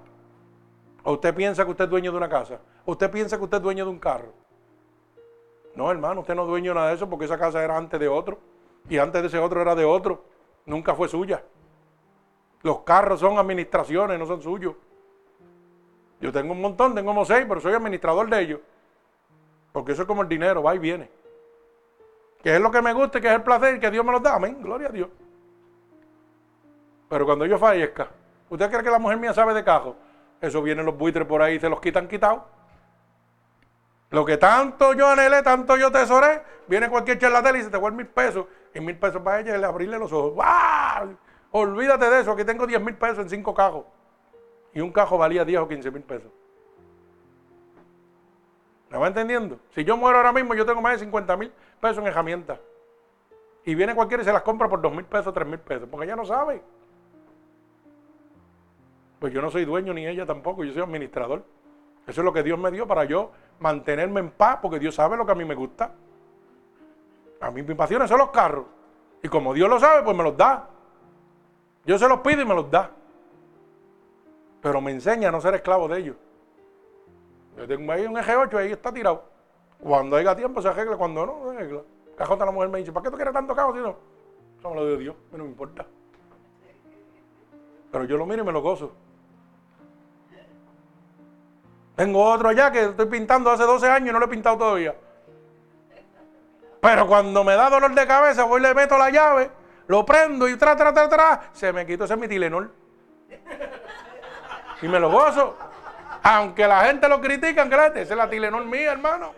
O 1.03 1.13
usted 1.13 1.35
piensa 1.35 1.65
que 1.65 1.71
usted 1.71 1.85
es 1.85 1.89
dueño 1.89 2.11
de 2.11 2.17
una 2.17 2.29
casa. 2.29 2.59
Usted 2.85 3.09
piensa 3.11 3.37
que 3.37 3.43
usted 3.43 3.57
es 3.57 3.63
dueño 3.63 3.85
de 3.85 3.91
un 3.91 3.99
carro. 3.99 4.33
No, 5.75 5.89
hermano, 5.89 6.21
usted 6.21 6.35
no 6.35 6.43
es 6.43 6.47
dueño 6.47 6.71
de 6.71 6.75
nada 6.75 6.89
de 6.89 6.95
eso 6.95 7.09
porque 7.09 7.25
esa 7.25 7.37
casa 7.37 7.63
era 7.63 7.77
antes 7.77 7.99
de 7.99 8.07
otro. 8.07 8.39
Y 8.89 8.97
antes 8.97 9.21
de 9.21 9.27
ese 9.27 9.39
otro 9.39 9.61
era 9.61 9.75
de 9.75 9.85
otro. 9.85 10.23
Nunca 10.65 10.93
fue 10.93 11.07
suya. 11.07 11.43
Los 12.61 12.81
carros 12.81 13.19
son 13.19 13.37
administraciones, 13.37 14.17
no 14.19 14.25
son 14.25 14.41
suyos. 14.41 14.75
Yo 16.21 16.31
tengo 16.31 16.53
un 16.53 16.61
montón, 16.61 16.95
tengo 16.95 17.07
como 17.07 17.25
seis, 17.25 17.45
pero 17.47 17.59
soy 17.59 17.73
administrador 17.73 18.29
de 18.29 18.41
ellos. 18.41 18.59
Porque 19.73 19.91
eso 19.91 20.03
es 20.03 20.07
como 20.07 20.21
el 20.21 20.29
dinero, 20.29 20.63
va 20.63 20.75
y 20.75 20.79
viene. 20.79 21.09
Que 22.41 22.55
es 22.55 22.61
lo 22.61 22.71
que 22.71 22.81
me 22.81 22.93
gusta, 22.93 23.19
que 23.19 23.27
es 23.27 23.33
el 23.33 23.43
placer, 23.43 23.79
que 23.79 23.91
Dios 23.91 24.05
me 24.05 24.11
lo 24.11 24.19
da. 24.19 24.35
Amén, 24.35 24.61
gloria 24.61 24.87
a 24.87 24.91
Dios. 24.91 25.09
Pero 27.09 27.25
cuando 27.25 27.45
yo 27.45 27.57
fallezca, 27.57 28.09
¿usted 28.49 28.69
cree 28.69 28.83
que 28.83 28.89
la 28.89 28.99
mujer 28.99 29.17
mía 29.17 29.33
sabe 29.33 29.53
de 29.53 29.63
cajo? 29.63 29.95
Eso 30.39 30.61
vienen 30.61 30.85
los 30.85 30.97
buitres 30.97 31.27
por 31.27 31.41
ahí 31.41 31.55
y 31.55 31.59
se 31.59 31.69
los 31.69 31.79
quitan 31.81 32.07
quitados. 32.07 32.43
Lo 34.13 34.23
que 34.23 34.37
tanto 34.37 34.93
yo 34.93 35.07
anhelé, 35.07 35.41
tanto 35.41 35.75
yo 35.75 35.91
tesoré, 35.91 36.43
viene 36.67 36.87
cualquier 36.87 37.17
charlatán 37.17 37.55
y 37.55 37.63
se 37.63 37.71
te 37.71 37.77
vuelve 37.77 37.97
mil 37.97 38.05
pesos. 38.05 38.45
Y 38.71 38.79
mil 38.79 38.95
pesos 38.95 39.19
para 39.23 39.39
ella 39.39 39.57
le 39.57 39.65
abrirle 39.65 39.97
los 39.97 40.13
ojos. 40.13 40.35
¡Wow! 40.35 41.17
Olvídate 41.49 42.07
de 42.07 42.21
eso, 42.21 42.31
aquí 42.31 42.43
tengo 42.43 42.67
10 42.67 42.79
mil 42.79 42.93
pesos 42.93 43.17
en 43.17 43.29
cinco 43.29 43.55
cajos. 43.55 43.85
Y 44.71 44.81
un 44.81 44.91
cajo 44.91 45.17
valía 45.17 45.43
10 45.43 45.61
o 45.61 45.67
15 45.67 45.89
mil 45.89 46.03
pesos. 46.03 46.31
¿Me 48.91 48.99
va 48.99 49.07
entendiendo? 49.07 49.57
Si 49.73 49.83
yo 49.83 49.97
muero 49.97 50.17
ahora 50.17 50.31
mismo, 50.31 50.53
yo 50.53 50.63
tengo 50.63 50.79
más 50.79 50.93
de 50.93 50.99
50 50.99 51.35
mil 51.35 51.51
pesos 51.81 51.97
en 51.97 52.05
herramientas. 52.05 52.59
Y 53.65 53.73
viene 53.73 53.95
cualquiera 53.95 54.21
y 54.21 54.25
se 54.27 54.33
las 54.33 54.43
compra 54.43 54.69
por 54.69 54.79
2 54.79 54.93
mil 54.93 55.05
pesos, 55.05 55.33
3 55.33 55.47
mil 55.47 55.59
pesos, 55.59 55.89
porque 55.89 56.05
ella 56.05 56.15
no 56.15 56.25
sabe. 56.25 56.61
Pues 59.17 59.33
yo 59.33 59.41
no 59.41 59.49
soy 59.49 59.65
dueño 59.65 59.91
ni 59.91 60.05
ella 60.05 60.27
tampoco, 60.27 60.63
yo 60.63 60.71
soy 60.71 60.83
administrador. 60.83 61.43
Eso 62.05 62.21
es 62.21 62.25
lo 62.25 62.33
que 62.33 62.43
Dios 62.43 62.59
me 62.59 62.69
dio 62.69 62.85
para 62.85 63.05
yo 63.05 63.31
mantenerme 63.63 64.19
en 64.19 64.29
paz, 64.29 64.59
porque 64.61 64.77
Dios 64.77 64.93
sabe 64.93 65.15
lo 65.15 65.25
que 65.25 65.31
a 65.31 65.35
mí 65.35 65.45
me 65.45 65.55
gusta. 65.55 65.89
A 67.39 67.49
mí 67.49 67.63
mis 67.63 67.77
pasiones 67.77 68.09
son 68.09 68.19
los 68.19 68.29
carros. 68.29 68.65
Y 69.21 69.29
como 69.29 69.53
Dios 69.53 69.69
lo 69.69 69.79
sabe, 69.79 70.03
pues 70.03 70.15
me 70.17 70.23
los 70.23 70.35
da. 70.35 70.67
Yo 71.85 71.97
se 71.97 72.09
los 72.09 72.19
pido 72.19 72.41
y 72.41 72.45
me 72.45 72.53
los 72.53 72.69
da. 72.69 72.91
Pero 74.61 74.81
me 74.81 74.91
enseña 74.91 75.29
a 75.29 75.31
no 75.31 75.39
ser 75.39 75.55
esclavo 75.55 75.87
de 75.87 75.99
ellos. 75.99 76.17
Yo 77.57 77.65
tengo 77.65 77.89
ahí 77.89 78.05
un 78.05 78.17
eje 78.17 78.35
8 78.35 78.57
ahí 78.57 78.71
está 78.73 78.91
tirado. 78.91 79.23
Cuando 79.79 80.17
haya 80.17 80.35
tiempo 80.35 80.61
se 80.61 80.67
arregla, 80.67 80.97
cuando 80.97 81.25
no, 81.25 81.51
se 81.51 81.57
arregla. 81.57 81.81
Cajota 82.17 82.45
la 82.45 82.51
mujer 82.51 82.69
me 82.69 82.79
dice, 82.79 82.91
¿para 82.91 83.05
qué 83.05 83.11
tú 83.11 83.15
quieres 83.15 83.33
tanto 83.33 83.55
cajo 83.55 83.73
si 83.73 83.79
no? 83.79 83.95
Eso 84.59 84.69
me 84.69 84.75
lo 84.75 84.87
dio 84.87 84.97
Dios, 84.97 85.15
no 85.31 85.37
me 85.37 85.49
importa. 85.49 85.85
Pero 87.91 88.03
yo 88.03 88.17
lo 88.17 88.25
miro 88.25 88.43
y 88.43 88.45
me 88.45 88.51
lo 88.51 88.61
gozo. 88.61 88.91
Tengo 91.95 92.23
otro 92.23 92.49
allá 92.49 92.71
que 92.71 92.85
estoy 92.85 93.05
pintando 93.05 93.51
hace 93.51 93.63
12 93.63 93.87
años 93.87 94.09
y 94.09 94.13
no 94.13 94.19
lo 94.19 94.25
he 94.25 94.29
pintado 94.29 94.57
todavía. 94.57 94.95
Pero 96.81 97.07
cuando 97.07 97.43
me 97.43 97.55
da 97.55 97.69
dolor 97.69 97.93
de 97.93 98.07
cabeza, 98.07 98.43
voy 98.43 98.59
y 98.59 98.63
le 98.63 98.73
meto 98.73 98.97
la 98.97 99.09
llave, 99.09 99.49
lo 99.87 100.05
prendo 100.05 100.49
y 100.49 100.57
tra, 100.57 100.75
tra, 100.75 100.93
tra, 100.93 101.07
tra, 101.07 101.41
se 101.53 101.71
me 101.71 101.85
quitó 101.85 102.05
ese 102.05 102.17
mi 102.17 102.27
Tilenol. 102.27 102.71
Y 104.81 104.87
me 104.87 104.99
lo 104.99 105.09
gozo. 105.09 105.55
Aunque 106.23 106.67
la 106.67 106.85
gente 106.85 107.07
lo 107.07 107.21
critica, 107.21 107.69
que 107.69 107.75
esa 107.75 108.01
es 108.01 108.09
la 108.17 108.29
Tilenol 108.29 108.65
mía, 108.65 108.91
hermano. 108.91 109.33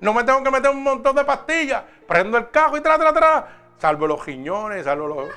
No 0.00 0.12
me 0.12 0.24
tengo 0.24 0.42
que 0.42 0.50
meter 0.50 0.70
un 0.70 0.82
montón 0.82 1.16
de 1.16 1.24
pastillas. 1.24 1.82
Prendo 2.06 2.36
el 2.36 2.50
cajo 2.50 2.76
y 2.76 2.80
tra, 2.80 2.98
tra, 2.98 3.12
tra. 3.12 3.46
Salvo 3.78 4.06
los 4.06 4.22
giñones, 4.22 4.84
salvo 4.84 5.06
los. 5.06 5.28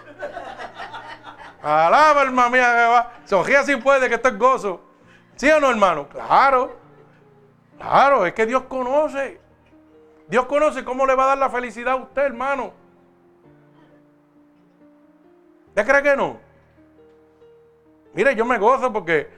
Alaba, 1.62 2.24
hermano 2.24 2.50
mía, 2.50 3.10
Sogía 3.26 3.64
si 3.64 3.76
puede, 3.78 4.10
que 4.10 4.16
esto 4.16 4.30
es 4.30 4.38
gozo. 4.38 4.82
¿Sí 5.38 5.50
o 5.50 5.60
no, 5.60 5.70
hermano? 5.70 6.10
Claro. 6.10 6.76
Claro, 7.78 8.26
es 8.26 8.34
que 8.34 8.46
Dios 8.46 8.64
conoce. 8.64 9.40
Dios 10.28 10.46
conoce 10.46 10.84
cómo 10.84 11.06
le 11.06 11.16
va 11.16 11.24
a 11.24 11.28
dar 11.28 11.38
la 11.38 11.50
felicidad 11.50 11.94
a 11.94 11.98
usted, 11.98 12.24
hermano. 12.24 12.74
¿Usted 15.70 15.88
cree 15.88 16.04
que 16.04 16.16
no? 16.18 16.38
Mire, 18.14 18.36
yo 18.36 18.46
me 18.46 18.58
gozo 18.58 18.92
porque 18.92 19.30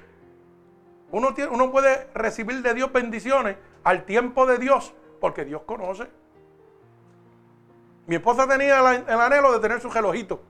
uno, 1.11 1.33
tiene, 1.33 1.51
uno 1.51 1.69
puede 1.69 2.07
recibir 2.13 2.61
de 2.61 2.73
Dios 2.73 2.91
bendiciones 2.93 3.57
al 3.83 4.05
tiempo 4.05 4.45
de 4.45 4.57
Dios, 4.57 4.93
porque 5.19 5.43
Dios 5.43 5.63
conoce. 5.63 6.07
Mi 8.07 8.15
esposa 8.15 8.47
tenía 8.47 8.79
el, 8.79 9.19
anhelo 9.19 9.51
de 9.51 9.59
tener 9.59 9.81
su 9.81 9.89
relojito, 9.89 10.41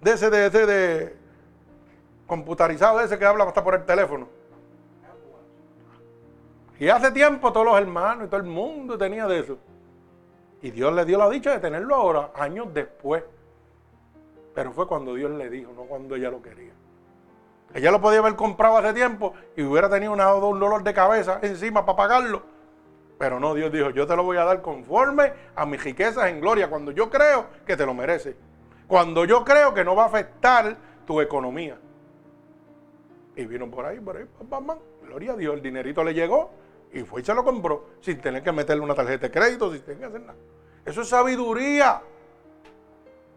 de 0.00 0.12
ese, 0.12 0.30
de 0.30 0.46
ese, 0.46 0.66
de 0.66 1.16
computarizado, 2.26 3.00
ese 3.00 3.18
que 3.18 3.24
habla 3.24 3.44
hasta 3.44 3.64
por 3.64 3.74
el 3.74 3.84
teléfono. 3.86 4.39
Y 6.80 6.88
hace 6.88 7.12
tiempo 7.12 7.52
todos 7.52 7.66
los 7.66 7.78
hermanos 7.78 8.26
y 8.26 8.30
todo 8.30 8.40
el 8.40 8.46
mundo 8.46 8.96
tenía 8.96 9.26
de 9.26 9.40
eso. 9.40 9.58
Y 10.62 10.70
Dios 10.70 10.94
le 10.94 11.04
dio 11.04 11.18
la 11.18 11.28
dicha 11.28 11.52
de 11.52 11.58
tenerlo 11.58 11.94
ahora, 11.94 12.30
años 12.34 12.72
después. 12.72 13.22
Pero 14.54 14.72
fue 14.72 14.88
cuando 14.88 15.14
Dios 15.14 15.30
le 15.30 15.50
dijo, 15.50 15.72
no 15.76 15.82
cuando 15.82 16.16
ella 16.16 16.30
lo 16.30 16.40
quería. 16.40 16.72
Ella 17.74 17.90
lo 17.90 18.00
podía 18.00 18.20
haber 18.20 18.34
comprado 18.34 18.78
hace 18.78 18.94
tiempo 18.94 19.34
y 19.56 19.62
hubiera 19.62 19.90
tenido 19.90 20.12
un 20.12 20.18
dolor 20.58 20.82
de 20.82 20.94
cabeza 20.94 21.38
encima 21.42 21.84
para 21.84 21.96
pagarlo. 21.96 22.42
Pero 23.18 23.38
no, 23.38 23.52
Dios 23.52 23.70
dijo, 23.70 23.90
yo 23.90 24.06
te 24.06 24.16
lo 24.16 24.24
voy 24.24 24.38
a 24.38 24.44
dar 24.44 24.62
conforme 24.62 25.34
a 25.54 25.66
mis 25.66 25.84
riquezas 25.84 26.30
en 26.30 26.40
gloria, 26.40 26.70
cuando 26.70 26.92
yo 26.92 27.10
creo 27.10 27.48
que 27.66 27.76
te 27.76 27.84
lo 27.84 27.92
merece. 27.92 28.36
Cuando 28.88 29.26
yo 29.26 29.44
creo 29.44 29.74
que 29.74 29.84
no 29.84 29.94
va 29.94 30.04
a 30.04 30.06
afectar 30.06 30.78
tu 31.06 31.20
economía. 31.20 31.78
Y 33.36 33.44
vino 33.44 33.70
por 33.70 33.84
ahí, 33.84 34.00
por 34.00 34.16
ahí, 34.16 34.24
mamá, 34.48 34.78
gloria 35.02 35.32
a 35.32 35.36
Dios, 35.36 35.54
el 35.54 35.62
dinerito 35.62 36.02
le 36.02 36.14
llegó 36.14 36.50
y 36.92 37.02
fue 37.02 37.20
y 37.20 37.24
se 37.24 37.34
lo 37.34 37.44
compró 37.44 37.86
sin 38.00 38.20
tener 38.20 38.42
que 38.42 38.52
meterle 38.52 38.82
una 38.82 38.94
tarjeta 38.94 39.28
de 39.28 39.32
crédito, 39.32 39.72
sin 39.72 39.82
tener 39.82 39.98
que 39.98 40.04
hacer 40.06 40.20
nada. 40.20 40.38
Eso 40.84 41.02
es 41.02 41.08
sabiduría. 41.08 42.02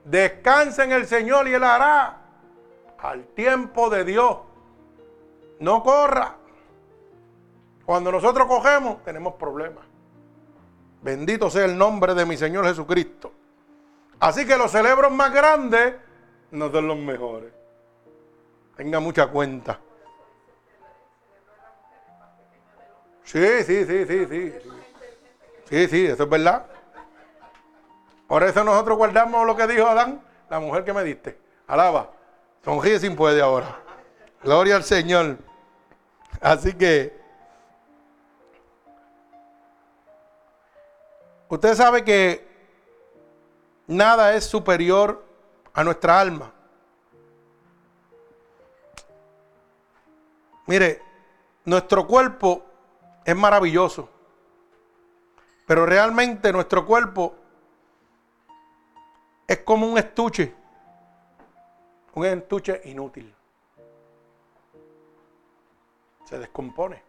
Descansa 0.05 0.83
en 0.83 0.91
el 0.91 1.05
Señor 1.05 1.47
y 1.47 1.53
Él 1.53 1.63
hará 1.63 2.21
al 2.97 3.25
tiempo 3.27 3.89
de 3.89 4.03
Dios. 4.05 4.37
No 5.59 5.83
corra. 5.83 6.35
Cuando 7.85 8.11
nosotros 8.11 8.47
cogemos, 8.47 9.03
tenemos 9.03 9.35
problemas. 9.35 9.85
Bendito 11.01 11.49
sea 11.49 11.65
el 11.65 11.77
nombre 11.77 12.13
de 12.15 12.25
mi 12.25 12.37
Señor 12.37 12.65
Jesucristo. 12.65 13.31
Así 14.19 14.45
que 14.45 14.57
los 14.57 14.71
celebros 14.71 15.11
más 15.11 15.33
grandes 15.33 15.95
no 16.51 16.71
son 16.71 16.87
los 16.87 16.97
mejores. 16.97 17.51
Tenga 18.77 18.99
mucha 18.99 19.27
cuenta. 19.27 19.79
Sí, 23.23 23.63
sí, 23.63 23.85
sí, 23.85 24.05
sí, 24.05 24.25
sí. 24.25 24.53
Sí, 25.69 25.87
sí, 25.87 26.05
eso 26.05 26.23
es 26.23 26.29
verdad. 26.29 26.65
Por 28.27 28.43
eso 28.43 28.63
nosotros 28.63 28.97
guardamos 28.97 29.45
lo 29.45 29.55
que 29.55 29.67
dijo 29.67 29.87
Adán, 29.87 30.21
la 30.49 30.59
mujer 30.59 30.83
que 30.83 30.93
me 30.93 31.03
diste. 31.03 31.37
Alaba. 31.67 32.11
Sonríe 32.63 32.99
sin 32.99 33.15
puede 33.15 33.41
ahora. 33.41 33.79
Gloria 34.43 34.75
al 34.75 34.83
Señor. 34.83 35.37
Así 36.41 36.73
que 36.73 37.23
Usted 41.53 41.75
sabe 41.75 42.03
que 42.03 42.47
nada 43.85 44.33
es 44.33 44.43
superior 44.43 45.23
a 45.71 45.83
nuestra 45.83 46.19
alma. 46.19 46.51
Mire, 50.65 50.99
nuestro 51.63 52.07
cuerpo 52.07 52.65
es 53.25 53.35
maravilloso, 53.35 54.09
pero 55.65 55.85
realmente 55.85 56.51
nuestro 56.51 56.85
cuerpo 56.85 57.35
es 59.47 59.59
como 59.59 59.87
un 59.87 59.97
estuche, 59.97 60.53
un 62.13 62.25
estuche 62.25 62.81
inútil. 62.85 63.33
Se 66.25 66.39
descompone. 66.39 67.03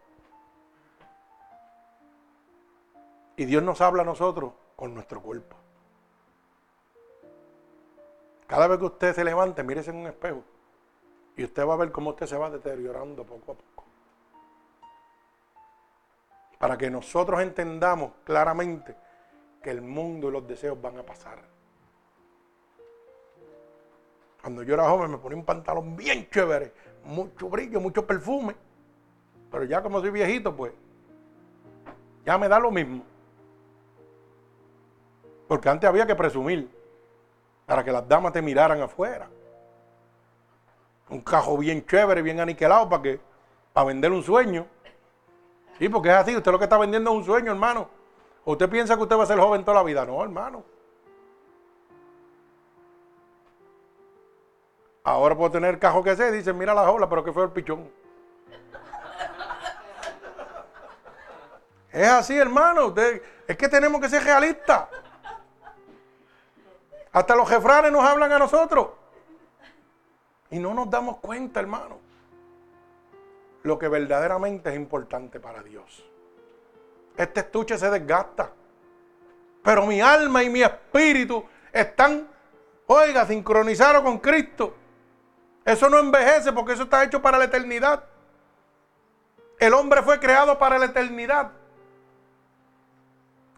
Y 3.37 3.45
Dios 3.45 3.63
nos 3.63 3.81
habla 3.81 4.03
a 4.03 4.05
nosotros 4.05 4.53
con 4.75 4.93
nuestro 4.93 5.21
cuerpo. 5.21 5.57
Cada 8.47 8.67
vez 8.67 8.79
que 8.79 8.85
usted 8.85 9.15
se 9.15 9.23
levante, 9.23 9.63
mírese 9.63 9.89
en 9.89 9.97
un 9.97 10.07
espejo. 10.07 10.43
Y 11.35 11.43
usted 11.43 11.67
va 11.67 11.73
a 11.73 11.77
ver 11.77 11.91
cómo 11.91 12.11
usted 12.11 12.27
se 12.27 12.37
va 12.37 12.49
deteriorando 12.49 13.25
poco 13.25 13.51
a 13.51 13.55
poco. 13.55 13.74
Para 16.57 16.77
que 16.77 16.89
nosotros 16.89 17.41
entendamos 17.41 18.11
claramente 18.23 18.95
que 19.61 19.71
el 19.71 19.81
mundo 19.81 20.29
y 20.29 20.31
los 20.31 20.47
deseos 20.47 20.79
van 20.81 20.97
a 20.97 21.03
pasar. 21.03 21.39
Cuando 24.41 24.61
yo 24.61 24.75
era 24.75 24.87
joven 24.87 25.11
me 25.11 25.17
ponía 25.17 25.37
un 25.37 25.45
pantalón 25.45 25.95
bien 25.95 26.29
chévere, 26.29 26.71
mucho 27.03 27.49
brillo, 27.49 27.79
mucho 27.81 28.05
perfume. 28.05 28.55
Pero 29.51 29.63
ya 29.63 29.81
como 29.81 29.99
soy 30.01 30.11
viejito, 30.11 30.55
pues 30.55 30.71
ya 32.23 32.37
me 32.37 32.47
da 32.47 32.59
lo 32.59 32.71
mismo. 32.71 33.03
Porque 35.47 35.69
antes 35.69 35.87
había 35.87 36.05
que 36.05 36.15
presumir 36.15 36.69
para 37.65 37.83
que 37.83 37.91
las 37.91 38.07
damas 38.07 38.33
te 38.33 38.41
miraran 38.41 38.81
afuera. 38.81 39.29
Un 41.09 41.21
cajo 41.21 41.57
bien 41.57 41.85
chévere, 41.85 42.21
bien 42.21 42.39
aniquilado 42.39 42.89
para 42.89 43.01
que 43.01 43.19
para 43.73 43.87
vender 43.87 44.11
un 44.11 44.23
sueño. 44.23 44.65
Sí, 45.77 45.89
porque 45.89 46.09
es 46.09 46.15
así, 46.15 46.35
usted 46.35 46.51
lo 46.51 46.57
que 46.57 46.65
está 46.65 46.77
vendiendo 46.77 47.11
es 47.11 47.17
un 47.17 47.25
sueño, 47.25 47.51
hermano. 47.51 47.89
usted 48.45 48.69
piensa 48.69 48.95
que 48.95 49.03
usted 49.03 49.17
va 49.17 49.23
a 49.23 49.27
ser 49.27 49.39
joven 49.39 49.65
toda 49.65 49.75
la 49.75 49.83
vida? 49.83 50.05
No, 50.05 50.23
hermano. 50.23 50.63
Ahora 55.03 55.35
puedo 55.35 55.51
tener 55.51 55.75
el 55.75 55.79
cajo 55.79 56.03
que 56.03 56.15
sé, 56.15 56.31
dice, 56.31 56.53
mira 56.53 56.73
la 56.73 56.85
jola, 56.85 57.07
pero 57.07 57.23
que 57.23 57.31
fue 57.31 57.43
el 57.43 57.51
pichón. 57.51 57.91
es 61.91 62.07
así, 62.07 62.37
hermano. 62.37 62.93
es 63.47 63.57
que 63.57 63.67
tenemos 63.67 64.01
que 64.01 64.09
ser 64.09 64.23
realistas. 64.23 64.87
Hasta 67.11 67.35
los 67.35 67.47
jefranes 67.47 67.91
nos 67.91 68.03
hablan 68.03 68.31
a 68.31 68.39
nosotros. 68.39 68.89
Y 70.49 70.59
no 70.59 70.73
nos 70.73 70.89
damos 70.89 71.17
cuenta, 71.17 71.59
hermano. 71.59 72.04
Lo 73.65 73.79
que 73.79 73.87
verdaderamente 73.87 74.69
es 74.69 74.75
importante 74.75 75.39
para 75.39 75.63
Dios. 75.63 76.05
Este 77.17 77.39
estuche 77.39 77.79
se 77.79 77.89
desgasta. 77.89 78.51
Pero 79.63 79.87
mi 79.87 79.99
alma 80.01 80.43
y 80.43 80.51
mi 80.51 80.61
espíritu 80.61 81.43
están, 81.73 82.27
oiga, 82.85 83.25
sincronizados 83.25 84.03
con 84.03 84.19
Cristo. 84.19 84.75
Eso 85.65 85.89
no 85.89 85.97
envejece 85.97 86.53
porque 86.53 86.73
eso 86.73 86.83
está 86.83 87.03
hecho 87.03 87.23
para 87.23 87.39
la 87.39 87.45
eternidad. 87.45 88.03
El 89.57 89.73
hombre 89.73 90.03
fue 90.03 90.19
creado 90.19 90.59
para 90.59 90.77
la 90.77 90.85
eternidad. 90.85 91.51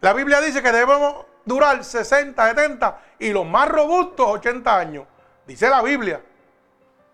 La 0.00 0.14
Biblia 0.14 0.40
dice 0.40 0.62
que 0.62 0.72
debemos 0.72 1.26
durar 1.44 1.84
60, 1.84 2.48
70 2.48 3.02
y 3.18 3.30
los 3.30 3.44
más 3.44 3.68
robustos 3.68 4.26
80 4.26 4.74
años. 4.74 5.06
Dice 5.46 5.68
la 5.68 5.82
Biblia. 5.82 6.22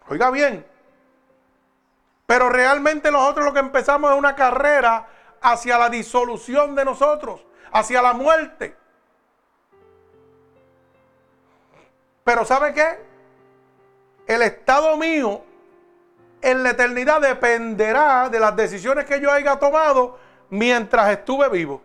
Oiga 0.07 0.31
bien. 0.31 0.74
Pero 2.27 2.49
realmente 2.49 3.11
nosotros 3.11 3.45
lo 3.45 3.53
que 3.53 3.61
empezamos 3.61 4.11
es 4.13 4.19
una 4.19 4.35
carrera 4.35 5.07
hacia 5.41 5.79
la 5.79 5.91
disolución 5.91 6.75
de 6.75 6.85
nosotros, 6.85 7.45
hacia 7.73 8.01
la 8.01 8.15
muerte. 8.15 8.77
Pero 12.25 12.45
¿sabe 12.45 12.73
qué? 12.73 12.99
El 14.27 14.41
estado 14.41 14.97
mío 14.97 15.43
en 16.41 16.63
la 16.63 16.71
eternidad 16.71 17.21
dependerá 17.21 18.29
de 18.31 18.41
las 18.41 18.57
decisiones 18.57 19.05
que 19.05 19.21
yo 19.21 19.31
haya 19.31 19.59
tomado 19.59 20.19
mientras 20.49 21.11
estuve 21.11 21.49
vivo. 21.51 21.83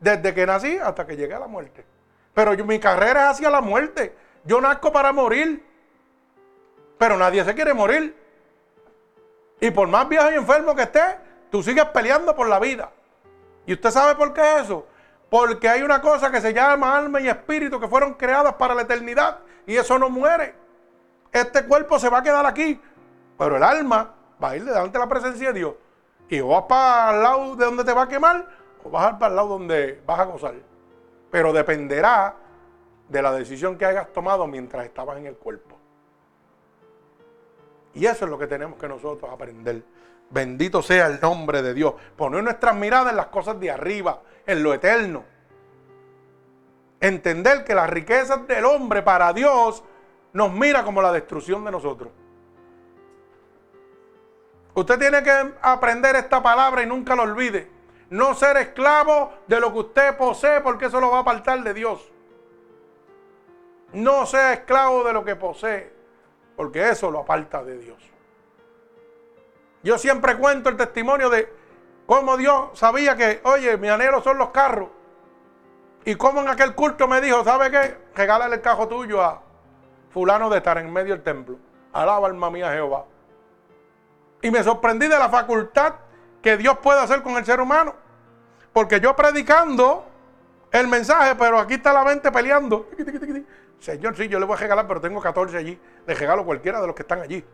Desde 0.00 0.34
que 0.34 0.44
nací 0.44 0.76
hasta 0.78 1.06
que 1.06 1.16
llegué 1.16 1.34
a 1.34 1.38
la 1.38 1.46
muerte. 1.46 1.84
Pero 2.34 2.52
mi 2.64 2.78
carrera 2.78 3.24
es 3.24 3.36
hacia 3.36 3.50
la 3.50 3.60
muerte. 3.60 4.14
Yo 4.44 4.60
nazco 4.60 4.92
para 4.92 5.12
morir. 5.12 5.64
Pero 6.98 7.16
nadie 7.16 7.44
se 7.44 7.54
quiere 7.54 7.72
morir. 7.72 8.25
Y 9.60 9.70
por 9.70 9.88
más 9.88 10.08
viejo 10.08 10.30
y 10.30 10.34
enfermo 10.34 10.74
que 10.74 10.82
esté, 10.82 11.18
tú 11.50 11.62
sigues 11.62 11.84
peleando 11.86 12.34
por 12.34 12.48
la 12.48 12.58
vida. 12.58 12.90
¿Y 13.64 13.72
usted 13.72 13.90
sabe 13.90 14.14
por 14.14 14.32
qué 14.32 14.60
eso? 14.60 14.86
Porque 15.30 15.68
hay 15.68 15.82
una 15.82 16.00
cosa 16.00 16.30
que 16.30 16.40
se 16.40 16.52
llama 16.52 16.96
alma 16.96 17.20
y 17.20 17.28
espíritu 17.28 17.80
que 17.80 17.88
fueron 17.88 18.14
creadas 18.14 18.54
para 18.54 18.74
la 18.74 18.82
eternidad. 18.82 19.38
Y 19.66 19.76
eso 19.76 19.98
no 19.98 20.08
muere. 20.08 20.54
Este 21.32 21.64
cuerpo 21.64 21.98
se 21.98 22.08
va 22.08 22.18
a 22.18 22.22
quedar 22.22 22.46
aquí. 22.46 22.80
Pero 23.36 23.56
el 23.56 23.62
alma 23.62 24.14
va 24.42 24.50
a 24.50 24.56
ir 24.56 24.64
delante 24.64 24.98
de 24.98 25.04
la 25.04 25.08
presencia 25.08 25.48
de 25.48 25.58
Dios. 25.58 25.74
Y 26.28 26.40
vas 26.40 26.64
para 26.68 27.16
el 27.16 27.22
lado 27.22 27.56
de 27.56 27.64
donde 27.64 27.84
te 27.84 27.92
va 27.92 28.02
a 28.02 28.08
quemar 28.08 28.46
o 28.84 28.90
vas 28.90 29.14
para 29.14 29.28
el 29.28 29.36
lado 29.36 29.48
donde 29.48 30.00
vas 30.06 30.20
a 30.20 30.24
gozar 30.24 30.54
pero 31.36 31.52
dependerá 31.52 32.34
de 33.08 33.22
la 33.22 33.32
decisión 33.32 33.76
que 33.76 33.84
hayas 33.84 34.12
tomado 34.12 34.46
mientras 34.46 34.86
estabas 34.86 35.18
en 35.18 35.26
el 35.26 35.36
cuerpo. 35.36 35.75
Y 37.96 38.04
eso 38.04 38.26
es 38.26 38.30
lo 38.30 38.38
que 38.38 38.46
tenemos 38.46 38.78
que 38.78 38.86
nosotros 38.86 39.30
aprender. 39.32 39.82
Bendito 40.28 40.82
sea 40.82 41.06
el 41.06 41.18
nombre 41.18 41.62
de 41.62 41.72
Dios. 41.72 41.94
Poner 42.14 42.44
nuestras 42.44 42.76
miradas 42.76 43.10
en 43.10 43.16
las 43.16 43.28
cosas 43.28 43.58
de 43.58 43.70
arriba, 43.70 44.20
en 44.46 44.62
lo 44.62 44.74
eterno. 44.74 45.24
Entender 47.00 47.64
que 47.64 47.74
las 47.74 47.88
riquezas 47.88 48.46
del 48.46 48.66
hombre 48.66 49.02
para 49.02 49.32
Dios 49.32 49.82
nos 50.34 50.52
mira 50.52 50.84
como 50.84 51.00
la 51.00 51.10
destrucción 51.10 51.64
de 51.64 51.70
nosotros. 51.70 52.10
Usted 54.74 54.98
tiene 54.98 55.22
que 55.22 55.54
aprender 55.62 56.16
esta 56.16 56.42
palabra 56.42 56.82
y 56.82 56.86
nunca 56.86 57.16
lo 57.16 57.22
olvide. 57.22 57.70
No 58.10 58.34
ser 58.34 58.58
esclavo 58.58 59.32
de 59.46 59.58
lo 59.58 59.72
que 59.72 59.78
usted 59.78 60.16
posee 60.18 60.60
porque 60.60 60.86
eso 60.86 61.00
lo 61.00 61.10
va 61.10 61.18
a 61.18 61.20
apartar 61.22 61.62
de 61.62 61.72
Dios. 61.72 62.12
No 63.94 64.26
sea 64.26 64.52
esclavo 64.52 65.02
de 65.02 65.14
lo 65.14 65.24
que 65.24 65.34
posee 65.34 65.95
porque 66.56 66.88
eso 66.88 67.10
lo 67.10 67.20
aparta 67.20 67.62
de 67.62 67.78
Dios. 67.78 68.02
Yo 69.82 69.98
siempre 69.98 70.36
cuento 70.36 70.68
el 70.68 70.76
testimonio 70.76 71.30
de 71.30 71.52
cómo 72.06 72.36
Dios 72.36 72.70
sabía 72.74 73.16
que, 73.16 73.40
oye, 73.44 73.76
mi 73.76 73.88
anhelo 73.88 74.22
son 74.22 74.38
los 74.38 74.50
carros. 74.50 74.88
Y 76.04 76.14
cómo 76.14 76.40
en 76.40 76.48
aquel 76.48 76.74
culto 76.74 77.06
me 77.06 77.20
dijo, 77.20 77.44
¿sabe 77.44 77.70
qué? 77.70 77.96
Regálale 78.14 78.56
el 78.56 78.60
carro 78.62 78.88
tuyo 78.88 79.22
a 79.22 79.42
fulano 80.10 80.48
de 80.48 80.58
estar 80.58 80.78
en 80.78 80.92
medio 80.92 81.14
del 81.14 81.22
templo. 81.22 81.58
Alaba 81.92 82.26
alma 82.26 82.50
mía 82.50 82.72
Jehová. 82.72 83.04
Y 84.42 84.50
me 84.50 84.62
sorprendí 84.62 85.08
de 85.08 85.18
la 85.18 85.28
facultad 85.28 85.94
que 86.42 86.56
Dios 86.56 86.78
puede 86.78 87.00
hacer 87.00 87.22
con 87.22 87.36
el 87.36 87.44
ser 87.44 87.60
humano. 87.60 87.94
Porque 88.72 89.00
yo 89.00 89.16
predicando 89.16 90.04
el 90.70 90.88
mensaje, 90.88 91.34
pero 91.34 91.58
aquí 91.58 91.74
está 91.74 91.92
la 91.92 92.04
mente 92.04 92.30
peleando. 92.30 92.88
Señor, 93.78 94.16
sí, 94.16 94.28
yo 94.28 94.38
le 94.38 94.46
voy 94.46 94.56
a 94.56 94.60
regalar, 94.60 94.86
pero 94.86 95.00
tengo 95.00 95.20
14 95.20 95.56
allí. 95.56 95.78
Le 96.06 96.14
regalo 96.14 96.44
cualquiera 96.44 96.80
de 96.80 96.86
los 96.86 96.96
que 96.96 97.02
están 97.02 97.20
allí. 97.20 97.44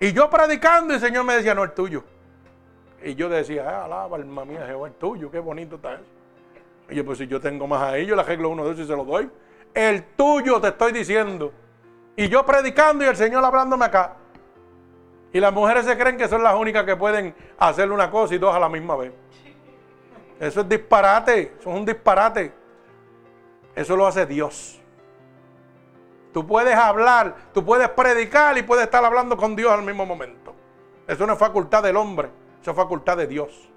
Y 0.00 0.12
yo 0.12 0.28
predicando, 0.28 0.92
y 0.92 0.96
el 0.96 1.02
Señor 1.02 1.24
me 1.24 1.34
decía, 1.34 1.54
no, 1.54 1.62
el 1.62 1.72
tuyo. 1.72 2.04
Y 3.02 3.14
yo 3.14 3.28
decía, 3.28 3.68
ah, 3.68 3.84
alaba, 3.84 4.16
alma 4.16 4.44
mía, 4.44 4.64
Jehová, 4.66 4.88
el 4.88 4.94
tuyo, 4.94 5.30
qué 5.30 5.38
bonito 5.38 5.76
está 5.76 5.94
eso. 5.94 6.04
Y 6.90 6.96
yo, 6.96 7.04
pues 7.04 7.18
si 7.18 7.26
yo 7.26 7.40
tengo 7.40 7.66
más 7.66 7.82
ahí, 7.82 8.06
yo 8.06 8.14
le 8.14 8.22
arreglo 8.22 8.48
uno 8.48 8.64
de 8.64 8.72
esos 8.72 8.84
y 8.84 8.88
se 8.88 8.96
lo 8.96 9.04
doy. 9.04 9.30
El 9.74 10.04
tuyo 10.16 10.60
te 10.60 10.68
estoy 10.68 10.92
diciendo. 10.92 11.52
Y 12.16 12.28
yo 12.28 12.44
predicando 12.44 13.04
y 13.04 13.08
el 13.08 13.16
Señor 13.16 13.44
hablándome 13.44 13.84
acá. 13.84 14.16
Y 15.32 15.40
las 15.40 15.52
mujeres 15.52 15.86
se 15.86 15.96
creen 15.96 16.16
que 16.16 16.28
son 16.28 16.42
las 16.42 16.54
únicas 16.54 16.84
que 16.84 16.94
pueden 16.94 17.34
hacerle 17.58 17.94
una 17.94 18.10
cosa 18.10 18.34
y 18.34 18.38
dos 18.38 18.54
a 18.54 18.60
la 18.60 18.68
misma 18.68 18.96
vez. 18.96 19.12
Eso 20.38 20.60
es 20.60 20.68
disparate, 20.68 21.54
eso 21.58 21.70
es 21.70 21.76
un 21.76 21.86
disparate. 21.86 22.52
Eso 23.74 23.96
lo 23.96 24.06
hace 24.06 24.26
Dios. 24.26 24.80
Tú 26.32 26.46
puedes 26.46 26.74
hablar, 26.74 27.36
tú 27.52 27.64
puedes 27.64 27.88
predicar 27.90 28.56
y 28.56 28.62
puedes 28.62 28.84
estar 28.84 29.04
hablando 29.04 29.36
con 29.36 29.54
Dios 29.54 29.70
al 29.70 29.82
mismo 29.82 30.06
momento. 30.06 30.54
Eso 31.06 31.26
no 31.26 31.34
es 31.34 31.38
facultad 31.38 31.82
del 31.82 31.96
hombre, 31.96 32.30
eso 32.60 32.70
es 32.70 32.76
facultad 32.76 33.16
de 33.16 33.26
Dios. 33.26 33.68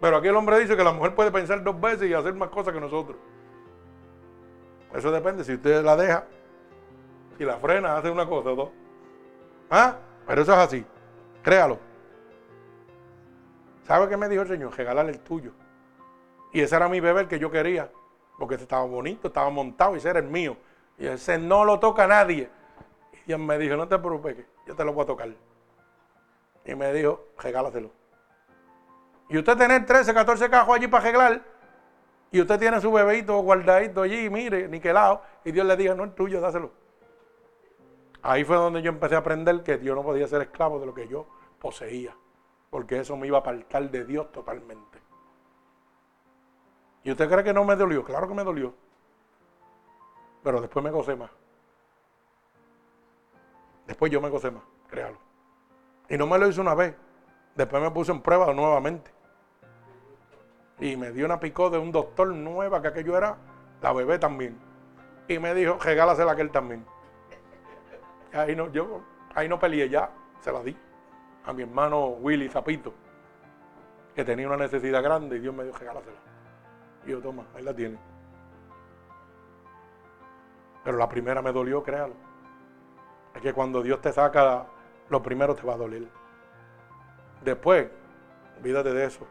Pero 0.00 0.16
aquí 0.16 0.28
el 0.28 0.36
hombre 0.36 0.58
dice 0.60 0.76
que 0.76 0.84
la 0.84 0.92
mujer 0.92 1.14
puede 1.14 1.30
pensar 1.30 1.62
dos 1.62 1.78
veces 1.80 2.08
y 2.08 2.14
hacer 2.14 2.34
más 2.34 2.48
cosas 2.48 2.72
que 2.72 2.80
nosotros. 2.80 3.18
Eso 4.94 5.10
depende, 5.10 5.44
si 5.44 5.54
usted 5.54 5.84
la 5.84 5.96
deja 5.96 6.24
y 7.38 7.44
la 7.44 7.58
frena, 7.58 7.96
hace 7.96 8.10
una 8.10 8.26
cosa 8.26 8.50
o 8.50 8.56
dos. 8.56 8.70
¿Ah? 9.70 9.96
Pero 10.26 10.42
eso 10.42 10.52
es 10.52 10.58
así. 10.58 10.86
Créalo. 11.42 11.78
¿Sabe 13.86 14.08
qué 14.08 14.16
me 14.16 14.28
dijo 14.28 14.42
el 14.42 14.48
Señor? 14.48 14.74
Regalarle 14.76 15.12
el 15.12 15.20
tuyo. 15.20 15.52
Y 16.52 16.60
ese 16.60 16.76
era 16.76 16.88
mi 16.88 17.00
bebé 17.00 17.22
el 17.22 17.28
que 17.28 17.38
yo 17.38 17.50
quería. 17.50 17.90
Porque 18.38 18.56
estaba 18.56 18.84
bonito, 18.84 19.28
estaba 19.28 19.50
montado 19.50 19.94
y 19.94 19.98
ese 19.98 20.10
era 20.10 20.18
el 20.18 20.28
mío. 20.28 20.56
Y 20.98 21.06
ese 21.06 21.38
no 21.38 21.64
lo 21.64 21.78
toca 21.78 22.04
a 22.04 22.06
nadie. 22.06 22.50
Y 23.12 23.26
Dios 23.26 23.40
me 23.40 23.58
dijo, 23.58 23.76
no 23.76 23.88
te 23.88 23.98
preocupes, 23.98 24.36
yo 24.66 24.74
te 24.74 24.84
lo 24.84 24.92
voy 24.92 25.04
a 25.04 25.06
tocar. 25.06 25.28
Y 26.64 26.74
me 26.74 26.92
dijo, 26.92 27.26
regálaselo. 27.38 27.90
Y 29.28 29.38
usted 29.38 29.56
tener 29.56 29.86
13, 29.86 30.12
14 30.12 30.50
cajos 30.50 30.76
allí 30.76 30.86
para 30.86 31.02
arreglar. 31.02 31.42
Y 32.30 32.40
usted 32.40 32.58
tiene 32.58 32.80
su 32.80 32.90
bebito 32.90 33.38
guardadito 33.40 34.02
allí, 34.02 34.28
mire, 34.28 34.68
niquelado. 34.68 35.22
Y 35.44 35.52
Dios 35.52 35.66
le 35.66 35.76
dijo, 35.76 35.94
no 35.94 36.04
es 36.04 36.14
tuyo, 36.14 36.40
dáselo. 36.40 36.72
Ahí 38.22 38.42
fue 38.42 38.56
donde 38.56 38.82
yo 38.82 38.88
empecé 38.88 39.14
a 39.14 39.18
aprender 39.18 39.62
que 39.62 39.76
Dios 39.76 39.94
no 39.94 40.02
podía 40.02 40.26
ser 40.26 40.42
esclavo 40.42 40.80
de 40.80 40.86
lo 40.86 40.94
que 40.94 41.06
yo 41.06 41.26
poseía. 41.60 42.16
Porque 42.70 42.98
eso 42.98 43.16
me 43.16 43.26
iba 43.26 43.38
a 43.38 43.40
apartar 43.40 43.90
de 43.90 44.04
Dios 44.04 44.32
totalmente. 44.32 44.93
¿Y 47.04 47.10
usted 47.10 47.28
cree 47.28 47.44
que 47.44 47.52
no 47.52 47.64
me 47.64 47.76
dolió? 47.76 48.04
Claro 48.04 48.26
que 48.26 48.34
me 48.34 48.42
dolió. 48.42 48.74
Pero 50.42 50.60
después 50.60 50.84
me 50.84 50.90
gocé 50.90 51.14
más. 51.14 51.30
Después 53.86 54.10
yo 54.10 54.20
me 54.20 54.30
gocé 54.30 54.50
más, 54.50 54.62
créalo. 54.88 55.18
Y 56.08 56.16
no 56.16 56.26
me 56.26 56.38
lo 56.38 56.48
hizo 56.48 56.60
una 56.60 56.74
vez. 56.74 56.96
Después 57.54 57.82
me 57.82 57.90
puse 57.90 58.10
en 58.10 58.20
prueba 58.20 58.52
nuevamente. 58.52 59.10
Y 60.80 60.96
me 60.96 61.12
dio 61.12 61.26
una 61.26 61.38
picó 61.38 61.70
de 61.70 61.78
un 61.78 61.92
doctor 61.92 62.28
nueva, 62.28 62.82
que 62.82 62.88
aquello 62.88 63.16
era 63.16 63.36
la 63.80 63.92
bebé 63.92 64.18
también. 64.18 64.58
Y 65.28 65.38
me 65.38 65.54
dijo, 65.54 65.78
regálasela 65.78 66.32
aquel 66.32 66.50
también. 66.50 66.84
ahí 68.32 68.56
no, 68.56 68.72
yo 68.72 69.02
ahí 69.34 69.48
no 69.48 69.58
peleé 69.58 69.88
ya, 69.88 70.10
se 70.40 70.50
la 70.50 70.62
di 70.62 70.76
a 71.46 71.52
mi 71.52 71.62
hermano 71.62 72.06
Willy 72.06 72.48
Zapito, 72.48 72.94
que 74.14 74.24
tenía 74.24 74.46
una 74.46 74.56
necesidad 74.56 75.02
grande 75.02 75.36
y 75.36 75.40
Dios 75.40 75.54
me 75.54 75.64
dijo, 75.64 75.76
regálasela. 75.78 76.33
Y 77.06 77.10
yo, 77.10 77.20
toma, 77.20 77.44
ahí 77.54 77.62
la 77.62 77.74
tiene. 77.74 77.98
Pero 80.84 80.98
la 80.98 81.08
primera 81.08 81.42
me 81.42 81.52
dolió, 81.52 81.82
créalo. 81.82 82.14
Es 83.34 83.42
que 83.42 83.52
cuando 83.52 83.82
Dios 83.82 84.00
te 84.00 84.12
saca, 84.12 84.66
lo 85.08 85.22
primero 85.22 85.54
te 85.54 85.66
va 85.66 85.74
a 85.74 85.78
doler. 85.78 86.06
Después, 87.42 87.88
olvídate 88.58 88.92
de 88.92 89.06
eso. 89.06 89.26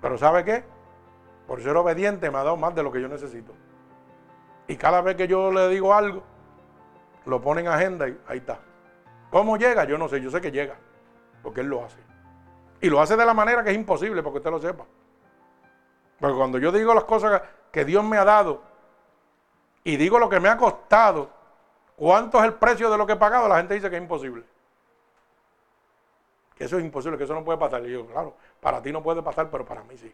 Pero 0.00 0.16
¿sabe 0.16 0.44
qué? 0.44 0.64
Por 1.46 1.62
ser 1.62 1.76
obediente 1.76 2.30
me 2.30 2.38
ha 2.38 2.44
dado 2.44 2.56
más 2.56 2.74
de 2.74 2.82
lo 2.82 2.92
que 2.92 3.00
yo 3.00 3.08
necesito. 3.08 3.52
Y 4.66 4.76
cada 4.76 5.00
vez 5.00 5.16
que 5.16 5.26
yo 5.26 5.50
le 5.50 5.68
digo 5.68 5.94
algo, 5.94 6.22
lo 7.24 7.40
pone 7.40 7.62
en 7.62 7.68
agenda 7.68 8.08
y 8.08 8.18
ahí 8.26 8.38
está. 8.38 8.60
¿Cómo 9.30 9.56
llega? 9.56 9.84
Yo 9.84 9.98
no 9.98 10.08
sé, 10.08 10.20
yo 10.20 10.30
sé 10.30 10.40
que 10.40 10.50
llega. 10.50 10.76
Porque 11.42 11.60
Él 11.60 11.68
lo 11.68 11.84
hace. 11.84 11.98
Y 12.80 12.88
lo 12.88 13.00
hace 13.00 13.16
de 13.16 13.26
la 13.26 13.34
manera 13.34 13.64
que 13.64 13.70
es 13.70 13.76
imposible, 13.76 14.22
porque 14.22 14.38
usted 14.38 14.50
lo 14.50 14.60
sepa. 14.60 14.84
Porque 16.20 16.36
cuando 16.36 16.58
yo 16.58 16.72
digo 16.72 16.94
las 16.94 17.04
cosas 17.04 17.42
que 17.70 17.84
Dios 17.84 18.04
me 18.04 18.18
ha 18.18 18.24
dado 18.24 18.60
y 19.84 19.96
digo 19.96 20.18
lo 20.18 20.28
que 20.28 20.40
me 20.40 20.48
ha 20.48 20.56
costado, 20.56 21.30
cuánto 21.96 22.38
es 22.38 22.44
el 22.44 22.54
precio 22.54 22.90
de 22.90 22.98
lo 22.98 23.06
que 23.06 23.12
he 23.12 23.16
pagado, 23.16 23.48
la 23.48 23.56
gente 23.56 23.74
dice 23.74 23.88
que 23.88 23.96
es 23.96 24.02
imposible. 24.02 24.44
Que 26.56 26.64
eso 26.64 26.76
es 26.76 26.84
imposible, 26.84 27.16
que 27.16 27.24
eso 27.24 27.34
no 27.34 27.44
puede 27.44 27.58
pasar. 27.58 27.86
Y 27.86 27.92
yo, 27.92 28.06
claro, 28.06 28.34
para 28.60 28.82
ti 28.82 28.92
no 28.92 29.02
puede 29.02 29.22
pasar, 29.22 29.48
pero 29.48 29.64
para 29.64 29.84
mí 29.84 29.96
sí. 29.96 30.12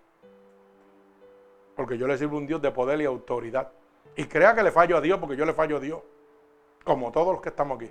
Porque 1.74 1.96
yo 1.96 2.06
le 2.06 2.18
sirvo 2.18 2.36
un 2.36 2.46
Dios 2.46 2.60
de 2.60 2.70
poder 2.70 3.00
y 3.00 3.06
autoridad. 3.06 3.72
Y 4.14 4.26
crea 4.26 4.54
que 4.54 4.62
le 4.62 4.70
fallo 4.70 4.98
a 4.98 5.00
Dios, 5.00 5.18
porque 5.18 5.36
yo 5.36 5.46
le 5.46 5.54
fallo 5.54 5.78
a 5.78 5.80
Dios. 5.80 6.00
Como 6.84 7.10
todos 7.10 7.32
los 7.32 7.40
que 7.40 7.48
estamos 7.48 7.76
aquí. 7.76 7.90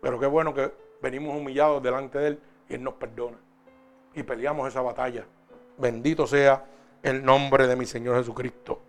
Pero 0.00 0.20
qué 0.20 0.26
bueno 0.26 0.54
que 0.54 0.72
venimos 1.02 1.36
humillados 1.36 1.82
delante 1.82 2.18
de 2.18 2.26
Él 2.28 2.42
y 2.68 2.74
Él 2.74 2.84
nos 2.84 2.94
perdona. 2.94 3.36
Y 4.14 4.22
peleamos 4.22 4.68
esa 4.68 4.80
batalla. 4.80 5.26
Bendito 5.76 6.26
sea 6.26 6.64
el 7.02 7.24
nombre 7.24 7.66
de 7.66 7.76
mi 7.76 7.86
Señor 7.86 8.16
Jesucristo. 8.16 8.80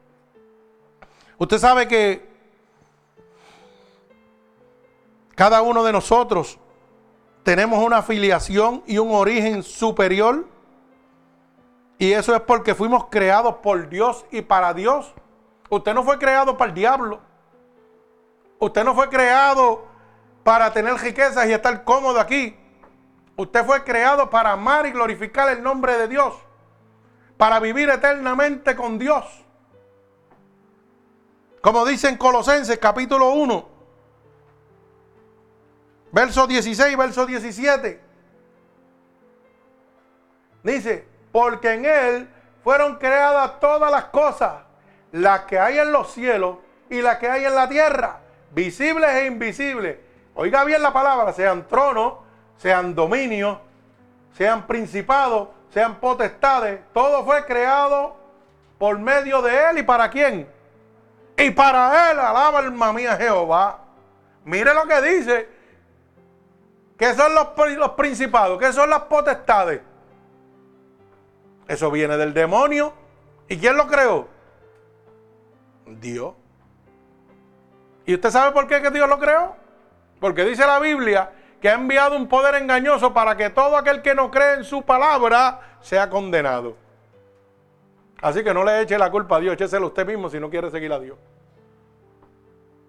Usted 1.37 1.57
sabe 1.57 1.87
que 1.87 2.25
cada 5.35 5.61
uno 5.61 5.83
de 5.83 5.91
nosotros 5.91 6.57
tenemos 7.43 7.83
una 7.83 7.97
afiliación 7.97 8.83
y 8.87 8.97
un 8.97 9.13
origen 9.13 9.63
superior. 9.63 10.47
Y 11.97 12.11
eso 12.11 12.35
es 12.35 12.41
porque 12.41 12.73
fuimos 12.73 13.05
creados 13.09 13.55
por 13.55 13.87
Dios 13.89 14.25
y 14.31 14.41
para 14.41 14.73
Dios. 14.73 15.13
Usted 15.69 15.93
no 15.93 16.03
fue 16.03 16.17
creado 16.17 16.57
para 16.57 16.69
el 16.69 16.75
diablo. 16.75 17.19
Usted 18.59 18.83
no 18.83 18.95
fue 18.95 19.09
creado 19.09 19.85
para 20.43 20.71
tener 20.71 20.95
riquezas 20.95 21.47
y 21.47 21.53
estar 21.53 21.83
cómodo 21.83 22.19
aquí. 22.19 22.55
Usted 23.35 23.65
fue 23.65 23.83
creado 23.83 24.29
para 24.29 24.53
amar 24.53 24.85
y 24.85 24.91
glorificar 24.91 25.49
el 25.49 25.61
nombre 25.61 25.97
de 25.97 26.07
Dios. 26.07 26.33
Para 27.37 27.59
vivir 27.59 27.89
eternamente 27.89 28.75
con 28.75 28.97
Dios. 28.97 29.25
Como 31.61 31.85
dice 31.85 32.09
en 32.09 32.17
Colosenses 32.17 32.77
capítulo 32.77 33.31
1, 33.31 33.69
verso 36.11 36.47
16, 36.47 36.97
verso 36.97 37.25
17. 37.25 38.01
Dice, 40.63 41.07
porque 41.31 41.73
en 41.73 41.85
Él 41.85 42.29
fueron 42.63 42.97
creadas 42.97 43.59
todas 43.59 43.91
las 43.91 44.05
cosas, 44.05 44.63
las 45.11 45.41
que 45.41 45.59
hay 45.59 45.79
en 45.79 45.91
los 45.91 46.11
cielos 46.11 46.57
y 46.89 47.01
las 47.01 47.17
que 47.17 47.29
hay 47.29 47.45
en 47.45 47.55
la 47.55 47.67
tierra, 47.67 48.19
visibles 48.51 49.09
e 49.11 49.25
invisibles 49.25 49.97
Oiga 50.37 50.65
bien 50.65 50.81
la 50.81 50.91
palabra, 50.91 51.31
sean 51.31 51.65
tronos, 51.65 52.15
sean 52.57 52.93
dominios, 52.93 53.57
sean 54.33 54.67
principados, 54.67 55.47
sean 55.75 55.99
potestades. 55.99 56.79
Todo 56.93 57.25
fue 57.25 57.43
creado 57.43 58.15
por 58.77 58.97
medio 58.97 59.41
de 59.41 59.69
Él 59.69 59.79
y 59.79 59.83
para 59.83 60.09
quién. 60.09 60.47
Y 61.37 61.51
para 61.51 62.11
Él, 62.11 62.17
alaba 62.17 62.59
alma 62.59 62.93
mía 62.93 63.17
Jehová. 63.17 63.81
Mire 64.45 64.73
lo 64.73 64.87
que 64.87 65.01
dice. 65.01 65.49
¿Qué 66.97 67.13
son 67.13 67.35
los, 67.35 67.49
los 67.75 67.89
principados? 67.89 68.57
¿Qué 68.57 68.71
son 68.71 68.89
las 68.89 69.01
potestades? 69.01 69.81
Eso 71.67 71.91
viene 71.91 72.15
del 72.15 72.33
demonio. 72.33 72.93
¿Y 73.49 73.57
quién 73.57 73.75
lo 73.75 73.85
creó? 73.85 74.29
Dios. 75.87 76.35
¿Y 78.05 78.13
usted 78.13 78.29
sabe 78.29 78.53
por 78.53 78.65
qué 78.67 78.81
que 78.81 78.91
Dios 78.91 79.09
lo 79.09 79.19
creó? 79.19 79.57
Porque 80.21 80.45
dice 80.45 80.65
la 80.65 80.79
Biblia 80.79 81.31
que 81.65 81.69
ha 81.69 81.73
enviado 81.73 82.15
un 82.15 82.27
poder 82.27 82.61
engañoso 82.61 83.11
para 83.11 83.35
que 83.35 83.49
todo 83.49 83.75
aquel 83.75 84.03
que 84.03 84.13
no 84.13 84.29
cree 84.29 84.53
en 84.53 84.63
su 84.63 84.83
palabra 84.83 85.79
sea 85.81 86.11
condenado. 86.11 86.75
Así 88.21 88.43
que 88.43 88.53
no 88.53 88.63
le 88.63 88.81
eche 88.81 88.99
la 88.99 89.09
culpa 89.09 89.37
a 89.37 89.39
Dios, 89.39 89.55
écheselo 89.55 89.87
usted 89.87 90.05
mismo 90.05 90.29
si 90.29 90.39
no 90.39 90.51
quiere 90.51 90.69
seguir 90.69 90.93
a 90.93 90.99
Dios. 90.99 91.17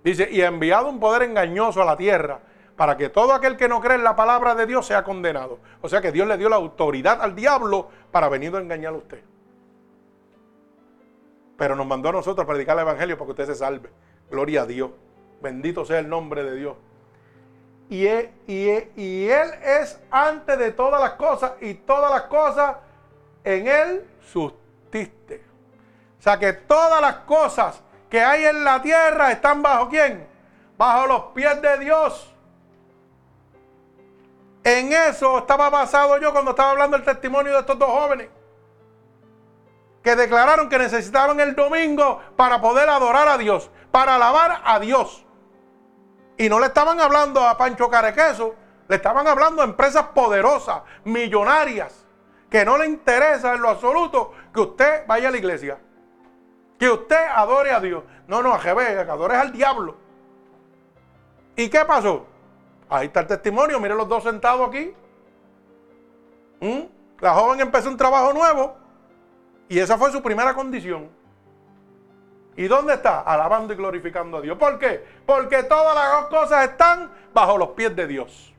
Dice, 0.04 0.28
y 0.30 0.42
ha 0.42 0.48
enviado 0.48 0.90
un 0.90 1.00
poder 1.00 1.22
engañoso 1.22 1.80
a 1.80 1.86
la 1.86 1.96
tierra 1.96 2.40
para 2.76 2.98
que 2.98 3.08
todo 3.08 3.32
aquel 3.32 3.56
que 3.56 3.66
no 3.66 3.80
cree 3.80 3.96
en 3.96 4.04
la 4.04 4.14
palabra 4.14 4.54
de 4.54 4.66
Dios 4.66 4.84
sea 4.84 5.02
condenado. 5.02 5.58
O 5.80 5.88
sea 5.88 6.02
que 6.02 6.12
Dios 6.12 6.28
le 6.28 6.36
dio 6.36 6.50
la 6.50 6.56
autoridad 6.56 7.22
al 7.22 7.34
diablo 7.34 7.88
para 8.10 8.28
venir 8.28 8.54
a 8.56 8.58
engañar 8.58 8.92
a 8.92 8.98
usted. 8.98 9.22
Pero 11.56 11.76
nos 11.76 11.86
mandó 11.86 12.10
a 12.10 12.12
nosotros 12.12 12.44
a 12.44 12.46
predicar 12.46 12.76
el 12.76 12.82
Evangelio 12.82 13.16
para 13.16 13.24
que 13.24 13.30
usted 13.30 13.46
se 13.46 13.54
salve. 13.54 13.88
Gloria 14.30 14.60
a 14.60 14.66
Dios. 14.66 14.90
Bendito 15.40 15.86
sea 15.86 15.98
el 15.98 16.10
nombre 16.10 16.44
de 16.44 16.56
Dios. 16.56 16.76
Y 17.88 18.06
él, 18.06 18.32
y 18.46 19.28
él 19.28 19.50
es 19.62 20.00
antes 20.10 20.58
de 20.58 20.72
todas 20.72 21.00
las 21.00 21.12
cosas 21.12 21.52
y 21.60 21.74
todas 21.74 22.10
las 22.10 22.22
cosas 22.22 22.76
en 23.44 23.68
Él 23.68 24.10
sustiste. 24.32 25.44
O 26.18 26.22
sea 26.22 26.38
que 26.38 26.52
todas 26.52 27.00
las 27.00 27.18
cosas 27.18 27.80
que 28.10 28.20
hay 28.20 28.44
en 28.44 28.64
la 28.64 28.82
tierra 28.82 29.30
están 29.30 29.62
bajo 29.62 29.88
quién? 29.88 30.26
Bajo 30.76 31.06
los 31.06 31.22
pies 31.26 31.62
de 31.62 31.78
Dios. 31.78 32.32
En 34.64 34.92
eso 34.92 35.38
estaba 35.38 35.70
basado 35.70 36.18
yo 36.18 36.32
cuando 36.32 36.50
estaba 36.50 36.72
hablando 36.72 36.96
el 36.96 37.04
testimonio 37.04 37.52
de 37.52 37.60
estos 37.60 37.78
dos 37.78 37.88
jóvenes. 37.88 38.28
Que 40.02 40.16
declararon 40.16 40.68
que 40.68 40.78
necesitaban 40.78 41.38
el 41.38 41.54
domingo 41.54 42.20
para 42.36 42.60
poder 42.60 42.88
adorar 42.88 43.28
a 43.28 43.38
Dios, 43.38 43.70
para 43.92 44.16
alabar 44.16 44.60
a 44.64 44.80
Dios. 44.80 45.25
Y 46.36 46.48
no 46.48 46.60
le 46.60 46.66
estaban 46.66 47.00
hablando 47.00 47.46
a 47.46 47.56
Pancho 47.56 47.88
Carequeso, 47.88 48.54
le 48.88 48.96
estaban 48.96 49.26
hablando 49.26 49.62
a 49.62 49.64
empresas 49.64 50.08
poderosas, 50.14 50.82
millonarias, 51.04 52.04
que 52.50 52.64
no 52.64 52.78
le 52.78 52.86
interesa 52.86 53.54
en 53.54 53.62
lo 53.62 53.70
absoluto 53.70 54.32
que 54.52 54.60
usted 54.60 55.06
vaya 55.06 55.28
a 55.28 55.30
la 55.30 55.36
iglesia. 55.38 55.78
Que 56.78 56.90
usted 56.90 57.26
adore 57.34 57.72
a 57.72 57.80
Dios. 57.80 58.04
No, 58.28 58.42
no, 58.42 58.52
a 58.52 58.60
que 58.60 58.68
adores 58.68 59.38
al 59.38 59.52
diablo. 59.52 59.96
¿Y 61.56 61.68
qué 61.68 61.84
pasó? 61.84 62.26
Ahí 62.88 63.06
está 63.06 63.20
el 63.20 63.26
testimonio, 63.26 63.80
miren 63.80 63.96
los 63.96 64.08
dos 64.08 64.22
sentados 64.22 64.68
aquí. 64.68 64.94
¿Mm? 66.60 66.82
La 67.20 67.32
joven 67.32 67.60
empezó 67.60 67.88
un 67.88 67.96
trabajo 67.96 68.32
nuevo 68.32 68.76
y 69.68 69.78
esa 69.78 69.96
fue 69.96 70.12
su 70.12 70.22
primera 70.22 70.54
condición. 70.54 71.08
¿Y 72.56 72.68
dónde 72.68 72.94
está? 72.94 73.20
Alabando 73.20 73.74
y 73.74 73.76
glorificando 73.76 74.38
a 74.38 74.40
Dios. 74.40 74.56
¿Por 74.56 74.78
qué? 74.78 75.04
Porque 75.26 75.62
todas 75.64 75.94
las 75.94 76.26
cosas 76.26 76.70
están 76.70 77.10
bajo 77.34 77.58
los 77.58 77.70
pies 77.70 77.94
de 77.94 78.06
Dios. 78.06 78.54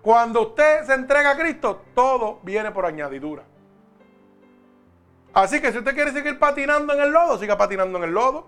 Cuando 0.00 0.42
usted 0.42 0.84
se 0.84 0.94
entrega 0.94 1.32
a 1.32 1.36
Cristo, 1.36 1.82
todo 1.94 2.40
viene 2.42 2.70
por 2.70 2.86
añadidura. 2.86 3.42
Así 5.34 5.60
que 5.60 5.70
si 5.70 5.78
usted 5.78 5.94
quiere 5.94 6.12
seguir 6.12 6.38
patinando 6.38 6.94
en 6.94 7.00
el 7.00 7.10
lodo, 7.12 7.38
siga 7.38 7.58
patinando 7.58 7.98
en 7.98 8.04
el 8.04 8.10
lodo. 8.10 8.46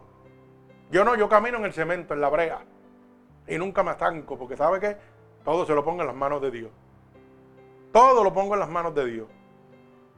Yo 0.90 1.04
no, 1.04 1.14
yo 1.14 1.28
camino 1.28 1.58
en 1.58 1.66
el 1.66 1.74
cemento, 1.74 2.14
en 2.14 2.22
la 2.22 2.30
brea. 2.30 2.60
Y 3.46 3.58
nunca 3.58 3.82
me 3.82 3.92
estanco, 3.92 4.38
porque 4.38 4.56
sabe 4.56 4.80
que 4.80 4.96
todo 5.44 5.66
se 5.66 5.74
lo 5.74 5.84
pongo 5.84 6.00
en 6.00 6.06
las 6.06 6.16
manos 6.16 6.40
de 6.40 6.50
Dios. 6.50 6.70
Todo 7.92 8.24
lo 8.24 8.32
pongo 8.32 8.54
en 8.54 8.60
las 8.60 8.70
manos 8.70 8.94
de 8.94 9.04
Dios. 9.04 9.28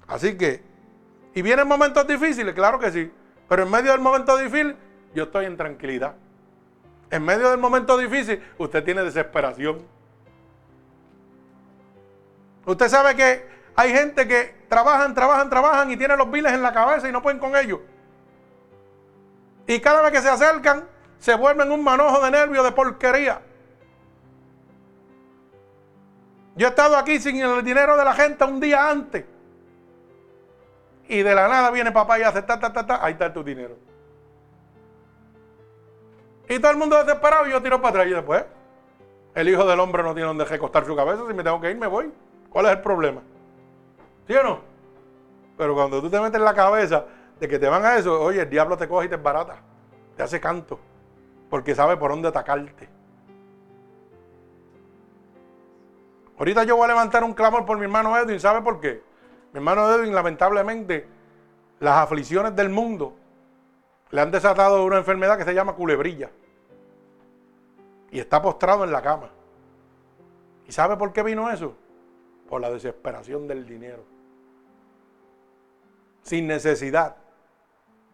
Así 0.07 0.39
que, 0.39 0.63
¿y 1.35 1.43
vienen 1.43 1.67
momentos 1.67 2.07
difíciles? 2.07 2.55
Claro 2.55 2.79
que 2.79 2.93
sí. 2.93 3.13
Pero 3.49 3.63
en 3.63 3.71
medio 3.71 3.93
del 3.93 4.01
momento 4.01 4.37
difícil, 4.37 4.77
yo 5.15 5.25
estoy 5.25 5.47
en 5.47 5.57
tranquilidad. 5.57 6.15
En 7.11 7.25
medio 7.25 7.51
del 7.51 7.59
momento 7.59 7.97
difícil, 7.99 8.43
usted 8.59 8.83
tiene 8.83 9.03
desesperación. 9.03 9.87
Usted 12.67 12.89
sabe 12.89 13.15
que 13.15 13.47
hay 13.77 13.93
gente 13.93 14.27
que 14.27 14.65
trabajan, 14.69 15.15
trabajan, 15.15 15.51
trabajan 15.51 15.91
y 15.91 15.97
tienen 15.97 16.19
los 16.19 16.31
biles 16.31 16.53
en 16.53 16.63
la 16.63 16.73
cabeza 16.73 17.09
y 17.09 17.13
no 17.13 17.23
pueden 17.23 17.39
con 17.39 17.55
ellos. 17.57 17.81
Y 19.67 19.81
cada 19.81 20.03
vez 20.03 20.13
que 20.13 20.21
se 20.21 20.29
acercan, 20.29 20.85
se 21.19 21.35
vuelven 21.35 21.71
un 21.71 21.83
manojo 21.83 22.23
de 22.25 22.31
nervios, 22.31 22.65
de 22.65 22.73
porquería. 22.73 23.41
Yo 26.57 26.67
he 26.67 26.71
estado 26.71 26.97
aquí 26.97 27.19
sin 27.19 27.41
el 27.41 27.65
dinero 27.65 27.97
de 27.97 28.05
la 28.05 28.15
gente 28.15 28.45
un 28.45 28.61
día 28.61 28.89
antes. 28.91 29.25
Y 31.09 31.23
de 31.23 31.35
la 31.35 31.49
nada 31.49 31.71
viene 31.71 31.93
papá 31.93 32.19
y 32.19 32.23
hace 32.23 32.43
ta, 32.43 32.59
ta, 32.59 32.73
ta, 32.73 32.87
ta, 32.87 33.05
ahí 33.05 33.13
está 33.13 33.33
tu 33.33 33.45
dinero. 33.45 33.77
Y 36.49 36.59
todo 36.59 36.71
el 36.71 36.77
mundo 36.77 37.03
desesperado 37.03 37.47
y 37.47 37.51
yo 37.51 37.63
tiro 37.63 37.81
para 37.81 37.91
atrás 37.91 38.07
y 38.07 38.11
después. 38.11 38.45
El 39.35 39.49
hijo 39.49 39.67
del 39.67 39.81
hombre 39.81 40.03
no 40.03 40.15
tiene 40.15 40.29
donde 40.29 40.45
recostar 40.45 40.85
su 40.85 40.95
cabeza. 40.95 41.23
Si 41.27 41.35
me 41.35 41.43
tengo 41.43 41.61
que 41.61 41.71
ir, 41.71 41.77
me 41.77 41.87
voy. 41.87 42.13
¿Cuál 42.51 42.67
es 42.67 42.73
el 42.73 42.81
problema? 42.81 43.23
¿Sí 44.29 44.35
o 44.35 44.43
no? 44.43 44.61
Pero 45.59 45.75
cuando 45.75 46.01
tú 46.01 46.09
te 46.09 46.21
metes 46.21 46.39
en 46.39 46.45
la 46.45 46.55
cabeza 46.55 47.05
de 47.41 47.49
que 47.49 47.59
te 47.59 47.69
van 47.69 47.85
a 47.85 47.97
eso, 47.97 48.21
oye, 48.23 48.43
el 48.43 48.51
diablo 48.51 48.77
te 48.77 48.89
coge 48.89 49.07
y 49.07 49.09
te 49.09 49.17
barata. 49.17 49.57
Te 50.17 50.23
hace 50.23 50.41
canto. 50.41 50.79
Porque 51.51 51.75
sabe 51.75 51.97
por 51.97 52.11
dónde 52.11 52.29
atacarte. 52.29 52.89
Ahorita 56.39 56.65
yo 56.65 56.77
voy 56.77 56.85
a 56.85 56.89
levantar 56.89 57.25
un 57.25 57.33
clamor 57.33 57.65
por 57.65 57.77
mi 57.77 57.85
hermano 57.85 58.17
Edwin. 58.17 58.39
¿Sabe 58.39 58.63
por 58.63 58.81
qué? 58.81 59.03
Mi 59.55 59.59
hermano 59.59 59.89
Edwin, 59.89 60.13
lamentablemente, 60.13 61.07
las 61.79 61.99
aflicciones 61.99 62.57
del 62.57 62.71
mundo 62.71 63.15
le 64.11 64.21
han 64.21 64.33
desatado 64.33 64.85
una 64.85 64.97
enfermedad 64.97 65.39
que 65.39 65.45
se 65.45 65.55
llama 65.55 65.75
culebrilla. 65.75 66.29
Y 68.11 68.19
está 68.19 68.43
postrado 68.43 68.83
en 68.83 68.91
la 68.91 69.01
cama. 69.01 69.31
¿Y 70.67 70.73
sabe 70.73 70.97
por 70.97 71.13
qué 71.13 71.23
vino 71.23 71.49
eso? 71.53 71.77
Por 72.49 72.61
la 72.61 72.69
desesperación 72.69 73.47
del 73.47 73.65
dinero. 73.65 74.03
Sin 76.23 76.49
necesidad. 76.49 77.15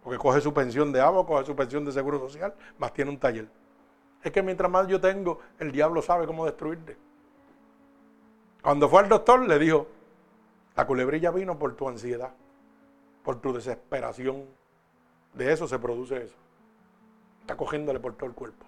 Porque 0.04 0.18
coge 0.18 0.42
su 0.42 0.52
pensión 0.52 0.92
de 0.92 1.00
agua, 1.00 1.26
coge 1.26 1.46
su 1.46 1.56
pensión 1.56 1.86
de 1.86 1.92
seguro 1.92 2.18
social, 2.18 2.52
más 2.76 2.92
tiene 2.92 3.12
un 3.12 3.18
taller. 3.18 3.48
Es 4.22 4.30
que 4.30 4.42
mientras 4.42 4.70
más 4.70 4.86
yo 4.88 5.00
tengo, 5.00 5.38
el 5.58 5.72
diablo 5.72 6.02
sabe 6.02 6.26
cómo 6.26 6.44
destruirte. 6.44 6.98
Cuando 8.60 8.90
fue 8.90 9.00
al 9.00 9.08
doctor, 9.08 9.40
le 9.48 9.58
dijo, 9.58 9.86
la 10.76 10.86
culebrilla 10.86 11.30
vino 11.30 11.58
por 11.58 11.76
tu 11.76 11.88
ansiedad, 11.88 12.32
por 13.22 13.40
tu 13.40 13.52
desesperación. 13.52 14.46
De 15.34 15.52
eso 15.52 15.68
se 15.68 15.78
produce 15.78 16.24
eso. 16.24 16.36
Está 17.40 17.56
cogiéndole 17.56 18.00
por 18.00 18.14
todo 18.14 18.26
el 18.26 18.34
cuerpo. 18.34 18.66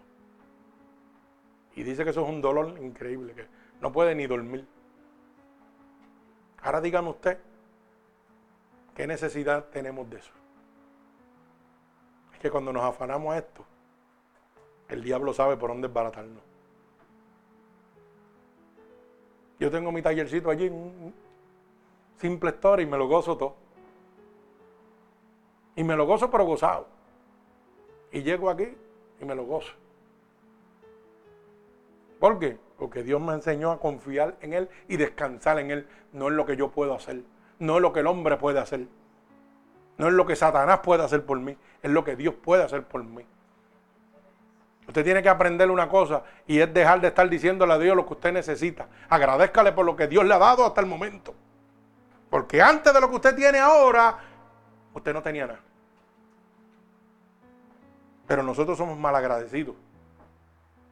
Y 1.75 1.83
dice 1.83 2.05
que 2.05 2.11
eso 2.11 2.23
es 2.23 2.29
un 2.29 2.41
dolor 2.41 2.79
increíble, 2.81 3.35
que 3.35 3.47
no 3.81 3.93
puede 3.93 4.15
ni 4.15 4.27
dormir. 4.27 4.67
Ahora 6.63 6.81
dígame 6.81 7.09
usted, 7.09 7.39
¿qué 8.95 9.07
necesidad 9.07 9.65
tenemos 9.71 10.09
de 10.11 10.19
eso? 10.19 10.33
Es 12.35 12.39
que 12.39 12.51
cuando 12.51 12.73
nos 12.73 12.85
afanamos 12.85 13.35
a 13.35 13.39
esto, 13.39 13.65
el 14.89 15.03
diablo 15.03 15.33
sabe 15.33 15.57
por 15.57 15.71
dónde 15.71 15.89
desbaratarnos. 15.89 16.43
Yo 19.59 19.71
tengo 19.71 19.91
mi 19.93 20.03
tallercito 20.03 20.51
allí, 20.51 20.71
simple 22.23 22.51
historia 22.51 22.85
y 22.85 22.87
me 22.87 22.97
lo 22.97 23.09
gozo 23.09 23.37
todo. 23.37 23.57
Y 25.75 25.83
me 25.83 25.97
lo 25.97 26.07
gozo 26.07 26.31
pero 26.31 26.45
gozado. 26.45 26.87
Y 28.13 28.23
llego 28.23 28.49
aquí 28.49 28.69
y 29.21 29.25
me 29.25 29.35
lo 29.35 29.45
gozo. 29.45 29.73
¿Por 32.21 32.39
qué? 32.39 32.59
Porque 32.79 33.03
Dios 33.03 33.21
me 33.21 33.33
enseñó 33.33 33.73
a 33.73 33.81
confiar 33.81 34.37
en 34.41 34.53
Él 34.55 34.69
y 34.87 34.97
descansar 34.97 35.59
en 35.59 35.73
Él. 35.73 35.89
No 36.13 36.29
es 36.29 36.35
lo 36.35 36.47
que 36.47 36.57
yo 36.57 36.71
puedo 36.71 36.95
hacer. 36.95 37.23
No 37.59 37.77
es 37.77 37.83
lo 37.83 37.93
que 37.93 38.01
el 38.01 38.07
hombre 38.07 38.37
puede 38.37 38.61
hacer. 38.61 38.87
No 39.99 40.07
es 40.07 40.15
lo 40.15 40.25
que 40.25 40.37
Satanás 40.37 40.81
puede 40.81 41.03
hacer 41.03 41.27
por 41.27 41.41
mí. 41.41 41.57
Es 41.83 41.91
lo 41.91 42.05
que 42.05 42.15
Dios 42.15 42.35
puede 42.35 42.63
hacer 42.63 42.85
por 42.85 43.03
mí. 43.03 43.27
Usted 44.87 45.03
tiene 45.05 45.23
que 45.23 45.29
aprender 45.29 45.71
una 45.71 45.89
cosa 45.89 46.23
y 46.47 46.61
es 46.61 46.73
dejar 46.73 47.01
de 47.01 47.09
estar 47.09 47.29
diciéndole 47.29 47.73
a 47.73 47.79
Dios 47.79 47.97
lo 47.97 48.07
que 48.07 48.13
usted 48.13 48.33
necesita. 48.33 48.87
Agradezcale 49.09 49.73
por 49.73 49.85
lo 49.85 49.97
que 49.97 50.07
Dios 50.07 50.25
le 50.25 50.35
ha 50.35 50.39
dado 50.39 50.65
hasta 50.65 50.81
el 50.81 50.87
momento. 50.87 51.35
Porque 52.33 52.63
antes 52.63 52.95
de 52.95 52.99
lo 52.99 53.11
que 53.11 53.17
usted 53.17 53.37
tiene 53.37 53.59
ahora, 53.59 54.17
usted 54.95 55.13
no 55.13 55.23
tenía 55.23 55.47
nada. 55.47 55.61
Pero 58.27 58.43
nosotros 58.43 58.79
somos 58.79 58.97
mal 58.97 59.15
agradecidos. 59.15 59.77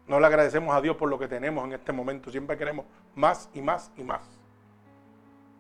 No 0.07 0.21
le 0.21 0.27
agradecemos 0.27 0.77
a 0.77 0.83
Dios 0.83 0.97
por 0.97 1.09
lo 1.09 1.19
que 1.19 1.29
tenemos 1.29 1.65
en 1.65 1.73
este 1.73 1.93
momento. 1.93 2.31
Siempre 2.31 2.59
queremos 2.59 2.85
más 3.15 3.49
y 3.55 3.62
más 3.62 3.91
y 3.97 4.03
más. 4.03 4.21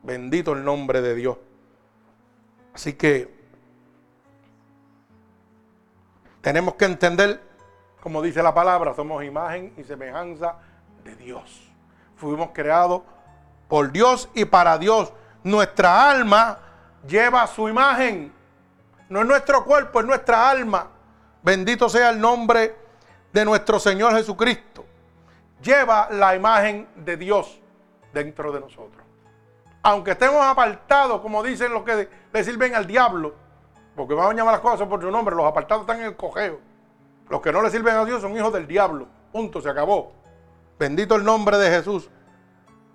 Bendito 0.02 0.52
el 0.52 0.62
nombre 0.62 1.00
de 1.00 1.14
Dios. 1.14 1.38
Así 2.74 2.92
que 2.92 3.34
tenemos 6.42 6.74
que 6.74 6.84
entender, 6.84 7.40
como 8.02 8.20
dice 8.20 8.42
la 8.42 8.52
palabra, 8.52 8.92
somos 8.92 9.24
imagen 9.24 9.72
y 9.78 9.84
semejanza 9.84 10.56
de 11.04 11.16
Dios. 11.16 11.72
Fuimos 12.16 12.50
creados 12.52 13.00
por 13.66 13.92
Dios 13.92 14.28
y 14.34 14.44
para 14.44 14.76
Dios 14.76 15.14
nuestra 15.42 16.10
alma 16.10 16.58
lleva 17.06 17.46
su 17.46 17.68
imagen. 17.68 18.32
No 19.08 19.20
es 19.20 19.26
nuestro 19.26 19.64
cuerpo, 19.64 20.00
es 20.00 20.06
nuestra 20.06 20.50
alma. 20.50 20.88
Bendito 21.42 21.88
sea 21.88 22.10
el 22.10 22.20
nombre 22.20 22.76
de 23.32 23.44
nuestro 23.44 23.78
Señor 23.78 24.14
Jesucristo. 24.14 24.84
Lleva 25.62 26.08
la 26.10 26.34
imagen 26.34 26.88
de 26.96 27.16
Dios 27.16 27.60
dentro 28.12 28.52
de 28.52 28.60
nosotros. 28.60 29.04
Aunque 29.82 30.12
estemos 30.12 30.42
apartados, 30.42 31.20
como 31.20 31.42
dicen 31.42 31.72
los 31.72 31.84
que 31.84 32.08
le 32.32 32.44
sirven 32.44 32.74
al 32.74 32.86
diablo, 32.86 33.34
porque 33.96 34.14
vamos 34.14 34.34
a 34.34 34.36
llamar 34.36 34.54
las 34.54 34.60
cosas 34.60 34.86
por 34.86 35.00
su 35.00 35.10
nombre, 35.10 35.34
los 35.34 35.46
apartados 35.46 35.82
están 35.82 36.00
en 36.00 36.06
el 36.06 36.16
cojeo. 36.16 36.60
Los 37.28 37.40
que 37.40 37.52
no 37.52 37.62
le 37.62 37.70
sirven 37.70 37.96
a 37.96 38.04
Dios 38.04 38.20
son 38.20 38.36
hijos 38.36 38.52
del 38.52 38.66
diablo. 38.66 39.06
Punto, 39.32 39.60
se 39.60 39.68
acabó. 39.68 40.12
Bendito 40.78 41.14
el 41.14 41.24
nombre 41.24 41.58
de 41.58 41.70
Jesús 41.70 42.10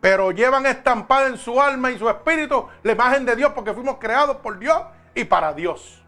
pero 0.05 0.29
llevan 0.29 0.67
estampada 0.67 1.25
en 1.25 1.35
su 1.35 1.59
alma 1.59 1.89
y 1.89 1.97
su 1.97 2.07
espíritu 2.07 2.67
la 2.83 2.91
imagen 2.91 3.25
de 3.25 3.35
Dios 3.35 3.53
porque 3.53 3.73
fuimos 3.73 3.97
creados 3.97 4.37
por 4.37 4.59
Dios 4.59 4.79
y 5.15 5.23
para 5.23 5.51
Dios. 5.51 5.99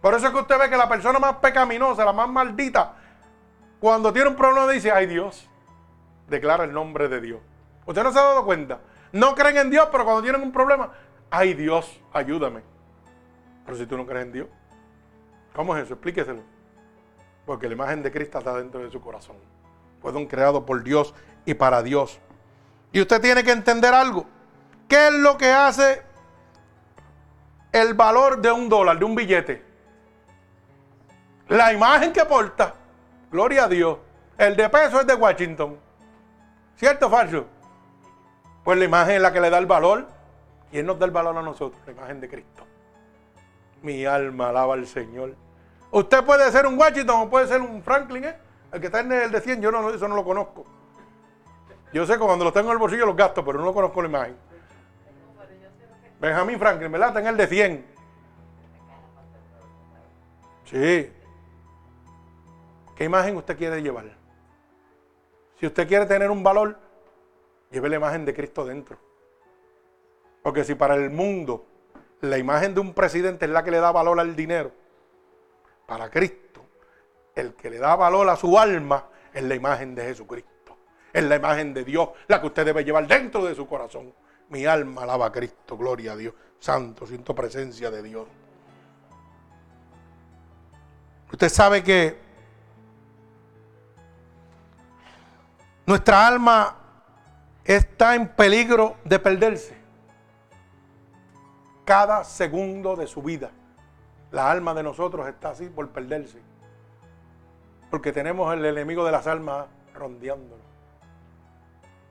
Por 0.00 0.14
eso 0.14 0.28
es 0.28 0.32
que 0.32 0.38
usted 0.38 0.56
ve 0.60 0.70
que 0.70 0.76
la 0.76 0.88
persona 0.88 1.18
más 1.18 1.38
pecaminosa, 1.38 2.04
la 2.04 2.12
más 2.12 2.28
maldita, 2.28 2.94
cuando 3.80 4.12
tiene 4.12 4.28
un 4.28 4.36
problema 4.36 4.70
dice, 4.70 4.92
ay 4.92 5.06
Dios, 5.06 5.50
declara 6.28 6.62
el 6.62 6.72
nombre 6.72 7.08
de 7.08 7.20
Dios. 7.20 7.40
¿Usted 7.84 8.04
no 8.04 8.12
se 8.12 8.18
ha 8.20 8.22
dado 8.22 8.44
cuenta? 8.44 8.78
No 9.10 9.34
creen 9.34 9.56
en 9.56 9.70
Dios, 9.70 9.88
pero 9.90 10.04
cuando 10.04 10.22
tienen 10.22 10.42
un 10.42 10.52
problema, 10.52 10.92
ay 11.32 11.54
Dios, 11.54 12.00
ayúdame. 12.12 12.62
Pero 13.64 13.76
si 13.76 13.86
tú 13.86 13.96
no 13.96 14.06
crees 14.06 14.26
en 14.26 14.32
Dios, 14.32 14.48
¿cómo 15.52 15.76
es 15.76 15.82
eso? 15.82 15.94
Explíqueselo. 15.94 16.42
Porque 17.44 17.66
la 17.66 17.74
imagen 17.74 18.04
de 18.04 18.12
Cristo 18.12 18.38
está 18.38 18.54
dentro 18.54 18.84
de 18.84 18.90
su 18.92 19.00
corazón. 19.00 19.34
Fueron 20.00 20.26
creados 20.26 20.62
por 20.62 20.84
Dios 20.84 21.12
y 21.44 21.54
para 21.54 21.82
Dios. 21.82 22.20
Y 22.94 23.00
usted 23.00 23.20
tiene 23.20 23.42
que 23.42 23.50
entender 23.50 23.92
algo. 23.92 24.24
¿Qué 24.88 25.08
es 25.08 25.14
lo 25.14 25.36
que 25.36 25.50
hace 25.50 26.00
el 27.72 27.92
valor 27.94 28.40
de 28.40 28.52
un 28.52 28.68
dólar, 28.68 28.96
de 29.00 29.04
un 29.04 29.16
billete? 29.16 29.64
La 31.48 31.72
imagen 31.72 32.12
que 32.12 32.24
porta. 32.24 32.72
Gloria 33.32 33.64
a 33.64 33.68
Dios. 33.68 33.98
El 34.38 34.54
de 34.54 34.68
peso 34.68 35.00
es 35.00 35.08
de 35.08 35.14
Washington. 35.14 35.76
¿Cierto 36.76 37.08
o 37.08 37.10
falso? 37.10 37.46
Pues 38.62 38.78
la 38.78 38.84
imagen 38.84 39.16
es 39.16 39.22
la 39.22 39.32
que 39.32 39.40
le 39.40 39.50
da 39.50 39.58
el 39.58 39.66
valor. 39.66 40.06
¿Quién 40.70 40.86
nos 40.86 40.96
da 40.96 41.06
el 41.06 41.10
valor 41.10 41.36
a 41.36 41.42
nosotros? 41.42 41.82
La 41.86 41.92
imagen 41.92 42.20
de 42.20 42.28
Cristo. 42.28 42.64
Mi 43.82 44.06
alma 44.06 44.50
alaba 44.50 44.74
al 44.74 44.86
Señor. 44.86 45.34
Usted 45.90 46.24
puede 46.24 46.48
ser 46.52 46.64
un 46.64 46.78
Washington 46.78 47.22
o 47.22 47.28
puede 47.28 47.48
ser 47.48 47.60
un 47.60 47.82
Franklin, 47.82 48.26
¿eh? 48.26 48.36
El 48.70 48.80
que 48.80 48.86
está 48.86 49.00
en 49.00 49.10
el 49.10 49.32
de 49.32 49.40
100, 49.40 49.60
yo 49.60 49.72
no, 49.72 49.90
eso 49.90 50.06
no 50.06 50.14
lo 50.14 50.22
conozco. 50.22 50.64
Yo 51.94 52.04
sé 52.04 52.14
que 52.14 52.18
cuando 52.18 52.44
lo 52.44 52.52
tengo 52.52 52.70
en 52.70 52.72
el 52.72 52.78
bolsillo 52.78 53.06
los 53.06 53.14
gasto, 53.14 53.44
pero 53.44 53.60
no 53.60 53.72
conozco 53.72 54.02
la 54.02 54.08
imagen. 54.08 54.36
Benjamin 56.20 56.58
Franklin, 56.58 56.90
¿verdad? 56.90 57.08
Está 57.10 57.20
en 57.20 57.26
el 57.28 57.36
de 57.36 57.46
100. 57.46 57.86
Sí. 60.64 61.12
¿Qué 62.96 63.04
imagen 63.04 63.36
usted 63.36 63.56
quiere 63.56 63.80
llevar? 63.80 64.06
Si 65.60 65.66
usted 65.66 65.86
quiere 65.86 66.06
tener 66.06 66.32
un 66.32 66.42
valor, 66.42 66.76
lleve 67.70 67.88
la 67.88 67.96
imagen 67.96 68.24
de 68.24 68.34
Cristo 68.34 68.64
dentro. 68.64 68.98
Porque 70.42 70.64
si 70.64 70.74
para 70.74 70.96
el 70.96 71.10
mundo 71.10 71.64
la 72.22 72.38
imagen 72.38 72.74
de 72.74 72.80
un 72.80 72.92
presidente 72.92 73.44
es 73.44 73.52
la 73.52 73.62
que 73.62 73.70
le 73.70 73.78
da 73.78 73.92
valor 73.92 74.18
al 74.18 74.34
dinero, 74.34 74.72
para 75.86 76.10
Cristo, 76.10 76.60
el 77.36 77.54
que 77.54 77.70
le 77.70 77.78
da 77.78 77.94
valor 77.94 78.28
a 78.28 78.34
su 78.34 78.58
alma 78.58 79.06
es 79.32 79.44
la 79.44 79.54
imagen 79.54 79.94
de 79.94 80.02
Jesucristo. 80.06 80.53
Es 81.14 81.24
la 81.24 81.36
imagen 81.36 81.72
de 81.72 81.84
Dios, 81.84 82.10
la 82.26 82.40
que 82.40 82.48
usted 82.48 82.66
debe 82.66 82.84
llevar 82.84 83.06
dentro 83.06 83.44
de 83.44 83.54
su 83.54 83.66
corazón. 83.66 84.12
Mi 84.50 84.66
alma 84.66 85.04
alaba 85.04 85.26
a 85.26 85.32
Cristo, 85.32 85.78
gloria 85.78 86.12
a 86.12 86.16
Dios. 86.16 86.34
Santo, 86.58 87.06
siento 87.06 87.34
presencia 87.34 87.90
de 87.90 88.02
Dios. 88.02 88.26
Usted 91.32 91.48
sabe 91.48 91.82
que 91.82 92.18
nuestra 95.86 96.26
alma 96.26 96.76
está 97.64 98.14
en 98.14 98.28
peligro 98.28 98.96
de 99.04 99.18
perderse. 99.18 99.76
Cada 101.84 102.24
segundo 102.24 102.96
de 102.96 103.06
su 103.06 103.22
vida, 103.22 103.50
la 104.30 104.50
alma 104.50 104.74
de 104.74 104.82
nosotros 104.82 105.28
está 105.28 105.50
así 105.50 105.68
por 105.68 105.90
perderse. 105.90 106.40
Porque 107.90 108.12
tenemos 108.12 108.52
el 108.52 108.64
enemigo 108.64 109.04
de 109.04 109.12
las 109.12 109.26
almas 109.26 109.66
rondeándonos, 109.94 110.63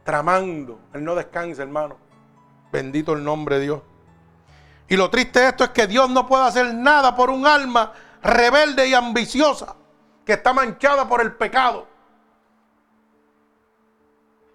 tramando. 0.03 0.79
Él 0.93 1.03
no 1.03 1.15
descansa, 1.15 1.63
hermano. 1.63 1.97
Bendito 2.71 3.13
el 3.13 3.23
nombre 3.23 3.57
de 3.57 3.61
Dios. 3.61 3.81
Y 4.87 4.97
lo 4.97 5.09
triste 5.09 5.39
de 5.39 5.49
esto 5.49 5.63
es 5.63 5.69
que 5.71 5.87
Dios 5.87 6.09
no 6.09 6.27
puede 6.27 6.45
hacer 6.45 6.73
nada 6.73 7.15
por 7.15 7.29
un 7.29 7.47
alma 7.47 7.93
rebelde 8.21 8.87
y 8.87 8.93
ambiciosa 8.93 9.75
que 10.25 10.33
está 10.33 10.53
manchada 10.53 11.07
por 11.07 11.21
el 11.21 11.33
pecado. 11.33 11.87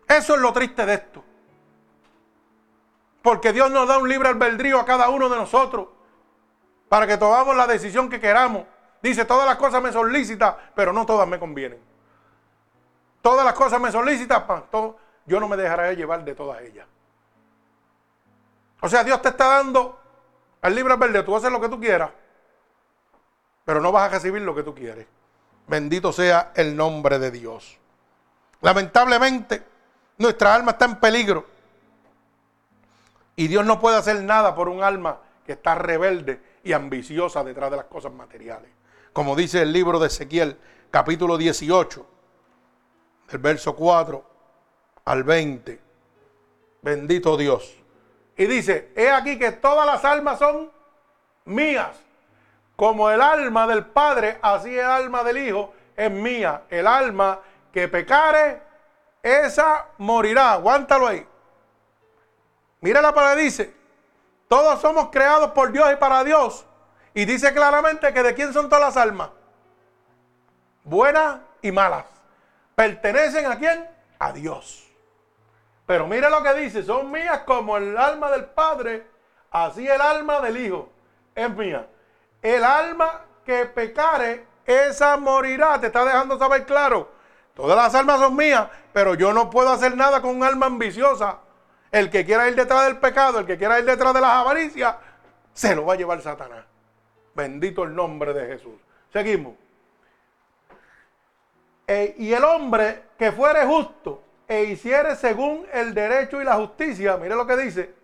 Eso 0.06 0.34
es 0.34 0.40
lo 0.40 0.52
triste 0.52 0.86
de 0.86 0.94
esto. 0.94 1.24
Porque 3.22 3.52
Dios 3.52 3.70
nos 3.70 3.86
da 3.86 3.98
un 3.98 4.08
libre 4.08 4.28
albedrío 4.28 4.80
a 4.80 4.84
cada 4.84 5.08
uno 5.10 5.28
de 5.28 5.36
nosotros 5.36 5.88
para 6.88 7.06
que 7.06 7.18
tomamos 7.18 7.54
la 7.56 7.66
decisión 7.66 8.08
que 8.08 8.20
queramos. 8.20 8.64
Dice, 9.02 9.24
todas 9.24 9.46
las 9.46 9.56
cosas 9.56 9.82
me 9.82 9.92
son 9.92 10.12
lícitas, 10.12 10.54
pero 10.74 10.92
no 10.92 11.04
todas 11.04 11.28
me 11.28 11.38
convienen. 11.38 11.78
Todas 13.20 13.44
las 13.44 13.54
cosas 13.54 13.80
me 13.80 13.92
son 13.92 14.06
lícitas, 14.06 14.44
yo 15.28 15.38
no 15.38 15.48
me 15.48 15.56
dejaré 15.56 15.94
llevar 15.94 16.24
de 16.24 16.34
todas 16.34 16.62
ellas. 16.62 16.86
O 18.80 18.88
sea, 18.88 19.04
Dios 19.04 19.20
te 19.20 19.28
está 19.28 19.46
dando 19.46 20.00
el 20.62 20.74
libre 20.74 20.94
albedrío, 20.94 21.24
tú 21.24 21.36
haces 21.36 21.52
lo 21.52 21.60
que 21.60 21.68
tú 21.68 21.78
quieras, 21.78 22.10
pero 23.64 23.80
no 23.80 23.92
vas 23.92 24.04
a 24.04 24.14
recibir 24.14 24.42
lo 24.42 24.54
que 24.54 24.62
tú 24.62 24.74
quieres. 24.74 25.06
Bendito 25.66 26.12
sea 26.12 26.52
el 26.54 26.74
nombre 26.74 27.18
de 27.18 27.30
Dios. 27.30 27.78
Lamentablemente, 28.62 29.62
nuestra 30.16 30.54
alma 30.54 30.72
está 30.72 30.86
en 30.86 30.96
peligro. 30.96 31.46
Y 33.36 33.46
Dios 33.46 33.64
no 33.66 33.78
puede 33.78 33.98
hacer 33.98 34.22
nada 34.22 34.54
por 34.54 34.68
un 34.68 34.82
alma 34.82 35.18
que 35.44 35.52
está 35.52 35.74
rebelde 35.74 36.40
y 36.64 36.72
ambiciosa 36.72 37.44
detrás 37.44 37.70
de 37.70 37.76
las 37.76 37.86
cosas 37.86 38.12
materiales. 38.12 38.70
Como 39.12 39.36
dice 39.36 39.62
el 39.62 39.72
libro 39.72 39.98
de 39.98 40.06
Ezequiel, 40.06 40.56
capítulo 40.90 41.36
18, 41.36 42.06
del 43.28 43.38
verso 43.38 43.76
4 43.76 44.37
al 45.08 45.24
20. 45.24 45.80
Bendito 46.82 47.36
Dios. 47.38 47.74
Y 48.36 48.44
dice, 48.44 48.92
he 48.94 49.10
aquí 49.10 49.38
que 49.38 49.52
todas 49.52 49.86
las 49.86 50.04
almas 50.04 50.38
son 50.38 50.70
mías. 51.46 51.96
Como 52.76 53.10
el 53.10 53.22
alma 53.22 53.66
del 53.66 53.86
Padre, 53.86 54.38
así 54.42 54.78
el 54.78 54.84
alma 54.84 55.24
del 55.24 55.38
Hijo 55.38 55.72
es 55.96 56.10
mía. 56.10 56.64
El 56.68 56.86
alma 56.86 57.40
que 57.72 57.88
pecare, 57.88 58.62
esa 59.22 59.86
morirá. 59.96 60.52
Aguántalo 60.52 61.06
ahí. 61.06 61.26
Mira 62.80 63.00
la 63.00 63.14
palabra 63.14 63.40
dice, 63.40 63.74
todos 64.46 64.78
somos 64.80 65.08
creados 65.08 65.52
por 65.52 65.72
Dios 65.72 65.90
y 65.90 65.96
para 65.96 66.22
Dios. 66.22 66.66
Y 67.14 67.24
dice 67.24 67.54
claramente 67.54 68.12
que 68.12 68.22
de 68.22 68.34
quién 68.34 68.52
son 68.52 68.68
todas 68.68 68.94
las 68.94 69.02
almas. 69.02 69.30
Buenas 70.84 71.40
y 71.62 71.72
malas. 71.72 72.04
¿Pertenecen 72.74 73.46
a 73.46 73.58
quién? 73.58 73.88
A 74.18 74.32
Dios. 74.32 74.87
Pero 75.88 76.06
mire 76.06 76.28
lo 76.28 76.42
que 76.42 76.52
dice, 76.52 76.82
son 76.82 77.10
mías 77.10 77.44
como 77.46 77.78
el 77.78 77.96
alma 77.96 78.30
del 78.30 78.44
Padre, 78.44 79.06
así 79.50 79.88
el 79.88 80.02
alma 80.02 80.38
del 80.42 80.58
Hijo 80.58 80.90
es 81.34 81.48
mía. 81.48 81.88
El 82.42 82.62
alma 82.62 83.22
que 83.42 83.64
pecare, 83.64 84.44
esa 84.66 85.16
morirá. 85.16 85.80
Te 85.80 85.86
está 85.86 86.04
dejando 86.04 86.38
saber 86.38 86.66
claro. 86.66 87.10
Todas 87.54 87.74
las 87.74 87.94
almas 87.94 88.20
son 88.20 88.36
mías, 88.36 88.68
pero 88.92 89.14
yo 89.14 89.32
no 89.32 89.48
puedo 89.48 89.70
hacer 89.70 89.96
nada 89.96 90.20
con 90.20 90.36
un 90.36 90.44
alma 90.44 90.66
ambiciosa. 90.66 91.38
El 91.90 92.10
que 92.10 92.26
quiera 92.26 92.50
ir 92.50 92.54
detrás 92.54 92.84
del 92.84 92.98
pecado, 92.98 93.38
el 93.38 93.46
que 93.46 93.56
quiera 93.56 93.78
ir 93.78 93.86
detrás 93.86 94.12
de 94.12 94.20
las 94.20 94.32
avaricias, 94.32 94.94
se 95.54 95.74
lo 95.74 95.86
va 95.86 95.94
a 95.94 95.96
llevar 95.96 96.20
Satanás. 96.20 96.66
Bendito 97.34 97.84
el 97.84 97.94
nombre 97.94 98.34
de 98.34 98.46
Jesús. 98.46 98.78
Seguimos. 99.10 99.54
E, 101.86 102.14
y 102.18 102.30
el 102.34 102.44
hombre 102.44 103.04
que 103.18 103.32
fuere 103.32 103.64
justo 103.64 104.27
e 104.48 104.64
hiciere 104.64 105.14
según 105.14 105.66
el 105.72 105.92
derecho 105.92 106.40
y 106.40 106.44
la 106.44 106.54
justicia, 106.54 107.18
mire 107.18 107.36
lo 107.36 107.46
que 107.46 107.56
dice, 107.56 107.94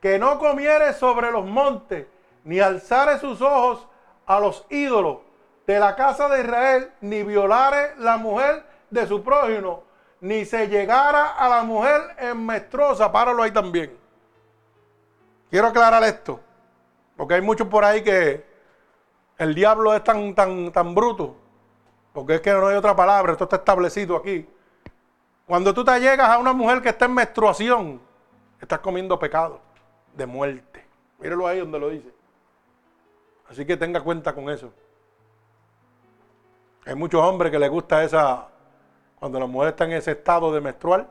que 0.00 0.18
no 0.18 0.38
comiere 0.38 0.94
sobre 0.94 1.30
los 1.30 1.44
montes, 1.44 2.06
ni 2.44 2.58
alzare 2.58 3.18
sus 3.18 3.42
ojos 3.42 3.86
a 4.24 4.40
los 4.40 4.64
ídolos 4.70 5.18
de 5.66 5.78
la 5.78 5.94
casa 5.94 6.28
de 6.30 6.40
Israel, 6.40 6.90
ni 7.02 7.22
violare 7.22 7.94
la 7.98 8.16
mujer 8.16 8.64
de 8.88 9.06
su 9.06 9.22
prójimo, 9.22 9.84
ni 10.20 10.46
se 10.46 10.68
llegara 10.68 11.28
a 11.36 11.48
la 11.50 11.62
mujer 11.62 12.00
en 12.18 12.46
menstruosa, 12.46 13.12
páralo 13.12 13.42
ahí 13.42 13.50
también. 13.50 13.94
Quiero 15.50 15.68
aclarar 15.68 16.02
esto, 16.04 16.40
porque 17.16 17.34
hay 17.34 17.42
muchos 17.42 17.68
por 17.68 17.84
ahí 17.84 18.02
que 18.02 18.46
el 19.36 19.54
diablo 19.54 19.94
es 19.94 20.02
tan, 20.02 20.34
tan, 20.34 20.72
tan 20.72 20.94
bruto, 20.94 21.36
porque 22.14 22.36
es 22.36 22.40
que 22.40 22.52
no 22.52 22.68
hay 22.68 22.76
otra 22.76 22.96
palabra, 22.96 23.32
esto 23.32 23.44
está 23.44 23.56
establecido 23.56 24.16
aquí. 24.16 24.48
Cuando 25.48 25.72
tú 25.72 25.82
te 25.82 25.98
llegas 25.98 26.28
a 26.28 26.36
una 26.36 26.52
mujer 26.52 26.82
que 26.82 26.90
está 26.90 27.06
en 27.06 27.14
menstruación, 27.14 27.98
estás 28.60 28.80
comiendo 28.80 29.18
pecado 29.18 29.60
de 30.14 30.26
muerte. 30.26 30.84
Míralo 31.18 31.46
ahí 31.46 31.58
donde 31.58 31.78
lo 31.78 31.88
dice. 31.88 32.12
Así 33.48 33.64
que 33.64 33.78
tenga 33.78 34.02
cuenta 34.02 34.34
con 34.34 34.50
eso. 34.50 34.70
Hay 36.84 36.94
muchos 36.94 37.22
hombres 37.22 37.50
que 37.50 37.58
les 37.58 37.70
gusta 37.70 38.04
esa, 38.04 38.46
cuando 39.18 39.40
la 39.40 39.46
mujer 39.46 39.70
está 39.70 39.86
en 39.86 39.92
ese 39.92 40.10
estado 40.10 40.52
de 40.52 40.60
menstrual, 40.60 41.08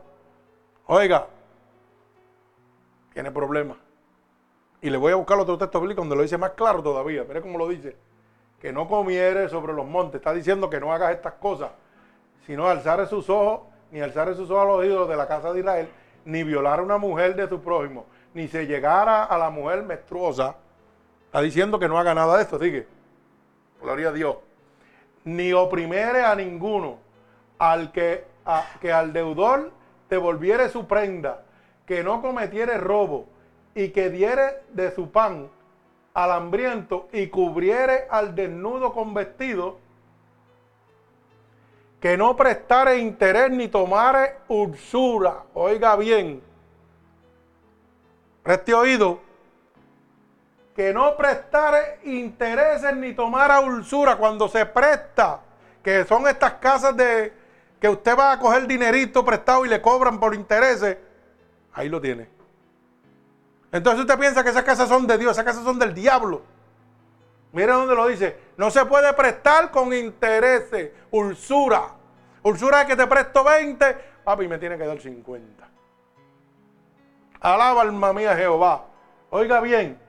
oiga, 0.86 1.26
tiene 3.14 3.32
problemas. 3.32 3.78
Y 4.82 4.92
le 4.92 4.98
voy 4.98 5.14
a 5.14 5.16
buscar 5.16 5.40
otro 5.40 5.58
texto 5.58 5.82
bíblico 5.82 6.02
donde 6.02 6.16
lo 6.16 6.22
dice 6.22 6.38
más 6.38 6.52
claro 6.52 6.84
todavía. 6.84 7.24
Mire 7.24 7.42
cómo 7.42 7.58
lo 7.58 7.68
dice. 7.68 7.98
Que 8.62 8.72
no 8.72 8.88
comiere 8.88 9.50
sobre 9.50 9.74
los 9.74 9.88
montes. 9.88 10.20
Está 10.20 10.32
diciendo 10.32 10.70
que 10.70 10.80
no 10.80 10.94
hagas 10.94 11.16
estas 11.16 11.34
cosas, 11.34 11.72
sino 12.46 12.68
alzar 12.68 13.08
sus 13.08 13.28
ojos, 13.32 13.62
ni 13.92 14.02
alzar 14.02 14.34
sus 14.36 14.50
ojos 14.50 14.64
a 14.64 14.78
los 14.78 14.86
ídolos 14.86 15.10
de 15.10 15.16
la 15.16 15.28
casa 15.28 15.54
de 15.54 15.60
Israel, 15.60 15.90
ni 16.26 16.44
violar 16.44 16.80
a 16.80 16.84
una 16.84 16.98
mujer 16.98 17.36
de 17.36 17.48
su 17.48 17.62
prójimo, 17.62 18.06
ni 18.34 18.48
se 18.48 18.66
llegara 18.66 19.24
a 19.24 19.38
la 19.38 19.50
mujer 19.50 19.84
menstruosa. 19.84 20.56
Está 21.26 21.42
diciendo 21.42 21.80
que 21.80 21.88
no 21.88 21.98
haga 21.98 22.14
nada 22.14 22.38
de 22.38 22.44
esto, 22.44 22.60
sigue. 22.60 22.88
Gloria 23.82 24.10
a 24.10 24.12
Dios. 24.12 24.38
Ni 25.24 25.54
oprimere 25.54 26.24
a 26.24 26.36
ninguno 26.36 26.98
al 27.60 27.92
que 27.92 28.26
que 28.80 28.92
al 28.92 29.14
deudor 29.14 29.72
te 30.08 30.18
volviere 30.18 30.70
su 30.70 30.88
prenda, 30.88 31.44
que 31.86 32.04
no 32.04 32.22
cometiere 32.22 32.78
robo, 32.78 33.28
y 33.76 33.90
que 33.90 34.10
diere 34.10 34.64
de 34.74 34.92
su 34.92 35.12
pan 35.12 35.50
al 36.14 36.32
hambriento 36.32 37.10
y 37.12 37.28
cubriere 37.28 38.08
al 38.10 38.34
desnudo 38.34 38.92
con 38.94 39.14
vestido, 39.14 39.78
que 42.00 42.16
no 42.18 42.36
prestare 42.36 42.98
interés 42.98 43.50
ni 43.50 43.68
tomare 43.68 44.38
usura. 44.48 45.44
Oiga 45.54 45.96
bien, 45.96 46.42
preste 48.44 48.74
oído, 48.74 49.20
que 50.76 50.94
no 50.94 51.18
prestare 51.18 52.00
intereses 52.04 52.96
ni 52.96 53.14
tomara 53.14 53.60
usura 53.62 54.16
cuando 54.16 54.48
se 54.48 54.66
presta, 54.66 55.42
que 55.82 56.06
son 56.06 56.28
estas 56.28 56.54
casas 56.54 56.96
de 56.96 57.34
que 57.80 57.90
usted 57.90 58.18
va 58.18 58.34
a 58.34 58.40
coger 58.40 58.68
dinerito 58.68 59.26
prestado 59.26 59.66
y 59.66 59.70
le 59.70 59.82
cobran 59.82 60.20
por 60.20 60.36
intereses, 60.36 60.98
ahí 61.74 61.90
lo 61.90 62.00
tiene. 62.00 62.30
Entonces 63.72 64.02
usted 64.02 64.20
piensa 64.20 64.44
que 64.44 64.50
esas 64.50 64.64
casas 64.64 64.88
son 64.88 65.06
de 65.08 65.18
Dios, 65.18 65.32
esas 65.32 65.46
casas 65.46 65.64
son 65.64 65.78
del 65.78 65.94
diablo. 65.94 66.42
Mire 67.58 67.74
dónde 67.74 67.96
lo 67.96 68.06
dice. 68.06 68.38
No 68.56 68.70
se 68.70 68.86
puede 68.86 69.12
prestar 69.14 69.72
con 69.72 69.92
intereses, 69.92 70.92
usura. 71.10 71.90
Usura 72.44 72.82
es 72.82 72.88
que 72.88 72.96
te 72.96 73.08
presto 73.08 73.44
20, 73.44 73.98
papi, 74.24 74.48
me 74.48 74.60
tiene 74.60 74.78
que 74.78 74.86
dar 74.86 75.02
50. 75.02 75.68
Alaba 77.40 77.82
alma 77.82 78.14
mía 78.14 78.36
Jehová. 78.36 78.86
Oiga 79.32 79.60
bien, 79.60 80.00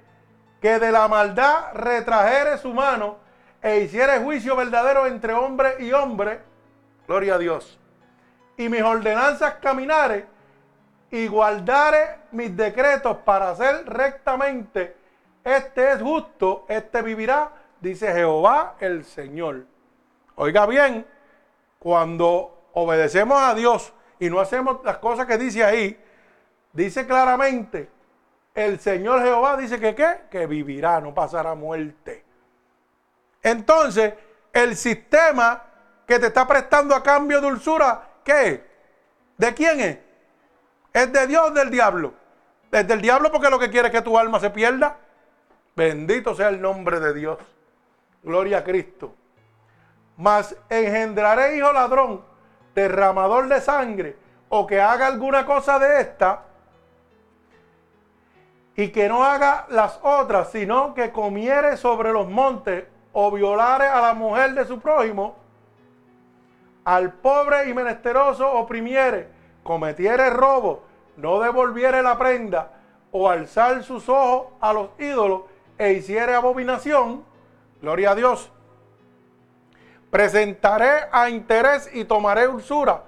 que 0.60 0.78
de 0.78 0.92
la 0.92 1.08
maldad 1.08 1.72
retrajere 1.72 2.58
su 2.58 2.74
mano 2.74 3.16
e 3.62 3.78
hiciere 3.78 4.18
juicio 4.18 4.54
verdadero 4.54 5.06
entre 5.06 5.32
hombre 5.32 5.76
y 5.78 5.90
hombre. 5.92 6.42
Gloria 7.06 7.36
a 7.36 7.38
Dios. 7.38 7.80
Y 8.58 8.68
mis 8.68 8.82
ordenanzas 8.82 9.54
caminare 9.54 10.26
y 11.10 11.26
guardare 11.28 12.18
mis 12.30 12.54
decretos 12.54 13.16
para 13.24 13.48
hacer 13.48 13.86
rectamente, 13.86 14.97
este 15.56 15.92
es 15.92 16.02
justo, 16.02 16.66
este 16.68 17.02
vivirá, 17.02 17.52
dice 17.80 18.12
Jehová 18.12 18.76
el 18.80 19.04
Señor. 19.04 19.66
Oiga 20.34 20.66
bien, 20.66 21.06
cuando 21.78 22.68
obedecemos 22.74 23.40
a 23.40 23.54
Dios 23.54 23.92
y 24.18 24.30
no 24.30 24.40
hacemos 24.40 24.78
las 24.84 24.98
cosas 24.98 25.26
que 25.26 25.38
dice 25.38 25.64
ahí, 25.64 25.98
dice 26.72 27.06
claramente, 27.06 27.90
el 28.54 28.80
Señor 28.80 29.22
Jehová 29.22 29.56
dice 29.56 29.78
que 29.78 29.94
qué? 29.94 30.22
Que 30.30 30.46
vivirá, 30.46 31.00
no 31.00 31.14
pasará 31.14 31.54
muerte. 31.54 32.24
Entonces, 33.42 34.14
el 34.52 34.76
sistema 34.76 35.62
que 36.06 36.18
te 36.18 36.26
está 36.26 36.46
prestando 36.46 36.94
a 36.94 37.02
cambio 37.02 37.40
dulzura, 37.40 38.02
¿qué? 38.24 38.66
¿De 39.36 39.54
quién 39.54 39.80
es? 39.80 39.98
¿Es 40.92 41.12
de 41.12 41.26
Dios 41.26 41.50
o 41.50 41.50
del 41.52 41.70
diablo? 41.70 42.14
Es 42.72 42.86
del 42.86 43.00
diablo 43.00 43.30
porque 43.30 43.50
lo 43.50 43.58
que 43.58 43.70
quiere 43.70 43.88
es 43.88 43.94
que 43.94 44.02
tu 44.02 44.18
alma 44.18 44.40
se 44.40 44.50
pierda. 44.50 44.98
Bendito 45.78 46.34
sea 46.34 46.48
el 46.48 46.60
nombre 46.60 46.98
de 46.98 47.14
Dios. 47.14 47.38
Gloria 48.24 48.58
a 48.58 48.64
Cristo. 48.64 49.14
Mas 50.16 50.56
engendraré 50.68 51.56
hijo 51.56 51.72
ladrón, 51.72 52.24
derramador 52.74 53.46
de 53.46 53.60
sangre, 53.60 54.16
o 54.48 54.66
que 54.66 54.80
haga 54.80 55.06
alguna 55.06 55.46
cosa 55.46 55.78
de 55.78 56.00
esta, 56.00 56.42
y 58.74 58.88
que 58.88 59.08
no 59.08 59.22
haga 59.22 59.66
las 59.68 60.00
otras, 60.02 60.50
sino 60.50 60.94
que 60.94 61.12
comiere 61.12 61.76
sobre 61.76 62.12
los 62.12 62.28
montes 62.28 62.84
o 63.12 63.30
violare 63.30 63.86
a 63.86 64.00
la 64.00 64.14
mujer 64.14 64.54
de 64.54 64.64
su 64.64 64.80
prójimo, 64.80 65.36
al 66.82 67.12
pobre 67.12 67.68
y 67.68 67.74
menesteroso 67.74 68.50
oprimiere, 68.50 69.28
cometiere 69.62 70.28
robo, 70.30 70.82
no 71.16 71.38
devolviere 71.38 72.02
la 72.02 72.18
prenda 72.18 72.72
o 73.12 73.30
alzar 73.30 73.84
sus 73.84 74.08
ojos 74.08 74.48
a 74.60 74.72
los 74.72 74.88
ídolos 74.98 75.42
e 75.78 75.92
hiciere 75.92 76.34
abominación, 76.34 77.24
gloria 77.80 78.10
a 78.10 78.14
Dios, 78.14 78.50
presentaré 80.10 81.06
a 81.12 81.30
interés 81.30 81.88
y 81.92 82.04
tomaré 82.04 82.48
usura 82.48 83.04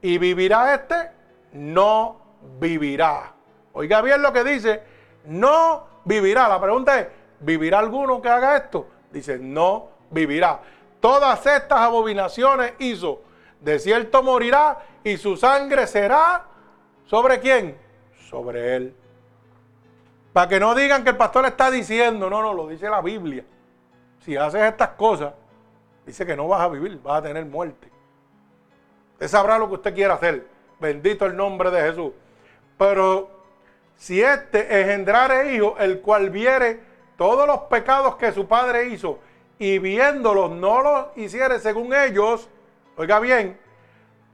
y 0.00 0.18
vivirá 0.18 0.74
este, 0.74 1.10
no 1.52 2.20
vivirá. 2.60 3.32
Oiga 3.72 4.02
bien 4.02 4.20
lo 4.22 4.32
que 4.32 4.44
dice, 4.44 4.82
no 5.24 5.86
vivirá. 6.04 6.48
La 6.48 6.60
pregunta 6.60 7.00
es, 7.00 7.08
¿vivirá 7.40 7.78
alguno 7.78 8.20
que 8.20 8.28
haga 8.28 8.56
esto? 8.56 8.86
Dice, 9.10 9.38
no 9.38 9.88
vivirá. 10.10 10.60
Todas 11.00 11.46
estas 11.46 11.78
abominaciones 11.78 12.74
hizo, 12.78 13.22
de 13.60 13.78
cierto 13.78 14.22
morirá 14.22 14.78
y 15.02 15.16
su 15.16 15.36
sangre 15.36 15.86
será 15.86 16.46
¿Sobre 17.12 17.40
quién? 17.40 17.76
Sobre 18.30 18.74
él. 18.74 18.94
Para 20.32 20.48
que 20.48 20.58
no 20.58 20.74
digan 20.74 21.04
que 21.04 21.10
el 21.10 21.16
pastor 21.16 21.44
está 21.46 21.70
diciendo, 21.70 22.30
no, 22.30 22.42
no, 22.42 22.54
lo 22.54 22.68
dice 22.68 22.88
la 22.88 23.02
Biblia. 23.02 23.44
Si 24.20 24.36
haces 24.36 24.62
estas 24.62 24.90
cosas, 24.90 25.34
dice 26.06 26.24
que 26.24 26.36
no 26.36 26.48
vas 26.48 26.62
a 26.62 26.68
vivir, 26.68 26.98
vas 27.02 27.18
a 27.18 27.22
tener 27.22 27.44
muerte. 27.44 27.90
Usted 29.14 29.28
sabrá 29.28 29.58
lo 29.58 29.68
que 29.68 29.74
usted 29.74 29.94
quiera 29.94 30.14
hacer. 30.14 30.46
Bendito 30.80 31.26
el 31.26 31.36
nombre 31.36 31.70
de 31.70 31.80
Jesús. 31.82 32.12
Pero 32.78 33.30
si 33.96 34.22
este 34.22 34.80
engendrare 34.80 35.54
hijo, 35.54 35.76
el 35.78 36.00
cual 36.00 36.30
viere 36.30 36.80
todos 37.16 37.46
los 37.46 37.60
pecados 37.62 38.16
que 38.16 38.32
su 38.32 38.48
padre 38.48 38.88
hizo 38.88 39.18
y 39.58 39.78
viéndolos 39.78 40.50
no 40.50 40.82
los 40.82 41.06
hiciere 41.16 41.60
según 41.60 41.94
ellos, 41.94 42.48
oiga 42.96 43.20
bien, 43.20 43.60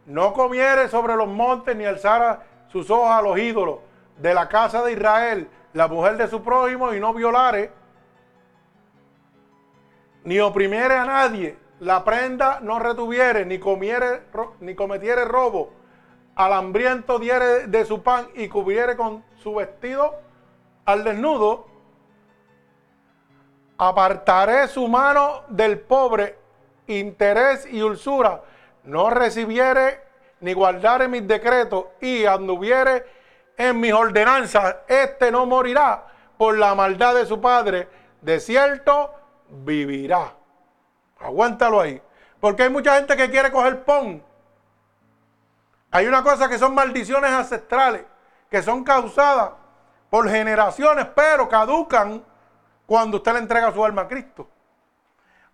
no 0.06 0.32
comiere 0.32 0.88
sobre 0.88 1.16
los 1.16 1.28
montes 1.28 1.76
ni 1.76 1.84
alzara 1.84 2.46
sus 2.68 2.88
ojos 2.90 3.10
a 3.10 3.20
los 3.20 3.38
ídolos 3.38 3.80
de 4.16 4.32
la 4.32 4.48
casa 4.48 4.82
de 4.82 4.92
Israel, 4.92 5.48
la 5.78 5.86
mujer 5.86 6.16
de 6.16 6.26
su 6.26 6.42
prójimo, 6.42 6.92
y 6.92 6.98
no 6.98 7.14
violare, 7.14 7.70
ni 10.24 10.40
oprimiere 10.40 10.96
a 10.96 11.05
nadie, 11.05 11.56
la 11.78 12.02
prenda 12.02 12.59
no 12.60 12.80
retuviere, 12.80 13.46
ni 13.46 13.60
comiere, 13.60 14.24
ni 14.59 14.74
cometiere 14.74 15.24
robo, 15.24 15.70
al 16.34 16.52
hambriento 16.52 17.20
diere 17.20 17.68
de 17.68 17.84
su 17.84 18.02
pan 18.02 18.26
y 18.34 18.48
cubriere 18.48 18.96
con 18.96 19.22
su 19.36 19.55
vestido 19.55 20.16
al 20.84 21.05
desnudo, 21.05 21.68
apartaré 23.76 24.66
su 24.66 24.88
mano 24.88 25.42
del 25.46 25.78
pobre, 25.78 26.40
interés 26.88 27.72
y 27.72 27.82
ulsura, 27.82 28.42
no 28.82 29.10
recibiere 29.10 30.00
ni 30.40 30.55
guardare 30.55 31.06
mis 31.06 31.24
decretos 31.28 31.84
y 32.00 32.24
anduviere 32.24 33.17
en 33.59 33.78
mis 33.80 33.93
ordenanzas, 33.93 34.76
este 34.86 35.30
no 35.32 35.44
morirá 35.44 36.06
por 36.39 36.56
la 36.56 36.74
maldad 36.76 37.16
de 37.16 37.26
su 37.26 37.40
padre, 37.40 37.89
de 38.20 38.39
cierto 38.39 39.12
vivirá. 39.48 40.32
Aguántalo 41.18 41.80
ahí. 41.80 42.01
Porque 42.40 42.62
hay 42.62 42.70
mucha 42.70 42.94
gente 42.94 43.16
que 43.16 43.28
quiere 43.28 43.51
coger 43.51 43.85
pon. 43.85 44.22
Hay 45.90 46.06
una 46.06 46.22
cosa 46.22 46.48
que 46.48 46.56
son 46.56 46.72
maldiciones 46.74 47.30
ancestrales, 47.32 48.05
que 48.48 48.62
son 48.62 48.85
causadas 48.85 49.51
por 50.09 50.28
generaciones, 50.30 51.06
pero 51.14 51.48
caducan 51.48 52.24
cuando 52.86 53.16
usted 53.16 53.32
le 53.32 53.39
entrega 53.40 53.72
su 53.72 53.85
alma 53.85 54.02
a 54.02 54.09
Cristo. 54.09 54.48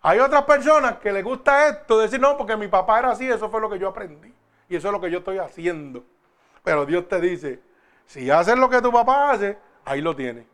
Hay 0.01 0.19
otras 0.19 0.43
personas 0.43 0.97
que 0.97 1.11
les 1.11 1.23
gusta 1.23 1.67
esto, 1.67 1.97
decir, 1.97 2.19
no, 2.19 2.37
porque 2.37 2.55
mi 2.55 2.67
papá 2.67 2.99
era 2.99 3.11
así, 3.11 3.27
eso 3.27 3.49
fue 3.49 3.59
lo 3.59 3.69
que 3.69 3.79
yo 3.79 3.87
aprendí. 3.87 4.31
Y 4.69 4.75
eso 4.75 4.89
es 4.89 4.91
lo 4.91 5.01
que 5.01 5.09
yo 5.09 5.19
estoy 5.19 5.39
haciendo. 5.39 6.03
Pero 6.63 6.85
Dios 6.85 7.07
te 7.07 7.19
dice, 7.19 7.61
si 8.05 8.29
haces 8.29 8.57
lo 8.57 8.69
que 8.69 8.81
tu 8.81 8.91
papá 8.91 9.31
hace, 9.31 9.57
ahí 9.83 10.01
lo 10.01 10.15
tienes. 10.15 10.45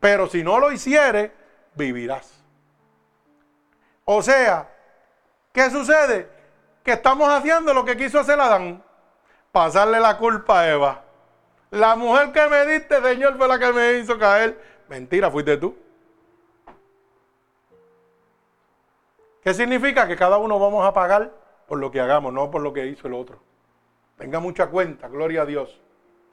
Pero 0.00 0.28
si 0.28 0.42
no 0.42 0.58
lo 0.58 0.72
hicieres, 0.72 1.30
vivirás. 1.74 2.42
O 4.04 4.22
sea, 4.22 4.68
¿qué 5.52 5.70
sucede? 5.70 6.28
Que 6.82 6.92
estamos 6.92 7.28
haciendo 7.28 7.74
lo 7.74 7.84
que 7.84 7.96
quiso 7.96 8.20
hacer 8.20 8.40
Adán. 8.40 8.82
Pasarle 9.52 10.00
la 10.00 10.16
culpa 10.18 10.60
a 10.60 10.70
Eva. 10.70 11.04
La 11.70 11.94
mujer 11.96 12.32
que 12.32 12.48
me 12.48 12.66
diste, 12.66 13.00
Señor, 13.02 13.36
fue 13.36 13.46
la 13.46 13.58
que 13.58 13.72
me 13.72 13.98
hizo 13.98 14.18
caer. 14.18 14.60
Mentira, 14.88 15.30
fuiste 15.30 15.56
tú. 15.56 15.76
¿Qué 19.42 19.54
significa? 19.54 20.06
Que 20.06 20.16
cada 20.16 20.38
uno 20.38 20.58
vamos 20.58 20.84
a 20.84 20.92
pagar 20.92 21.32
por 21.66 21.78
lo 21.78 21.90
que 21.90 22.00
hagamos, 22.00 22.32
no 22.32 22.50
por 22.50 22.62
lo 22.62 22.72
que 22.72 22.86
hizo 22.86 23.06
el 23.06 23.14
otro. 23.14 23.40
Tenga 24.16 24.40
mucha 24.40 24.66
cuenta, 24.66 25.08
gloria 25.08 25.42
a 25.42 25.46
Dios. 25.46 25.80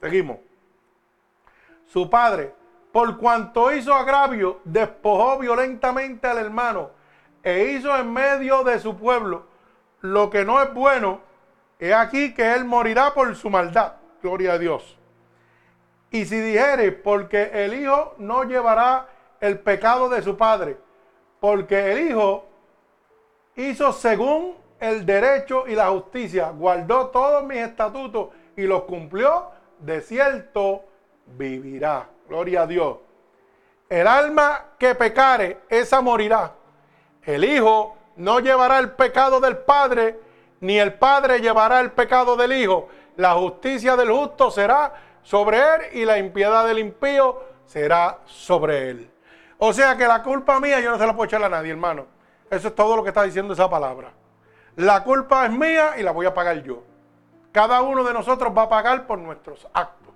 Seguimos. 0.00 0.38
Su 1.86 2.08
padre, 2.08 2.54
por 2.92 3.18
cuanto 3.18 3.72
hizo 3.72 3.94
agravio, 3.94 4.60
despojó 4.64 5.38
violentamente 5.38 6.26
al 6.26 6.38
hermano 6.38 6.90
e 7.42 7.72
hizo 7.72 7.96
en 7.96 8.12
medio 8.12 8.64
de 8.64 8.78
su 8.78 8.96
pueblo 8.96 9.46
lo 10.00 10.30
que 10.30 10.44
no 10.44 10.62
es 10.62 10.72
bueno. 10.72 11.20
He 11.78 11.94
aquí 11.94 12.34
que 12.34 12.54
él 12.54 12.64
morirá 12.64 13.14
por 13.14 13.34
su 13.36 13.50
maldad. 13.50 13.94
Gloria 14.22 14.54
a 14.54 14.58
Dios. 14.58 14.98
Y 16.10 16.24
si 16.24 16.40
dijere, 16.40 16.92
porque 16.92 17.50
el 17.52 17.74
hijo 17.74 18.14
no 18.18 18.44
llevará 18.44 19.08
el 19.40 19.58
pecado 19.58 20.08
de 20.08 20.22
su 20.22 20.36
padre, 20.36 20.76
porque 21.38 21.92
el 21.92 22.08
hijo 22.08 22.46
hizo 23.56 23.92
según 23.92 24.56
el 24.80 25.04
derecho 25.04 25.64
y 25.66 25.74
la 25.74 25.88
justicia, 25.88 26.50
guardó 26.50 27.08
todos 27.08 27.44
mis 27.44 27.58
estatutos 27.58 28.30
y 28.56 28.62
los 28.62 28.84
cumplió, 28.84 29.50
de 29.80 30.00
cierto 30.00 30.84
vivirá. 31.26 32.08
Gloria 32.28 32.62
a 32.62 32.66
Dios. 32.66 32.98
El 33.88 34.06
alma 34.06 34.66
que 34.78 34.94
pecare, 34.94 35.60
esa 35.68 36.00
morirá. 36.00 36.52
El 37.22 37.44
Hijo 37.44 37.96
no 38.16 38.40
llevará 38.40 38.78
el 38.78 38.90
pecado 38.92 39.40
del 39.40 39.58
Padre, 39.58 40.18
ni 40.60 40.78
el 40.78 40.94
Padre 40.94 41.40
llevará 41.40 41.80
el 41.80 41.92
pecado 41.92 42.36
del 42.36 42.52
Hijo. 42.52 42.88
La 43.16 43.32
justicia 43.32 43.96
del 43.96 44.10
justo 44.10 44.50
será 44.50 44.94
sobre 45.22 45.58
él 45.58 45.80
y 45.92 46.04
la 46.04 46.18
impiedad 46.18 46.66
del 46.66 46.78
impío 46.78 47.42
será 47.64 48.18
sobre 48.24 48.90
él. 48.90 49.10
O 49.58 49.72
sea 49.72 49.96
que 49.96 50.06
la 50.06 50.22
culpa 50.22 50.60
mía 50.60 50.80
yo 50.80 50.90
no 50.90 50.98
se 50.98 51.06
la 51.06 51.14
puedo 51.14 51.26
echar 51.26 51.42
a 51.42 51.48
nadie, 51.48 51.70
hermano. 51.70 52.06
Eso 52.50 52.68
es 52.68 52.74
todo 52.74 52.96
lo 52.96 53.02
que 53.02 53.08
está 53.08 53.24
diciendo 53.24 53.54
esa 53.54 53.68
palabra. 53.68 54.12
La 54.76 55.02
culpa 55.02 55.44
es 55.44 55.52
mía 55.52 55.94
y 55.98 56.02
la 56.02 56.12
voy 56.12 56.26
a 56.26 56.32
pagar 56.32 56.62
yo. 56.62 56.82
Cada 57.58 57.82
uno 57.82 58.04
de 58.04 58.12
nosotros 58.12 58.56
va 58.56 58.62
a 58.62 58.68
pagar 58.68 59.04
por 59.04 59.18
nuestros 59.18 59.66
actos. 59.72 60.14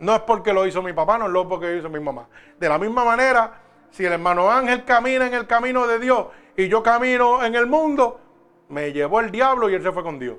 No 0.00 0.14
es 0.14 0.20
porque 0.20 0.52
lo 0.52 0.66
hizo 0.66 0.82
mi 0.82 0.92
papá, 0.92 1.16
no 1.16 1.24
es 1.24 1.46
porque 1.48 1.64
lo 1.64 1.76
hizo 1.78 1.88
mi 1.88 1.98
mamá. 1.98 2.28
De 2.60 2.68
la 2.68 2.76
misma 2.76 3.06
manera, 3.06 3.54
si 3.90 4.04
el 4.04 4.12
hermano 4.12 4.50
Ángel 4.50 4.84
camina 4.84 5.26
en 5.26 5.32
el 5.32 5.46
camino 5.46 5.86
de 5.86 5.98
Dios 5.98 6.26
y 6.54 6.68
yo 6.68 6.82
camino 6.82 7.42
en 7.42 7.54
el 7.54 7.66
mundo, 7.66 8.20
me 8.68 8.92
llevó 8.92 9.20
el 9.20 9.30
diablo 9.30 9.70
y 9.70 9.76
él 9.76 9.82
se 9.82 9.92
fue 9.92 10.02
con 10.02 10.18
Dios. 10.18 10.36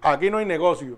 Aquí 0.00 0.30
no 0.30 0.38
hay 0.38 0.46
negocio. 0.46 0.96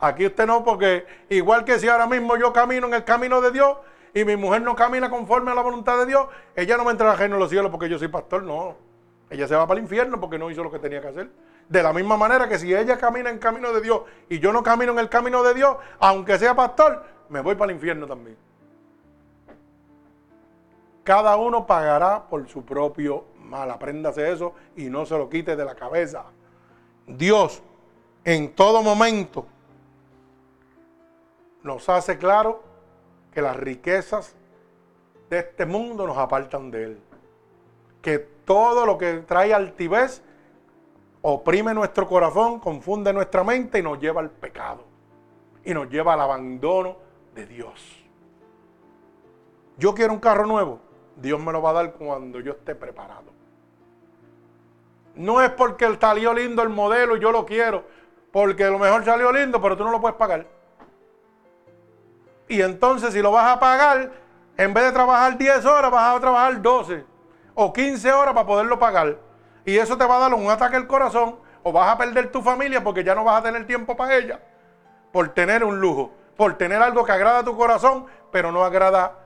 Aquí 0.00 0.26
usted 0.26 0.44
no, 0.44 0.64
porque 0.64 1.06
igual 1.28 1.64
que 1.64 1.78
si 1.78 1.88
ahora 1.88 2.08
mismo 2.08 2.36
yo 2.36 2.52
camino 2.52 2.88
en 2.88 2.94
el 2.94 3.04
camino 3.04 3.40
de 3.40 3.52
Dios 3.52 3.76
y 4.12 4.24
mi 4.24 4.34
mujer 4.34 4.62
no 4.62 4.74
camina 4.74 5.08
conforme 5.08 5.52
a 5.52 5.54
la 5.54 5.62
voluntad 5.62 5.98
de 5.98 6.06
Dios, 6.06 6.26
ella 6.56 6.76
no 6.76 6.84
me 6.84 6.90
entra 6.90 7.14
reino 7.14 7.36
en 7.36 7.40
los 7.40 7.48
cielos 7.48 7.70
porque 7.70 7.88
yo 7.88 7.96
soy 7.96 8.08
pastor, 8.08 8.42
no. 8.42 8.74
Ella 9.30 9.46
se 9.46 9.54
va 9.54 9.68
para 9.68 9.78
el 9.78 9.84
infierno 9.84 10.18
porque 10.18 10.36
no 10.36 10.50
hizo 10.50 10.64
lo 10.64 10.70
que 10.72 10.80
tenía 10.80 11.00
que 11.00 11.06
hacer. 11.06 11.30
De 11.68 11.82
la 11.82 11.92
misma 11.92 12.16
manera 12.16 12.48
que 12.48 12.58
si 12.58 12.74
ella 12.74 12.96
camina 12.96 13.28
en 13.28 13.38
camino 13.38 13.72
de 13.72 13.82
Dios 13.82 14.02
y 14.28 14.38
yo 14.38 14.52
no 14.52 14.62
camino 14.62 14.92
en 14.92 14.98
el 15.00 15.08
camino 15.08 15.42
de 15.42 15.52
Dios, 15.52 15.76
aunque 15.98 16.38
sea 16.38 16.56
pastor, 16.56 17.04
me 17.28 17.40
voy 17.40 17.56
para 17.56 17.70
el 17.70 17.76
infierno 17.76 18.06
también. 18.06 18.36
Cada 21.04 21.36
uno 21.36 21.66
pagará 21.66 22.22
por 22.24 22.48
su 22.48 22.64
propio 22.64 23.24
mal. 23.38 23.70
Apréndase 23.70 24.32
eso 24.32 24.54
y 24.76 24.84
no 24.84 25.04
se 25.06 25.16
lo 25.16 25.28
quite 25.28 25.56
de 25.56 25.64
la 25.64 25.74
cabeza. 25.74 26.24
Dios 27.06 27.62
en 28.24 28.54
todo 28.54 28.82
momento 28.82 29.46
nos 31.62 31.88
hace 31.88 32.18
claro 32.18 32.62
que 33.32 33.42
las 33.42 33.56
riquezas 33.56 34.34
de 35.30 35.38
este 35.38 35.66
mundo 35.66 36.06
nos 36.06 36.16
apartan 36.16 36.70
de 36.70 36.84
Él. 36.84 37.00
Que 38.00 38.18
todo 38.18 38.86
lo 38.86 38.96
que 38.96 39.18
trae 39.18 39.52
altivez 39.52 40.22
oprime 41.32 41.74
nuestro 41.74 42.06
corazón, 42.06 42.58
confunde 42.58 43.12
nuestra 43.12 43.44
mente 43.44 43.78
y 43.78 43.82
nos 43.82 44.00
lleva 44.00 44.20
al 44.20 44.30
pecado. 44.30 44.84
Y 45.64 45.74
nos 45.74 45.88
lleva 45.90 46.14
al 46.14 46.20
abandono 46.20 46.96
de 47.34 47.46
Dios. 47.46 48.04
Yo 49.76 49.94
quiero 49.94 50.12
un 50.12 50.20
carro 50.20 50.46
nuevo. 50.46 50.80
Dios 51.16 51.40
me 51.40 51.52
lo 51.52 51.60
va 51.60 51.70
a 51.70 51.74
dar 51.74 51.92
cuando 51.94 52.40
yo 52.40 52.52
esté 52.52 52.74
preparado. 52.74 53.32
No 55.14 55.42
es 55.42 55.50
porque 55.50 55.96
salió 56.00 56.32
lindo 56.32 56.62
el 56.62 56.68
modelo 56.68 57.16
y 57.16 57.20
yo 57.20 57.32
lo 57.32 57.44
quiero, 57.44 57.84
porque 58.32 58.64
a 58.64 58.70
lo 58.70 58.78
mejor 58.78 59.04
salió 59.04 59.32
lindo, 59.32 59.60
pero 59.60 59.76
tú 59.76 59.84
no 59.84 59.90
lo 59.90 60.00
puedes 60.00 60.16
pagar. 60.16 60.46
Y 62.48 62.62
entonces 62.62 63.12
si 63.12 63.20
lo 63.20 63.32
vas 63.32 63.50
a 63.50 63.60
pagar, 63.60 64.12
en 64.56 64.72
vez 64.72 64.84
de 64.84 64.92
trabajar 64.92 65.36
10 65.36 65.64
horas, 65.66 65.90
vas 65.90 66.16
a 66.16 66.20
trabajar 66.20 66.62
12 66.62 67.04
o 67.54 67.72
15 67.72 68.12
horas 68.12 68.32
para 68.32 68.46
poderlo 68.46 68.78
pagar. 68.78 69.27
Y 69.68 69.76
eso 69.76 69.98
te 69.98 70.06
va 70.06 70.16
a 70.16 70.20
dar 70.20 70.32
un 70.32 70.48
ataque 70.48 70.76
al 70.76 70.86
corazón 70.86 71.40
o 71.62 71.72
vas 71.72 71.92
a 71.92 71.98
perder 71.98 72.32
tu 72.32 72.40
familia 72.40 72.82
porque 72.82 73.04
ya 73.04 73.14
no 73.14 73.22
vas 73.22 73.38
a 73.38 73.42
tener 73.42 73.66
tiempo 73.66 73.94
para 73.94 74.16
ella. 74.16 74.40
Por 75.12 75.34
tener 75.34 75.62
un 75.62 75.78
lujo, 75.78 76.10
por 76.38 76.56
tener 76.56 76.80
algo 76.80 77.04
que 77.04 77.12
agrada 77.12 77.40
a 77.40 77.44
tu 77.44 77.54
corazón, 77.54 78.06
pero 78.32 78.50
no 78.50 78.64
agrada 78.64 79.18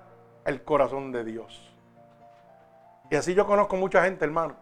el 0.45 0.65
corazón 0.65 1.13
de 1.13 1.23
Dios. 1.23 1.73
Y 3.09 3.15
así 3.15 3.35
yo 3.35 3.47
conozco 3.47 3.77
mucha 3.77 4.03
gente, 4.03 4.25
hermano. 4.25 4.57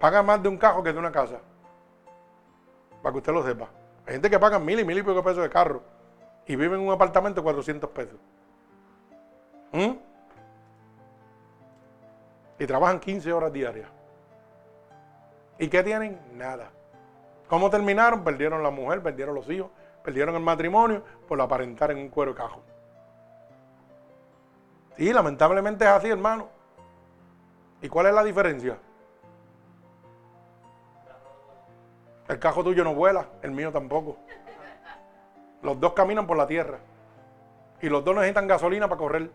Paga 0.00 0.24
más 0.24 0.42
de 0.42 0.48
un 0.48 0.58
carro 0.58 0.82
que 0.82 0.92
de 0.92 0.98
una 0.98 1.12
casa. 1.12 1.38
Para 3.00 3.12
que 3.12 3.18
usted 3.18 3.32
lo 3.32 3.44
sepa. 3.44 3.68
Hay 4.08 4.14
gente 4.14 4.28
que 4.28 4.40
paga 4.40 4.58
mil 4.58 4.80
y 4.80 4.84
mil 4.84 4.98
y 4.98 5.02
pico 5.04 5.22
pesos 5.22 5.44
de 5.44 5.50
carro 5.50 5.84
y 6.48 6.56
vive 6.56 6.74
en 6.74 6.82
un 6.82 6.90
apartamento 6.90 7.42
de 7.42 7.44
400 7.44 7.90
pesos. 7.90 8.18
¿Mm? 9.70 9.92
Y 12.58 12.66
trabajan 12.66 12.98
15 12.98 13.32
horas 13.32 13.52
diarias. 13.52 14.01
¿Y 15.58 15.68
qué 15.68 15.82
tienen? 15.82 16.20
Nada. 16.32 16.70
¿Cómo 17.48 17.70
terminaron? 17.70 18.24
Perdieron 18.24 18.62
la 18.62 18.70
mujer, 18.70 19.02
perdieron 19.02 19.34
los 19.34 19.48
hijos, 19.50 19.70
perdieron 20.02 20.34
el 20.34 20.42
matrimonio 20.42 21.04
por 21.28 21.40
aparentar 21.40 21.90
en 21.90 21.98
un 21.98 22.08
cuero 22.08 22.34
cajo. 22.34 22.62
Sí, 24.96 25.12
lamentablemente 25.12 25.84
es 25.84 25.90
así, 25.90 26.08
hermano. 26.08 26.48
¿Y 27.80 27.88
cuál 27.88 28.06
es 28.06 28.14
la 28.14 28.24
diferencia? 28.24 28.78
El 32.28 32.38
cajo 32.38 32.64
tuyo 32.64 32.84
no 32.84 32.94
vuela, 32.94 33.26
el 33.42 33.50
mío 33.50 33.72
tampoco. 33.72 34.16
Los 35.62 35.78
dos 35.78 35.92
caminan 35.92 36.26
por 36.26 36.36
la 36.36 36.46
tierra. 36.46 36.78
Y 37.80 37.88
los 37.88 38.04
dos 38.04 38.14
necesitan 38.14 38.46
gasolina 38.46 38.88
para 38.88 38.98
correr. 38.98 39.30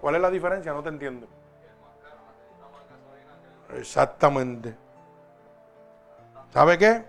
¿Cuál 0.00 0.14
es 0.14 0.20
la 0.20 0.30
diferencia? 0.30 0.72
No 0.72 0.82
te 0.82 0.88
entiendo. 0.88 1.26
Exactamente. 3.74 4.74
¿Sabe 6.52 6.78
qué? 6.78 7.04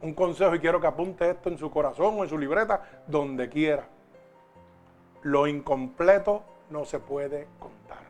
Un 0.00 0.14
consejo 0.14 0.54
y 0.54 0.60
quiero 0.60 0.80
que 0.80 0.86
apunte 0.86 1.30
esto 1.30 1.48
en 1.48 1.58
su 1.58 1.70
corazón 1.70 2.18
o 2.18 2.22
en 2.24 2.28
su 2.28 2.38
libreta, 2.38 3.02
donde 3.06 3.48
quiera. 3.48 3.86
Lo 5.22 5.46
incompleto 5.46 6.42
no 6.70 6.84
se 6.84 6.98
puede 6.98 7.46
contar. 7.58 8.02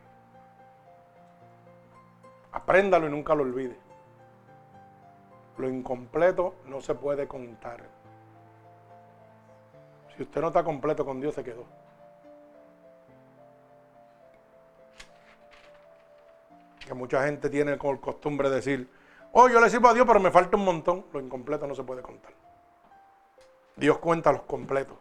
Apréndalo 2.51 3.07
y 3.07 3.11
nunca 3.11 3.35
lo 3.35 3.43
olvide. 3.43 3.77
Lo 5.57 5.69
incompleto 5.69 6.55
no 6.65 6.81
se 6.81 6.95
puede 6.95 7.27
contar. 7.27 7.81
Si 10.15 10.23
usted 10.23 10.41
no 10.41 10.47
está 10.47 10.63
completo 10.63 11.05
con 11.05 11.19
Dios, 11.19 11.35
se 11.35 11.43
quedó. 11.43 11.65
Que 16.79 16.93
mucha 16.93 17.23
gente 17.25 17.49
tiene 17.49 17.77
como 17.77 17.99
costumbre 17.99 18.49
decir, 18.49 18.89
oh, 19.33 19.49
yo 19.49 19.59
le 19.59 19.69
sirvo 19.69 19.89
a 19.89 19.93
Dios, 19.93 20.07
pero 20.07 20.19
me 20.19 20.31
falta 20.31 20.57
un 20.57 20.65
montón. 20.65 21.05
Lo 21.13 21.19
incompleto 21.19 21.67
no 21.67 21.75
se 21.75 21.83
puede 21.83 22.01
contar. 22.01 22.33
Dios 23.75 23.97
cuenta 23.99 24.31
los 24.31 24.43
completos. 24.43 24.97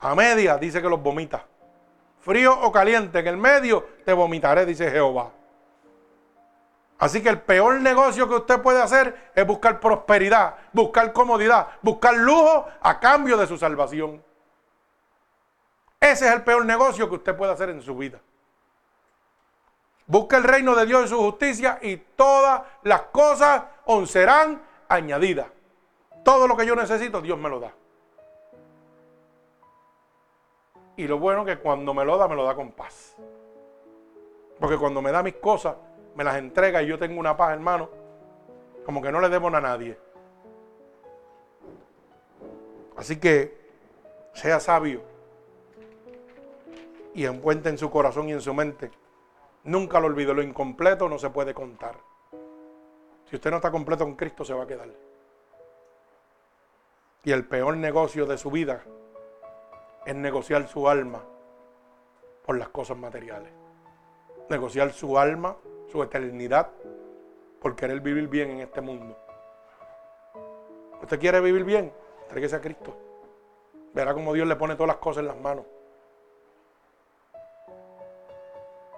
A 0.00 0.14
media 0.14 0.58
dice 0.58 0.82
que 0.82 0.88
los 0.88 1.00
vomita. 1.00 1.46
Frío 2.20 2.58
o 2.60 2.70
caliente, 2.70 3.18
en 3.18 3.26
el 3.26 3.36
medio 3.36 3.86
te 4.04 4.12
vomitaré, 4.12 4.66
dice 4.66 4.90
Jehová. 4.90 5.30
Así 6.98 7.20
que 7.20 7.28
el 7.28 7.40
peor 7.40 7.80
negocio 7.80 8.28
que 8.28 8.36
usted 8.36 8.62
puede 8.62 8.80
hacer 8.80 9.32
es 9.34 9.44
buscar 9.44 9.80
prosperidad, 9.80 10.54
buscar 10.72 11.12
comodidad, 11.12 11.66
buscar 11.82 12.14
lujo 12.14 12.66
a 12.80 13.00
cambio 13.00 13.36
de 13.36 13.48
su 13.48 13.58
salvación. 13.58 14.22
Ese 15.98 16.26
es 16.26 16.32
el 16.32 16.42
peor 16.42 16.64
negocio 16.64 17.08
que 17.08 17.16
usted 17.16 17.36
puede 17.36 17.52
hacer 17.52 17.70
en 17.70 17.82
su 17.82 17.96
vida. 17.96 18.20
Busca 20.06 20.36
el 20.36 20.44
reino 20.44 20.74
de 20.74 20.86
Dios 20.86 21.06
y 21.06 21.08
su 21.08 21.18
justicia 21.18 21.78
y 21.82 21.96
todas 21.96 22.62
las 22.82 23.02
cosas 23.02 23.62
os 23.86 24.10
serán 24.10 24.62
añadidas. 24.88 25.46
Todo 26.24 26.46
lo 26.46 26.56
que 26.56 26.66
yo 26.66 26.76
necesito, 26.76 27.20
Dios 27.20 27.38
me 27.38 27.48
lo 27.48 27.60
da. 27.60 27.72
Y 30.96 31.06
lo 31.06 31.18
bueno 31.18 31.42
es 31.42 31.56
que 31.56 31.62
cuando 31.62 31.94
me 31.94 32.04
lo 32.04 32.18
da, 32.18 32.28
me 32.28 32.36
lo 32.36 32.44
da 32.44 32.54
con 32.54 32.72
paz. 32.72 33.16
Porque 34.60 34.78
cuando 34.78 35.02
me 35.02 35.10
da 35.10 35.22
mis 35.22 35.34
cosas, 35.34 35.74
me 36.14 36.22
las 36.22 36.36
entrega 36.36 36.82
y 36.82 36.86
yo 36.86 36.98
tengo 36.98 37.18
una 37.18 37.36
paz, 37.36 37.52
hermano, 37.52 37.88
como 38.84 39.00
que 39.00 39.10
no 39.10 39.20
le 39.20 39.28
debo 39.28 39.48
a 39.48 39.60
nadie. 39.60 39.98
Así 42.96 43.18
que 43.18 43.60
sea 44.34 44.60
sabio 44.60 45.02
y 47.14 47.24
encuentre 47.24 47.70
en 47.70 47.78
su 47.78 47.90
corazón 47.90 48.28
y 48.28 48.32
en 48.32 48.40
su 48.40 48.52
mente. 48.54 48.90
Nunca 49.64 50.00
lo 50.00 50.06
olvide, 50.06 50.34
lo 50.34 50.42
incompleto 50.42 51.08
no 51.08 51.18
se 51.18 51.30
puede 51.30 51.54
contar. 51.54 51.96
Si 53.28 53.36
usted 53.36 53.50
no 53.50 53.56
está 53.56 53.70
completo 53.70 54.04
con 54.04 54.16
Cristo, 54.16 54.44
se 54.44 54.54
va 54.54 54.64
a 54.64 54.66
quedar. 54.66 54.88
Y 57.24 57.30
el 57.30 57.46
peor 57.46 57.76
negocio 57.76 58.26
de 58.26 58.36
su 58.36 58.50
vida 58.50 58.82
es 60.04 60.14
negociar 60.14 60.66
su 60.66 60.88
alma 60.88 61.22
por 62.44 62.58
las 62.58 62.68
cosas 62.70 62.96
materiales. 62.96 63.52
Negociar 64.48 64.92
su 64.92 65.16
alma 65.16 65.56
su 65.92 66.02
eternidad 66.02 66.70
por 67.60 67.76
querer 67.76 68.00
vivir 68.00 68.26
bien 68.26 68.50
en 68.50 68.60
este 68.60 68.80
mundo. 68.80 69.16
¿Usted 71.02 71.20
quiere 71.20 71.40
vivir 71.40 71.64
bien? 71.64 71.92
Tráigase 72.28 72.56
a 72.56 72.60
Cristo. 72.60 72.96
Verá 73.92 74.14
cómo 74.14 74.32
Dios 74.32 74.48
le 74.48 74.56
pone 74.56 74.74
todas 74.74 74.88
las 74.88 74.96
cosas 74.96 75.20
en 75.20 75.28
las 75.28 75.38
manos. 75.38 75.66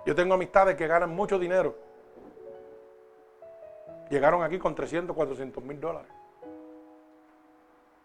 Yo 0.04 0.14
tengo 0.14 0.34
amistades 0.34 0.76
que 0.76 0.86
ganan 0.86 1.14
mucho 1.14 1.38
dinero. 1.38 1.74
Llegaron 4.10 4.42
aquí 4.42 4.58
con 4.58 4.74
300, 4.74 5.16
400 5.16 5.64
mil 5.64 5.80
dólares. 5.80 6.12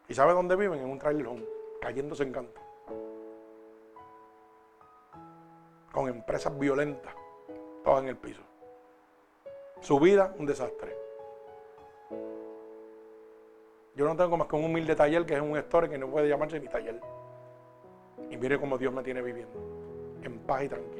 ¿Y 0.07 0.13
sabe 0.13 0.33
dónde 0.33 0.55
viven? 0.55 0.79
En 0.79 0.89
un 0.89 0.97
trailer 0.97 1.27
home, 1.27 1.45
cayéndose 1.81 2.23
en 2.23 2.31
canto. 2.31 2.61
Con 5.91 6.07
empresas 6.07 6.57
violentas, 6.57 7.13
todas 7.83 8.03
en 8.03 8.09
el 8.09 8.17
piso. 8.17 8.41
Su 9.81 9.99
vida, 9.99 10.33
un 10.37 10.45
desastre. 10.45 10.95
Yo 13.95 14.05
no 14.05 14.15
tengo 14.15 14.37
más 14.37 14.47
que 14.47 14.55
un 14.55 14.63
humilde 14.63 14.95
taller 14.95 15.25
que 15.25 15.35
es 15.35 15.41
un 15.41 15.57
store 15.57 15.89
que 15.89 15.97
no 15.97 16.07
puede 16.07 16.29
llamarse 16.29 16.59
ni 16.59 16.67
taller. 16.69 17.01
Y 18.29 18.37
mire 18.37 18.57
cómo 18.59 18.77
Dios 18.77 18.93
me 18.93 19.03
tiene 19.03 19.21
viviendo. 19.21 19.59
En 20.23 20.39
paz 20.39 20.63
y 20.63 20.69
tranquilidad. 20.69 20.98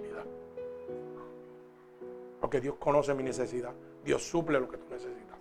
Porque 2.40 2.62
Dios 2.62 2.76
conoce 2.80 3.14
mi 3.14 3.24
necesidad. 3.24 3.74
Dios 4.04 4.24
suple 4.24 4.60
lo 4.60 4.70
que 4.70 4.78
tú 4.78 4.86
necesitas. 4.90 5.38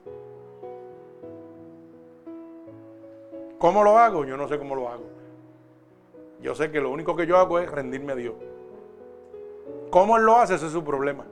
¿Cómo 3.59 3.83
lo 3.83 3.99
hago? 3.99 4.25
Yo 4.25 4.37
no 4.37 4.47
sé 4.49 4.59
cómo 4.59 4.75
lo 4.75 4.89
hago. 4.89 5.05
Yo 6.41 6.55
sé 6.55 6.71
que 6.71 6.81
lo 6.81 6.91
único 6.91 7.17
que 7.17 7.27
yo 7.27 7.37
hago 7.37 7.59
es 7.59 7.71
rendirme 7.71 8.13
a 8.13 8.17
Dios. 8.17 8.35
¿Cómo 9.91 10.17
Él 10.17 10.25
lo 10.25 10.37
hace? 10.37 10.55
Ese 10.55 10.67
es 10.67 10.73
su 10.73 10.85
problema. 10.85 11.25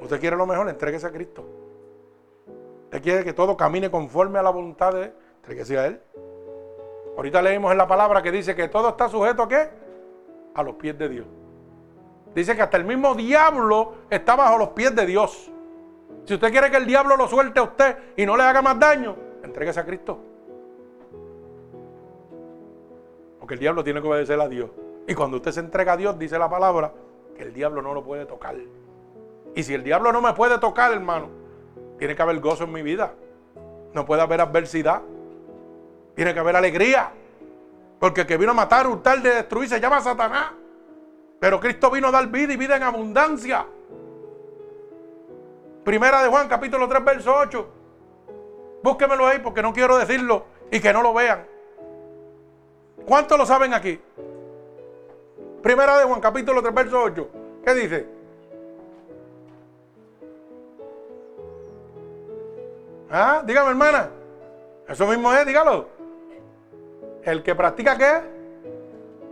Usted 0.00 0.20
quiere 0.20 0.36
lo 0.36 0.46
mejor, 0.46 0.68
entréguese 0.68 1.06
a 1.06 1.10
Cristo. 1.10 1.44
Usted 2.84 3.02
quiere 3.02 3.24
que 3.24 3.32
todo 3.32 3.56
camine 3.56 3.90
conforme 3.90 4.38
a 4.38 4.42
la 4.42 4.50
voluntad 4.50 4.92
de 4.92 5.04
Él, 5.04 5.12
entréguese 5.36 5.78
a 5.78 5.86
Él. 5.86 6.00
Ahorita 7.16 7.40
leímos 7.40 7.72
en 7.72 7.78
la 7.78 7.88
palabra 7.88 8.22
que 8.22 8.30
dice 8.30 8.54
que 8.54 8.68
todo 8.68 8.90
está 8.90 9.08
sujeto 9.08 9.42
a 9.42 9.48
qué? 9.48 9.85
A 10.56 10.62
los 10.62 10.74
pies 10.74 10.98
de 10.98 11.08
Dios. 11.08 11.26
Dice 12.34 12.54
que 12.54 12.62
hasta 12.62 12.76
el 12.76 12.84
mismo 12.84 13.14
diablo 13.14 13.94
está 14.10 14.36
bajo 14.36 14.58
los 14.58 14.68
pies 14.70 14.94
de 14.94 15.06
Dios. 15.06 15.50
Si 16.24 16.34
usted 16.34 16.50
quiere 16.50 16.70
que 16.70 16.76
el 16.76 16.86
diablo 16.86 17.16
lo 17.16 17.28
suelte 17.28 17.60
a 17.60 17.62
usted 17.62 17.96
y 18.16 18.26
no 18.26 18.36
le 18.36 18.42
haga 18.42 18.60
más 18.60 18.78
daño, 18.78 19.16
entréguese 19.42 19.80
a 19.80 19.86
Cristo. 19.86 20.18
Porque 23.38 23.54
el 23.54 23.60
diablo 23.60 23.84
tiene 23.84 24.02
que 24.02 24.08
obedecer 24.08 24.40
a 24.40 24.48
Dios. 24.48 24.70
Y 25.06 25.14
cuando 25.14 25.36
usted 25.36 25.52
se 25.52 25.60
entrega 25.60 25.92
a 25.92 25.96
Dios, 25.96 26.18
dice 26.18 26.38
la 26.38 26.50
palabra, 26.50 26.92
que 27.36 27.44
el 27.44 27.52
diablo 27.52 27.80
no 27.80 27.94
lo 27.94 28.02
puede 28.02 28.26
tocar. 28.26 28.56
Y 29.54 29.62
si 29.62 29.72
el 29.72 29.84
diablo 29.84 30.12
no 30.12 30.20
me 30.20 30.32
puede 30.32 30.58
tocar, 30.58 30.92
hermano, 30.92 31.28
tiene 31.98 32.16
que 32.16 32.22
haber 32.22 32.40
gozo 32.40 32.64
en 32.64 32.72
mi 32.72 32.82
vida. 32.82 33.14
No 33.94 34.04
puede 34.04 34.20
haber 34.22 34.40
adversidad. 34.40 35.00
Tiene 36.14 36.34
que 36.34 36.40
haber 36.40 36.56
alegría. 36.56 37.12
Porque 37.98 38.22
el 38.22 38.26
que 38.26 38.36
vino 38.36 38.50
a 38.50 38.54
matar, 38.54 38.86
hurtar, 38.86 39.20
de 39.22 39.34
destruir 39.34 39.68
se 39.68 39.80
llama 39.80 40.00
Satanás. 40.00 40.52
Pero 41.40 41.60
Cristo 41.60 41.90
vino 41.90 42.08
a 42.08 42.10
dar 42.10 42.26
vida 42.28 42.52
y 42.52 42.56
vida 42.56 42.76
en 42.76 42.82
abundancia. 42.82 43.66
Primera 45.84 46.22
de 46.22 46.28
Juan, 46.28 46.48
capítulo 46.48 46.88
3, 46.88 47.04
verso 47.04 47.34
8. 47.34 47.68
Búsquemelo 48.82 49.26
ahí 49.26 49.38
porque 49.38 49.62
no 49.62 49.72
quiero 49.72 49.96
decirlo 49.96 50.44
y 50.70 50.80
que 50.80 50.92
no 50.92 51.02
lo 51.02 51.14
vean. 51.14 51.46
¿Cuántos 53.06 53.38
lo 53.38 53.46
saben 53.46 53.72
aquí? 53.72 54.00
Primera 55.62 55.98
de 55.98 56.04
Juan, 56.04 56.20
capítulo 56.20 56.60
3, 56.60 56.74
verso 56.74 57.02
8. 57.02 57.28
¿Qué 57.64 57.74
dice? 57.74 58.06
¿Ah? 63.10 63.42
Dígame, 63.44 63.70
hermana. 63.70 64.10
Eso 64.88 65.06
mismo 65.06 65.32
es, 65.32 65.46
dígalo. 65.46 65.95
El 67.26 67.42
que 67.42 67.56
practica 67.56 67.98
qué? 67.98 68.22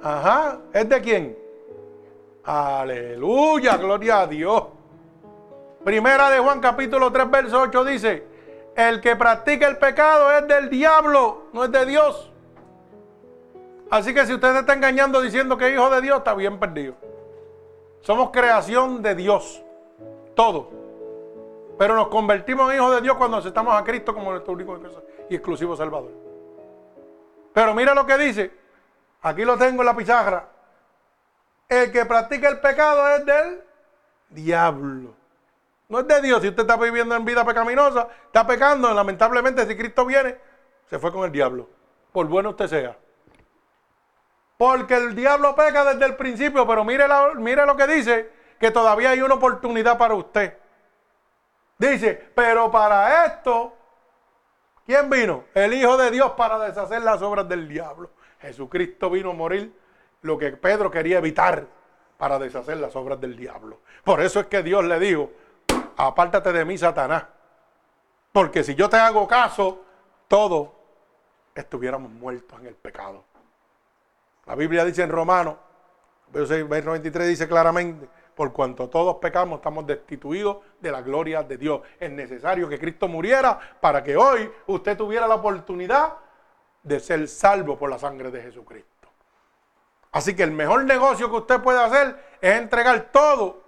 Ajá. 0.03 0.59
¿Es 0.73 0.89
de 0.89 1.01
quién? 1.01 1.39
Aleluya, 2.43 3.77
gloria 3.77 4.23
a 4.23 4.27
Dios. 4.27 4.65
Primera 5.85 6.29
de 6.29 6.41
Juan 6.41 6.61
capítulo 6.61 7.13
3, 7.13 7.31
verso 7.31 7.61
8 7.63 7.85
dice, 7.85 8.25
el 8.75 9.01
que 9.01 9.15
practica 9.15 9.69
el 9.69 9.79
pecado 9.79 10.33
es 10.33 10.49
del 10.49 10.69
diablo, 10.71 11.45
no 11.53 11.65
es 11.65 11.71
de 11.71 11.87
Dios. 11.87 12.33
Así 13.91 14.13
que 14.13 14.27
si 14.27 14.35
usted 14.35 14.57
está 14.57 14.73
engañando 14.73 15.21
diciendo 15.21 15.57
que 15.57 15.69
es 15.69 15.75
hijo 15.75 15.89
de 15.89 16.01
Dios, 16.01 16.19
está 16.19 16.35
bien 16.35 16.59
perdido. 16.59 16.97
Somos 18.01 18.31
creación 18.31 19.03
de 19.03 19.15
Dios, 19.15 19.63
todo. 20.35 20.69
Pero 21.79 21.95
nos 21.95 22.09
convertimos 22.09 22.73
en 22.73 22.79
hijos 22.79 22.93
de 22.97 23.03
Dios 23.03 23.17
cuando 23.17 23.37
aceptamos 23.37 23.73
a 23.81 23.85
Cristo 23.85 24.13
como 24.13 24.33
nuestro 24.33 24.53
único 24.53 24.81
y 25.31 25.37
exclusivo 25.37 25.77
Salvador. 25.77 26.24
Pero 27.55 27.73
mira 27.73 27.95
lo 27.95 28.05
que 28.05 28.19
dice. 28.19 28.53
Aquí 29.23 29.45
lo 29.45 29.57
tengo 29.57 29.81
en 29.83 29.87
la 29.87 29.97
pizarra. 29.97 30.49
El 31.69 31.91
que 31.91 32.05
practica 32.05 32.49
el 32.49 32.61
pecado 32.61 33.09
es 33.17 33.25
del 33.25 33.65
diablo. 34.29 35.15
No 35.89 36.01
es 36.01 36.09
de 36.09 36.21
Dios. 36.21 36.43
Si 36.43 36.49
usted 36.49 36.63
está 36.63 36.77
viviendo 36.77 37.15
en 37.15 37.25
vida 37.25 37.45
pecaminosa, 37.45 38.09
está 38.27 38.47
pecando. 38.47 38.93
Lamentablemente, 38.93 39.67
si 39.67 39.77
Cristo 39.77 40.05
viene, 40.05 40.37
se 40.91 40.99
fue 40.99 41.13
con 41.13 41.25
el 41.25 41.33
diablo. 41.33 41.71
Por 42.13 42.27
bueno 42.27 42.51
usted 42.51 42.67
sea. 42.67 42.99
Porque 44.59 44.97
el 44.97 45.15
diablo 45.15 45.55
peca 45.55 45.85
desde 45.85 46.07
el 46.07 46.17
principio, 46.17 46.67
pero 46.67 46.85
mire, 46.85 47.07
mire 47.37 47.65
lo 47.67 47.77
que 47.77 47.87
dice, 47.87 48.31
que 48.59 48.71
todavía 48.71 49.11
hay 49.11 49.23
una 49.23 49.35
oportunidad 49.35 49.97
para 49.97 50.15
usted. 50.15 50.59
Dice, 51.79 52.31
pero 52.35 52.71
para 52.71 53.27
esto, 53.27 53.77
¿quién 54.87 55.11
vino? 55.11 55.45
El 55.55 55.73
Hijo 55.75 55.97
de 55.97 56.11
Dios 56.11 56.33
para 56.33 56.59
deshacer 56.59 57.03
las 57.03 57.23
obras 57.23 57.49
del 57.49 57.69
diablo. 57.69 58.11
Jesucristo 58.41 59.11
vino 59.11 59.31
a 59.31 59.35
morir 59.35 59.73
lo 60.23 60.39
que 60.39 60.53
Pedro 60.53 60.91
quería 60.91 61.19
evitar 61.19 61.67
para 62.19 62.39
deshacer 62.39 62.77
las 62.79 62.95
obras 62.97 63.21
del 63.21 63.37
diablo. 63.37 63.81
Por 64.05 64.21
eso 64.21 64.41
es 64.41 64.47
que 64.47 64.63
Dios 64.63 64.85
le 64.85 64.99
dijo, 64.99 65.31
apártate 65.97 66.53
de 66.53 66.65
mí, 66.65 66.77
Satanás. 66.79 67.25
Porque 68.33 68.65
si 68.65 68.75
yo 68.75 68.89
te 68.89 68.97
hago 68.97 69.29
caso, 69.29 69.85
todos 70.29 70.71
estuviéramos 71.55 72.11
muertos 72.11 72.59
en 72.61 72.67
el 72.67 72.75
pecado. 72.75 73.25
La 74.47 74.55
Biblia 74.55 74.85
dice 74.85 75.03
en 75.03 75.11
Romanos, 75.11 75.57
verso 76.33 76.55
93 76.57 77.29
dice 77.29 77.49
claramente, 77.49 78.09
por 78.35 78.53
cuanto 78.53 78.89
todos 78.89 79.17
pecamos, 79.17 79.59
estamos 79.59 79.87
destituidos 79.87 80.59
de 80.81 80.91
la 80.91 81.03
gloria 81.03 81.43
de 81.43 81.57
Dios. 81.57 81.81
Es 81.99 82.11
necesario 82.11 82.69
que 82.69 82.79
Cristo 82.79 83.09
muriera 83.09 83.59
para 83.81 84.03
que 84.03 84.17
hoy 84.17 84.51
usted 84.67 84.97
tuviera 84.97 85.27
la 85.29 85.37
oportunidad 85.37 86.15
de 86.83 87.01
ser 87.01 87.29
salvo 87.29 87.79
por 87.79 87.91
la 87.91 87.99
sangre 87.99 88.31
de 88.31 88.43
Jesucristo. 88.43 89.09
Así 90.13 90.35
que 90.37 90.43
el 90.43 90.53
mejor 90.53 90.85
negocio 90.85 91.31
que 91.31 91.37
usted 91.37 91.61
puede 91.61 91.83
hacer 91.83 92.17
es 92.41 92.57
entregar 92.57 93.09
todo 93.11 93.65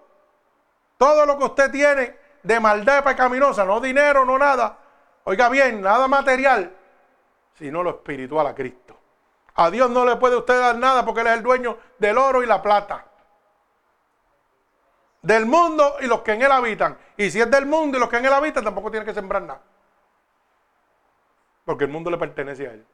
todo 0.97 1.27
lo 1.27 1.39
que 1.39 1.45
usted 1.45 1.71
tiene 1.71 2.17
de 2.43 2.61
maldad 2.61 3.05
pecaminosa, 3.05 3.65
no 3.65 3.81
dinero, 3.81 4.25
no 4.25 4.39
nada. 4.39 4.79
Oiga 5.25 5.49
bien, 5.49 5.81
nada 5.81 6.09
material, 6.09 6.73
sino 7.55 7.83
lo 7.83 7.91
espiritual 7.91 8.47
a 8.47 8.55
Cristo. 8.55 8.97
A 9.55 9.71
Dios 9.71 9.91
no 9.91 10.05
le 10.05 10.17
puede 10.17 10.37
usted 10.37 10.59
dar 10.59 10.77
nada 10.77 11.05
porque 11.05 11.23
Él 11.23 11.27
es 11.29 11.35
el 11.35 11.43
dueño 11.43 11.79
del 11.99 12.19
oro 12.19 12.43
y 12.43 12.47
la 12.47 12.63
plata. 12.63 13.07
Del 15.27 15.45
mundo 15.45 15.97
y 16.01 16.07
los 16.07 16.23
que 16.23 16.35
en 16.35 16.43
Él 16.43 16.53
habitan. 16.53 16.97
Y 17.17 17.33
si 17.33 17.41
es 17.41 17.51
del 17.51 17.67
mundo 17.67 17.99
y 17.99 18.01
los 18.01 18.09
que 18.09 18.19
en 18.19 18.27
Él 18.27 18.33
habitan, 18.33 18.63
tampoco 18.63 18.93
tiene 18.93 19.05
que 19.05 19.13
sembrar 19.13 19.43
nada. 19.43 19.61
Porque 21.65 21.83
el 21.83 21.91
mundo 21.91 22.13
le 22.13 22.17
pertenece 22.17 22.69
a 22.69 22.75
Él. 22.75 22.87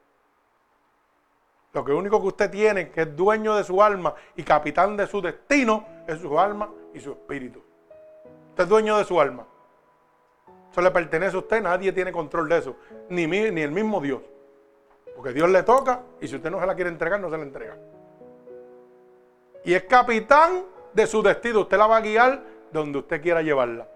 Lo 1.75 1.85
que 1.85 1.93
único 1.93 2.19
que 2.23 2.29
usted 2.29 2.51
tiene, 2.51 2.91
que 2.91 3.03
es 3.03 3.15
dueño 3.15 3.55
de 3.55 3.65
su 3.65 3.83
alma 3.83 4.15
y 4.35 4.45
capitán 4.45 4.97
de 4.97 5.07
su 5.07 5.21
destino, 5.21 5.87
es 6.07 6.21
su 6.21 6.41
alma 6.41 6.71
y 6.95 7.01
su 7.01 7.13
espíritu. 7.13 7.63
Usted 8.49 8.65
es 8.65 8.69
dueño 8.71 8.97
de 8.97 9.05
su 9.05 9.21
alma. 9.21 9.47
Eso 10.71 10.81
le 10.81 10.91
pertenece 10.91 11.37
a 11.37 11.41
usted, 11.41 11.63
nadie 11.63 11.93
tiene 11.93 12.13
control 12.13 12.49
de 12.49 12.59
eso. 12.59 12.77
Ni, 13.11 13.27
ni 13.27 13.61
el 13.61 13.73
mismo 13.73 14.01
Dios. 14.01 14.23
Porque 15.15 15.35
Dios 15.35 15.51
le 15.51 15.65
toca 15.65 16.01
y 16.19 16.29
si 16.29 16.37
usted 16.37 16.51
no 16.51 16.59
se 16.61 16.67
la 16.67 16.75
quiere 16.75 16.89
entregar, 16.89 17.21
no 17.21 17.29
se 17.29 17.37
la 17.37 17.43
entrega. 17.43 17.77
Y 19.67 19.75
es 19.75 19.83
capitán 19.83 20.65
de 20.93 21.07
su 21.07 21.23
destino. 21.23 21.61
Usted 21.61 21.79
la 21.79 21.87
va 21.87 21.97
a 21.99 22.01
guiar 22.01 22.43
donde 22.71 22.99
usted 22.99 23.23
quiera 23.23 23.43
llevarla. 23.43 23.87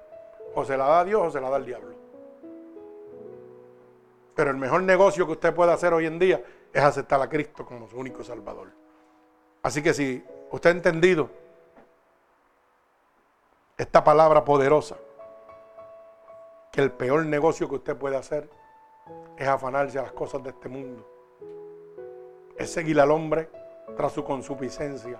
O 0.54 0.64
se 0.64 0.76
la 0.76 0.86
da 0.86 1.00
a 1.00 1.04
Dios 1.04 1.22
o 1.22 1.30
se 1.30 1.40
la 1.40 1.50
da 1.50 1.56
al 1.56 1.66
diablo. 1.66 1.94
Pero 4.34 4.50
el 4.50 4.56
mejor 4.56 4.82
negocio 4.82 5.26
que 5.26 5.32
usted 5.32 5.54
puede 5.54 5.72
hacer 5.72 5.94
hoy 5.94 6.06
en 6.06 6.18
día 6.18 6.42
es 6.72 6.82
aceptar 6.82 7.20
a 7.20 7.28
Cristo 7.28 7.64
como 7.64 7.88
su 7.88 7.98
único 7.98 8.22
Salvador. 8.22 8.68
Así 9.62 9.82
que 9.82 9.94
si 9.94 10.22
usted 10.50 10.70
ha 10.70 10.72
entendido 10.72 11.30
esta 13.78 14.04
palabra 14.04 14.44
poderosa, 14.44 14.96
que 16.70 16.82
el 16.82 16.92
peor 16.92 17.24
negocio 17.24 17.68
que 17.68 17.76
usted 17.76 17.96
puede 17.96 18.16
hacer 18.16 18.50
es 19.36 19.48
afanarse 19.48 19.98
a 19.98 20.02
las 20.02 20.12
cosas 20.12 20.42
de 20.42 20.50
este 20.50 20.68
mundo. 20.68 21.06
Es 22.56 22.70
seguir 22.70 23.00
al 23.00 23.10
hombre 23.10 23.48
tras 23.96 24.12
su 24.12 24.22
consuficiencia, 24.22 25.18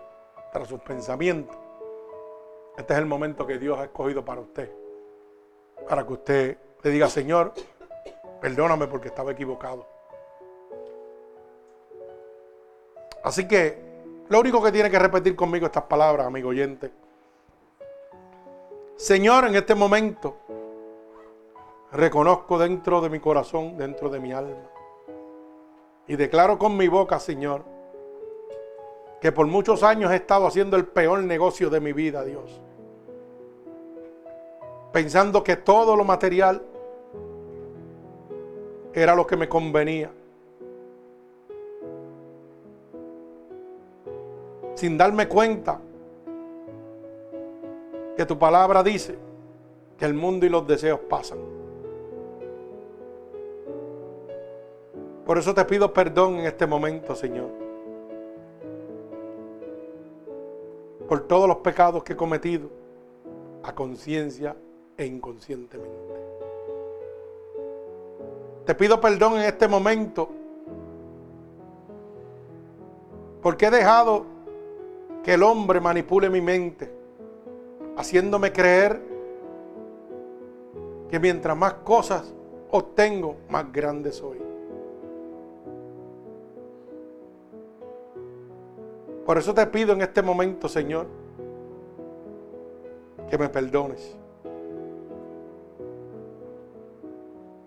tras 0.52 0.68
sus 0.68 0.80
pensamientos. 0.80 1.56
Este 2.76 2.92
es 2.92 2.98
el 2.98 3.06
momento 3.06 3.46
que 3.46 3.58
Dios 3.58 3.78
ha 3.78 3.84
escogido 3.84 4.24
para 4.24 4.40
usted. 4.40 4.70
Para 5.88 6.06
que 6.06 6.12
usted 6.12 6.58
le 6.82 6.90
diga, 6.90 7.08
Señor, 7.08 7.54
perdóname 8.40 8.86
porque 8.86 9.08
estaba 9.08 9.32
equivocado. 9.32 9.86
Así 13.24 13.48
que 13.48 13.82
lo 14.28 14.40
único 14.40 14.62
que 14.62 14.72
tiene 14.72 14.90
que 14.90 14.98
repetir 14.98 15.34
conmigo 15.34 15.66
estas 15.66 15.84
palabras, 15.84 16.26
amigo 16.26 16.50
oyente, 16.50 16.90
Señor, 18.96 19.46
en 19.46 19.56
este 19.56 19.74
momento 19.74 20.36
reconozco 21.92 22.58
dentro 22.58 23.00
de 23.00 23.10
mi 23.10 23.20
corazón, 23.20 23.76
dentro 23.76 24.08
de 24.10 24.20
mi 24.20 24.32
alma, 24.32 24.70
y 26.06 26.16
declaro 26.16 26.58
con 26.58 26.76
mi 26.76 26.88
boca, 26.88 27.18
Señor, 27.18 27.64
que 29.20 29.32
por 29.32 29.46
muchos 29.46 29.82
años 29.82 30.12
he 30.12 30.16
estado 30.16 30.46
haciendo 30.46 30.76
el 30.76 30.86
peor 30.86 31.22
negocio 31.22 31.68
de 31.68 31.80
mi 31.80 31.92
vida, 31.92 32.24
Dios. 32.24 32.60
Pensando 34.92 35.42
que 35.44 35.56
todo 35.56 35.96
lo 35.96 36.04
material 36.04 36.62
era 38.92 39.14
lo 39.14 39.26
que 39.26 39.36
me 39.36 39.48
convenía. 39.48 40.10
Sin 44.74 44.96
darme 44.96 45.28
cuenta 45.28 45.78
que 48.16 48.24
tu 48.24 48.38
palabra 48.38 48.82
dice 48.82 49.18
que 49.98 50.06
el 50.06 50.14
mundo 50.14 50.46
y 50.46 50.48
los 50.48 50.66
deseos 50.66 51.00
pasan. 51.00 51.38
Por 55.26 55.38
eso 55.38 55.52
te 55.52 55.64
pido 55.64 55.92
perdón 55.92 56.36
en 56.38 56.46
este 56.46 56.66
momento, 56.66 57.14
Señor. 57.14 57.50
Por 61.08 61.26
todos 61.26 61.48
los 61.48 61.58
pecados 61.58 62.02
que 62.02 62.14
he 62.14 62.16
cometido 62.16 62.68
a 63.62 63.74
conciencia 63.74 64.56
e 64.96 65.06
inconscientemente. 65.06 66.14
Te 68.64 68.74
pido 68.74 69.00
perdón 69.00 69.34
en 69.34 69.42
este 69.42 69.68
momento 69.68 70.28
porque 73.42 73.66
he 73.66 73.70
dejado 73.70 74.24
que 75.22 75.34
el 75.34 75.42
hombre 75.42 75.80
manipule 75.80 76.28
mi 76.28 76.40
mente 76.40 76.90
haciéndome 77.96 78.52
creer 78.52 79.00
que 81.08 81.20
mientras 81.20 81.56
más 81.56 81.74
cosas 81.74 82.32
obtengo, 82.70 83.36
más 83.48 83.72
grande 83.72 84.12
soy. 84.12 84.38
Por 89.24 89.38
eso 89.38 89.54
te 89.54 89.66
pido 89.66 89.92
en 89.92 90.02
este 90.02 90.22
momento, 90.22 90.68
Señor, 90.68 91.06
que 93.28 93.38
me 93.38 93.48
perdones. 93.48 94.16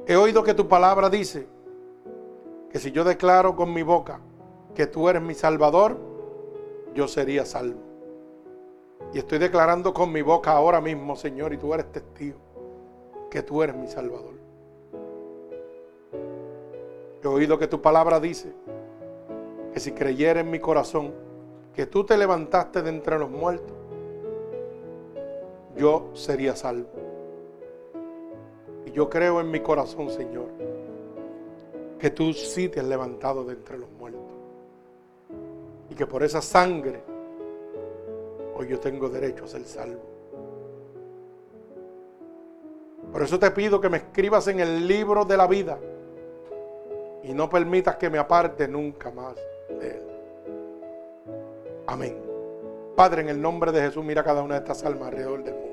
He 0.10 0.16
oído 0.16 0.42
que 0.42 0.56
tu 0.56 0.68
palabra 0.68 1.08
dice 1.08 1.46
que 2.72 2.80
si 2.80 2.92
yo 2.92 3.04
declaro 3.04 3.56
con 3.56 3.72
mi 3.72 3.84
boca 3.84 4.20
que 4.74 4.88
tú 4.88 5.08
eres 5.08 5.22
mi 5.22 5.36
Salvador, 5.36 6.00
yo 6.96 7.08
sería 7.08 7.46
salvo. 7.46 7.78
Y 9.14 9.20
estoy 9.20 9.38
declarando 9.38 9.94
con 9.94 10.12
mi 10.12 10.24
boca 10.24 10.54
ahora 10.54 10.82
mismo, 10.82 11.16
Señor, 11.16 11.54
y 11.54 11.58
tú 11.58 11.76
eres 11.76 11.92
testigo, 11.92 12.40
que 13.30 13.44
tú 13.44 13.62
eres 13.62 13.76
mi 13.76 13.86
Salvador. 13.86 14.34
He 17.24 17.28
oído 17.28 17.60
que 17.60 17.68
tu 17.68 17.80
palabra 17.80 18.20
dice 18.20 18.52
que 19.72 19.80
si 19.80 19.92
creyera 19.92 20.40
en 20.40 20.50
mi 20.50 20.58
corazón 20.58 21.14
que 21.76 21.86
tú 21.86 22.04
te 22.04 22.18
levantaste 22.18 22.82
de 22.82 22.90
entre 22.90 23.20
los 23.20 23.30
muertos, 23.30 23.78
yo 25.78 26.10
sería 26.16 26.56
salvo. 26.56 26.99
Yo 28.92 29.10
creo 29.10 29.42
en 29.42 29.52
mi 29.52 29.60
corazón, 29.60 30.10
Señor, 30.10 30.48
que 32.00 32.10
tú 32.10 32.34
sí 32.34 32.70
te 32.70 32.80
has 32.80 32.86
levantado 32.86 33.44
de 33.44 33.54
entre 33.54 33.78
los 33.78 33.90
muertos. 33.92 34.22
Y 35.90 35.96
que 35.96 36.06
por 36.06 36.24
esa 36.24 36.42
sangre 36.42 37.02
Hoy 38.60 38.68
yo 38.68 38.78
tengo 38.78 39.08
derecho 39.08 39.46
a 39.46 39.48
ser 39.48 39.64
salvo. 39.64 40.02
Por 43.10 43.24
eso 43.24 43.40
te 43.40 43.50
pido 43.52 43.80
que 43.80 43.88
me 43.88 43.96
escribas 43.96 44.50
en 44.50 44.60
el 44.60 44.86
libro 44.86 45.24
de 45.24 45.38
la 45.38 45.48
vida 45.48 45.80
y 47.24 47.34
no 47.34 47.50
permitas 47.50 47.96
que 47.96 48.10
me 48.10 48.18
aparte 48.18 48.68
nunca 48.68 49.12
más 49.12 49.36
de 49.80 49.88
él. 49.88 50.04
Amén. 51.88 52.22
Padre, 52.98 53.22
en 53.22 53.30
el 53.30 53.42
nombre 53.42 53.72
de 53.72 53.80
Jesús, 53.80 54.04
mira 54.04 54.26
cada 54.26 54.44
una 54.44 54.56
de 54.56 54.60
estas 54.60 54.84
almas 54.84 55.08
alrededor 55.08 55.42
del 55.42 55.54
mundo 55.54 55.70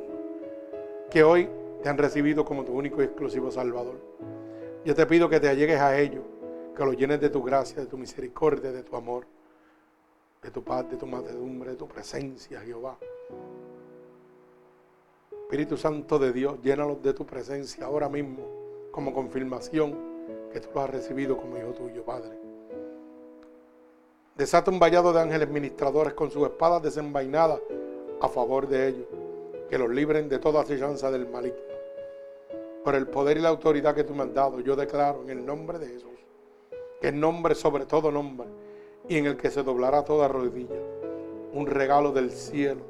que 1.10 1.24
hoy 1.24 1.48
te 1.82 1.88
han 1.88 1.98
recibido 1.98 2.44
como 2.44 2.64
tu 2.64 2.72
único 2.72 3.02
y 3.02 3.04
exclusivo 3.04 3.50
Salvador. 3.50 4.00
Yo 4.84 4.94
te 4.94 5.06
pido 5.06 5.28
que 5.28 5.40
te 5.40 5.48
allegues 5.48 5.80
a 5.80 5.98
ellos, 5.98 6.22
que 6.76 6.84
los 6.84 6.96
llenes 6.96 7.20
de 7.20 7.30
tu 7.30 7.42
gracia, 7.42 7.80
de 7.80 7.86
tu 7.86 7.98
misericordia, 7.98 8.72
de 8.72 8.82
tu 8.82 8.96
amor 8.96 9.26
de 10.46 10.52
tu 10.52 10.62
paz, 10.62 10.88
de 10.88 10.96
tu 10.96 11.06
mansedumbre, 11.06 11.70
de 11.70 11.76
tu 11.76 11.88
presencia, 11.88 12.60
Jehová. 12.60 12.96
Espíritu 15.42 15.76
Santo 15.76 16.20
de 16.20 16.32
Dios, 16.32 16.60
llénalos 16.62 17.02
de 17.02 17.12
tu 17.14 17.26
presencia 17.26 17.86
ahora 17.86 18.08
mismo 18.08 18.44
como 18.92 19.12
confirmación 19.12 19.96
que 20.52 20.60
tú 20.60 20.68
lo 20.72 20.82
has 20.82 20.90
recibido 20.90 21.36
como 21.36 21.58
hijo 21.58 21.72
tuyo, 21.72 22.04
Padre. 22.04 22.38
Desata 24.36 24.70
un 24.70 24.78
vallado 24.78 25.12
de 25.12 25.20
ángeles 25.20 25.48
ministradores 25.48 26.14
con 26.14 26.30
sus 26.30 26.44
espadas 26.44 26.82
desenvainadas 26.82 27.60
a 28.20 28.28
favor 28.28 28.68
de 28.68 28.88
ellos, 28.88 29.06
que 29.68 29.78
los 29.78 29.90
libren 29.90 30.28
de 30.28 30.38
toda 30.38 30.62
acechanza 30.62 31.10
del 31.10 31.28
maligno. 31.28 31.60
Por 32.84 32.94
el 32.94 33.08
poder 33.08 33.38
y 33.38 33.40
la 33.40 33.48
autoridad 33.48 33.94
que 33.94 34.04
tú 34.04 34.14
me 34.14 34.22
has 34.22 34.32
dado, 34.32 34.60
yo 34.60 34.76
declaro 34.76 35.22
en 35.22 35.30
el 35.30 35.44
nombre 35.44 35.78
de 35.78 35.88
Jesús, 35.88 36.18
que 37.00 37.08
el 37.08 37.18
nombre 37.18 37.54
sobre 37.54 37.84
todo 37.86 38.12
nombre, 38.12 38.46
y 39.08 39.18
en 39.18 39.26
el 39.26 39.36
que 39.36 39.50
se 39.50 39.62
doblará 39.62 40.04
toda 40.04 40.28
rodilla. 40.28 40.76
Un 41.52 41.66
regalo 41.66 42.12
del 42.12 42.30
cielo 42.30 42.82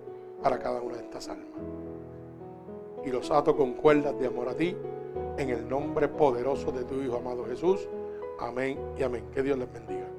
para 0.43 0.59
cada 0.59 0.81
una 0.81 0.97
de 0.97 1.03
estas 1.03 1.29
almas. 1.29 1.49
Y 3.05 3.11
los 3.11 3.31
ato 3.31 3.57
con 3.57 3.75
cuerdas 3.75 4.19
de 4.19 4.27
amor 4.27 4.49
a 4.49 4.55
ti, 4.55 4.77
en 5.39 5.51
el 5.51 5.69
nombre 5.69 6.09
poderoso 6.09 6.73
de 6.73 6.85
tu 6.85 7.01
Hijo 7.01 7.17
amado 7.17 7.45
Jesús. 7.45 7.89
Amén 8.41 8.79
y 8.99 9.03
amén. 9.03 9.25
Que 9.33 9.43
Dios 9.43 9.59
les 9.59 9.73
bendiga. 9.73 10.16